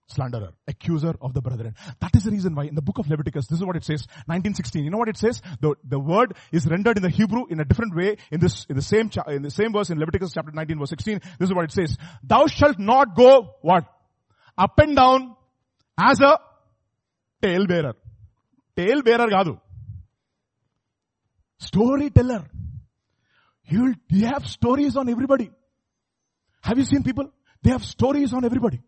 Slanderer, 0.07 0.53
accuser 0.69 1.15
of 1.23 1.33
the 1.33 1.41
brethren. 1.41 1.75
That 2.01 2.15
is 2.15 2.25
the 2.25 2.31
reason 2.31 2.55
why 2.55 2.65
in 2.65 2.75
the 2.75 2.83
book 2.83 2.99
of 2.99 3.09
Leviticus, 3.09 3.47
this 3.47 3.59
is 3.59 3.65
what 3.65 3.77
it 3.77 3.85
says, 3.85 4.07
1916. 4.27 4.85
You 4.85 4.91
know 4.91 4.99
what 4.99 5.09
it 5.09 5.17
says? 5.17 5.41
The, 5.61 5.75
the 5.83 5.99
word 5.99 6.35
is 6.53 6.67
rendered 6.67 6.99
in 6.99 7.03
the 7.03 7.09
Hebrew 7.09 7.47
in 7.49 7.59
a 7.59 7.65
different 7.65 7.97
way 7.97 8.19
in 8.31 8.39
this, 8.39 8.67
in 8.69 8.77
the 8.77 8.83
same, 8.83 9.09
cha- 9.09 9.23
in 9.29 9.41
the 9.41 9.51
same 9.51 9.73
verse 9.73 9.89
in 9.89 9.99
Leviticus 9.99 10.33
chapter 10.35 10.53
19 10.53 10.79
verse 10.79 10.91
16. 10.91 11.21
This 11.39 11.49
is 11.49 11.55
what 11.55 11.65
it 11.65 11.73
says. 11.73 11.97
Thou 12.23 12.47
shalt 12.47 12.79
not 12.79 13.17
go, 13.17 13.55
what? 13.63 13.85
Up 14.57 14.79
and 14.79 14.95
down 14.97 15.37
as 15.99 16.21
a 16.21 16.39
tale 17.43 17.67
bearer. 17.67 17.95
Tale 18.77 19.03
bearer 19.03 19.29
కాదు. 19.37 19.59
Storyteller. 21.59 22.45
You, 23.67 23.95
you 24.11 24.27
have 24.27 24.47
stories 24.47 24.97
on 24.97 25.09
everybody. 25.09 25.51
Have 26.63 26.79
you 26.79 26.85
seen 26.85 27.03
people? 27.03 27.31
They 27.63 27.71
have 27.71 27.85
stories 27.85 28.33
on 28.33 28.45
everybody. 28.45 28.81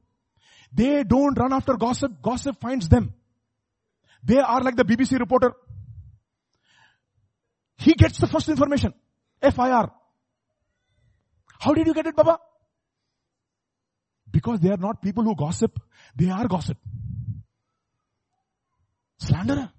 They 0.72 1.04
don't 1.04 1.38
run 1.38 1.52
after 1.52 1.74
gossip. 1.76 2.20
Gossip 2.22 2.60
finds 2.60 2.88
them. 2.88 3.14
They 4.22 4.38
are 4.38 4.60
like 4.60 4.76
the 4.76 4.84
BBC 4.84 5.18
reporter. 5.18 5.52
He 7.78 7.94
gets 7.94 8.18
the 8.18 8.26
first 8.26 8.48
information. 8.48 8.92
FIR. 9.40 9.90
How 11.58 11.72
did 11.72 11.86
you 11.86 11.94
get 11.94 12.06
it, 12.06 12.16
Baba? 12.16 12.38
Because 14.30 14.60
they 14.60 14.70
are 14.70 14.76
not 14.76 15.02
people 15.02 15.24
who 15.24 15.34
gossip. 15.34 15.78
They 16.14 16.30
are 16.30 16.46
gossip. 16.48 16.78
Slanderer. 19.18 19.70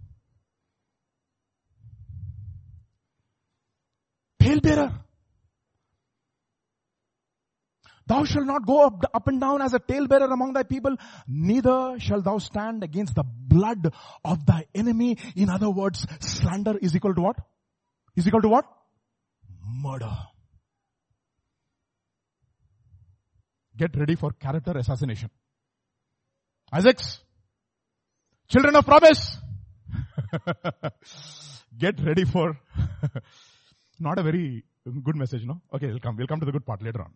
Talebearer. 4.41 4.93
Thou 8.07 8.23
shalt 8.23 8.45
not 8.45 8.65
go 8.65 8.85
up, 8.85 9.03
up 9.13 9.27
and 9.27 9.41
down 9.41 9.61
as 9.61 9.73
a 9.73 9.79
talebearer 9.79 10.31
among 10.31 10.53
thy 10.53 10.63
people, 10.63 10.95
neither 11.27 11.99
shalt 11.99 12.23
thou 12.23 12.37
stand 12.37 12.81
against 12.81 13.15
the 13.15 13.23
blood 13.23 13.91
of 14.23 14.45
thy 14.45 14.65
enemy. 14.73 15.17
In 15.35 15.49
other 15.49 15.69
words, 15.69 16.07
slander 16.21 16.77
is 16.77 16.95
equal 16.95 17.13
to 17.13 17.21
what? 17.21 17.35
Is 18.15 18.25
equal 18.25 18.41
to 18.41 18.47
what? 18.47 18.65
Murder. 19.61 20.15
Get 23.77 23.95
ready 23.95 24.15
for 24.15 24.31
character 24.31 24.71
assassination. 24.77 25.29
Isaacs, 26.73 27.19
Children 28.49 28.77
of 28.77 28.85
promise. 28.85 29.37
Get 31.77 31.99
ready 32.01 32.23
for 32.23 32.57
not 33.99 34.19
a 34.19 34.23
very 34.23 34.63
good 35.03 35.17
message, 35.17 35.43
no? 35.45 35.61
Okay, 35.73 35.87
we'll 35.87 35.99
come. 35.99 36.15
We'll 36.15 36.27
come 36.27 36.39
to 36.39 36.45
the 36.45 36.53
good 36.53 36.65
part 36.65 36.81
later 36.81 37.01
on. 37.01 37.11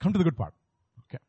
Come 0.00 0.12
to 0.12 0.18
the 0.18 0.24
good 0.24 0.36
part. 0.36 0.54
Okay. 1.04 1.22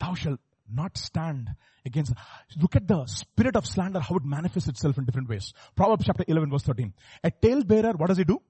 Thou 0.00 0.14
shalt 0.14 0.40
not 0.72 0.96
stand 0.96 1.50
against. 1.84 2.14
Look 2.58 2.76
at 2.76 2.88
the 2.88 3.04
spirit 3.04 3.56
of 3.56 3.66
slander, 3.66 4.00
how 4.00 4.16
it 4.16 4.24
manifests 4.24 4.70
itself 4.70 4.96
in 4.96 5.04
different 5.04 5.28
ways. 5.28 5.52
Proverbs 5.76 6.06
chapter 6.06 6.24
11 6.26 6.50
verse 6.50 6.62
13. 6.62 6.94
A 7.24 7.30
talebearer, 7.30 7.92
what 7.96 8.08
does 8.08 8.18
he 8.18 8.24
do? 8.24 8.40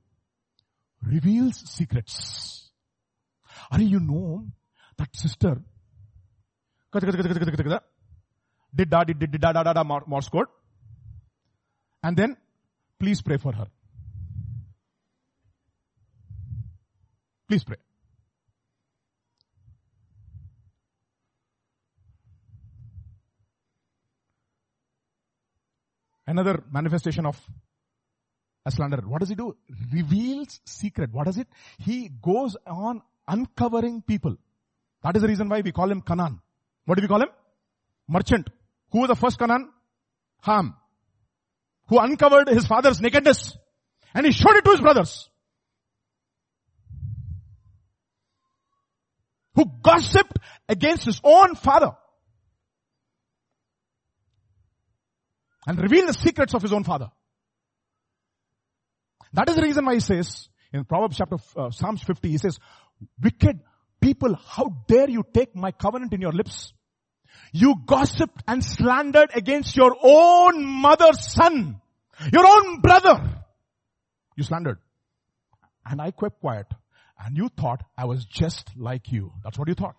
Reveals 1.04 1.56
secrets. 1.68 2.70
Are 3.72 3.80
you 3.80 3.98
know 3.98 4.46
that 4.98 5.14
sister 5.14 5.60
did 8.74 8.90
da 8.90 9.04
did 9.04 9.18
did 9.18 9.40
da 9.40 9.52
da 9.52 9.62
da 9.62 9.72
da 9.72 9.84
Morse 9.84 10.28
code, 10.28 10.46
and 12.02 12.16
then 12.16 12.36
please 12.98 13.22
pray 13.22 13.36
for 13.36 13.52
her. 13.52 13.66
Please 17.48 17.64
pray. 17.64 17.76
Another 26.26 26.62
manifestation 26.70 27.26
of 27.26 27.38
a 28.64 28.70
slanderer. 28.70 29.02
What 29.06 29.20
does 29.20 29.28
he 29.28 29.34
do? 29.34 29.56
Reveals 29.92 30.60
secret. 30.64 31.12
What 31.12 31.28
is 31.28 31.36
it? 31.36 31.48
He 31.78 32.08
goes 32.08 32.56
on 32.66 33.02
uncovering 33.26 34.02
people. 34.02 34.36
That 35.02 35.16
is 35.16 35.22
the 35.22 35.28
reason 35.28 35.48
why 35.48 35.60
we 35.60 35.72
call 35.72 35.90
him 35.90 36.00
Canaan. 36.00 36.40
What 36.84 36.96
do 36.96 37.02
we 37.02 37.08
call 37.08 37.22
him? 37.22 37.28
Merchant. 38.08 38.48
Who 38.90 39.00
was 39.00 39.08
the 39.08 39.16
first 39.16 39.38
Canaan? 39.38 39.70
Ham. 40.42 40.76
Who 41.88 41.98
uncovered 41.98 42.48
his 42.48 42.66
father's 42.66 43.00
nakedness. 43.00 43.56
And 44.14 44.26
he 44.26 44.32
showed 44.32 44.56
it 44.56 44.64
to 44.64 44.70
his 44.70 44.80
brothers. 44.80 45.28
Who 49.54 49.64
gossiped 49.82 50.38
against 50.68 51.04
his 51.04 51.20
own 51.24 51.56
father. 51.56 51.92
And 55.66 55.80
revealed 55.80 56.08
the 56.08 56.14
secrets 56.14 56.54
of 56.54 56.62
his 56.62 56.72
own 56.72 56.84
father. 56.84 57.10
That 59.32 59.48
is 59.48 59.56
the 59.56 59.62
reason 59.62 59.84
why 59.84 59.94
he 59.94 60.00
says, 60.00 60.48
in 60.72 60.84
Proverbs 60.84 61.16
chapter, 61.16 61.36
uh, 61.56 61.70
Psalms 61.70 62.02
50, 62.02 62.28
he 62.28 62.38
says, 62.38 62.58
wicked 63.22 63.60
people, 64.02 64.34
how 64.34 64.84
dare 64.86 65.08
you 65.08 65.24
take 65.32 65.56
my 65.56 65.70
covenant 65.70 66.12
in 66.12 66.20
your 66.20 66.32
lips? 66.32 66.74
You 67.52 67.76
gossiped 67.86 68.42
and 68.46 68.64
slandered 68.64 69.30
against 69.34 69.76
your 69.76 69.96
own 70.02 70.64
mother's 70.64 71.32
son, 71.32 71.80
your 72.32 72.46
own 72.46 72.80
brother. 72.80 73.44
You 74.36 74.44
slandered. 74.44 74.78
And 75.86 76.00
I 76.00 76.10
kept 76.10 76.40
quiet. 76.40 76.66
And 77.24 77.36
you 77.36 77.48
thought 77.48 77.82
I 77.96 78.06
was 78.06 78.24
just 78.24 78.70
like 78.76 79.12
you. 79.12 79.32
That's 79.44 79.58
what 79.58 79.68
you 79.68 79.74
thought. 79.74 79.96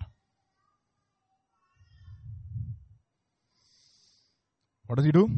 What 4.88 4.98
does 4.98 5.06
he 5.06 5.12
do? 5.12 5.30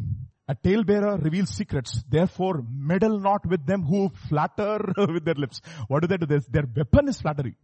A 0.47 0.55
talebearer 0.55 1.17
reveals 1.17 1.49
secrets. 1.49 2.03
Therefore, 2.09 2.63
meddle 2.69 3.19
not 3.19 3.45
with 3.45 3.65
them 3.65 3.83
who 3.83 4.09
flatter 4.29 4.79
with 4.97 5.25
their 5.25 5.35
lips. 5.35 5.61
What 5.87 6.01
do 6.01 6.07
they 6.07 6.17
do? 6.17 6.25
Their 6.25 6.65
weapon 6.75 7.09
is 7.09 7.21
flattery. 7.21 7.55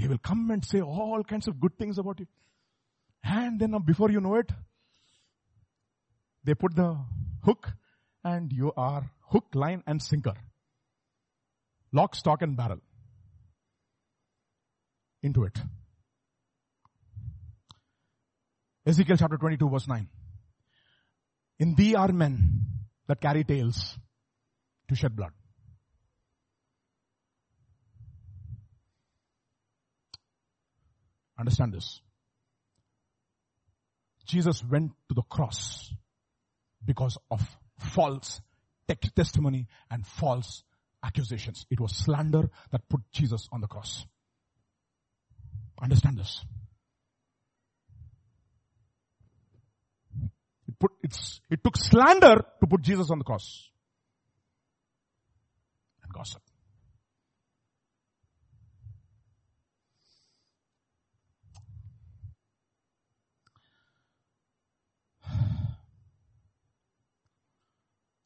They 0.00 0.08
will 0.08 0.18
come 0.18 0.50
and 0.50 0.64
say 0.64 0.80
all 0.80 1.22
kinds 1.24 1.46
of 1.46 1.60
good 1.60 1.76
things 1.76 1.98
about 1.98 2.20
you. 2.20 2.26
And 3.22 3.60
then 3.60 3.76
before 3.84 4.10
you 4.10 4.20
know 4.20 4.36
it, 4.36 4.50
they 6.42 6.54
put 6.54 6.74
the 6.74 6.96
hook 7.44 7.68
and 8.24 8.50
you 8.50 8.72
are 8.76 9.10
hook, 9.28 9.44
line 9.52 9.82
and 9.86 10.02
sinker. 10.02 10.32
Lock, 11.92 12.14
stock 12.14 12.40
and 12.40 12.56
barrel. 12.56 12.80
Into 15.22 15.44
it. 15.44 15.58
Ezekiel 18.86 19.18
chapter 19.18 19.36
22 19.36 19.68
verse 19.68 19.86
9. 19.86 20.08
In 21.58 21.74
thee 21.74 21.94
are 21.94 22.08
men 22.08 22.38
that 23.06 23.20
carry 23.20 23.44
tales 23.44 23.98
to 24.88 24.94
shed 24.94 25.14
blood. 25.14 25.32
Understand 31.40 31.72
this. 31.72 32.02
Jesus 34.26 34.62
went 34.62 34.92
to 35.08 35.14
the 35.14 35.22
cross 35.22 35.92
because 36.84 37.16
of 37.30 37.40
false 37.78 38.42
testimony 39.16 39.66
and 39.90 40.06
false 40.06 40.62
accusations. 41.02 41.64
It 41.70 41.80
was 41.80 41.96
slander 41.96 42.50
that 42.70 42.86
put 42.90 43.00
Jesus 43.10 43.48
on 43.50 43.62
the 43.62 43.66
cross. 43.66 44.04
Understand 45.80 46.18
this. 46.18 46.44
It 50.68 50.78
put, 50.78 50.92
it 51.02 51.64
took 51.64 51.76
slander 51.78 52.44
to 52.60 52.66
put 52.66 52.82
Jesus 52.82 53.10
on 53.10 53.18
the 53.18 53.24
cross. 53.24 53.70
And 56.02 56.12
gossip. 56.12 56.42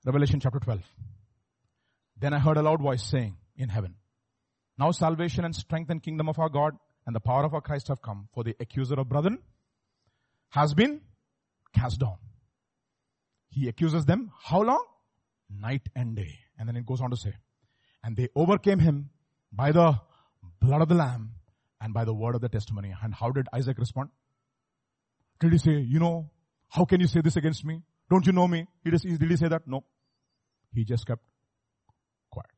Revelation 0.04 0.38
chapter 0.40 0.58
12. 0.58 0.80
Then 2.18 2.34
I 2.34 2.38
heard 2.38 2.56
a 2.56 2.62
loud 2.62 2.80
voice 2.82 3.02
saying 3.02 3.36
in 3.56 3.68
heaven, 3.68 3.94
now 4.78 4.90
salvation 4.90 5.44
and 5.44 5.54
strength 5.54 5.90
and 5.90 6.02
kingdom 6.02 6.28
of 6.28 6.38
our 6.38 6.48
God 6.48 6.74
and 7.06 7.14
the 7.14 7.20
power 7.20 7.44
of 7.44 7.54
our 7.54 7.60
Christ 7.60 7.88
have 7.88 8.02
come 8.02 8.28
for 8.34 8.44
the 8.44 8.54
accuser 8.60 8.94
of 8.94 9.08
brethren 9.08 9.38
has 10.50 10.74
been 10.74 11.00
cast 11.74 12.00
down. 12.00 12.16
He 13.48 13.68
accuses 13.68 14.04
them 14.04 14.30
how 14.42 14.62
long? 14.62 14.84
Night 15.50 15.88
and 15.94 16.16
day. 16.16 16.38
And 16.58 16.68
then 16.68 16.76
it 16.76 16.86
goes 16.86 17.00
on 17.00 17.10
to 17.10 17.16
say, 17.16 17.34
and 18.02 18.16
they 18.16 18.28
overcame 18.34 18.78
him 18.78 19.10
by 19.52 19.72
the 19.72 19.98
blood 20.60 20.82
of 20.82 20.88
the 20.88 20.94
lamb 20.94 21.32
and 21.80 21.94
by 21.94 22.04
the 22.04 22.14
word 22.14 22.34
of 22.34 22.40
the 22.40 22.48
testimony. 22.48 22.94
And 23.02 23.14
how 23.14 23.30
did 23.30 23.46
Isaac 23.52 23.78
respond? 23.78 24.10
Did 25.40 25.52
he 25.52 25.58
say, 25.58 25.72
you 25.72 25.98
know, 25.98 26.30
how 26.68 26.84
can 26.84 27.00
you 27.00 27.06
say 27.06 27.20
this 27.20 27.36
against 27.36 27.64
me? 27.64 27.82
Don't 28.10 28.26
you 28.26 28.32
know 28.32 28.46
me? 28.46 28.66
Did 28.84 29.00
he 29.02 29.36
say 29.36 29.48
that? 29.48 29.66
No. 29.66 29.84
He 30.74 30.84
just 30.84 31.06
kept 31.06 31.22
quiet. 32.30 32.50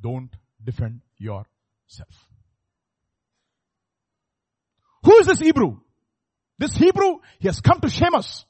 Don't 0.00 0.30
defend 0.64 1.00
yourself. 1.18 2.26
Who 5.04 5.18
is 5.18 5.26
this 5.26 5.40
Hebrew? 5.40 5.78
This 6.58 6.74
Hebrew, 6.76 7.18
he 7.38 7.48
has 7.48 7.60
come 7.60 7.80
to 7.80 7.90
shame 7.90 8.14
us. 8.14 8.46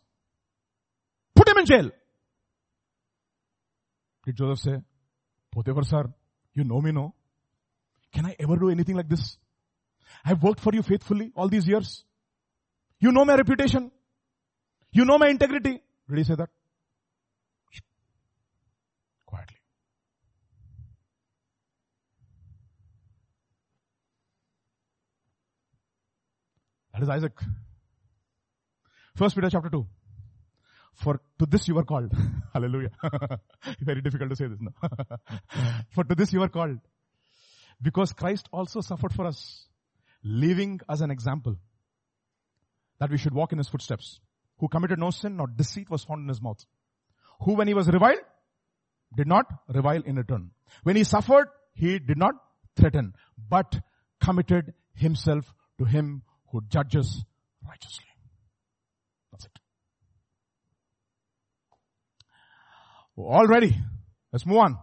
Put 1.35 1.49
him 1.49 1.59
in 1.59 1.67
jail. 1.67 1.91
Did 4.25 4.37
Joseph 4.37 4.59
say, 4.61 4.83
Potiphar 5.51 5.85
sir, 5.85 6.05
you 6.55 6.65
know 6.65 6.81
me 6.81 6.93
no? 6.93 7.15
Can 8.13 8.27
I 8.27 8.37
ever 8.39 8.57
do 8.57 8.71
anything 8.71 8.97
like 8.97 9.09
this? 9.09 9.39
I've 10.25 10.43
worked 10.43 10.61
for 10.61 10.73
you 10.75 10.83
faithfully 10.83 11.33
all 11.35 11.49
these 11.49 11.67
years. 11.67 12.05
You 13.01 13.11
know 13.11 13.25
my 13.25 13.35
reputation. 13.35 13.91
You 14.93 15.05
know 15.05 15.19
my 15.19 15.29
integrity. 15.29 15.81
Did 16.13 16.19
he 16.19 16.25
say 16.25 16.35
that? 16.35 16.51
Quietly. 19.25 19.57
That 26.93 27.03
is 27.03 27.09
Isaac. 27.09 27.33
First 29.17 29.35
Peter 29.35 29.49
chapter 29.49 29.71
2. 29.71 29.87
For 30.97 31.19
to 31.39 31.47
this 31.47 31.67
you 31.67 31.77
were 31.77 31.85
called. 31.85 32.13
Hallelujah. 32.53 32.91
Very 33.81 34.03
difficult 34.03 34.29
to 34.29 34.37
say 34.37 34.49
this 34.49 34.61
now. 34.61 34.75
for 35.95 36.05
to 36.05 36.15
this 36.15 36.31
you 36.35 36.41
were 36.41 36.51
called. 36.51 36.79
Because 37.81 38.13
Christ 38.13 38.51
also 38.53 38.83
suffered 38.83 39.15
for 39.15 39.25
us, 39.27 39.67
leaving 40.23 40.79
as 40.91 41.01
an 41.01 41.11
example 41.11 41.57
that 43.01 43.09
we 43.09 43.17
should 43.17 43.33
walk 43.33 43.53
in 43.53 43.57
his 43.57 43.71
footsteps. 43.71 44.21
Who 44.63 44.69
committed 44.69 45.01
no 45.01 45.11
sin, 45.11 45.39
nor 45.39 45.49
deceit 45.49 45.91
was 45.91 46.05
found 46.05 46.23
in 46.23 46.29
his 46.29 46.41
mouth. 46.41 46.65
Who 47.41 47.55
when 47.55 47.67
he 47.67 47.75
was 47.75 47.89
reviled, 47.89 48.21
did 49.17 49.27
not 49.27 49.47
revile 49.67 50.03
in 50.03 50.15
return. 50.15 50.53
When 50.85 50.95
he 50.95 51.03
suffered, 51.03 51.49
he 51.75 51.99
did 51.99 52.17
not 52.17 52.37
threaten, 52.77 53.15
but 53.37 53.81
committed 54.23 54.73
himself 54.95 55.53
to 55.79 55.85
him 55.85 56.23
who 56.53 56.61
judges 56.69 57.25
righteously. 57.67 58.05
That's 59.33 59.47
it. 59.47 59.59
All 63.17 63.49
ready. 63.49 63.77
Let's 64.33 64.47
move 64.47 64.59
on. 64.59 64.79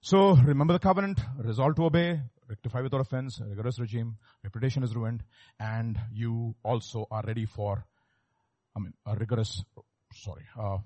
So 0.00 0.36
remember 0.36 0.72
the 0.72 0.78
covenant, 0.78 1.20
resolve 1.36 1.76
to 1.76 1.84
obey, 1.84 2.22
rectify 2.48 2.80
without 2.80 3.02
offense, 3.02 3.42
rigorous 3.46 3.78
regime, 3.78 4.16
reputation 4.42 4.82
is 4.82 4.96
ruined, 4.96 5.22
and 5.60 5.98
you 6.14 6.54
also 6.64 7.06
are 7.10 7.22
ready 7.26 7.44
for, 7.44 7.84
I 8.76 8.78
mean, 8.78 8.92
a 9.06 9.14
rigorous, 9.16 9.64
sorry, 10.12 10.44
uh, 10.60 10.78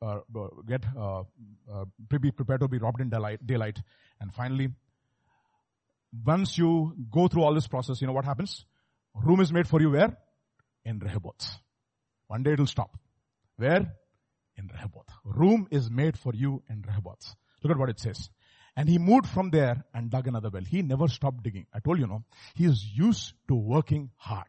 uh, 0.00 0.20
get, 0.66 0.84
uh, 0.98 1.20
uh, 1.72 1.84
be 2.08 2.30
prepared 2.30 2.60
to 2.60 2.68
be 2.68 2.78
robbed 2.78 3.02
in 3.02 3.10
daylight, 3.10 3.46
daylight. 3.46 3.78
And 4.18 4.32
finally, 4.32 4.68
once 6.24 6.56
you 6.56 6.94
go 7.10 7.28
through 7.28 7.42
all 7.42 7.54
this 7.54 7.66
process, 7.66 8.00
you 8.00 8.06
know 8.06 8.14
what 8.14 8.24
happens? 8.24 8.64
Room 9.14 9.40
is 9.40 9.52
made 9.52 9.68
for 9.68 9.80
you 9.80 9.90
where? 9.90 10.16
In 10.84 10.98
Rehoboth. 10.98 11.58
One 12.28 12.42
day 12.42 12.52
it 12.52 12.58
will 12.58 12.66
stop. 12.66 12.98
Where? 13.56 13.94
In 14.56 14.68
Rehoboth. 14.72 15.08
Room 15.24 15.68
is 15.70 15.90
made 15.90 16.18
for 16.18 16.32
you 16.34 16.62
in 16.70 16.82
Rehoboth. 16.82 17.34
Look 17.62 17.72
at 17.72 17.78
what 17.78 17.90
it 17.90 18.00
says. 18.00 18.30
And 18.74 18.88
he 18.88 18.98
moved 18.98 19.26
from 19.26 19.50
there 19.50 19.84
and 19.94 20.10
dug 20.10 20.28
another 20.28 20.50
well. 20.50 20.64
He 20.64 20.82
never 20.82 21.08
stopped 21.08 21.42
digging. 21.42 21.66
I 21.74 21.80
told 21.80 21.98
you, 21.98 22.06
no, 22.06 22.24
he 22.54 22.64
is 22.64 22.84
used 22.84 23.34
to 23.48 23.54
working 23.54 24.10
hard. 24.16 24.46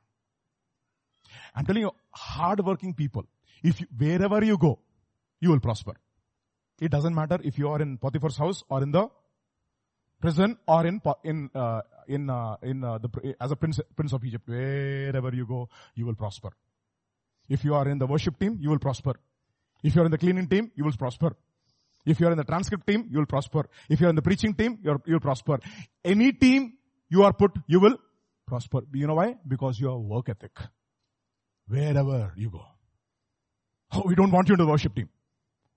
I'm 1.57 1.65
telling 1.65 1.81
you, 1.81 1.91
hard 2.11 2.63
working 2.63 2.93
people, 2.93 3.25
if 3.63 3.81
you, 3.81 3.88
wherever 3.97 4.43
you 4.45 4.59
go, 4.59 4.77
you 5.39 5.49
will 5.49 5.59
prosper. 5.59 5.93
It 6.79 6.91
doesn't 6.91 7.15
matter 7.15 7.39
if 7.43 7.57
you 7.57 7.69
are 7.69 7.81
in 7.81 7.97
Potiphar's 7.97 8.38
house 8.38 8.63
or 8.69 8.84
in 8.84 8.91
the 8.91 9.09
prison 10.21 10.55
or 10.67 10.85
in 10.85 11.01
in 11.23 11.49
uh, 11.55 11.81
in 12.07 12.29
uh, 12.29 12.57
in 12.61 12.84
uh, 12.84 12.99
the 12.99 13.35
as 13.41 13.51
a 13.51 13.55
prince 13.55 13.79
prince 13.95 14.13
of 14.13 14.23
Egypt. 14.23 14.47
Wherever 14.47 15.34
you 15.34 15.47
go, 15.47 15.67
you 15.95 16.05
will 16.05 16.13
prosper. 16.13 16.51
If 17.49 17.65
you 17.65 17.73
are 17.73 17.88
in 17.88 17.97
the 17.97 18.05
worship 18.05 18.39
team, 18.39 18.59
you 18.61 18.69
will 18.69 18.77
prosper. 18.77 19.15
If 19.81 19.95
you 19.95 20.03
are 20.03 20.05
in 20.05 20.11
the 20.11 20.19
cleaning 20.19 20.47
team, 20.47 20.71
you 20.75 20.84
will 20.84 20.97
prosper. 21.05 21.35
If 22.05 22.19
you 22.19 22.27
are 22.27 22.31
in 22.31 22.38
the 22.38 22.43
transcript 22.43 22.85
team, 22.85 23.07
you 23.09 23.17
will 23.17 23.25
prosper. 23.25 23.67
If 23.89 23.99
you 23.99 24.05
are 24.05 24.11
in 24.11 24.15
the 24.15 24.21
preaching 24.21 24.53
team, 24.53 24.77
you 24.84 24.97
will 25.07 25.19
prosper. 25.19 25.59
Any 26.05 26.34
team 26.34 26.73
you 27.09 27.23
are 27.23 27.34
put, 27.34 27.51
you 27.65 27.79
will 27.79 27.97
prosper. 28.45 28.81
You 28.93 29.07
know 29.07 29.15
why? 29.15 29.38
Because 29.47 29.79
you 29.79 29.89
have 29.89 30.01
work 30.01 30.29
ethic. 30.29 30.51
Wherever 31.69 32.32
you 32.36 32.51
go. 32.51 32.62
Oh, 33.93 34.02
we 34.06 34.14
don't 34.14 34.31
want 34.31 34.48
you 34.48 34.55
in 34.55 34.59
the 34.59 34.66
worship 34.66 34.94
team. 34.94 35.09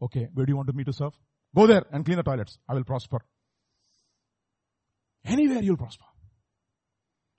Okay, 0.02 0.28
where 0.34 0.46
do 0.46 0.52
you 0.52 0.58
want 0.58 0.74
me 0.74 0.84
to 0.84 0.94
serve? 0.94 1.14
Go 1.56 1.68
there 1.68 1.84
and 1.92 2.04
clean 2.04 2.18
the 2.18 2.24
toilets. 2.24 2.58
I 2.68 2.74
will 2.74 2.84
prosper. 2.84 3.20
Anywhere 5.26 5.64
you'll 5.64 5.78
prosper. 5.78 6.06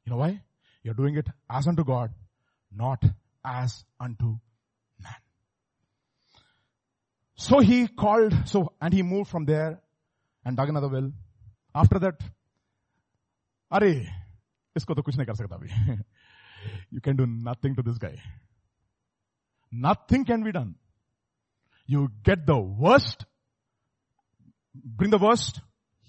You 0.04 0.12
know 0.12 0.18
why? 0.18 0.40
You're 0.82 0.94
doing 0.94 1.16
it 1.16 1.28
as 1.50 1.66
unto 1.66 1.84
God, 1.84 2.12
not 2.74 3.02
as 3.44 3.84
unto 4.00 4.38
man. 5.02 5.14
So 7.34 7.58
he 7.60 7.88
called, 7.88 8.34
so, 8.46 8.72
and 8.80 8.94
he 8.94 9.02
moved 9.02 9.30
from 9.30 9.44
there 9.44 9.80
and 10.44 10.56
dug 10.56 10.68
another 10.68 10.88
well. 10.88 11.12
After 11.74 11.98
that, 11.98 12.20
अरे 13.72 13.90
इसको 14.76 14.94
तो 14.94 15.02
कुछ 15.02 15.16
नहीं 15.16 15.26
कर 15.26 15.34
सकता 15.34 15.56
अभी 15.56 15.68
you 16.91 17.01
can 17.01 17.15
do 17.15 17.25
nothing 17.25 17.75
to 17.75 17.81
this 17.81 17.97
guy. 17.97 18.21
Nothing 19.71 20.25
can 20.25 20.43
be 20.43 20.51
done. 20.51 20.75
You 21.87 22.09
get 22.23 22.45
the 22.45 22.59
worst, 22.59 23.25
bring 24.73 25.09
the 25.09 25.17
worst, 25.17 25.61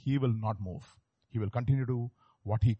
he 0.04 0.18
will 0.18 0.32
not 0.32 0.60
move. 0.60 0.84
He 1.30 1.38
will 1.38 1.50
continue 1.50 1.86
to 1.86 1.92
do 1.92 2.10
what 2.42 2.62
he 2.62 2.76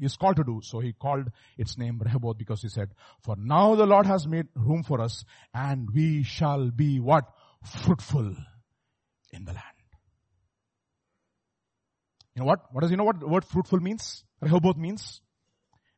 is 0.00 0.16
called 0.16 0.36
to 0.36 0.44
do. 0.44 0.60
So 0.62 0.80
he 0.80 0.92
called 0.92 1.30
its 1.56 1.78
name 1.78 2.00
Rehoboth 2.02 2.38
because 2.38 2.62
he 2.62 2.68
said, 2.68 2.90
for 3.22 3.36
now 3.36 3.74
the 3.74 3.86
Lord 3.86 4.06
has 4.06 4.26
made 4.26 4.48
room 4.54 4.82
for 4.82 5.00
us 5.00 5.24
and 5.54 5.88
we 5.94 6.22
shall 6.22 6.70
be 6.70 6.98
what? 7.00 7.24
Fruitful 7.64 8.34
in 9.32 9.44
the 9.44 9.52
land. 9.52 9.62
You 12.34 12.40
know 12.40 12.46
what? 12.46 12.60
What 12.72 12.80
does 12.80 12.90
you 12.90 12.96
know 12.96 13.04
what 13.04 13.20
the 13.20 13.28
word 13.28 13.44
fruitful 13.44 13.80
means? 13.80 14.24
Rehoboth 14.40 14.76
means 14.76 15.20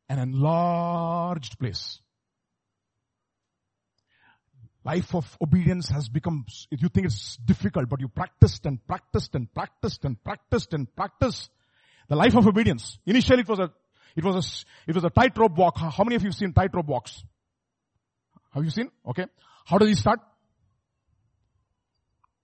an 0.09 0.19
enlarged 0.19 1.57
place. 1.59 1.99
Life 4.83 5.15
of 5.15 5.37
obedience 5.41 5.89
has 5.89 6.09
become, 6.09 6.45
you 6.69 6.89
think 6.89 7.07
it's 7.07 7.37
difficult, 7.37 7.89
but 7.89 7.99
you 7.99 8.07
practiced 8.07 8.65
and 8.67 8.85
practiced 8.85 9.33
and 9.33 9.51
practiced 9.51 10.05
and 10.05 10.23
practiced 10.23 10.73
and 10.73 10.95
practiced. 10.95 11.49
The 12.07 12.15
life 12.15 12.35
of 12.35 12.45
obedience. 12.45 12.99
Initially 13.05 13.41
it 13.41 13.49
was 13.49 13.59
a, 13.59 13.71
it 14.15 14.23
was 14.23 14.35
a, 14.35 14.89
it 14.89 14.93
was 14.93 15.03
a 15.03 15.09
tightrope 15.09 15.57
walk. 15.57 15.79
How 15.79 16.03
many 16.03 16.15
of 16.15 16.21
you 16.21 16.29
have 16.29 16.35
seen 16.35 16.53
tightrope 16.53 16.85
walks? 16.85 17.23
Have 18.51 18.63
you 18.63 18.69
seen? 18.69 18.91
Okay. 19.07 19.25
How 19.65 19.79
does 19.79 19.89
he 19.89 19.95
start? 19.95 20.19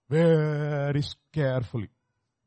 Very 0.09 1.03
carefully. 1.31 1.89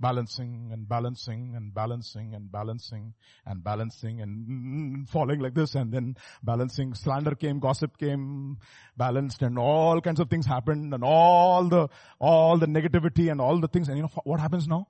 Balancing 0.00 0.70
and 0.72 0.88
balancing 0.88 1.54
and 1.54 1.72
balancing 1.72 2.34
and 2.34 2.50
balancing 2.50 3.14
and 3.46 3.62
balancing 3.62 4.20
and 4.20 5.08
falling 5.08 5.40
like 5.40 5.54
this 5.54 5.74
and 5.76 5.92
then 5.92 6.16
balancing. 6.42 6.94
Slander 6.94 7.34
came, 7.36 7.60
gossip 7.60 7.96
came, 7.96 8.58
balanced 8.96 9.42
and 9.42 9.58
all 9.58 10.00
kinds 10.00 10.20
of 10.20 10.28
things 10.28 10.46
happened 10.46 10.92
and 10.92 11.04
all 11.04 11.68
the, 11.68 11.88
all 12.18 12.58
the 12.58 12.66
negativity 12.66 13.30
and 13.30 13.40
all 13.40 13.60
the 13.60 13.68
things. 13.68 13.88
And 13.88 13.96
you 13.96 14.02
know 14.02 14.10
what 14.24 14.40
happens 14.40 14.66
now? 14.66 14.88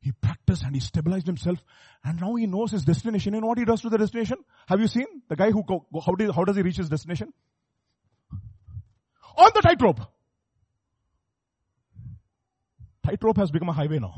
He 0.00 0.10
practiced 0.10 0.64
and 0.64 0.74
he 0.74 0.80
stabilized 0.80 1.26
himself 1.26 1.58
and 2.04 2.20
now 2.20 2.34
he 2.34 2.46
knows 2.46 2.72
his 2.72 2.84
destination. 2.84 3.34
Know 3.34 3.46
what 3.46 3.58
he 3.58 3.64
does 3.64 3.80
to 3.82 3.90
the 3.90 3.98
destination? 3.98 4.38
Have 4.66 4.80
you 4.80 4.88
seen 4.88 5.06
the 5.28 5.36
guy 5.36 5.52
who, 5.52 5.62
go, 5.62 5.86
how, 6.04 6.14
did, 6.16 6.32
how 6.34 6.42
does 6.42 6.56
he 6.56 6.62
reach 6.62 6.78
his 6.78 6.88
destination? 6.88 7.32
On 9.36 9.50
the 9.54 9.62
tightrope. 9.62 10.00
Tightrope 13.04 13.38
has 13.38 13.50
become 13.50 13.68
a 13.68 13.72
highway 13.72 13.98
now. 13.98 14.14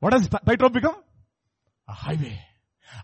What 0.00 0.12
has 0.12 0.28
tightrope 0.28 0.72
become? 0.72 0.96
A 1.88 1.92
highway. 1.92 2.38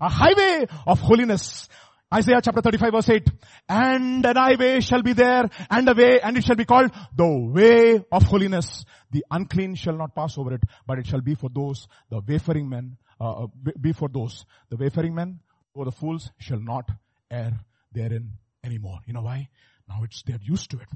A 0.01 0.09
highway 0.09 0.67
of 0.87 1.01
holiness. 1.01 1.69
Isaiah 2.13 2.41
chapter 2.43 2.63
35 2.63 2.93
verse 2.93 3.09
8. 3.09 3.31
And 3.69 4.27
an 4.27 4.37
highway 4.37 4.81
shall 4.81 5.03
be 5.03 5.13
there 5.13 5.49
and 5.71 5.89
a 5.89 5.95
way 5.95 6.21
and 6.21 6.37
it 6.37 6.45
shall 6.45 6.57
be 6.57 6.65
called 6.65 6.91
the 7.15 7.27
way 7.27 8.05
of 8.11 8.23
holiness. 8.23 8.85
The 9.11 9.25
unclean 9.31 9.75
shall 9.75 9.97
not 9.97 10.15
pass 10.15 10.37
over 10.39 10.55
it, 10.55 10.63
but 10.87 10.99
it 10.99 11.07
shall 11.07 11.21
be 11.21 11.35
for 11.35 11.51
those, 11.51 11.87
the 12.11 12.21
wayfaring 12.27 12.69
men, 12.69 12.97
uh, 13.21 13.45
uh 13.45 13.47
be 13.81 13.93
for 13.93 14.09
those, 14.09 14.45
the 14.71 14.77
wayfaring 14.77 15.15
men 15.15 15.41
or 15.75 15.85
the 15.85 15.93
fools 15.93 16.31
shall 16.39 16.61
not 16.61 16.91
err 17.31 17.61
therein 17.93 18.33
anymore. 18.65 18.99
You 19.07 19.13
know 19.13 19.23
why? 19.23 19.49
Now 19.89 20.03
it's, 20.03 20.23
they're 20.27 20.41
used 20.43 20.71
to 20.73 20.79
it. 20.79 20.89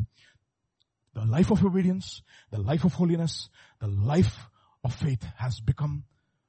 The 1.14 1.24
life 1.24 1.50
of 1.50 1.64
obedience, 1.64 2.22
the 2.50 2.60
life 2.60 2.84
of 2.84 2.94
holiness, 2.94 3.48
the 3.80 3.86
life 3.86 4.48
of 4.82 4.94
faith 4.94 5.22
has 5.36 5.60
become 5.60 6.04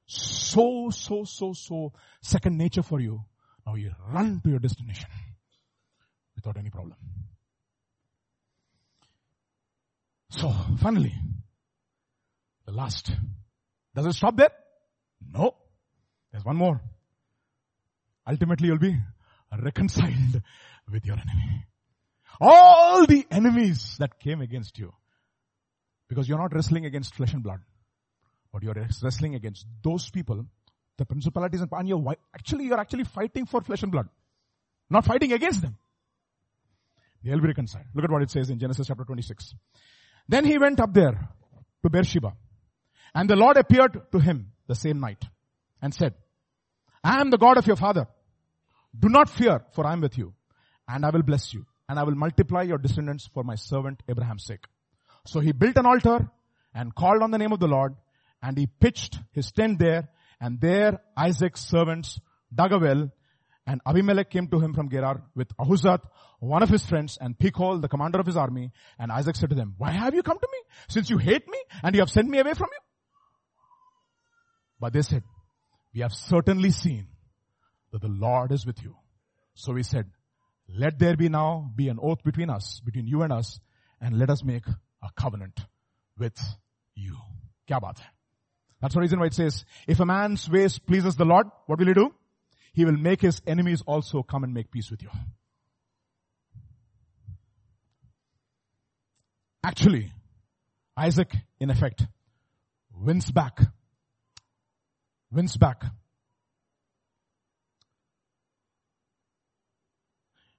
so, 0.06 0.90
so, 0.90 1.24
so, 1.24 1.52
so 1.52 1.92
second 2.22 2.56
nature 2.56 2.82
for 2.82 3.00
you. 3.00 3.24
Now 3.66 3.74
you 3.74 3.92
run 4.10 4.40
to 4.42 4.50
your 4.50 4.58
destination 4.58 5.08
without 6.34 6.56
any 6.56 6.70
problem. 6.70 6.96
So 10.30 10.52
finally, 10.80 11.14
the 12.66 12.72
last. 12.72 13.10
Does 13.94 14.06
it 14.06 14.12
stop 14.14 14.36
there? 14.36 14.50
No. 15.32 15.54
There's 16.32 16.44
one 16.44 16.56
more. 16.56 16.80
Ultimately 18.26 18.68
you'll 18.68 18.78
be 18.78 18.98
reconciled 19.62 20.42
with 20.90 21.06
your 21.06 21.16
enemy. 21.16 21.64
All 22.40 23.06
the 23.06 23.26
enemies 23.30 23.96
that 23.98 24.18
came 24.18 24.40
against 24.40 24.78
you. 24.78 24.92
Because 26.08 26.28
you're 26.28 26.38
not 26.38 26.54
wrestling 26.54 26.86
against 26.86 27.14
flesh 27.14 27.32
and 27.32 27.42
blood. 27.42 27.60
But 28.52 28.62
you're 28.62 28.74
wrestling 29.02 29.34
against 29.34 29.66
those 29.82 30.10
people, 30.10 30.46
the 30.96 31.04
principalities 31.04 31.60
and, 31.60 31.88
you're, 31.88 32.16
actually, 32.34 32.66
you're 32.66 32.80
actually 32.80 33.04
fighting 33.04 33.46
for 33.46 33.60
flesh 33.60 33.82
and 33.82 33.90
blood. 33.90 34.08
Not 34.90 35.04
fighting 35.04 35.32
against 35.32 35.62
them. 35.62 35.76
They'll 37.22 37.40
be 37.40 37.48
reconciled. 37.48 37.86
Look 37.94 38.04
at 38.04 38.10
what 38.10 38.22
it 38.22 38.30
says 38.30 38.50
in 38.50 38.58
Genesis 38.58 38.86
chapter 38.86 39.04
26. 39.04 39.54
Then 40.28 40.44
he 40.44 40.58
went 40.58 40.78
up 40.78 40.92
there 40.92 41.28
to 41.82 41.90
Beersheba. 41.90 42.34
And 43.14 43.30
the 43.30 43.36
Lord 43.36 43.56
appeared 43.56 44.02
to 44.12 44.18
him 44.18 44.52
the 44.66 44.74
same 44.74 45.00
night 45.00 45.24
and 45.80 45.94
said, 45.94 46.14
I 47.02 47.20
am 47.20 47.30
the 47.30 47.38
God 47.38 47.56
of 47.56 47.66
your 47.66 47.76
father. 47.76 48.06
Do 48.96 49.08
not 49.08 49.30
fear, 49.30 49.64
for 49.72 49.86
I 49.86 49.92
am 49.92 50.00
with 50.00 50.16
you, 50.18 50.34
and 50.86 51.04
I 51.04 51.10
will 51.10 51.22
bless 51.22 51.52
you 51.52 51.66
and 51.88 51.98
I 51.98 52.02
will 52.04 52.14
multiply 52.14 52.62
your 52.62 52.78
descendants 52.78 53.28
for 53.32 53.44
my 53.44 53.54
servant 53.54 54.02
Abraham's 54.08 54.44
sake. 54.44 54.64
So 55.26 55.40
he 55.40 55.52
built 55.52 55.76
an 55.76 55.86
altar 55.86 56.28
and 56.74 56.94
called 56.94 57.22
on 57.22 57.30
the 57.30 57.38
name 57.38 57.52
of 57.52 57.60
the 57.60 57.68
Lord 57.68 57.94
and 58.42 58.56
he 58.56 58.66
pitched 58.66 59.18
his 59.32 59.50
tent 59.52 59.78
there 59.78 60.08
and 60.40 60.60
there 60.60 61.00
Isaac's 61.16 61.60
servants 61.60 62.20
dug 62.54 62.72
a 62.72 62.78
well 62.78 63.10
and 63.66 63.80
Abimelech 63.86 64.30
came 64.30 64.48
to 64.48 64.60
him 64.60 64.74
from 64.74 64.90
Gerar 64.90 65.22
with 65.34 65.48
Ahuzzath, 65.56 66.02
one 66.38 66.62
of 66.62 66.68
his 66.68 66.84
friends, 66.84 67.16
and 67.18 67.38
Phicol, 67.38 67.80
the 67.80 67.88
commander 67.88 68.20
of 68.20 68.26
his 68.26 68.36
army. 68.36 68.72
And 68.98 69.10
Isaac 69.10 69.36
said 69.36 69.48
to 69.50 69.54
them, 69.54 69.74
why 69.78 69.90
have 69.90 70.14
you 70.14 70.22
come 70.22 70.38
to 70.38 70.48
me? 70.52 70.58
Since 70.88 71.08
you 71.08 71.16
hate 71.16 71.48
me 71.48 71.58
and 71.82 71.94
you 71.94 72.02
have 72.02 72.10
sent 72.10 72.28
me 72.28 72.40
away 72.40 72.52
from 72.52 72.68
you? 72.70 72.78
But 74.78 74.92
they 74.92 75.02
said, 75.02 75.22
we 75.94 76.02
have 76.02 76.12
certainly 76.12 76.72
seen 76.72 77.06
that 77.92 78.02
the 78.02 78.08
Lord 78.08 78.52
is 78.52 78.66
with 78.66 78.82
you. 78.82 78.96
So 79.54 79.72
we 79.72 79.82
said, 79.82 80.10
let 80.68 80.98
there 80.98 81.16
be 81.16 81.28
now 81.28 81.70
be 81.74 81.88
an 81.88 81.98
oath 82.00 82.22
between 82.24 82.50
us, 82.50 82.80
between 82.84 83.06
you 83.06 83.22
and 83.22 83.32
us, 83.32 83.60
and 84.00 84.18
let 84.18 84.30
us 84.30 84.42
make 84.42 84.66
a 84.66 85.08
covenant 85.16 85.60
with 86.18 86.38
you. 86.94 87.16
Kya 87.68 87.80
baat 87.80 87.98
hai? 87.98 88.06
That's 88.80 88.94
the 88.94 89.00
reason 89.00 89.18
why 89.18 89.26
it 89.26 89.34
says, 89.34 89.64
if 89.86 90.00
a 90.00 90.06
man's 90.06 90.48
ways 90.50 90.78
pleases 90.78 91.16
the 91.16 91.24
Lord, 91.24 91.46
what 91.66 91.78
will 91.78 91.86
he 91.86 91.94
do? 91.94 92.14
He 92.74 92.84
will 92.84 92.96
make 92.96 93.22
his 93.22 93.40
enemies 93.46 93.82
also 93.86 94.22
come 94.22 94.44
and 94.44 94.52
make 94.52 94.70
peace 94.70 94.90
with 94.90 95.02
you. 95.02 95.08
Actually, 99.64 100.12
Isaac, 100.96 101.34
in 101.58 101.70
effect, 101.70 102.06
wins 102.92 103.30
back, 103.30 103.58
wins 105.30 105.56
back, 105.56 105.82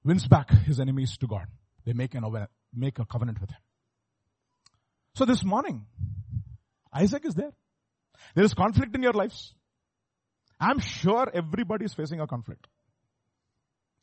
wins 0.06 0.28
back 0.28 0.50
his 0.52 0.80
enemies 0.80 1.18
to 1.18 1.28
God. 1.28 1.48
They 1.86 1.94
make 1.94 2.14
an 2.16 2.24
make 2.74 3.00
a 3.00 3.06
covenant 3.06 3.42
with 3.42 3.50
him. 3.50 3.60
So 5.16 5.26
this 5.26 5.44
morning, 5.44 5.86
Isaac 6.94 7.26
is 7.26 7.34
there. 7.34 7.52
There 8.36 8.46
is 8.46 8.54
conflict 8.54 8.96
in 8.96 9.02
your 9.02 9.14
lives. 9.14 9.54
I'm 10.60 10.80
sure 10.80 11.30
everybody 11.34 11.86
is 11.86 11.94
facing 11.94 12.22
a 12.22 12.28
conflict. 12.28 12.68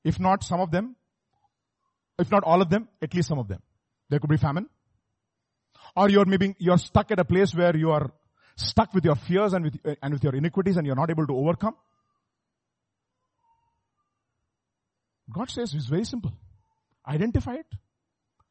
If 0.05 0.19
not 0.19 0.43
some 0.43 0.61
of 0.61 0.71
them, 0.71 0.97
if 2.19 2.31
not 2.31 2.45
all 2.45 2.61
of 2.61 2.69
them, 2.69 2.89
at 3.01 3.15
least 3.15 3.29
some 3.29 3.39
of 3.39 3.49
them. 3.49 3.63
There 4.11 4.19
could 4.19 4.31
be 4.31 4.37
famine. 4.37 4.69
Or 5.97 6.09
you're 6.11 6.25
maybe, 6.25 6.55
you're 6.59 6.79
stuck 6.79 7.11
at 7.11 7.19
a 7.19 7.25
place 7.25 7.55
where 7.55 7.77
you 7.77 7.91
are 7.91 8.11
stuck 8.57 8.93
with 8.93 9.05
your 9.05 9.17
fears 9.17 9.53
and 9.53 9.65
with, 9.65 9.79
and 10.03 10.13
with 10.13 10.23
your 10.23 10.35
iniquities 10.35 10.77
and 10.77 10.87
you're 10.87 10.97
not 10.97 11.11
able 11.11 11.27
to 11.27 11.37
overcome. 11.37 11.75
God 15.33 15.51
says 15.51 15.75
it's 15.75 15.87
very 15.87 16.05
simple. 16.05 16.33
Identify 17.07 17.55
it, 17.55 17.67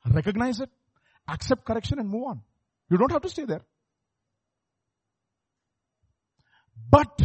recognize 0.05 0.59
it, 0.59 0.69
accept 1.27 1.65
correction 1.65 1.99
and 1.99 2.09
move 2.09 2.23
on. 2.25 2.41
You 2.89 2.97
don't 2.97 3.11
have 3.11 3.21
to 3.21 3.29
stay 3.29 3.45
there. 3.45 3.61
But 6.89 7.21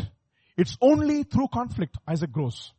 it's 0.56 0.76
only 0.80 1.24
through 1.24 1.48
conflict 1.52 1.96
Isaac 2.06 2.30
grows. 2.30 2.72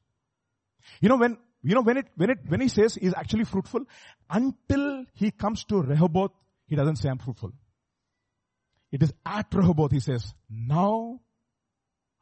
You 1.01 1.09
know 1.09 1.17
when, 1.17 1.37
you 1.61 1.75
know 1.75 1.81
when 1.81 1.97
it, 1.97 2.07
when 2.15 2.29
it, 2.29 2.37
when 2.47 2.61
he 2.61 2.69
says 2.69 2.95
he's 2.95 3.13
actually 3.13 3.43
fruitful, 3.43 3.81
until 4.29 5.03
he 5.13 5.31
comes 5.31 5.65
to 5.65 5.81
Rehoboth, 5.81 6.31
he 6.67 6.75
doesn't 6.75 6.97
say 6.97 7.09
I'm 7.09 7.17
fruitful. 7.17 7.51
It 8.91 9.03
is 9.03 9.11
at 9.25 9.53
Rehoboth 9.53 9.91
he 9.91 9.99
says, 9.99 10.33
now 10.49 11.19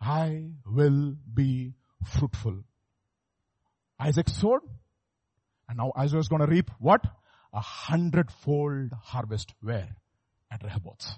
I 0.02 0.49
will 0.65 1.15
be 1.32 1.73
fruitful. 2.03 2.64
Isaac 3.99 4.30
sowed, 4.30 4.61
and 5.69 5.77
now 5.77 5.91
Isaac 5.95 6.19
is 6.19 6.27
going 6.27 6.41
to 6.41 6.47
reap 6.47 6.69
what? 6.80 7.01
A 7.53 7.59
hundredfold 7.59 8.91
harvest. 9.01 9.53
Where? 9.61 9.95
At 10.51 10.63
Rehoboth. 10.63 11.17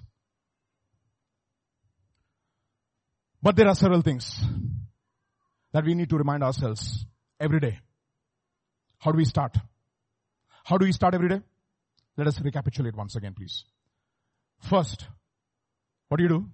But 3.42 3.56
there 3.56 3.68
are 3.68 3.74
several 3.74 4.02
things 4.02 4.40
that 5.72 5.84
we 5.84 5.94
need 5.94 6.10
to 6.10 6.16
remind 6.16 6.42
ourselves 6.42 7.06
every 7.38 7.60
day. 7.60 7.78
How 8.98 9.12
do 9.12 9.18
we 9.18 9.24
start? 9.24 9.56
How 10.64 10.76
do 10.76 10.86
we 10.86 10.92
start 10.92 11.14
every 11.14 11.28
day? 11.28 11.40
Let 12.16 12.26
us 12.26 12.40
recapitulate 12.40 12.96
once 12.96 13.14
again, 13.16 13.34
please. 13.34 13.64
First, 14.60 15.06
what 16.08 16.16
do 16.18 16.24
you 16.24 16.28
do? 16.28 16.46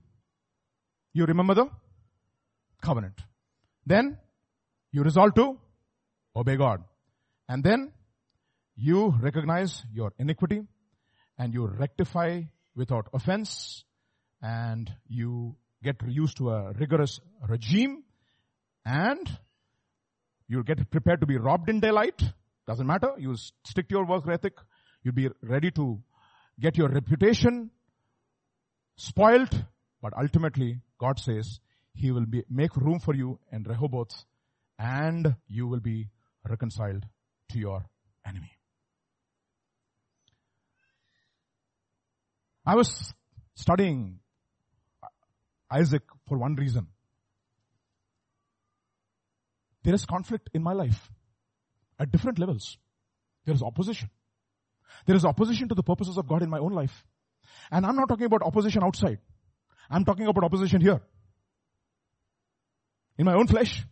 You 1.15 1.25
remember 1.25 1.55
the 1.55 1.71
covenant. 2.83 3.19
Then, 3.87 4.19
you 4.93 5.03
resolve 5.03 5.35
to 5.37 5.59
obey 6.37 6.57
God. 6.57 6.83
And 7.49 7.63
then, 7.63 7.93
you 8.77 9.15
recognize 9.21 9.85
your 9.93 10.13
iniquity 10.19 10.63
and 11.39 11.55
you 11.55 11.67
rectify 11.67 12.43
without 12.75 13.09
offense 13.13 13.85
and 14.43 14.93
you 15.09 15.55
get 15.83 15.97
used 16.07 16.37
to 16.39 16.51
a 16.51 16.73
rigorous 16.73 17.21
regime 17.49 18.03
and 18.85 19.39
you'll 20.49 20.63
get 20.63 20.91
prepared 20.91 21.21
to 21.21 21.27
be 21.27 21.37
robbed 21.37 21.71
in 21.71 21.81
daylight. 21.81 22.21
Doesn't 22.67 22.87
matter. 22.87 23.13
You 23.19 23.37
stick 23.65 23.89
to 23.89 23.95
your 23.95 24.07
work 24.07 24.25
ethic. 24.29 24.55
You'll 25.03 25.15
be 25.15 25.29
ready 25.43 25.71
to 25.73 26.01
get 26.61 26.77
your 26.77 26.89
reputation 26.89 27.71
spoiled. 28.97 29.65
But 30.03 30.15
ultimately, 30.19 30.81
God 30.99 31.19
says 31.19 31.61
He 31.95 32.11
will 32.11 32.27
be, 32.27 32.43
make 32.51 32.75
room 32.77 32.99
for 32.99 33.15
you 33.15 33.39
in 33.53 33.63
Rehoboth 33.63 34.25
and 34.79 35.37
you 35.49 35.67
will 35.69 35.81
be 35.81 36.09
reconciled 36.49 37.05
to 37.51 37.59
your 37.59 37.85
enemy. 38.27 38.51
I 42.67 42.77
was 42.77 43.13
studying 43.55 44.21
Isaac 45.71 46.03
for 46.29 46.39
one 46.39 46.55
reason. 46.55 46.89
There 49.83 49.95
is 49.95 50.07
conflict 50.07 50.49
in 50.55 50.63
my 50.63 50.73
life 50.73 51.11
at 51.99 52.11
different 52.11 52.39
levels. 52.39 52.79
There 53.45 53.55
is 53.55 53.63
opposition. 53.63 54.09
There 55.07 55.17
is 55.17 55.25
opposition 55.25 55.69
to 55.69 55.75
the 55.75 55.83
purposes 55.83 56.17
of 56.17 56.27
God 56.27 56.43
in 56.43 56.49
my 56.49 56.59
own 56.59 56.73
life. 56.73 57.05
And 57.71 57.85
I'm 57.85 57.97
not 57.97 58.09
talking 58.09 58.25
about 58.25 58.43
opposition 58.43 58.83
outside. 58.83 59.19
I'm 59.91 60.05
talking 60.05 60.27
about 60.27 60.45
opposition 60.45 60.81
here. 60.81 61.01
In 63.19 63.27
my 63.27 63.35
own 63.35 63.47
flesh. 63.47 63.85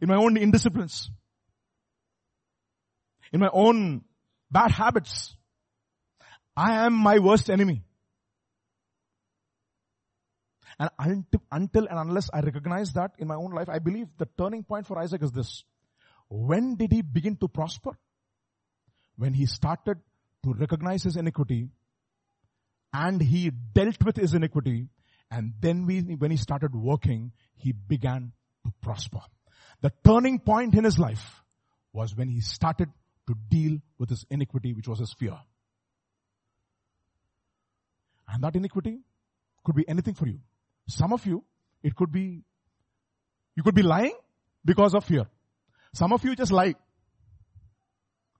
In 0.00 0.08
my 0.08 0.16
own 0.16 0.36
indisciplines. 0.36 1.08
In 3.32 3.40
my 3.40 3.50
own 3.52 4.04
bad 4.50 4.70
habits. 4.70 5.34
I 6.56 6.86
am 6.86 6.94
my 6.94 7.18
worst 7.18 7.50
enemy. 7.50 7.84
And 10.78 10.90
until 11.50 11.88
and 11.88 11.98
unless 11.98 12.30
I 12.32 12.40
recognize 12.40 12.92
that 12.92 13.12
in 13.18 13.26
my 13.26 13.34
own 13.34 13.50
life, 13.50 13.68
I 13.68 13.80
believe 13.80 14.06
the 14.16 14.28
turning 14.38 14.62
point 14.62 14.86
for 14.86 14.98
Isaac 14.98 15.22
is 15.22 15.32
this. 15.32 15.64
When 16.28 16.76
did 16.76 16.92
he 16.92 17.02
begin 17.02 17.36
to 17.36 17.48
prosper? 17.48 17.98
When 19.16 19.34
he 19.34 19.46
started 19.46 19.98
to 20.44 20.52
recognize 20.52 21.02
his 21.02 21.16
iniquity 21.16 21.70
and 22.92 23.20
he 23.20 23.50
dealt 23.50 24.04
with 24.04 24.16
his 24.16 24.34
iniquity 24.34 24.88
and 25.30 25.54
then 25.60 25.84
we, 25.84 26.00
when 26.00 26.30
he 26.30 26.36
started 26.36 26.74
working, 26.74 27.32
he 27.56 27.72
began 27.72 28.32
to 28.64 28.72
prosper. 28.80 29.20
The 29.80 29.92
turning 30.04 30.40
point 30.40 30.74
in 30.74 30.84
his 30.84 30.98
life 30.98 31.42
was 31.92 32.14
when 32.14 32.28
he 32.28 32.40
started 32.40 32.88
to 33.26 33.34
deal 33.48 33.78
with 33.98 34.10
his 34.10 34.24
iniquity, 34.30 34.72
which 34.72 34.88
was 34.88 34.98
his 34.98 35.12
fear. 35.12 35.36
And 38.26 38.42
that 38.42 38.56
iniquity 38.56 39.00
could 39.64 39.76
be 39.76 39.88
anything 39.88 40.14
for 40.14 40.26
you. 40.26 40.40
Some 40.88 41.12
of 41.12 41.24
you, 41.26 41.44
it 41.82 41.94
could 41.94 42.10
be, 42.10 42.42
you 43.54 43.62
could 43.62 43.74
be 43.74 43.82
lying 43.82 44.14
because 44.64 44.94
of 44.94 45.04
fear. 45.04 45.26
Some 45.94 46.12
of 46.12 46.24
you 46.24 46.34
just 46.34 46.52
lie. 46.52 46.74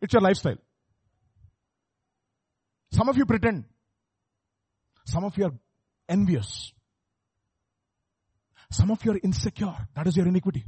It's 0.01 0.13
your 0.13 0.23
lifestyle. 0.23 0.59
Some 2.93 3.09
of 3.09 3.17
you 3.17 3.27
pretend. 3.27 3.65
Some 5.05 5.25
of 5.25 5.37
you 5.37 5.45
are 5.47 5.55
envious. 6.09 6.73
Some 8.71 8.91
of 8.91 9.05
you 9.05 9.13
are 9.13 9.19
insecure. 9.23 9.75
That 9.95 10.07
is 10.07 10.17
your 10.17 10.27
iniquity. 10.27 10.65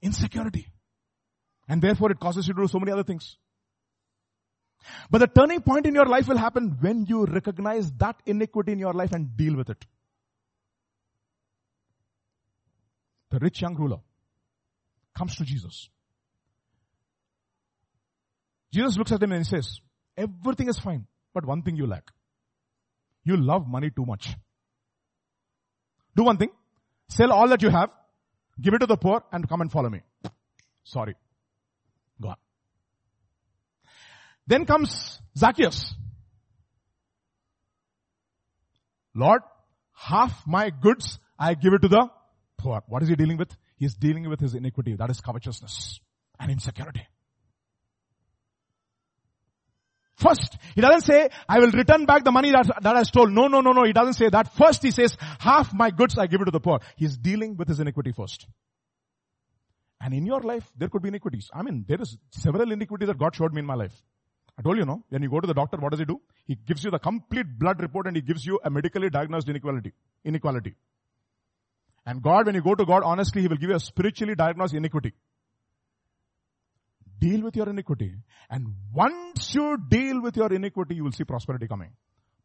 Insecurity. 0.00 0.68
And 1.68 1.82
therefore 1.82 2.10
it 2.12 2.20
causes 2.20 2.48
you 2.48 2.54
to 2.54 2.62
do 2.62 2.68
so 2.68 2.78
many 2.78 2.92
other 2.92 3.04
things. 3.04 3.36
But 5.10 5.18
the 5.18 5.26
turning 5.26 5.60
point 5.60 5.86
in 5.86 5.94
your 5.94 6.06
life 6.06 6.28
will 6.28 6.38
happen 6.38 6.76
when 6.80 7.04
you 7.06 7.26
recognize 7.26 7.90
that 7.98 8.16
iniquity 8.26 8.72
in 8.72 8.78
your 8.78 8.94
life 8.94 9.12
and 9.12 9.36
deal 9.36 9.56
with 9.56 9.70
it. 9.70 9.84
the 13.30 13.38
rich 13.38 13.60
young 13.60 13.74
ruler, 13.74 13.98
comes 15.16 15.36
to 15.36 15.44
Jesus. 15.44 15.88
Jesus 18.72 18.96
looks 18.96 19.12
at 19.12 19.22
him 19.22 19.32
and 19.32 19.46
says, 19.46 19.80
everything 20.16 20.68
is 20.68 20.78
fine, 20.78 21.06
but 21.34 21.44
one 21.44 21.62
thing 21.62 21.76
you 21.76 21.86
lack. 21.86 22.10
You 23.24 23.36
love 23.36 23.66
money 23.66 23.90
too 23.90 24.04
much. 24.06 24.28
Do 26.16 26.24
one 26.24 26.36
thing, 26.36 26.50
sell 27.08 27.32
all 27.32 27.48
that 27.48 27.62
you 27.62 27.70
have, 27.70 27.90
give 28.60 28.74
it 28.74 28.78
to 28.78 28.86
the 28.86 28.96
poor 28.96 29.22
and 29.32 29.48
come 29.48 29.60
and 29.60 29.70
follow 29.70 29.88
me. 29.88 30.00
Sorry. 30.84 31.14
Gone. 32.20 32.36
Then 34.46 34.64
comes 34.64 35.20
Zacchaeus. 35.36 35.94
Lord, 39.14 39.42
half 39.92 40.46
my 40.46 40.70
goods 40.70 41.18
I 41.38 41.54
give 41.54 41.72
it 41.74 41.82
to 41.82 41.88
the 41.88 42.08
poor. 42.56 42.82
What 42.86 43.02
is 43.02 43.08
he 43.08 43.16
dealing 43.16 43.36
with? 43.36 43.54
He's 43.76 43.94
dealing 43.94 44.28
with 44.28 44.40
his 44.40 44.54
iniquity. 44.54 44.94
That 44.96 45.10
is 45.10 45.20
covetousness 45.20 46.00
and 46.40 46.50
insecurity. 46.50 47.06
First, 50.18 50.58
he 50.74 50.80
doesn't 50.80 51.02
say, 51.02 51.30
I 51.48 51.60
will 51.60 51.70
return 51.70 52.04
back 52.04 52.24
the 52.24 52.32
money 52.32 52.50
that, 52.50 52.66
that 52.82 52.96
I 52.96 53.04
stole. 53.04 53.28
No, 53.28 53.46
no, 53.46 53.60
no, 53.60 53.70
no. 53.70 53.84
He 53.84 53.92
doesn't 53.92 54.14
say 54.14 54.28
that. 54.28 54.52
First 54.54 54.82
he 54.82 54.90
says, 54.90 55.16
half 55.38 55.72
my 55.72 55.90
goods 55.90 56.18
I 56.18 56.26
give 56.26 56.40
it 56.40 56.46
to 56.46 56.50
the 56.50 56.60
poor. 56.60 56.80
He's 56.96 57.16
dealing 57.16 57.56
with 57.56 57.68
his 57.68 57.78
iniquity 57.78 58.12
first. 58.12 58.46
And 60.00 60.12
in 60.12 60.26
your 60.26 60.40
life, 60.40 60.68
there 60.76 60.88
could 60.88 61.02
be 61.02 61.08
iniquities. 61.08 61.48
I 61.54 61.62
mean, 61.62 61.84
there 61.86 62.00
is 62.00 62.16
several 62.30 62.70
iniquities 62.72 63.06
that 63.08 63.18
God 63.18 63.34
showed 63.34 63.52
me 63.52 63.60
in 63.60 63.66
my 63.66 63.74
life. 63.74 63.94
I 64.58 64.62
told 64.62 64.76
you, 64.76 64.84
no? 64.84 65.04
When 65.08 65.22
you 65.22 65.30
go 65.30 65.38
to 65.38 65.46
the 65.46 65.54
doctor, 65.54 65.76
what 65.76 65.92
does 65.92 66.00
he 66.00 66.04
do? 66.04 66.20
He 66.46 66.56
gives 66.56 66.84
you 66.84 66.90
the 66.90 66.98
complete 66.98 67.46
blood 67.56 67.80
report 67.80 68.08
and 68.08 68.16
he 68.16 68.22
gives 68.22 68.44
you 68.44 68.58
a 68.64 68.70
medically 68.70 69.10
diagnosed 69.10 69.48
inequality. 69.48 69.92
Inequality. 70.24 70.74
And 72.08 72.22
God, 72.22 72.46
when 72.46 72.54
you 72.54 72.62
go 72.62 72.74
to 72.74 72.86
God, 72.86 73.02
honestly, 73.04 73.42
He 73.42 73.48
will 73.48 73.58
give 73.58 73.68
you 73.68 73.76
a 73.76 73.80
spiritually 73.80 74.34
diagnosed 74.34 74.72
iniquity. 74.72 75.12
Deal 77.18 77.42
with 77.42 77.56
your 77.56 77.68
iniquity. 77.68 78.14
And 78.48 78.74
once 78.92 79.54
you 79.54 79.76
deal 79.88 80.22
with 80.22 80.36
your 80.36 80.52
iniquity, 80.52 80.94
you 80.94 81.04
will 81.04 81.12
see 81.12 81.24
prosperity 81.24 81.66
coming. 81.66 81.90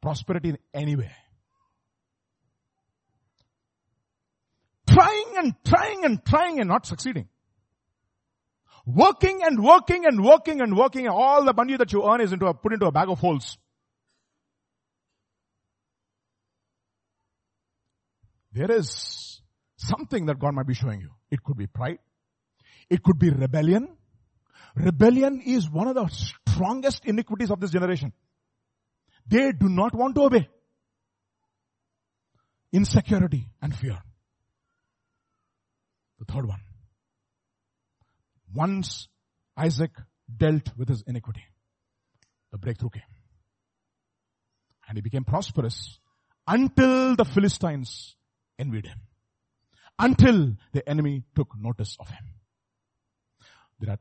Prosperity 0.01 0.49
in 0.49 0.57
any 0.73 0.95
way. 0.95 1.11
Trying 4.89 5.33
and 5.37 5.53
trying 5.65 6.05
and 6.05 6.25
trying 6.25 6.59
and 6.59 6.69
not 6.69 6.85
succeeding. 6.85 7.27
Working 8.85 9.41
and 9.43 9.63
working 9.63 10.05
and 10.05 10.23
working 10.23 10.61
and 10.61 10.75
working 10.75 11.05
and 11.05 11.15
all 11.15 11.45
the 11.45 11.53
money 11.53 11.77
that 11.77 11.93
you 11.93 12.03
earn 12.03 12.21
is 12.21 12.33
into 12.33 12.47
a, 12.47 12.53
put 12.53 12.73
into 12.73 12.85
a 12.85 12.91
bag 12.91 13.09
of 13.09 13.19
holes. 13.19 13.57
There 18.51 18.71
is 18.71 19.41
something 19.77 20.27
that 20.27 20.39
God 20.39 20.53
might 20.53 20.67
be 20.67 20.73
showing 20.73 20.99
you. 20.99 21.11
It 21.31 21.43
could 21.43 21.57
be 21.57 21.67
pride. 21.67 21.99
It 22.89 23.01
could 23.01 23.17
be 23.17 23.29
rebellion. 23.29 23.87
Rebellion 24.75 25.41
is 25.45 25.69
one 25.69 25.87
of 25.87 25.95
the 25.95 26.07
strongest 26.07 27.05
iniquities 27.05 27.51
of 27.51 27.59
this 27.59 27.71
generation. 27.71 28.13
They 29.27 29.51
do 29.51 29.69
not 29.69 29.93
want 29.93 30.15
to 30.15 30.23
obey. 30.23 30.49
Insecurity 32.71 33.47
and 33.61 33.75
fear. 33.75 33.99
The 36.19 36.25
third 36.25 36.47
one. 36.47 36.61
Once 38.53 39.07
Isaac 39.55 39.91
dealt 40.35 40.69
with 40.77 40.89
his 40.89 41.03
iniquity, 41.05 41.43
the 42.51 42.57
breakthrough 42.57 42.89
came. 42.89 43.01
And 44.87 44.97
he 44.97 45.01
became 45.01 45.23
prosperous 45.23 45.99
until 46.47 47.15
the 47.15 47.25
Philistines 47.25 48.15
envied 48.59 48.85
him. 48.85 48.99
Until 49.97 50.55
the 50.71 50.87
enemy 50.89 51.23
took 51.35 51.49
notice 51.57 51.95
of 51.99 52.09
him. 52.09 52.25
There 53.79 53.91
are, 53.91 53.99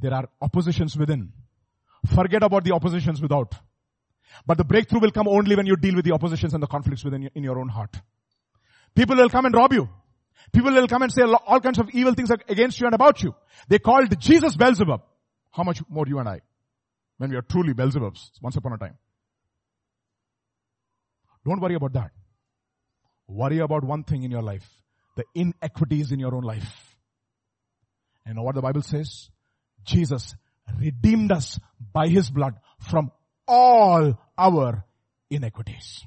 there 0.00 0.14
are 0.14 0.28
oppositions 0.40 0.96
within. 0.96 1.32
Forget 2.14 2.42
about 2.42 2.64
the 2.64 2.72
oppositions 2.72 3.20
without. 3.20 3.54
But 4.46 4.58
the 4.58 4.64
breakthrough 4.64 5.00
will 5.00 5.10
come 5.10 5.28
only 5.28 5.56
when 5.56 5.66
you 5.66 5.76
deal 5.76 5.96
with 5.96 6.04
the 6.04 6.12
oppositions 6.12 6.54
and 6.54 6.62
the 6.62 6.66
conflicts 6.66 7.04
within 7.04 7.28
in 7.34 7.42
your 7.42 7.58
own 7.58 7.68
heart. 7.68 7.94
People 8.94 9.16
will 9.16 9.28
come 9.28 9.44
and 9.44 9.54
rob 9.54 9.72
you. 9.72 9.88
People 10.52 10.72
will 10.72 10.88
come 10.88 11.02
and 11.02 11.12
say 11.12 11.22
all 11.22 11.60
kinds 11.60 11.78
of 11.78 11.90
evil 11.92 12.14
things 12.14 12.30
against 12.30 12.80
you 12.80 12.86
and 12.86 12.94
about 12.94 13.22
you. 13.22 13.34
They 13.68 13.78
called 13.78 14.18
Jesus 14.18 14.56
Beelzebub. 14.56 15.02
How 15.52 15.62
much 15.64 15.80
more 15.88 16.06
you 16.06 16.18
and 16.18 16.28
I? 16.28 16.40
When 17.18 17.30
we 17.30 17.36
are 17.36 17.42
truly 17.42 17.74
Beelzebubs 17.74 18.30
once 18.40 18.56
upon 18.56 18.72
a 18.72 18.78
time. 18.78 18.96
Don't 21.44 21.60
worry 21.60 21.74
about 21.74 21.92
that. 21.92 22.10
Worry 23.28 23.58
about 23.58 23.84
one 23.84 24.04
thing 24.04 24.22
in 24.22 24.30
your 24.30 24.42
life. 24.42 24.68
The 25.16 25.24
inequities 25.34 26.12
in 26.12 26.18
your 26.18 26.34
own 26.34 26.44
life. 26.44 26.96
And 28.24 28.42
what 28.42 28.54
the 28.54 28.62
Bible 28.62 28.82
says? 28.82 29.28
Jesus 29.84 30.34
redeemed 30.78 31.32
us 31.32 31.58
by 31.92 32.08
His 32.08 32.30
blood 32.30 32.54
from 32.78 33.10
all 33.46 34.18
our 34.38 34.84
iniquities. 35.30 36.04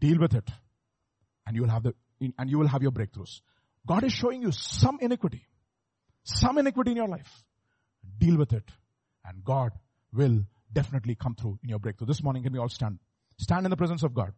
Deal 0.00 0.18
with 0.18 0.34
it. 0.34 0.48
And 1.46 1.56
you 1.56 1.62
will 1.62 1.70
have 1.70 1.82
the 1.82 1.94
and 2.38 2.50
you 2.50 2.58
will 2.58 2.68
have 2.68 2.82
your 2.82 2.92
breakthroughs. 2.92 3.40
God 3.86 4.04
is 4.04 4.12
showing 4.12 4.42
you 4.42 4.52
some 4.52 4.98
iniquity, 5.00 5.46
some 6.22 6.58
iniquity 6.58 6.90
in 6.92 6.96
your 6.98 7.08
life. 7.08 7.44
Deal 8.18 8.36
with 8.36 8.52
it 8.52 8.64
and 9.24 9.44
God 9.44 9.72
will 10.12 10.44
definitely 10.72 11.14
come 11.14 11.34
through 11.34 11.58
in 11.62 11.68
your 11.68 11.78
breakthrough. 11.78 12.06
This 12.06 12.22
morning 12.22 12.42
can 12.42 12.52
we 12.52 12.58
all 12.58 12.68
stand? 12.68 12.98
Stand 13.38 13.66
in 13.66 13.70
the 13.70 13.76
presence 13.76 14.02
of 14.02 14.14
God. 14.14 14.32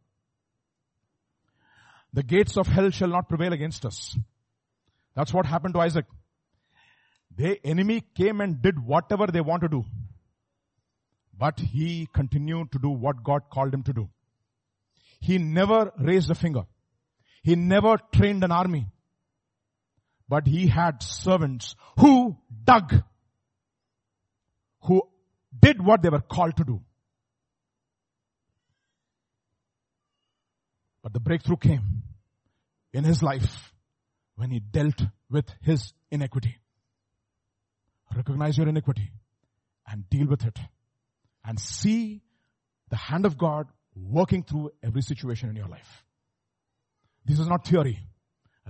The 2.12 2.22
gates 2.22 2.56
of 2.56 2.66
hell 2.66 2.90
shall 2.90 3.08
not 3.08 3.28
prevail 3.28 3.52
against 3.52 3.84
us. 3.84 4.16
That's 5.14 5.32
what 5.32 5.46
happened 5.46 5.74
to 5.74 5.80
Isaac. 5.80 6.06
The 7.36 7.58
enemy 7.64 8.02
came 8.14 8.40
and 8.40 8.60
did 8.60 8.78
whatever 8.84 9.26
they 9.26 9.40
want 9.40 9.62
to 9.62 9.68
do. 9.68 9.84
But 11.36 11.58
he 11.58 12.08
continued 12.12 12.72
to 12.72 12.78
do 12.78 12.90
what 12.90 13.24
God 13.24 13.42
called 13.50 13.72
him 13.72 13.82
to 13.84 13.92
do. 13.92 14.10
He 15.20 15.38
never 15.38 15.92
raised 15.98 16.30
a 16.30 16.34
finger. 16.34 16.64
He 17.42 17.56
never 17.56 17.98
trained 18.12 18.44
an 18.44 18.52
army. 18.52 18.86
But 20.28 20.46
he 20.46 20.66
had 20.66 21.02
servants 21.02 21.74
who 21.98 22.36
dug, 22.64 23.02
who 24.82 25.02
did 25.58 25.84
what 25.84 26.02
they 26.02 26.08
were 26.08 26.20
called 26.20 26.56
to 26.56 26.64
do. 26.64 26.80
But 31.02 31.12
the 31.12 31.20
breakthrough 31.20 31.56
came 31.56 32.02
in 32.92 33.04
his 33.04 33.22
life 33.22 33.72
when 34.36 34.50
he 34.50 34.60
dealt 34.60 35.02
with 35.28 35.46
his 35.60 35.92
iniquity. 36.10 36.61
Recognize 38.16 38.58
your 38.58 38.68
iniquity 38.68 39.10
and 39.86 40.08
deal 40.08 40.26
with 40.26 40.44
it 40.44 40.58
and 41.44 41.58
see 41.58 42.22
the 42.90 42.96
hand 42.96 43.26
of 43.26 43.38
God 43.38 43.66
working 43.94 44.42
through 44.42 44.70
every 44.82 45.02
situation 45.02 45.48
in 45.48 45.56
your 45.56 45.68
life. 45.68 46.04
This 47.24 47.38
is 47.38 47.48
not 47.48 47.66
theory. 47.66 47.98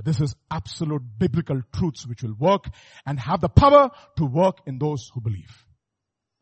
This 0.03 0.21
is 0.21 0.35
absolute 0.51 1.03
biblical 1.19 1.61
truths 1.75 2.07
which 2.07 2.23
will 2.23 2.35
work 2.39 2.67
and 3.05 3.21
have 3.21 3.41
the 3.41 3.49
power 3.49 3.91
to 4.17 4.25
work 4.25 4.59
in 4.67 4.79
those 4.79 5.11
who 5.13 5.21
believe. 5.21 5.67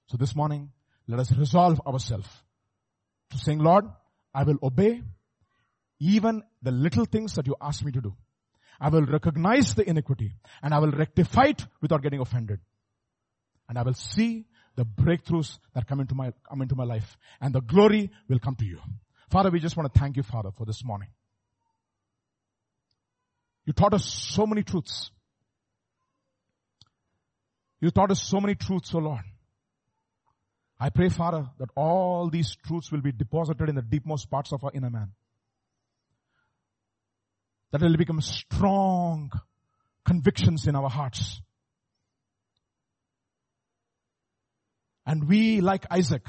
So 0.07 0.17
this 0.17 0.37
morning, 0.37 0.71
let 1.09 1.19
us 1.21 1.33
resolve 1.33 1.81
ourselves 1.87 2.29
to 3.31 3.39
saying, 3.39 3.59
Lord, 3.59 3.87
I 4.33 4.45
will 4.45 4.59
obey 4.63 5.03
even 5.99 6.43
the 6.63 6.71
little 6.71 7.05
things 7.05 7.35
that 7.35 7.47
you 7.47 7.57
ask 7.61 7.85
me 7.85 7.93
to 7.93 8.01
do. 8.01 8.17
I 8.81 8.89
will 8.89 9.05
recognize 9.05 9.75
the 9.75 9.89
iniquity 9.89 10.33
and 10.63 10.73
I 10.73 10.79
will 10.79 10.93
rectify 10.93 11.47
it 11.47 11.67
without 11.83 12.03
getting 12.03 12.21
offended. 12.21 12.61
And 13.71 13.79
I 13.79 13.83
will 13.83 13.95
see 13.95 14.47
the 14.75 14.85
breakthroughs 14.85 15.61
that 15.75 15.87
come 15.87 16.01
into 16.01 16.17
my, 16.17 16.33
come 16.49 16.61
into 16.61 16.75
my 16.75 16.83
life 16.83 17.17
and 17.41 17.55
the 17.55 17.61
glory 17.61 18.11
will 18.29 18.41
come 18.41 18.57
to 18.57 18.65
you. 18.65 18.81
Father, 19.31 19.49
we 19.49 19.61
just 19.61 19.77
want 19.77 19.95
to 19.95 19.97
thank 19.97 20.17
you, 20.17 20.25
Father, 20.25 20.51
for 20.51 20.67
this 20.67 20.85
morning. 20.85 21.07
You 23.65 23.73
taught 23.73 23.95
us 23.95 24.05
so 24.05 24.45
many 24.45 24.65
truths. 24.65 25.13
You 27.81 27.93
taught 27.93 28.11
us 28.11 28.21
so 28.21 28.41
many 28.41 28.57
truths, 28.57 28.93
O 28.93 28.99
oh 28.99 29.03
Lord. 29.03 29.23
I 30.81 30.91
pray, 30.91 31.09
Father, 31.09 31.47
that 31.61 31.69
all 31.77 32.29
these 32.29 32.57
truths 32.67 32.91
will 32.91 33.03
be 33.03 33.13
deposited 33.13 33.69
in 33.69 33.77
the 33.77 33.83
deepmost 33.83 34.29
parts 34.29 34.53
of 34.53 34.65
our 34.65 34.73
inner 34.75 34.91
man. 34.91 35.13
That 37.71 37.83
it 37.83 37.87
will 37.87 37.97
become 37.97 38.21
strong 38.21 39.31
convictions 40.05 40.67
in 40.67 40.75
our 40.75 40.91
hearts. 40.91 41.41
And 45.11 45.27
we, 45.27 45.61
like 45.61 45.87
Isaac, 45.91 46.23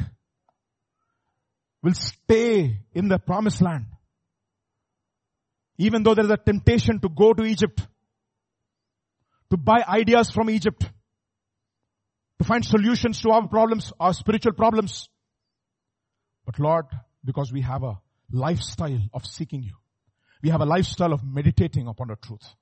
will 1.84 1.94
stay 1.94 2.80
in 2.96 3.10
the 3.10 3.20
promised 3.20 3.62
land. 3.62 3.86
Even 5.78 6.02
though 6.02 6.16
there 6.16 6.26
is 6.26 6.32
a 6.32 6.38
temptation 6.38 7.00
to 7.02 7.08
go 7.08 7.32
to 7.32 7.44
Egypt, 7.44 7.80
to 9.52 9.58
buy 9.58 9.84
ideas 9.88 10.32
from 10.32 10.50
Egypt, 10.50 10.82
to 12.40 12.44
find 12.44 12.66
solutions 12.66 13.22
to 13.22 13.30
our 13.30 13.48
problems, 13.48 13.94
our 14.00 14.14
spiritual 14.16 14.54
problems. 14.54 15.10
But 16.44 16.58
Lord, 16.58 16.86
because 17.24 17.54
we 17.54 17.62
have 17.62 17.84
a 17.84 18.00
lifestyle 18.32 19.02
of 19.14 19.28
seeking 19.28 19.62
you, 19.62 19.76
we 20.42 20.50
have 20.50 20.62
a 20.62 20.66
lifestyle 20.66 21.14
of 21.14 21.24
meditating 21.24 21.88
upon 21.88 22.08
the 22.08 22.16
truth. 22.16 22.56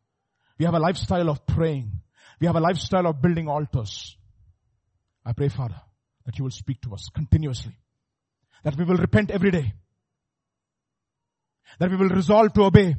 We 0.58 0.66
have 0.66 0.74
a 0.74 0.80
lifestyle 0.80 1.30
of 1.30 1.48
praying. 1.48 1.94
We 2.42 2.48
have 2.48 2.58
a 2.58 2.60
lifestyle 2.60 3.08
of 3.08 3.22
building 3.22 3.48
altars. 3.48 4.18
I 5.26 5.32
pray, 5.32 5.48
Father, 5.48 5.82
that 6.26 6.38
you 6.38 6.44
will 6.44 6.52
speak 6.52 6.82
to 6.82 6.94
us 6.94 7.10
continuously. 7.14 7.74
That 8.64 8.76
we 8.76 8.84
will 8.84 8.98
repent 8.98 9.32
every 9.32 9.52
day. 9.52 9.74
That 11.80 11.90
we 11.90 11.98
will 11.98 12.10
resolve 12.10 12.54
to 12.54 12.64
obey. 12.64 12.96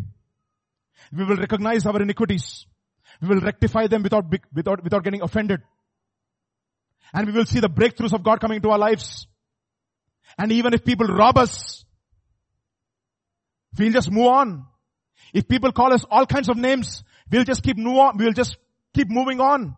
We 1.13 1.25
will 1.25 1.37
recognize 1.37 1.87
our 1.87 2.01
iniquities. 2.01 2.67
We 3.21 3.29
will 3.29 3.41
rectify 3.41 3.87
them 3.87 4.03
without, 4.03 4.25
without, 4.53 4.83
without 4.83 5.05
getting 5.05 5.23
offended. 5.23 5.61
And 7.13 7.27
we 7.27 7.33
will 7.33 7.47
see 7.47 7.61
the 7.61 7.69
breakthroughs 7.69 8.13
of 8.13 8.23
God 8.23 8.41
coming 8.41 8.57
into 8.57 8.71
our 8.71 8.79
lives. 8.79 9.27
And 10.39 10.53
even 10.53 10.75
if 10.75 10.85
people 10.85 11.07
rob 11.07 11.39
us, 11.39 11.85
we'll 13.77 13.93
just 13.93 14.11
move 14.11 14.29
on. 14.29 14.67
If 15.35 15.49
people 15.49 15.73
call 15.73 15.93
us 15.93 16.05
all 16.11 16.27
kinds 16.27 16.49
of 16.49 16.57
names, 16.57 17.03
we'll 17.31 17.45
just 17.45 17.63
keep 17.63 17.77
move 17.77 17.99
on. 17.99 18.17
We'll 18.17 18.33
just 18.33 18.57
keep 18.95 19.09
moving 19.09 19.41
on. 19.41 19.77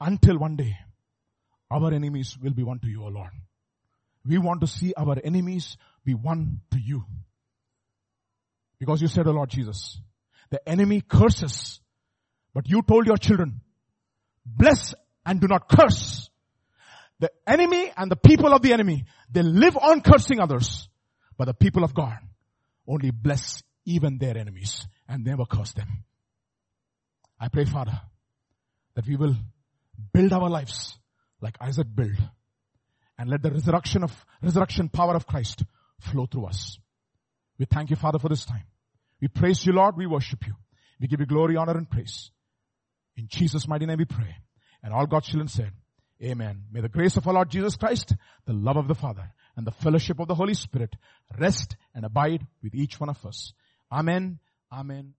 Until 0.00 0.38
one 0.38 0.56
day, 0.56 0.76
our 1.70 1.92
enemies 1.92 2.36
will 2.40 2.52
be 2.52 2.62
won 2.62 2.78
to 2.80 2.88
you, 2.88 3.04
O 3.04 3.08
Lord. 3.08 3.30
We 4.26 4.38
want 4.38 4.60
to 4.62 4.66
see 4.66 4.92
our 4.96 5.16
enemies 5.22 5.76
be 6.04 6.14
won 6.14 6.60
to 6.72 6.78
you. 6.78 7.04
Because 8.78 9.02
you 9.02 9.08
said, 9.08 9.26
O 9.26 9.32
Lord 9.32 9.50
Jesus, 9.50 10.00
the 10.50 10.66
enemy 10.68 11.00
curses, 11.00 11.80
but 12.54 12.68
you 12.68 12.82
told 12.82 13.06
your 13.06 13.18
children 13.18 13.60
bless 14.44 14.94
and 15.24 15.40
do 15.40 15.46
not 15.46 15.68
curse. 15.68 16.30
The 17.18 17.30
enemy 17.46 17.92
and 17.96 18.10
the 18.10 18.16
people 18.16 18.52
of 18.54 18.62
the 18.62 18.72
enemy, 18.72 19.04
they 19.30 19.42
live 19.42 19.76
on 19.76 20.00
cursing 20.00 20.40
others. 20.40 20.88
But 21.36 21.44
the 21.46 21.54
people 21.54 21.84
of 21.84 21.94
God 21.94 22.18
only 22.86 23.10
bless 23.10 23.62
even 23.84 24.18
their 24.18 24.36
enemies 24.36 24.86
and 25.08 25.24
never 25.24 25.44
curse 25.44 25.72
them. 25.72 26.04
I 27.38 27.48
pray, 27.48 27.64
Father, 27.64 28.00
that 28.94 29.06
we 29.06 29.16
will 29.16 29.36
build 30.12 30.32
our 30.32 30.48
lives 30.48 30.98
like 31.40 31.56
Isaac 31.60 31.86
built 31.94 32.18
and 33.18 33.28
let 33.28 33.42
the 33.42 33.50
resurrection 33.50 34.02
of, 34.02 34.26
resurrection 34.42 34.88
power 34.88 35.14
of 35.14 35.26
Christ 35.26 35.64
flow 35.98 36.26
through 36.26 36.46
us. 36.46 36.78
We 37.58 37.66
thank 37.66 37.90
you, 37.90 37.96
Father, 37.96 38.18
for 38.18 38.28
this 38.28 38.44
time. 38.44 38.64
We 39.20 39.28
praise 39.28 39.64
you, 39.66 39.72
Lord. 39.72 39.96
We 39.96 40.06
worship 40.06 40.46
you. 40.46 40.54
We 40.98 41.06
give 41.06 41.20
you 41.20 41.26
glory, 41.26 41.56
honor, 41.56 41.76
and 41.76 41.88
praise. 41.88 42.30
In 43.16 43.26
Jesus' 43.28 43.68
mighty 43.68 43.86
name 43.86 43.98
we 43.98 44.06
pray. 44.06 44.36
And 44.82 44.94
all 44.94 45.06
God's 45.06 45.28
children 45.28 45.48
said, 45.48 45.72
Amen. 46.22 46.64
May 46.70 46.80
the 46.80 46.88
grace 46.88 47.16
of 47.16 47.26
our 47.26 47.34
Lord 47.34 47.50
Jesus 47.50 47.76
Christ, 47.76 48.14
the 48.46 48.52
love 48.52 48.76
of 48.76 48.88
the 48.88 48.94
Father, 48.94 49.32
and 49.56 49.66
the 49.66 49.72
fellowship 49.72 50.18
of 50.20 50.28
the 50.28 50.34
Holy 50.34 50.54
Spirit 50.54 50.94
rest 51.38 51.76
and 51.94 52.04
abide 52.04 52.46
with 52.62 52.74
each 52.74 53.00
one 53.00 53.08
of 53.08 53.24
us. 53.24 53.52
Amen. 53.90 54.38
Amen. 54.72 55.14